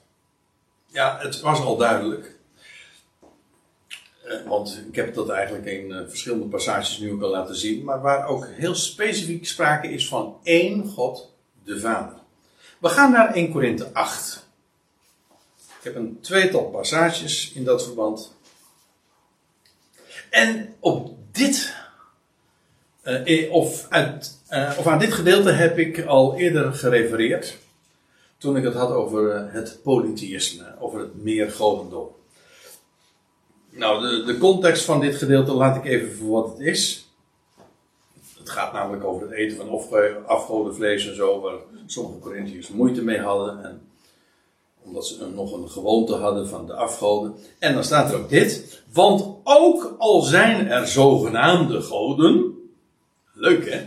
Ja, 0.87 1.17
het 1.21 1.39
was 1.39 1.59
al 1.59 1.77
duidelijk. 1.77 2.38
Eh, 4.29 4.47
want 4.47 4.83
ik 4.89 4.95
heb 4.95 5.13
dat 5.13 5.29
eigenlijk 5.29 5.65
in 5.65 5.91
eh, 5.91 6.07
verschillende 6.07 6.45
passages 6.45 6.97
nu 6.97 7.11
ook 7.11 7.21
al 7.21 7.29
laten 7.29 7.55
zien, 7.55 7.83
maar 7.83 8.01
waar 8.01 8.27
ook 8.27 8.47
heel 8.47 8.75
specifiek 8.75 9.47
sprake 9.47 9.87
is 9.87 10.07
van 10.07 10.37
één 10.43 10.87
God, 10.87 11.31
de 11.63 11.79
Vader. 11.79 12.17
We 12.79 12.89
gaan 12.89 13.11
naar 13.11 13.33
1 13.33 13.51
Korinthe 13.51 13.89
8. 13.93 14.47
Ik 15.57 15.83
heb 15.83 15.95
een 15.95 16.17
tweetal 16.21 16.63
passages 16.63 17.51
in 17.51 17.63
dat 17.63 17.83
verband. 17.83 18.35
En 20.29 20.75
op 20.79 21.17
dit, 21.31 21.75
uh, 23.03 23.53
of, 23.53 23.87
of 24.77 24.87
aan 24.87 24.99
dit 24.99 25.13
gedeelte 25.13 25.51
heb 25.51 25.77
ik 25.77 26.05
al 26.05 26.37
eerder 26.37 26.73
gerefereerd. 26.73 27.57
Toen 28.37 28.57
ik 28.57 28.63
het 28.63 28.73
had 28.73 28.91
over 28.91 29.51
het 29.51 29.79
polytheïsme, 29.83 30.75
over 30.79 30.99
het 30.99 31.23
meergodendom. 31.23 32.17
Nou, 33.69 34.01
de, 34.01 34.23
de 34.23 34.37
context 34.37 34.83
van 34.83 34.99
dit 34.99 35.15
gedeelte 35.15 35.53
laat 35.53 35.75
ik 35.75 35.85
even 35.85 36.15
voor 36.15 36.41
wat 36.41 36.49
het 36.49 36.67
is. 36.67 37.07
Het 38.37 38.49
gaat 38.49 38.73
namelijk 38.73 39.03
over 39.03 39.21
het 39.21 39.31
eten 39.31 39.57
van 39.57 40.25
afgodenvlees 40.25 41.07
en 41.07 41.15
zo, 41.15 41.39
waar 41.41 41.57
sommige 41.85 42.19
Corinthiërs 42.19 42.69
moeite 42.69 43.03
mee 43.03 43.19
hadden. 43.19 43.63
En 43.63 43.81
omdat 44.83 45.07
ze 45.07 45.27
nog 45.35 45.53
een 45.53 45.69
gewoonte 45.69 46.15
hadden 46.15 46.47
van 46.47 46.65
de 46.65 46.73
afgoden. 46.73 47.35
En 47.59 47.73
dan 47.73 47.83
staat 47.83 48.11
er 48.11 48.19
ook 48.19 48.29
dit. 48.29 48.81
Want 48.93 49.35
ook 49.43 49.95
al 49.97 50.21
zijn 50.21 50.67
er 50.67 50.87
zogenaamde 50.87 51.81
goden. 51.81 52.53
Leuk 53.33 53.69
hè? 53.69 53.85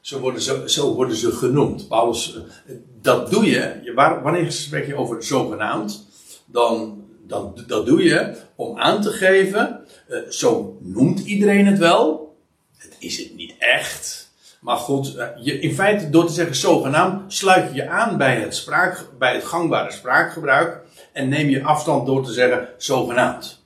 Zo 0.00 0.18
worden 0.20 0.40
ze, 0.40 0.62
zo 0.66 0.94
worden 0.94 1.16
ze 1.16 1.32
genoemd. 1.32 1.88
Paulus, 1.88 2.34
eh, 2.34 2.74
dat 3.00 3.30
doe 3.30 3.44
je. 3.44 3.92
Wanneer 4.22 4.52
spreek 4.52 4.86
je 4.86 4.94
over 4.94 5.22
zogenaamd? 5.22 6.06
Dan, 6.46 6.99
dan, 7.30 7.64
dat 7.66 7.86
doe 7.86 8.02
je 8.02 8.36
om 8.54 8.78
aan 8.78 9.02
te 9.02 9.10
geven. 9.10 9.84
Eh, 10.08 10.18
zo 10.28 10.78
noemt 10.80 11.20
iedereen 11.20 11.66
het 11.66 11.78
wel. 11.78 12.34
Het 12.76 12.96
is 12.98 13.18
het 13.18 13.36
niet 13.36 13.54
echt. 13.58 14.32
Maar 14.60 14.76
goed, 14.76 15.14
eh, 15.14 15.28
je, 15.40 15.60
in 15.60 15.74
feite 15.74 16.10
door 16.10 16.26
te 16.26 16.32
zeggen 16.32 16.56
zogenaamd 16.56 17.32
sluit 17.32 17.68
je 17.68 17.74
je 17.74 17.88
aan 17.88 18.16
bij 18.16 18.40
het, 18.40 18.54
spraak, 18.54 19.06
bij 19.18 19.34
het 19.34 19.44
gangbare 19.44 19.92
spraakgebruik 19.92 20.80
en 21.12 21.28
neem 21.28 21.48
je 21.48 21.62
afstand 21.62 22.06
door 22.06 22.24
te 22.24 22.32
zeggen 22.32 22.68
zogenaamd. 22.78 23.64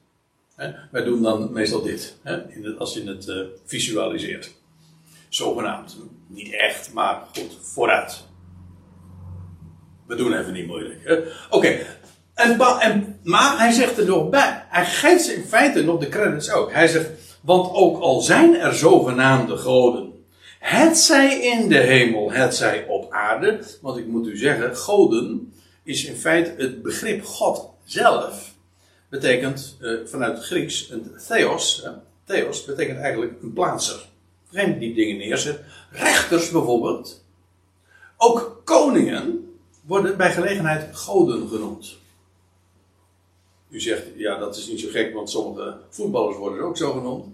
wij 0.90 1.04
doen 1.04 1.22
dan 1.22 1.52
meestal 1.52 1.82
dit, 1.82 2.16
als 2.78 2.94
je 2.94 3.04
het 3.04 3.26
uh, 3.26 3.36
visualiseert. 3.64 4.54
Zogenaamd. 5.28 5.96
Niet 6.26 6.52
echt, 6.52 6.92
maar 6.92 7.22
goed, 7.34 7.58
vooruit. 7.60 8.24
We 10.06 10.14
doen 10.14 10.34
even 10.34 10.52
niet 10.52 10.66
moeilijk. 10.66 11.28
Oké, 11.50 11.78
en, 12.34 13.18
maar 13.22 13.58
hij 13.58 13.72
zegt 13.72 13.98
er 13.98 14.06
nog 14.06 14.28
bij, 14.28 14.64
hij 14.68 14.84
geeft 14.84 15.24
ze 15.24 15.34
in 15.34 15.44
feite 15.44 15.82
nog 15.82 16.00
de 16.00 16.08
credits 16.08 16.50
ook. 16.50 16.72
Hij 16.72 16.88
zegt, 16.88 17.10
want 17.40 17.72
ook 17.72 18.00
al 18.00 18.20
zijn 18.20 18.54
er 18.54 18.74
zogenaamde 18.74 19.56
goden 19.56 20.14
het 20.64 20.98
zij 20.98 21.40
in 21.40 21.68
de 21.68 21.78
hemel, 21.78 22.32
het 22.32 22.54
zij 22.54 22.86
op 22.86 23.12
aarde. 23.12 23.60
Want 23.80 23.98
ik 23.98 24.06
moet 24.06 24.26
u 24.26 24.36
zeggen, 24.36 24.76
goden 24.76 25.52
is 25.82 26.04
in 26.04 26.16
feite 26.16 26.54
het 26.56 26.82
begrip 26.82 27.24
God 27.24 27.70
zelf. 27.84 28.54
Betekent 29.08 29.76
uh, 29.80 30.06
vanuit 30.06 30.36
het 30.36 30.46
Grieks 30.46 30.90
een 30.90 31.10
theos. 31.28 31.86
theos 32.24 32.64
betekent 32.64 32.98
eigenlijk 32.98 33.32
een 33.42 33.52
plaatser. 33.52 34.08
Degene 34.50 34.78
die 34.78 34.94
dingen 34.94 35.16
neerzet. 35.16 35.60
Rechters 35.90 36.50
bijvoorbeeld. 36.50 37.24
Ook 38.16 38.60
koningen 38.64 39.54
worden 39.80 40.16
bij 40.16 40.32
gelegenheid 40.32 40.96
goden 40.96 41.48
genoemd. 41.48 41.98
U 43.74 43.80
zegt, 43.80 44.02
ja 44.16 44.38
dat 44.38 44.56
is 44.56 44.66
niet 44.66 44.80
zo 44.80 44.88
gek, 44.90 45.14
want 45.14 45.30
sommige 45.30 45.76
voetballers 45.88 46.36
worden 46.36 46.64
ook 46.64 46.76
zo 46.76 46.92
genoemd. 46.92 47.24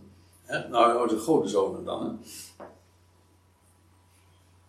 He? 0.44 0.68
Nou, 0.68 1.08
de 1.08 1.18
godenzonen 1.18 1.84
dan. 1.84 2.18
Hè? 2.58 2.64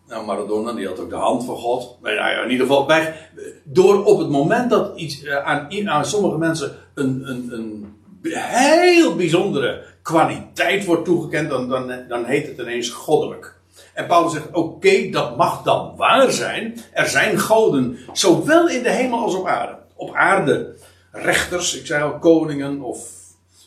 Nou, 0.08 0.26
Maradona, 0.26 0.72
die 0.72 0.86
had 0.86 0.98
ook 0.98 1.10
de 1.10 1.16
hand 1.16 1.44
van 1.44 1.56
God. 1.56 1.96
Maar 2.00 2.14
ja, 2.14 2.42
in 2.42 2.50
ieder 2.50 2.66
geval, 2.66 2.86
bij, 2.86 3.28
door 3.62 4.04
op 4.04 4.18
het 4.18 4.28
moment 4.28 4.70
dat 4.70 4.98
iets 4.98 5.22
eh, 5.22 5.44
aan, 5.44 5.88
aan 5.88 6.04
sommige 6.04 6.38
mensen 6.38 6.76
een, 6.94 7.22
een, 7.28 7.52
een 7.52 7.96
heel 8.32 9.16
bijzondere 9.16 9.82
kwaliteit 10.02 10.84
wordt 10.84 11.04
toegekend, 11.04 11.50
dan, 11.50 11.68
dan, 11.68 11.92
dan 12.08 12.24
heet 12.24 12.46
het 12.46 12.58
ineens 12.58 12.90
goddelijk. 12.90 13.56
En 13.94 14.06
Paulus 14.06 14.32
zegt: 14.32 14.52
Oké, 14.52 15.10
dat 15.10 15.36
mag 15.36 15.62
dan 15.62 15.96
waar 15.96 16.30
zijn. 16.30 16.80
Er 16.92 17.08
zijn 17.08 17.38
goden, 17.38 17.98
zowel 18.12 18.68
in 18.68 18.82
de 18.82 18.90
hemel 18.90 19.18
als 19.18 19.34
op 19.34 19.46
aarde. 19.46 19.76
Op 19.94 20.14
aarde 20.14 20.74
rechters, 21.12 21.78
ik 21.78 21.86
zei 21.86 22.02
al 22.02 22.18
koningen 22.18 22.80
of 22.80 23.08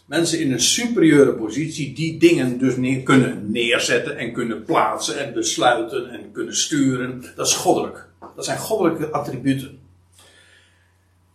mensen 0.05 0.39
in 0.39 0.51
een 0.51 0.61
superieure 0.61 1.33
positie 1.33 1.93
die 1.93 2.17
dingen 2.17 2.57
dus 2.57 2.75
neer, 2.75 3.03
kunnen 3.03 3.51
neerzetten 3.51 4.17
en 4.17 4.33
kunnen 4.33 4.63
plaatsen 4.63 5.25
en 5.25 5.33
besluiten 5.33 6.09
en 6.09 6.31
kunnen 6.31 6.55
sturen. 6.55 7.23
Dat 7.35 7.47
is 7.47 7.53
goddelijk. 7.53 8.07
Dat 8.35 8.45
zijn 8.45 8.57
goddelijke 8.57 9.11
attributen. 9.11 9.79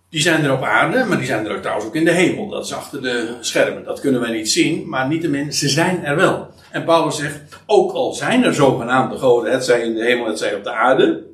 Die 0.09 0.20
zijn 0.20 0.45
er 0.45 0.53
op 0.53 0.62
aarde, 0.62 1.05
maar 1.05 1.16
die 1.16 1.27
zijn 1.27 1.47
er 1.47 1.55
ook 1.55 1.61
trouwens 1.61 1.87
ook 1.87 1.95
in 1.95 2.05
de 2.05 2.11
hemel. 2.11 2.49
Dat 2.49 2.65
is 2.65 2.73
achter 2.73 3.03
de 3.03 3.37
schermen. 3.41 3.85
Dat 3.85 4.01
kunnen 4.01 4.20
wij 4.20 4.32
niet 4.32 4.51
zien, 4.51 4.89
maar 4.89 5.09
niettemin, 5.09 5.53
ze 5.53 5.69
zijn 5.69 6.05
er 6.05 6.16
wel. 6.16 6.49
En 6.70 6.85
Paulus 6.85 7.16
zegt, 7.16 7.41
ook 7.66 7.93
al 7.93 8.12
zijn 8.12 8.45
er 8.45 8.55
zogenaamde 8.55 9.19
goden, 9.19 9.53
het 9.53 9.65
zij 9.65 9.82
in 9.82 9.95
de 9.95 10.05
hemel, 10.05 10.27
het 10.27 10.39
zij 10.39 10.55
op 10.55 10.65
de 10.65 10.73
aarde, 10.73 11.30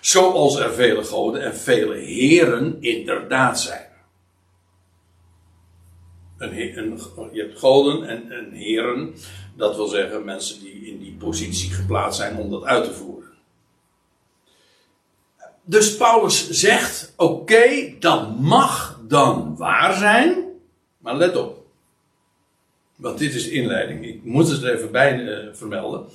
zoals 0.00 0.56
er 0.56 0.72
vele 0.74 1.04
goden 1.04 1.42
en 1.42 1.56
vele 1.56 1.96
heren 1.96 2.76
inderdaad 2.80 3.60
zijn. 3.60 3.86
Een, 6.38 6.54
je 7.32 7.40
hebt 7.40 7.58
goden 7.58 8.08
en, 8.08 8.32
en 8.32 8.52
heren. 8.52 9.14
Dat 9.56 9.76
wil 9.76 9.86
zeggen 9.86 10.24
mensen 10.24 10.60
die 10.60 10.86
in 10.86 10.98
die 10.98 11.16
positie 11.18 11.70
geplaatst 11.70 12.20
zijn 12.20 12.36
om 12.36 12.50
dat 12.50 12.64
uit 12.64 12.84
te 12.84 12.92
voeren. 12.92 13.28
Dus 15.64 15.96
Paulus 15.96 16.50
zegt: 16.50 17.12
oké, 17.16 17.94
dat 17.98 18.38
mag 18.38 19.00
dan 19.08 19.56
waar 19.56 19.94
zijn. 19.94 20.44
Maar 20.98 21.16
let 21.16 21.36
op. 21.36 21.66
Want 22.96 23.18
dit 23.18 23.34
is 23.34 23.48
inleiding. 23.48 24.06
Ik 24.06 24.24
moet 24.24 24.48
het 24.48 24.62
er 24.62 24.74
even 24.74 24.90
bij 24.90 25.18
uh, 25.18 25.54
vermelden. 25.54 26.06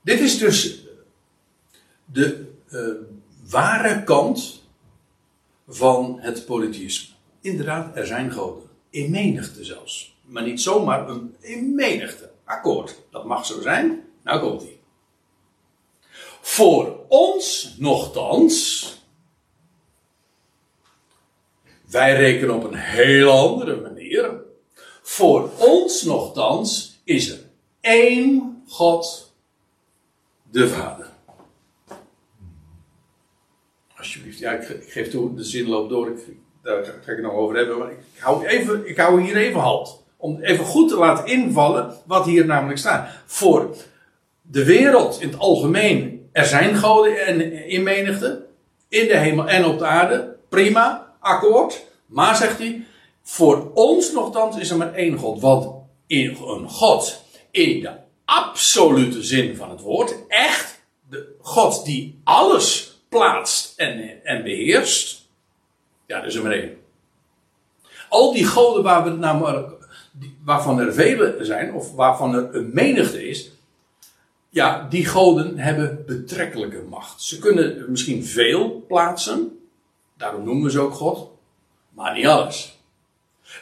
Dit 0.00 0.20
is 0.20 0.38
dus 0.38 0.83
de 2.14 2.46
uh, 2.70 2.80
ware 3.50 4.04
kant 4.04 4.62
van 5.68 6.18
het 6.20 6.46
politisme. 6.46 7.14
Inderdaad, 7.40 7.96
er 7.96 8.06
zijn 8.06 8.32
goden. 8.32 8.68
In 8.90 9.10
menigte 9.10 9.64
zelfs. 9.64 10.16
Maar 10.22 10.42
niet 10.42 10.60
zomaar 10.60 11.08
een 11.08 11.36
in 11.40 11.74
menigte. 11.74 12.30
Akkoord. 12.44 13.02
Dat 13.10 13.24
mag 13.24 13.46
zo 13.46 13.60
zijn. 13.60 14.04
Nou 14.22 14.40
komt 14.40 14.62
hij. 14.62 14.78
Voor 16.40 17.04
ons, 17.08 17.74
nochtans. 17.78 18.88
Wij 21.90 22.16
rekenen 22.16 22.54
op 22.54 22.64
een 22.64 22.74
heel 22.74 23.30
andere 23.30 23.80
manier. 23.80 24.40
Voor 25.02 25.50
ons, 25.58 26.02
nochtans, 26.02 27.00
is 27.04 27.30
er 27.30 27.38
één 27.80 28.62
God, 28.68 29.32
de 30.50 30.68
Vader. 30.68 31.13
Alsjeblieft, 34.04 34.38
ja, 34.38 34.52
ik, 34.52 34.82
geef 34.88 35.10
toe, 35.10 35.34
de 35.34 35.44
zin 35.44 35.68
loopt 35.68 35.90
door. 35.90 36.10
Ik, 36.10 36.18
daar 36.62 36.84
ga 36.84 36.90
ik 37.10 37.16
het 37.16 37.22
nog 37.22 37.32
over 37.32 37.56
hebben. 37.56 37.78
Maar 37.78 37.90
ik 37.90 37.98
hou, 38.18 38.46
even, 38.46 38.88
ik 38.88 38.96
hou 38.96 39.22
hier 39.22 39.36
even 39.36 39.60
halt. 39.60 40.02
Om 40.16 40.40
even 40.40 40.64
goed 40.64 40.88
te 40.88 40.96
laten 40.96 41.26
invallen 41.26 41.94
wat 42.06 42.24
hier 42.24 42.46
namelijk 42.46 42.78
staat. 42.78 43.08
Voor 43.26 43.76
de 44.42 44.64
wereld 44.64 45.20
in 45.20 45.28
het 45.28 45.38
algemeen. 45.38 46.28
Er 46.32 46.44
zijn 46.44 46.76
goden 46.76 47.68
in 47.68 47.82
menigte. 47.82 48.46
In 48.88 49.06
de 49.06 49.16
hemel 49.16 49.48
en 49.48 49.64
op 49.64 49.78
de 49.78 49.86
aarde. 49.86 50.36
Prima, 50.48 51.14
akkoord. 51.20 51.86
Maar 52.06 52.36
zegt 52.36 52.58
hij. 52.58 52.86
Voor 53.22 53.70
ons 53.74 54.12
nogthans 54.12 54.58
is 54.58 54.70
er 54.70 54.76
maar 54.76 54.94
één 54.94 55.18
God. 55.18 55.40
Want 55.40 55.68
een 56.06 56.68
God 56.68 57.22
in 57.50 57.80
de 57.80 57.90
absolute 58.24 59.22
zin 59.22 59.56
van 59.56 59.70
het 59.70 59.80
woord. 59.80 60.14
Echt. 60.28 60.82
De 61.08 61.34
God 61.40 61.84
die 61.84 62.20
alles 62.24 62.93
plaatst 63.14 63.78
en, 63.78 64.24
en 64.24 64.42
beheerst 64.42 65.24
ja, 66.06 66.20
dat 66.20 66.28
is 66.28 66.34
er 66.34 66.42
maar. 66.42 66.68
Al 68.08 68.32
die 68.32 68.46
goden 68.46 68.82
waar 68.82 69.04
we 69.04 69.10
nou, 69.10 69.64
waarvan 70.44 70.80
er 70.80 70.94
vele 70.94 71.38
zijn, 71.40 71.72
of 71.74 71.92
waarvan 71.92 72.34
er 72.34 72.54
een 72.54 72.70
menigte 72.72 73.28
is, 73.28 73.50
ja, 74.50 74.88
die 74.88 75.06
goden 75.06 75.58
hebben 75.58 76.04
betrekkelijke 76.06 76.82
macht. 76.82 77.22
Ze 77.22 77.38
kunnen 77.38 77.84
misschien 77.88 78.24
veel 78.24 78.84
plaatsen, 78.88 79.58
daarom 80.16 80.44
noemen 80.44 80.64
we 80.64 80.70
ze 80.70 80.80
ook 80.80 80.94
God, 80.94 81.30
maar 81.90 82.14
niet 82.14 82.26
alles. 82.26 82.78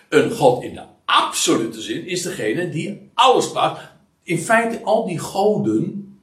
Een 0.08 0.30
God 0.30 0.62
in 0.62 0.74
de 0.74 0.84
absolute 1.04 1.80
zin 1.80 2.06
is 2.06 2.22
degene 2.22 2.68
die 2.68 3.10
alles 3.14 3.50
plaatst. 3.50 3.82
In 4.22 4.38
feite, 4.38 4.82
al 4.82 5.06
die 5.06 5.18
goden, 5.18 6.18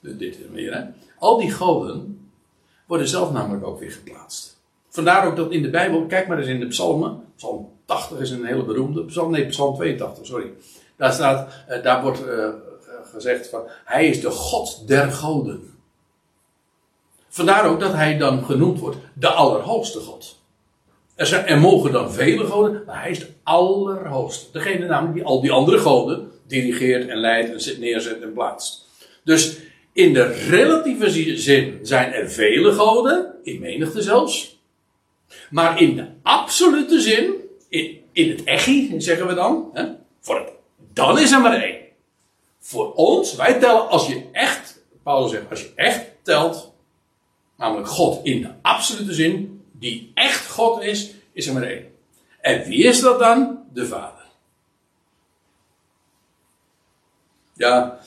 dit 0.00 0.50
weer, 0.50 0.74
hè, 0.74 0.84
al 1.24 1.38
die 1.38 1.50
goden 1.50 2.28
worden 2.86 3.08
zelf 3.08 3.32
namelijk 3.32 3.66
ook 3.66 3.78
weer 3.78 3.90
geplaatst. 3.90 4.60
Vandaar 4.88 5.26
ook 5.26 5.36
dat 5.36 5.50
in 5.50 5.62
de 5.62 5.70
Bijbel, 5.70 6.06
kijk 6.06 6.28
maar 6.28 6.38
eens 6.38 6.46
in 6.46 6.60
de 6.60 6.66
psalmen. 6.66 7.24
Psalm 7.36 7.70
80 7.84 8.18
is 8.18 8.30
een 8.30 8.44
hele 8.44 8.64
beroemde. 8.64 9.04
Psalm, 9.04 9.30
nee, 9.30 9.46
psalm 9.46 9.74
82, 9.74 10.26
sorry. 10.26 10.52
Daar 10.96 11.12
staat, 11.12 11.64
eh, 11.66 11.82
daar 11.82 12.02
wordt 12.02 12.26
uh, 12.26 12.48
gezegd 13.12 13.48
van, 13.48 13.62
hij 13.84 14.08
is 14.08 14.20
de 14.20 14.30
God 14.30 14.88
der 14.88 15.10
goden. 15.10 15.72
Vandaar 17.28 17.66
ook 17.66 17.80
dat 17.80 17.92
hij 17.92 18.18
dan 18.18 18.44
genoemd 18.44 18.80
wordt 18.80 18.96
de 19.14 19.28
Allerhoogste 19.28 20.00
God. 20.00 20.38
Er, 21.14 21.26
zijn, 21.26 21.46
er 21.46 21.58
mogen 21.58 21.92
dan 21.92 22.12
vele 22.12 22.44
goden, 22.44 22.82
maar 22.86 23.00
hij 23.00 23.10
is 23.10 23.18
de 23.18 23.30
Allerhoogste. 23.42 24.52
Degene 24.52 24.86
namelijk 24.86 25.14
die 25.14 25.24
al 25.24 25.40
die 25.40 25.52
andere 25.52 25.78
goden 25.78 26.30
dirigeert 26.46 27.08
en 27.08 27.16
leidt 27.16 27.68
en 27.68 27.80
neerzet 27.80 28.22
en 28.22 28.32
plaatst. 28.32 28.86
Dus 29.24 29.58
in 29.94 30.12
de 30.12 30.22
relatieve 30.24 31.38
zin 31.38 31.78
zijn 31.82 32.12
er 32.12 32.30
vele 32.30 32.72
goden, 32.72 33.34
in 33.42 33.60
menigte 33.60 34.02
zelfs. 34.02 34.62
Maar 35.50 35.80
in 35.80 35.96
de 35.96 36.06
absolute 36.22 37.00
zin, 37.00 37.34
in, 38.12 38.30
het 38.30 38.44
echi, 38.44 38.94
zeggen 38.98 39.26
we 39.26 39.34
dan, 39.34 39.70
hè, 39.72 39.84
voor 40.20 40.36
het, 40.36 40.52
dan 40.92 41.18
is 41.18 41.32
er 41.32 41.40
maar 41.40 41.62
één. 41.62 41.78
Voor 42.58 42.92
ons, 42.92 43.34
wij 43.34 43.58
tellen 43.58 43.88
als 43.88 44.06
je 44.06 44.22
echt, 44.32 44.82
Paulus 45.02 45.30
zegt, 45.30 45.50
als 45.50 45.60
je 45.60 45.72
echt 45.74 46.04
telt, 46.22 46.72
namelijk 47.56 47.88
God 47.88 48.24
in 48.24 48.42
de 48.42 48.50
absolute 48.62 49.14
zin, 49.14 49.64
die 49.72 50.10
echt 50.14 50.50
God 50.50 50.82
is, 50.82 51.14
is 51.32 51.46
er 51.46 51.52
maar 51.52 51.62
één. 51.62 51.92
En 52.40 52.64
wie 52.64 52.84
is 52.84 53.00
dat 53.00 53.18
dan? 53.18 53.64
De 53.72 53.86
Vader. 53.86 54.24
Ja, 57.56 58.00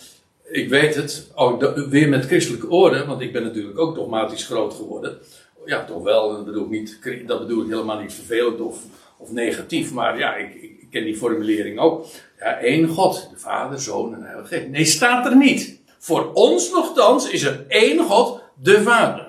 ik 0.50 0.70
weet 0.70 0.96
het. 0.96 1.32
Oh, 1.36 1.76
weer 1.90 2.10
met 2.10 2.26
christelijke 2.26 2.70
orde, 2.70 3.06
want 3.06 3.22
ik 3.22 3.34
ben 3.34 3.44
natuurlijk 3.44 3.80
ook 3.80 3.96
dogmatisch 3.96 4.46
groot 4.46 4.74
geworden. 4.74 5.18
Ja, 5.66 5.86
toch 5.86 6.04
wel. 6.04 6.32
Dat 6.32 6.46
bedoel 6.46 6.64
ik, 6.64 6.70
niet, 6.70 7.00
dat 7.26 7.40
bedoel 7.40 7.68
helemaal 7.68 8.00
niet 8.00 8.14
vervelend 8.14 8.62
of, 8.62 8.80
of 9.18 9.32
negatief. 9.32 9.94
Maar 9.94 10.18
ja, 10.18 10.36
ik, 10.36 10.54
ik 10.54 10.88
ken 10.92 11.04
die 11.04 11.18
formulering 11.18 11.80
ook. 11.80 12.06
Ja, 12.40 12.60
één 12.60 12.88
God, 12.88 13.30
de 13.32 13.40
Vader, 13.40 13.82
Zoon 13.82 14.14
en 14.14 14.24
Heilige 14.24 14.48
Geest. 14.48 14.68
Nee, 14.68 14.86
staat 14.86 15.26
er 15.26 15.38
niet. 15.38 15.80
Voor 15.98 16.34
ons 16.34 16.72
nogthans 16.72 17.30
is 17.30 17.44
er 17.44 17.66
één 17.68 18.04
God, 18.04 18.42
de 18.62 18.82
Vader. 18.82 19.28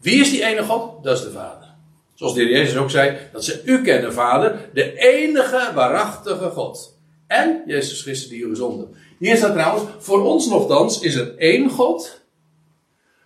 Wie 0.00 0.20
is 0.20 0.30
die 0.30 0.44
ene 0.44 0.62
God? 0.62 1.04
Dat 1.04 1.18
is 1.18 1.24
de 1.24 1.30
Vader. 1.30 1.68
Zoals 2.14 2.34
de 2.34 2.40
heer 2.40 2.50
Jezus 2.50 2.76
ook 2.76 2.90
zei, 2.90 3.18
dat 3.32 3.44
ze 3.44 3.62
u 3.64 3.82
kennen, 3.82 4.12
Vader, 4.12 4.70
de 4.72 4.98
enige 4.98 5.70
waarachtige 5.74 6.50
God. 6.50 6.98
En 7.30 7.62
Jezus 7.66 8.02
Christus 8.02 8.28
die 8.28 8.42
u 8.42 8.48
gezonden. 8.48 8.94
Hier 9.18 9.36
staat 9.36 9.52
trouwens, 9.52 9.90
voor 9.98 10.22
ons 10.22 10.46
nogthans 10.46 11.00
is 11.00 11.14
er 11.14 11.38
één 11.38 11.70
God, 11.70 12.20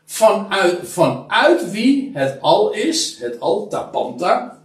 vanuit, 0.05 0.79
vanuit 0.83 1.71
wie 1.71 2.11
het 2.15 2.41
al 2.41 2.73
is, 2.73 3.19
het 3.19 3.41
al, 3.41 3.69
tapanta. 3.69 4.63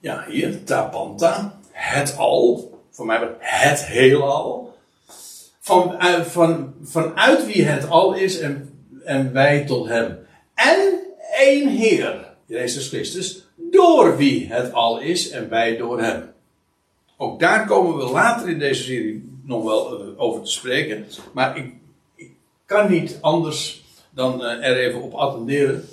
Ja, 0.00 0.24
hier, 0.28 0.64
tapanta, 0.64 1.58
het 1.70 2.16
al, 2.16 2.72
voor 2.90 3.06
mij 3.06 3.36
het 3.38 3.86
heelal. 3.86 4.76
Van, 5.60 5.96
van, 6.24 6.74
vanuit 6.82 7.46
wie 7.46 7.64
het 7.64 7.88
al 7.88 8.14
is 8.14 8.38
en, 8.38 8.84
en 9.04 9.32
wij 9.32 9.64
tot 9.64 9.88
hem. 9.88 10.18
En 10.54 11.00
één 11.36 11.68
Heer, 11.68 12.34
Jezus 12.46 12.88
Christus, 12.88 13.44
door 13.56 14.16
wie 14.16 14.52
het 14.52 14.72
al 14.72 15.00
is 15.00 15.30
en 15.30 15.48
wij 15.48 15.76
door 15.76 16.00
hem. 16.00 16.33
Ook 17.16 17.40
daar 17.40 17.66
komen 17.66 17.96
we 17.96 18.04
later 18.04 18.48
in 18.48 18.58
deze 18.58 18.82
serie 18.82 19.40
nog 19.42 19.64
wel 19.64 20.00
eh, 20.00 20.20
over 20.20 20.42
te 20.42 20.50
spreken. 20.50 21.06
Maar 21.32 21.56
ik, 21.56 21.74
ik 22.14 22.30
kan 22.66 22.90
niet 22.90 23.18
anders 23.20 23.84
dan 24.10 24.44
eh, 24.44 24.68
er 24.68 24.76
even 24.76 25.02
op 25.02 25.14
attenderen 25.14 25.88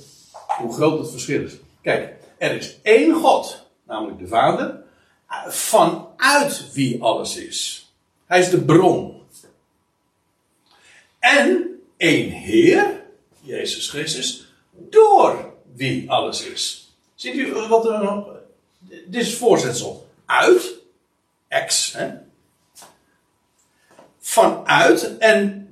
hoe 0.58 0.74
groot 0.74 1.00
het 1.00 1.12
verschil 1.12 1.44
is. 1.44 1.54
Kijk, 1.82 2.14
er 2.38 2.56
is 2.56 2.78
één 2.82 3.14
God, 3.14 3.68
namelijk 3.88 4.20
de 4.20 4.28
Vader, 4.28 4.84
vanuit 5.48 6.74
wie 6.74 7.04
alles 7.04 7.38
is. 7.38 7.90
Hij 8.26 8.40
is 8.40 8.50
de 8.50 8.62
bron. 8.62 9.22
En 11.20 11.80
één 11.98 12.30
Heer, 12.30 13.04
Jezus 13.42 13.90
Christus, 13.90 14.54
door 14.72 15.54
wie 15.74 16.12
alles 16.12 16.46
is. 16.46 16.94
Ziet 17.16 17.36
u 17.36 17.54
wat 17.54 17.86
er 17.86 18.04
nog. 18.04 18.28
Dit 18.80 19.22
is 19.22 19.36
voorzetsel. 19.36 20.08
Uit, 20.26 20.81
ex, 21.52 21.96
vanuit 24.20 25.18
en 25.18 25.70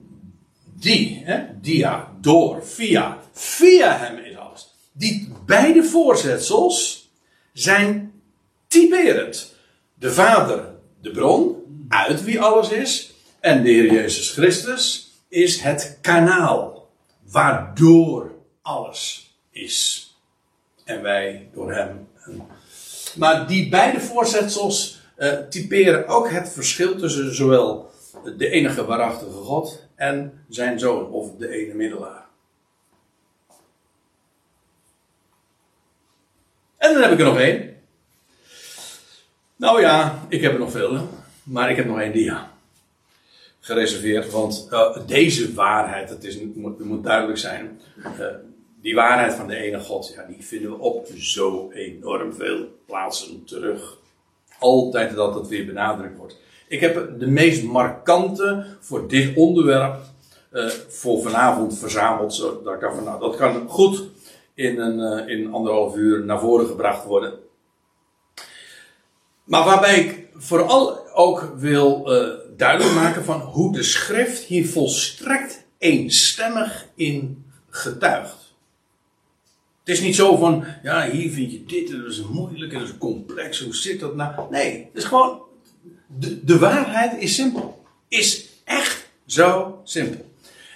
die, 0.63 1.21
hè? 1.25 1.43
dia, 1.61 2.11
door, 2.21 2.65
via. 2.65 3.17
Via 3.31 3.97
hem 3.97 4.17
is 4.17 4.35
alles. 4.35 4.73
Die 4.91 5.31
beide 5.45 5.83
voorzetsels 5.83 7.09
zijn 7.53 8.21
typerend. 8.67 9.55
De 9.93 10.11
Vader, 10.11 10.73
de 11.01 11.11
bron, 11.11 11.55
uit 11.89 12.23
wie 12.23 12.41
alles 12.41 12.69
is. 12.69 13.13
En 13.39 13.63
de 13.63 13.69
Heer 13.69 13.91
Jezus 13.91 14.29
Christus 14.29 15.11
is 15.27 15.61
het 15.61 15.97
kanaal 16.01 16.89
waardoor 17.31 18.31
alles 18.61 19.33
is. 19.51 20.07
En 20.83 21.01
wij 21.01 21.49
door 21.53 21.73
hem. 21.73 22.07
Maar 23.15 23.47
die 23.47 23.69
beide 23.69 23.99
voorzetsels 23.99 24.98
uh, 25.19 25.33
typeren 25.49 26.07
ook 26.07 26.29
het 26.29 26.49
verschil 26.49 26.95
tussen 26.95 27.35
zowel 27.35 27.91
de 28.37 28.49
enige 28.49 28.85
waarachtige 28.85 29.31
God 29.31 29.87
en 29.95 30.43
zijn 30.49 30.79
zoon, 30.79 31.09
of 31.09 31.35
de 31.37 31.49
ene 31.49 31.73
middelaar. 31.73 32.27
En 36.77 36.93
dan 36.93 37.01
heb 37.01 37.11
ik 37.11 37.19
er 37.19 37.25
nog 37.25 37.39
één. 37.39 37.77
Nou 39.55 39.81
ja, 39.81 40.25
ik 40.29 40.41
heb 40.41 40.53
er 40.53 40.59
nog 40.59 40.71
veel, 40.71 41.07
maar 41.43 41.69
ik 41.69 41.75
heb 41.75 41.85
nog 41.85 41.99
één 41.99 42.11
dia 42.11 42.51
gereserveerd. 43.59 44.31
Want 44.31 44.67
uh, 44.71 44.97
deze 45.07 45.53
waarheid, 45.53 46.09
het, 46.09 46.23
is, 46.23 46.37
moet, 46.77 47.03
duidelijk 47.03 47.37
zijn. 47.37 47.81
Uh, 47.97 48.25
die 48.81 48.95
waarheid 48.95 49.33
van 49.33 49.47
de 49.47 49.55
ene 49.55 49.79
God, 49.79 50.13
ja, 50.15 50.23
die 50.23 50.45
vinden 50.45 50.71
we 50.71 50.77
op 50.77 51.07
zo 51.17 51.71
enorm 51.71 52.33
veel 52.33 52.67
plaatsen 52.85 53.43
terug. 53.45 53.97
Altijd 54.59 55.15
dat 55.15 55.35
het 55.35 55.47
weer 55.47 55.65
benadrukt 55.65 56.17
wordt. 56.17 56.37
Ik 56.67 56.79
heb 56.79 57.19
de 57.19 57.27
meest 57.27 57.63
markante 57.63 58.65
voor 58.79 59.07
dit 59.07 59.35
onderwerp 59.35 59.95
uh, 60.53 60.69
voor 60.87 61.21
vanavond 61.21 61.77
verzameld. 61.77 62.33
Zodat 62.33 62.79
van, 62.79 63.03
nou, 63.03 63.19
dat 63.19 63.35
kan 63.35 63.69
goed 63.69 64.03
in 64.53 64.79
een 64.79 65.27
uh, 65.27 65.37
in 65.37 65.53
anderhalf 65.53 65.95
uur 65.95 66.25
naar 66.25 66.39
voren 66.39 66.67
gebracht 66.67 67.05
worden. 67.05 67.33
Maar 69.43 69.65
waarbij 69.65 69.99
ik 69.99 70.27
vooral 70.33 71.07
ook 71.13 71.53
wil 71.55 72.13
uh, 72.13 72.27
duidelijk 72.57 72.95
maken 72.95 73.23
van 73.23 73.39
hoe 73.39 73.73
de 73.73 73.83
schrift 73.83 74.43
hier 74.43 74.67
volstrekt 74.67 75.65
eenstemmig 75.77 76.85
in 76.95 77.45
getuigt. 77.69 78.38
Het 79.89 79.97
is 79.97 80.03
niet 80.03 80.15
zo 80.15 80.35
van, 80.35 80.65
ja, 80.83 81.09
hier 81.09 81.31
vind 81.31 81.51
je 81.51 81.63
dit, 81.65 81.89
en 81.89 82.01
dat 82.01 82.11
is 82.11 82.21
moeilijk, 82.29 82.73
en 82.73 82.79
dat 82.79 82.87
is 82.87 82.97
complex, 82.97 83.61
hoe 83.61 83.75
zit 83.75 83.99
dat 83.99 84.15
nou? 84.15 84.51
Nee, 84.51 84.73
het 84.73 85.03
is 85.03 85.03
gewoon, 85.03 85.41
de, 86.19 86.43
de 86.43 86.57
waarheid 86.57 87.21
is 87.21 87.35
simpel. 87.35 87.85
Is 88.07 88.49
echt 88.63 89.09
zo 89.25 89.81
simpel. 89.83 90.25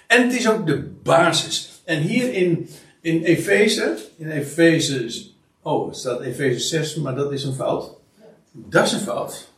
En 0.06 0.22
het 0.22 0.36
is 0.38 0.48
ook 0.48 0.66
de 0.66 0.90
basis. 1.02 1.82
En 1.84 2.00
hier 2.00 2.32
in, 2.32 2.68
in 3.00 3.22
Efeze, 3.22 3.96
in 4.16 4.30
Efeze, 4.30 5.24
oh, 5.62 5.86
het 5.86 5.96
staat 5.96 6.20
Efeze 6.20 6.58
6, 6.58 6.94
maar 6.94 7.14
dat 7.14 7.32
is 7.32 7.44
een 7.44 7.54
fout. 7.54 7.90
Dat 8.52 8.86
is 8.86 8.92
een 8.92 9.00
fout. 9.00 9.48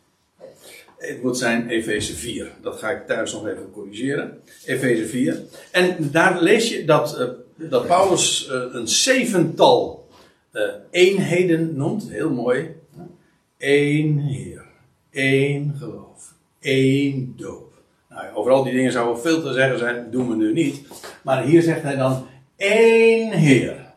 Het 0.98 1.22
moet 1.22 1.38
zijn 1.38 1.68
Efeze 1.68 2.14
4. 2.14 2.52
Dat 2.62 2.78
ga 2.78 2.90
ik 2.90 3.06
thuis 3.06 3.32
nog 3.32 3.46
even 3.46 3.70
corrigeren. 3.72 4.40
Efeze 4.64 5.06
4. 5.06 5.40
En 5.70 5.96
daar 6.10 6.42
lees 6.42 6.68
je 6.68 6.84
dat, 6.84 7.20
uh, 7.20 7.28
dat 7.56 7.86
Paulus 7.86 8.48
uh, 8.48 8.62
een 8.72 8.88
zevental 8.88 10.08
uh, 10.52 10.62
eenheden 10.90 11.76
noemt. 11.76 12.08
Heel 12.08 12.30
mooi. 12.30 12.76
Eén 13.58 14.18
Heer. 14.18 14.64
één 15.10 15.74
geloof. 15.78 16.34
één 16.60 17.34
doop. 17.36 17.72
Nou, 18.08 18.34
over 18.34 18.52
al 18.52 18.64
die 18.64 18.72
dingen 18.72 18.92
zou 18.92 19.20
veel 19.20 19.42
te 19.42 19.52
zeggen 19.52 19.78
zijn. 19.78 20.10
doen 20.10 20.28
we 20.28 20.36
nu 20.36 20.52
niet. 20.52 20.86
Maar 21.22 21.42
hier 21.42 21.62
zegt 21.62 21.82
hij 21.82 21.96
dan 21.96 22.26
één 22.56 23.32
Heer. 23.32 23.94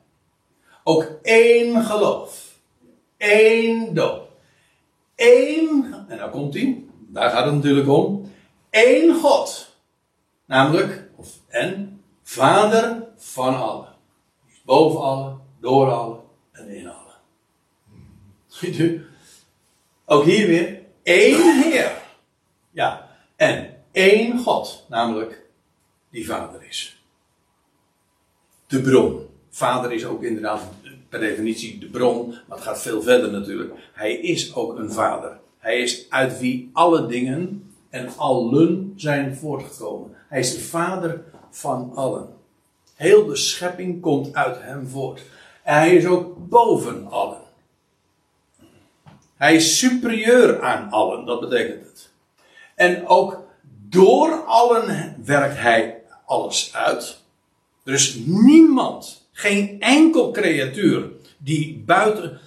Ook 0.84 1.19
één 1.22 1.84
geloof. 1.84 2.56
één 3.18 3.94
doop. 3.94 4.27
Eén, 5.15 5.95
en 6.07 6.18
dan 6.18 6.30
komt 6.30 6.53
hij, 6.53 6.84
daar 7.07 7.30
gaat 7.30 7.45
het 7.45 7.53
natuurlijk 7.53 7.90
om. 7.90 8.31
Eén 8.69 9.15
God. 9.15 9.76
Namelijk, 10.45 11.10
of 11.15 11.27
en, 11.48 12.02
Vader 12.23 13.09
van 13.19 13.55
allen. 13.55 13.87
Boven 14.65 15.01
allen, 15.01 15.41
door 15.59 15.91
allen 15.91 16.21
en 16.51 16.69
in 16.69 16.87
allen. 16.87 17.15
Ook 20.05 20.23
hier 20.23 20.47
weer 20.47 20.81
één 21.03 21.63
Heer. 21.63 22.01
Ja, 22.71 23.09
en 23.35 23.75
één 23.91 24.39
God, 24.39 24.85
namelijk 24.89 25.45
die 26.09 26.25
Vader 26.25 26.63
is. 26.63 27.03
de 28.67 28.81
bron. 28.81 29.27
Vader 29.49 29.91
is 29.91 30.05
ook 30.05 30.23
inderdaad 30.23 30.61
per 31.09 31.19
definitie 31.19 31.79
de 31.79 31.89
bron, 31.89 32.29
maar 32.29 32.57
het 32.57 32.67
gaat 32.67 32.81
veel 32.81 33.01
verder 33.01 33.31
natuurlijk. 33.31 33.73
Hij 33.93 34.13
is 34.13 34.55
ook 34.55 34.77
een 34.77 34.91
vader. 34.91 35.39
Hij 35.57 35.81
is 35.81 36.05
uit 36.09 36.39
wie 36.39 36.69
alle 36.73 37.07
dingen 37.07 37.71
en 37.89 38.09
allen 38.17 38.93
zijn 38.95 39.35
voortgekomen. 39.35 40.15
Hij 40.27 40.39
is 40.39 40.53
de 40.53 40.59
vader 40.59 41.23
van 41.49 41.91
allen. 41.95 42.39
Heel 42.99 43.26
de 43.26 43.35
schepping 43.35 44.01
komt 44.01 44.34
uit 44.34 44.61
hem 44.61 44.88
voort. 44.88 45.21
En 45.63 45.76
hij 45.76 45.95
is 45.95 46.05
ook 46.05 46.49
boven 46.49 47.07
allen. 47.07 47.41
Hij 49.38 49.55
is 49.55 49.77
superieur 49.77 50.61
aan 50.61 50.91
allen, 50.91 51.26
dat 51.26 51.39
betekent 51.39 51.85
het. 51.85 52.09
En 52.76 53.07
ook 53.07 53.43
door 53.89 54.43
allen 54.45 55.15
werkt 55.26 55.57
hij 55.57 56.01
alles 56.26 56.73
uit. 56.73 57.19
Is 57.84 58.15
niemand, 58.26 59.30
geen 59.31 59.81
enkel 59.81 60.31
creatuur 60.31 61.09
die 61.38 61.84
buiten, 61.85 62.39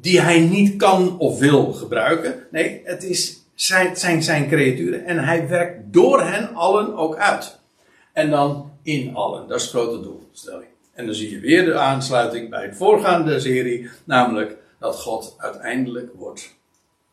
die 0.00 0.20
hij 0.20 0.40
niet 0.40 0.76
kan 0.76 1.18
of 1.18 1.38
wil 1.38 1.72
gebruiken. 1.72 2.46
Nee, 2.50 2.80
het 2.84 3.02
is 3.02 3.38
zijn, 3.54 3.96
zijn, 3.96 4.22
zijn 4.22 4.48
creaturen 4.48 5.04
en 5.04 5.24
hij 5.24 5.48
werkt 5.48 5.92
door 5.92 6.22
hen 6.22 6.54
allen 6.54 6.96
ook 6.96 7.16
uit. 7.16 7.58
En 8.12 8.30
dan 8.30 8.72
in 8.84 9.14
allen, 9.14 9.48
dat 9.48 9.56
is 9.56 9.62
het 9.62 9.72
grote 9.72 10.00
doelstelling. 10.00 10.68
En 10.92 11.06
dan 11.06 11.14
zie 11.14 11.30
je 11.30 11.40
weer 11.40 11.64
de 11.64 11.78
aansluiting 11.78 12.50
bij 12.50 12.64
het 12.64 12.76
voorgaande 12.76 13.40
serie, 13.40 13.90
namelijk 14.04 14.56
dat 14.78 15.00
God 15.00 15.34
uiteindelijk 15.38 16.12
wordt. 16.14 16.54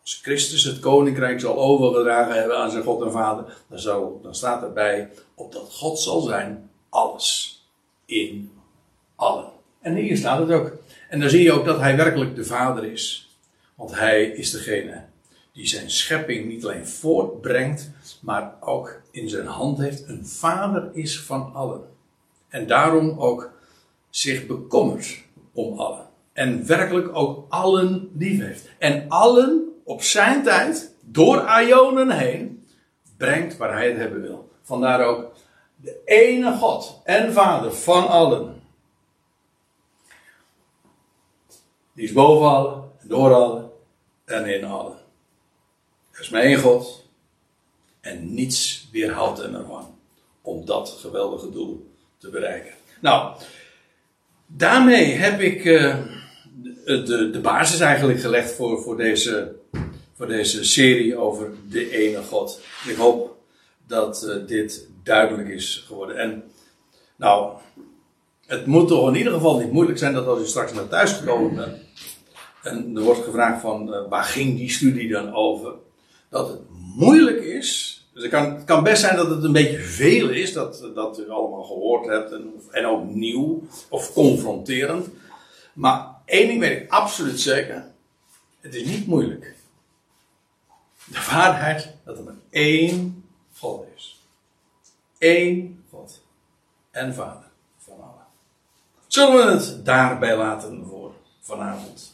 Als 0.02 0.20
Christus 0.24 0.64
het 0.64 0.80
koninkrijk 0.80 1.40
zal 1.40 1.58
overgedragen 1.58 2.36
hebben 2.36 2.58
aan 2.58 2.72
zijn 2.72 2.84
God 2.84 3.02
en 3.02 3.12
Vader, 3.12 3.58
dan, 3.68 4.20
dan 4.22 4.36
staat 4.36 4.64
erbij 4.64 5.10
opdat 5.36 5.74
God 5.74 6.00
zal 6.00 6.22
zijn 6.22 6.70
alles 6.90 7.62
in 8.06 8.52
allen. 9.16 9.52
En 9.82 9.96
hier 9.96 10.18
staat 10.18 10.40
het 10.40 10.52
ook. 10.52 10.72
En 11.10 11.20
dan 11.20 11.30
zie 11.30 11.44
je 11.44 11.52
ook 11.52 11.66
dat 11.66 11.80
hij 11.80 11.96
werkelijk 11.96 12.36
de 12.36 12.46
Vader 12.46 12.84
is. 12.84 13.30
Want 13.76 13.96
hij 13.96 14.24
is 14.24 14.52
degene 14.52 15.04
die 15.54 15.68
zijn 15.68 15.90
schepping 15.90 16.48
niet 16.48 16.66
alleen 16.66 16.88
voortbrengt, 16.88 17.92
maar 18.22 18.56
ook 18.60 19.02
in 19.12 19.30
zijn 19.30 19.46
hand 19.46 19.78
heeft. 19.78 20.08
Een 20.08 20.26
Vader 20.26 20.90
is 20.94 21.22
van 21.22 21.54
allen. 21.54 21.90
En 22.50 22.68
daarom 22.68 23.20
ook 23.20 23.52
zich 24.10 24.48
bekommert 24.48 25.24
om 25.54 25.80
allen. 25.80 26.10
En 26.34 26.68
werkelijk 26.68 27.16
ook 27.16 27.46
allen 27.50 28.12
lief 28.18 28.40
heeft. 28.40 28.70
En 28.78 29.06
allen 29.10 29.72
op 29.84 30.02
zijn 30.02 30.44
tijd, 30.44 30.96
door 31.02 31.50
Ionen 31.62 32.10
heen, 32.10 32.66
brengt 33.18 33.58
waar 33.58 33.74
hij 33.74 33.88
het 33.88 33.98
hebben 33.98 34.22
wil. 34.22 34.50
Vandaar 34.62 35.06
ook 35.06 35.34
de 35.76 36.02
ene 36.06 36.58
God 36.58 37.02
en 37.04 37.34
Vader 37.34 37.74
van 37.74 38.08
allen. 38.08 38.62
Die 41.94 42.04
is 42.04 42.14
boven 42.14 42.48
allen, 42.48 42.92
door 43.04 43.34
allen 43.34 43.72
en 44.26 44.46
in 44.46 44.64
allen. 44.64 45.01
Er 46.12 46.22
is 46.22 46.30
maar 46.30 46.42
één 46.42 46.60
God. 46.60 47.06
En 48.02 48.34
niets 48.34 48.88
weerhoudt 48.92 49.42
hem 49.42 49.56
ervan 49.56 49.96
om 50.42 50.66
dat 50.66 50.98
geweldige 51.00 51.50
doel 51.50 51.92
te 52.18 52.30
bereiken. 52.30 52.74
Nou, 53.00 53.36
daarmee 54.48 55.06
heb 55.06 55.40
ik 55.40 55.66
uh, 55.66 55.98
de, 56.86 57.30
de 57.32 57.40
basis 57.42 57.80
eigenlijk 57.80 58.20
gelegd 58.20 58.52
voor, 58.52 58.82
voor, 58.82 58.98
deze, 58.98 59.56
voor 60.14 60.28
deze 60.28 60.64
serie 60.64 61.18
over 61.18 61.52
de 61.70 61.90
ene 61.90 62.24
God. 62.24 62.60
Ik 62.88 62.96
hoop 62.96 63.38
dat 63.88 64.24
uh, 64.28 64.48
dit 64.48 64.88
duidelijk 65.04 65.50
is 65.50 65.84
geworden. 65.88 66.18
En 66.18 66.44
nou, 67.16 67.58
het 68.46 68.66
moet 68.66 68.88
toch 68.88 69.10
in 69.10 69.16
ieder 69.16 69.34
geval 69.34 69.60
niet 69.60 69.72
moeilijk 69.72 69.98
zijn 69.98 70.14
dat 70.14 70.28
als 70.28 70.40
u 70.40 70.46
straks 70.46 70.74
naar 70.74 70.88
thuis 70.88 71.24
bent. 71.24 71.60
En 72.64 72.96
er 72.96 73.02
wordt 73.02 73.24
gevraagd 73.24 73.62
van 73.62 73.94
uh, 73.94 74.10
waar 74.10 74.24
ging 74.24 74.58
die 74.58 74.70
studie 74.70 75.10
dan 75.10 75.34
over? 75.34 75.74
Dat 76.32 76.48
het 76.48 76.60
moeilijk 76.96 77.44
is. 77.44 78.02
Dus 78.14 78.24
het 78.24 78.32
kan, 78.32 78.66
kan 78.66 78.84
best 78.84 79.02
zijn 79.02 79.16
dat 79.16 79.30
het 79.30 79.44
een 79.44 79.52
beetje 79.52 79.80
veel 79.80 80.30
is, 80.30 80.54
dat, 80.54 80.90
dat 80.96 81.20
u 81.20 81.30
allemaal 81.30 81.64
gehoord 81.64 82.06
hebt. 82.06 82.32
En, 82.32 82.54
en 82.72 82.86
ook 82.86 83.04
nieuw 83.04 83.64
of 83.90 84.14
confronterend. 84.14 85.08
Maar 85.74 86.08
één 86.26 86.48
ding 86.48 86.60
weet 86.60 86.82
ik 86.82 86.92
absoluut 86.92 87.40
zeker. 87.40 87.86
Het 88.60 88.76
is 88.76 88.86
niet 88.86 89.08
moeilijk. 89.08 89.56
De 91.06 91.28
waarheid 91.32 91.90
dat 92.04 92.18
er 92.18 92.24
maar 92.24 92.34
één 92.50 93.26
God 93.58 93.86
is. 93.96 94.22
Eén 95.20 95.84
God 95.90 96.22
en 96.92 97.14
Vader 97.14 97.50
van 97.78 97.96
allen. 97.98 98.26
Zullen 99.08 99.46
we 99.46 99.52
het 99.52 99.86
daarbij 99.86 100.38
laten 100.38 100.86
voor 100.90 101.14
vanavond? 101.42 102.11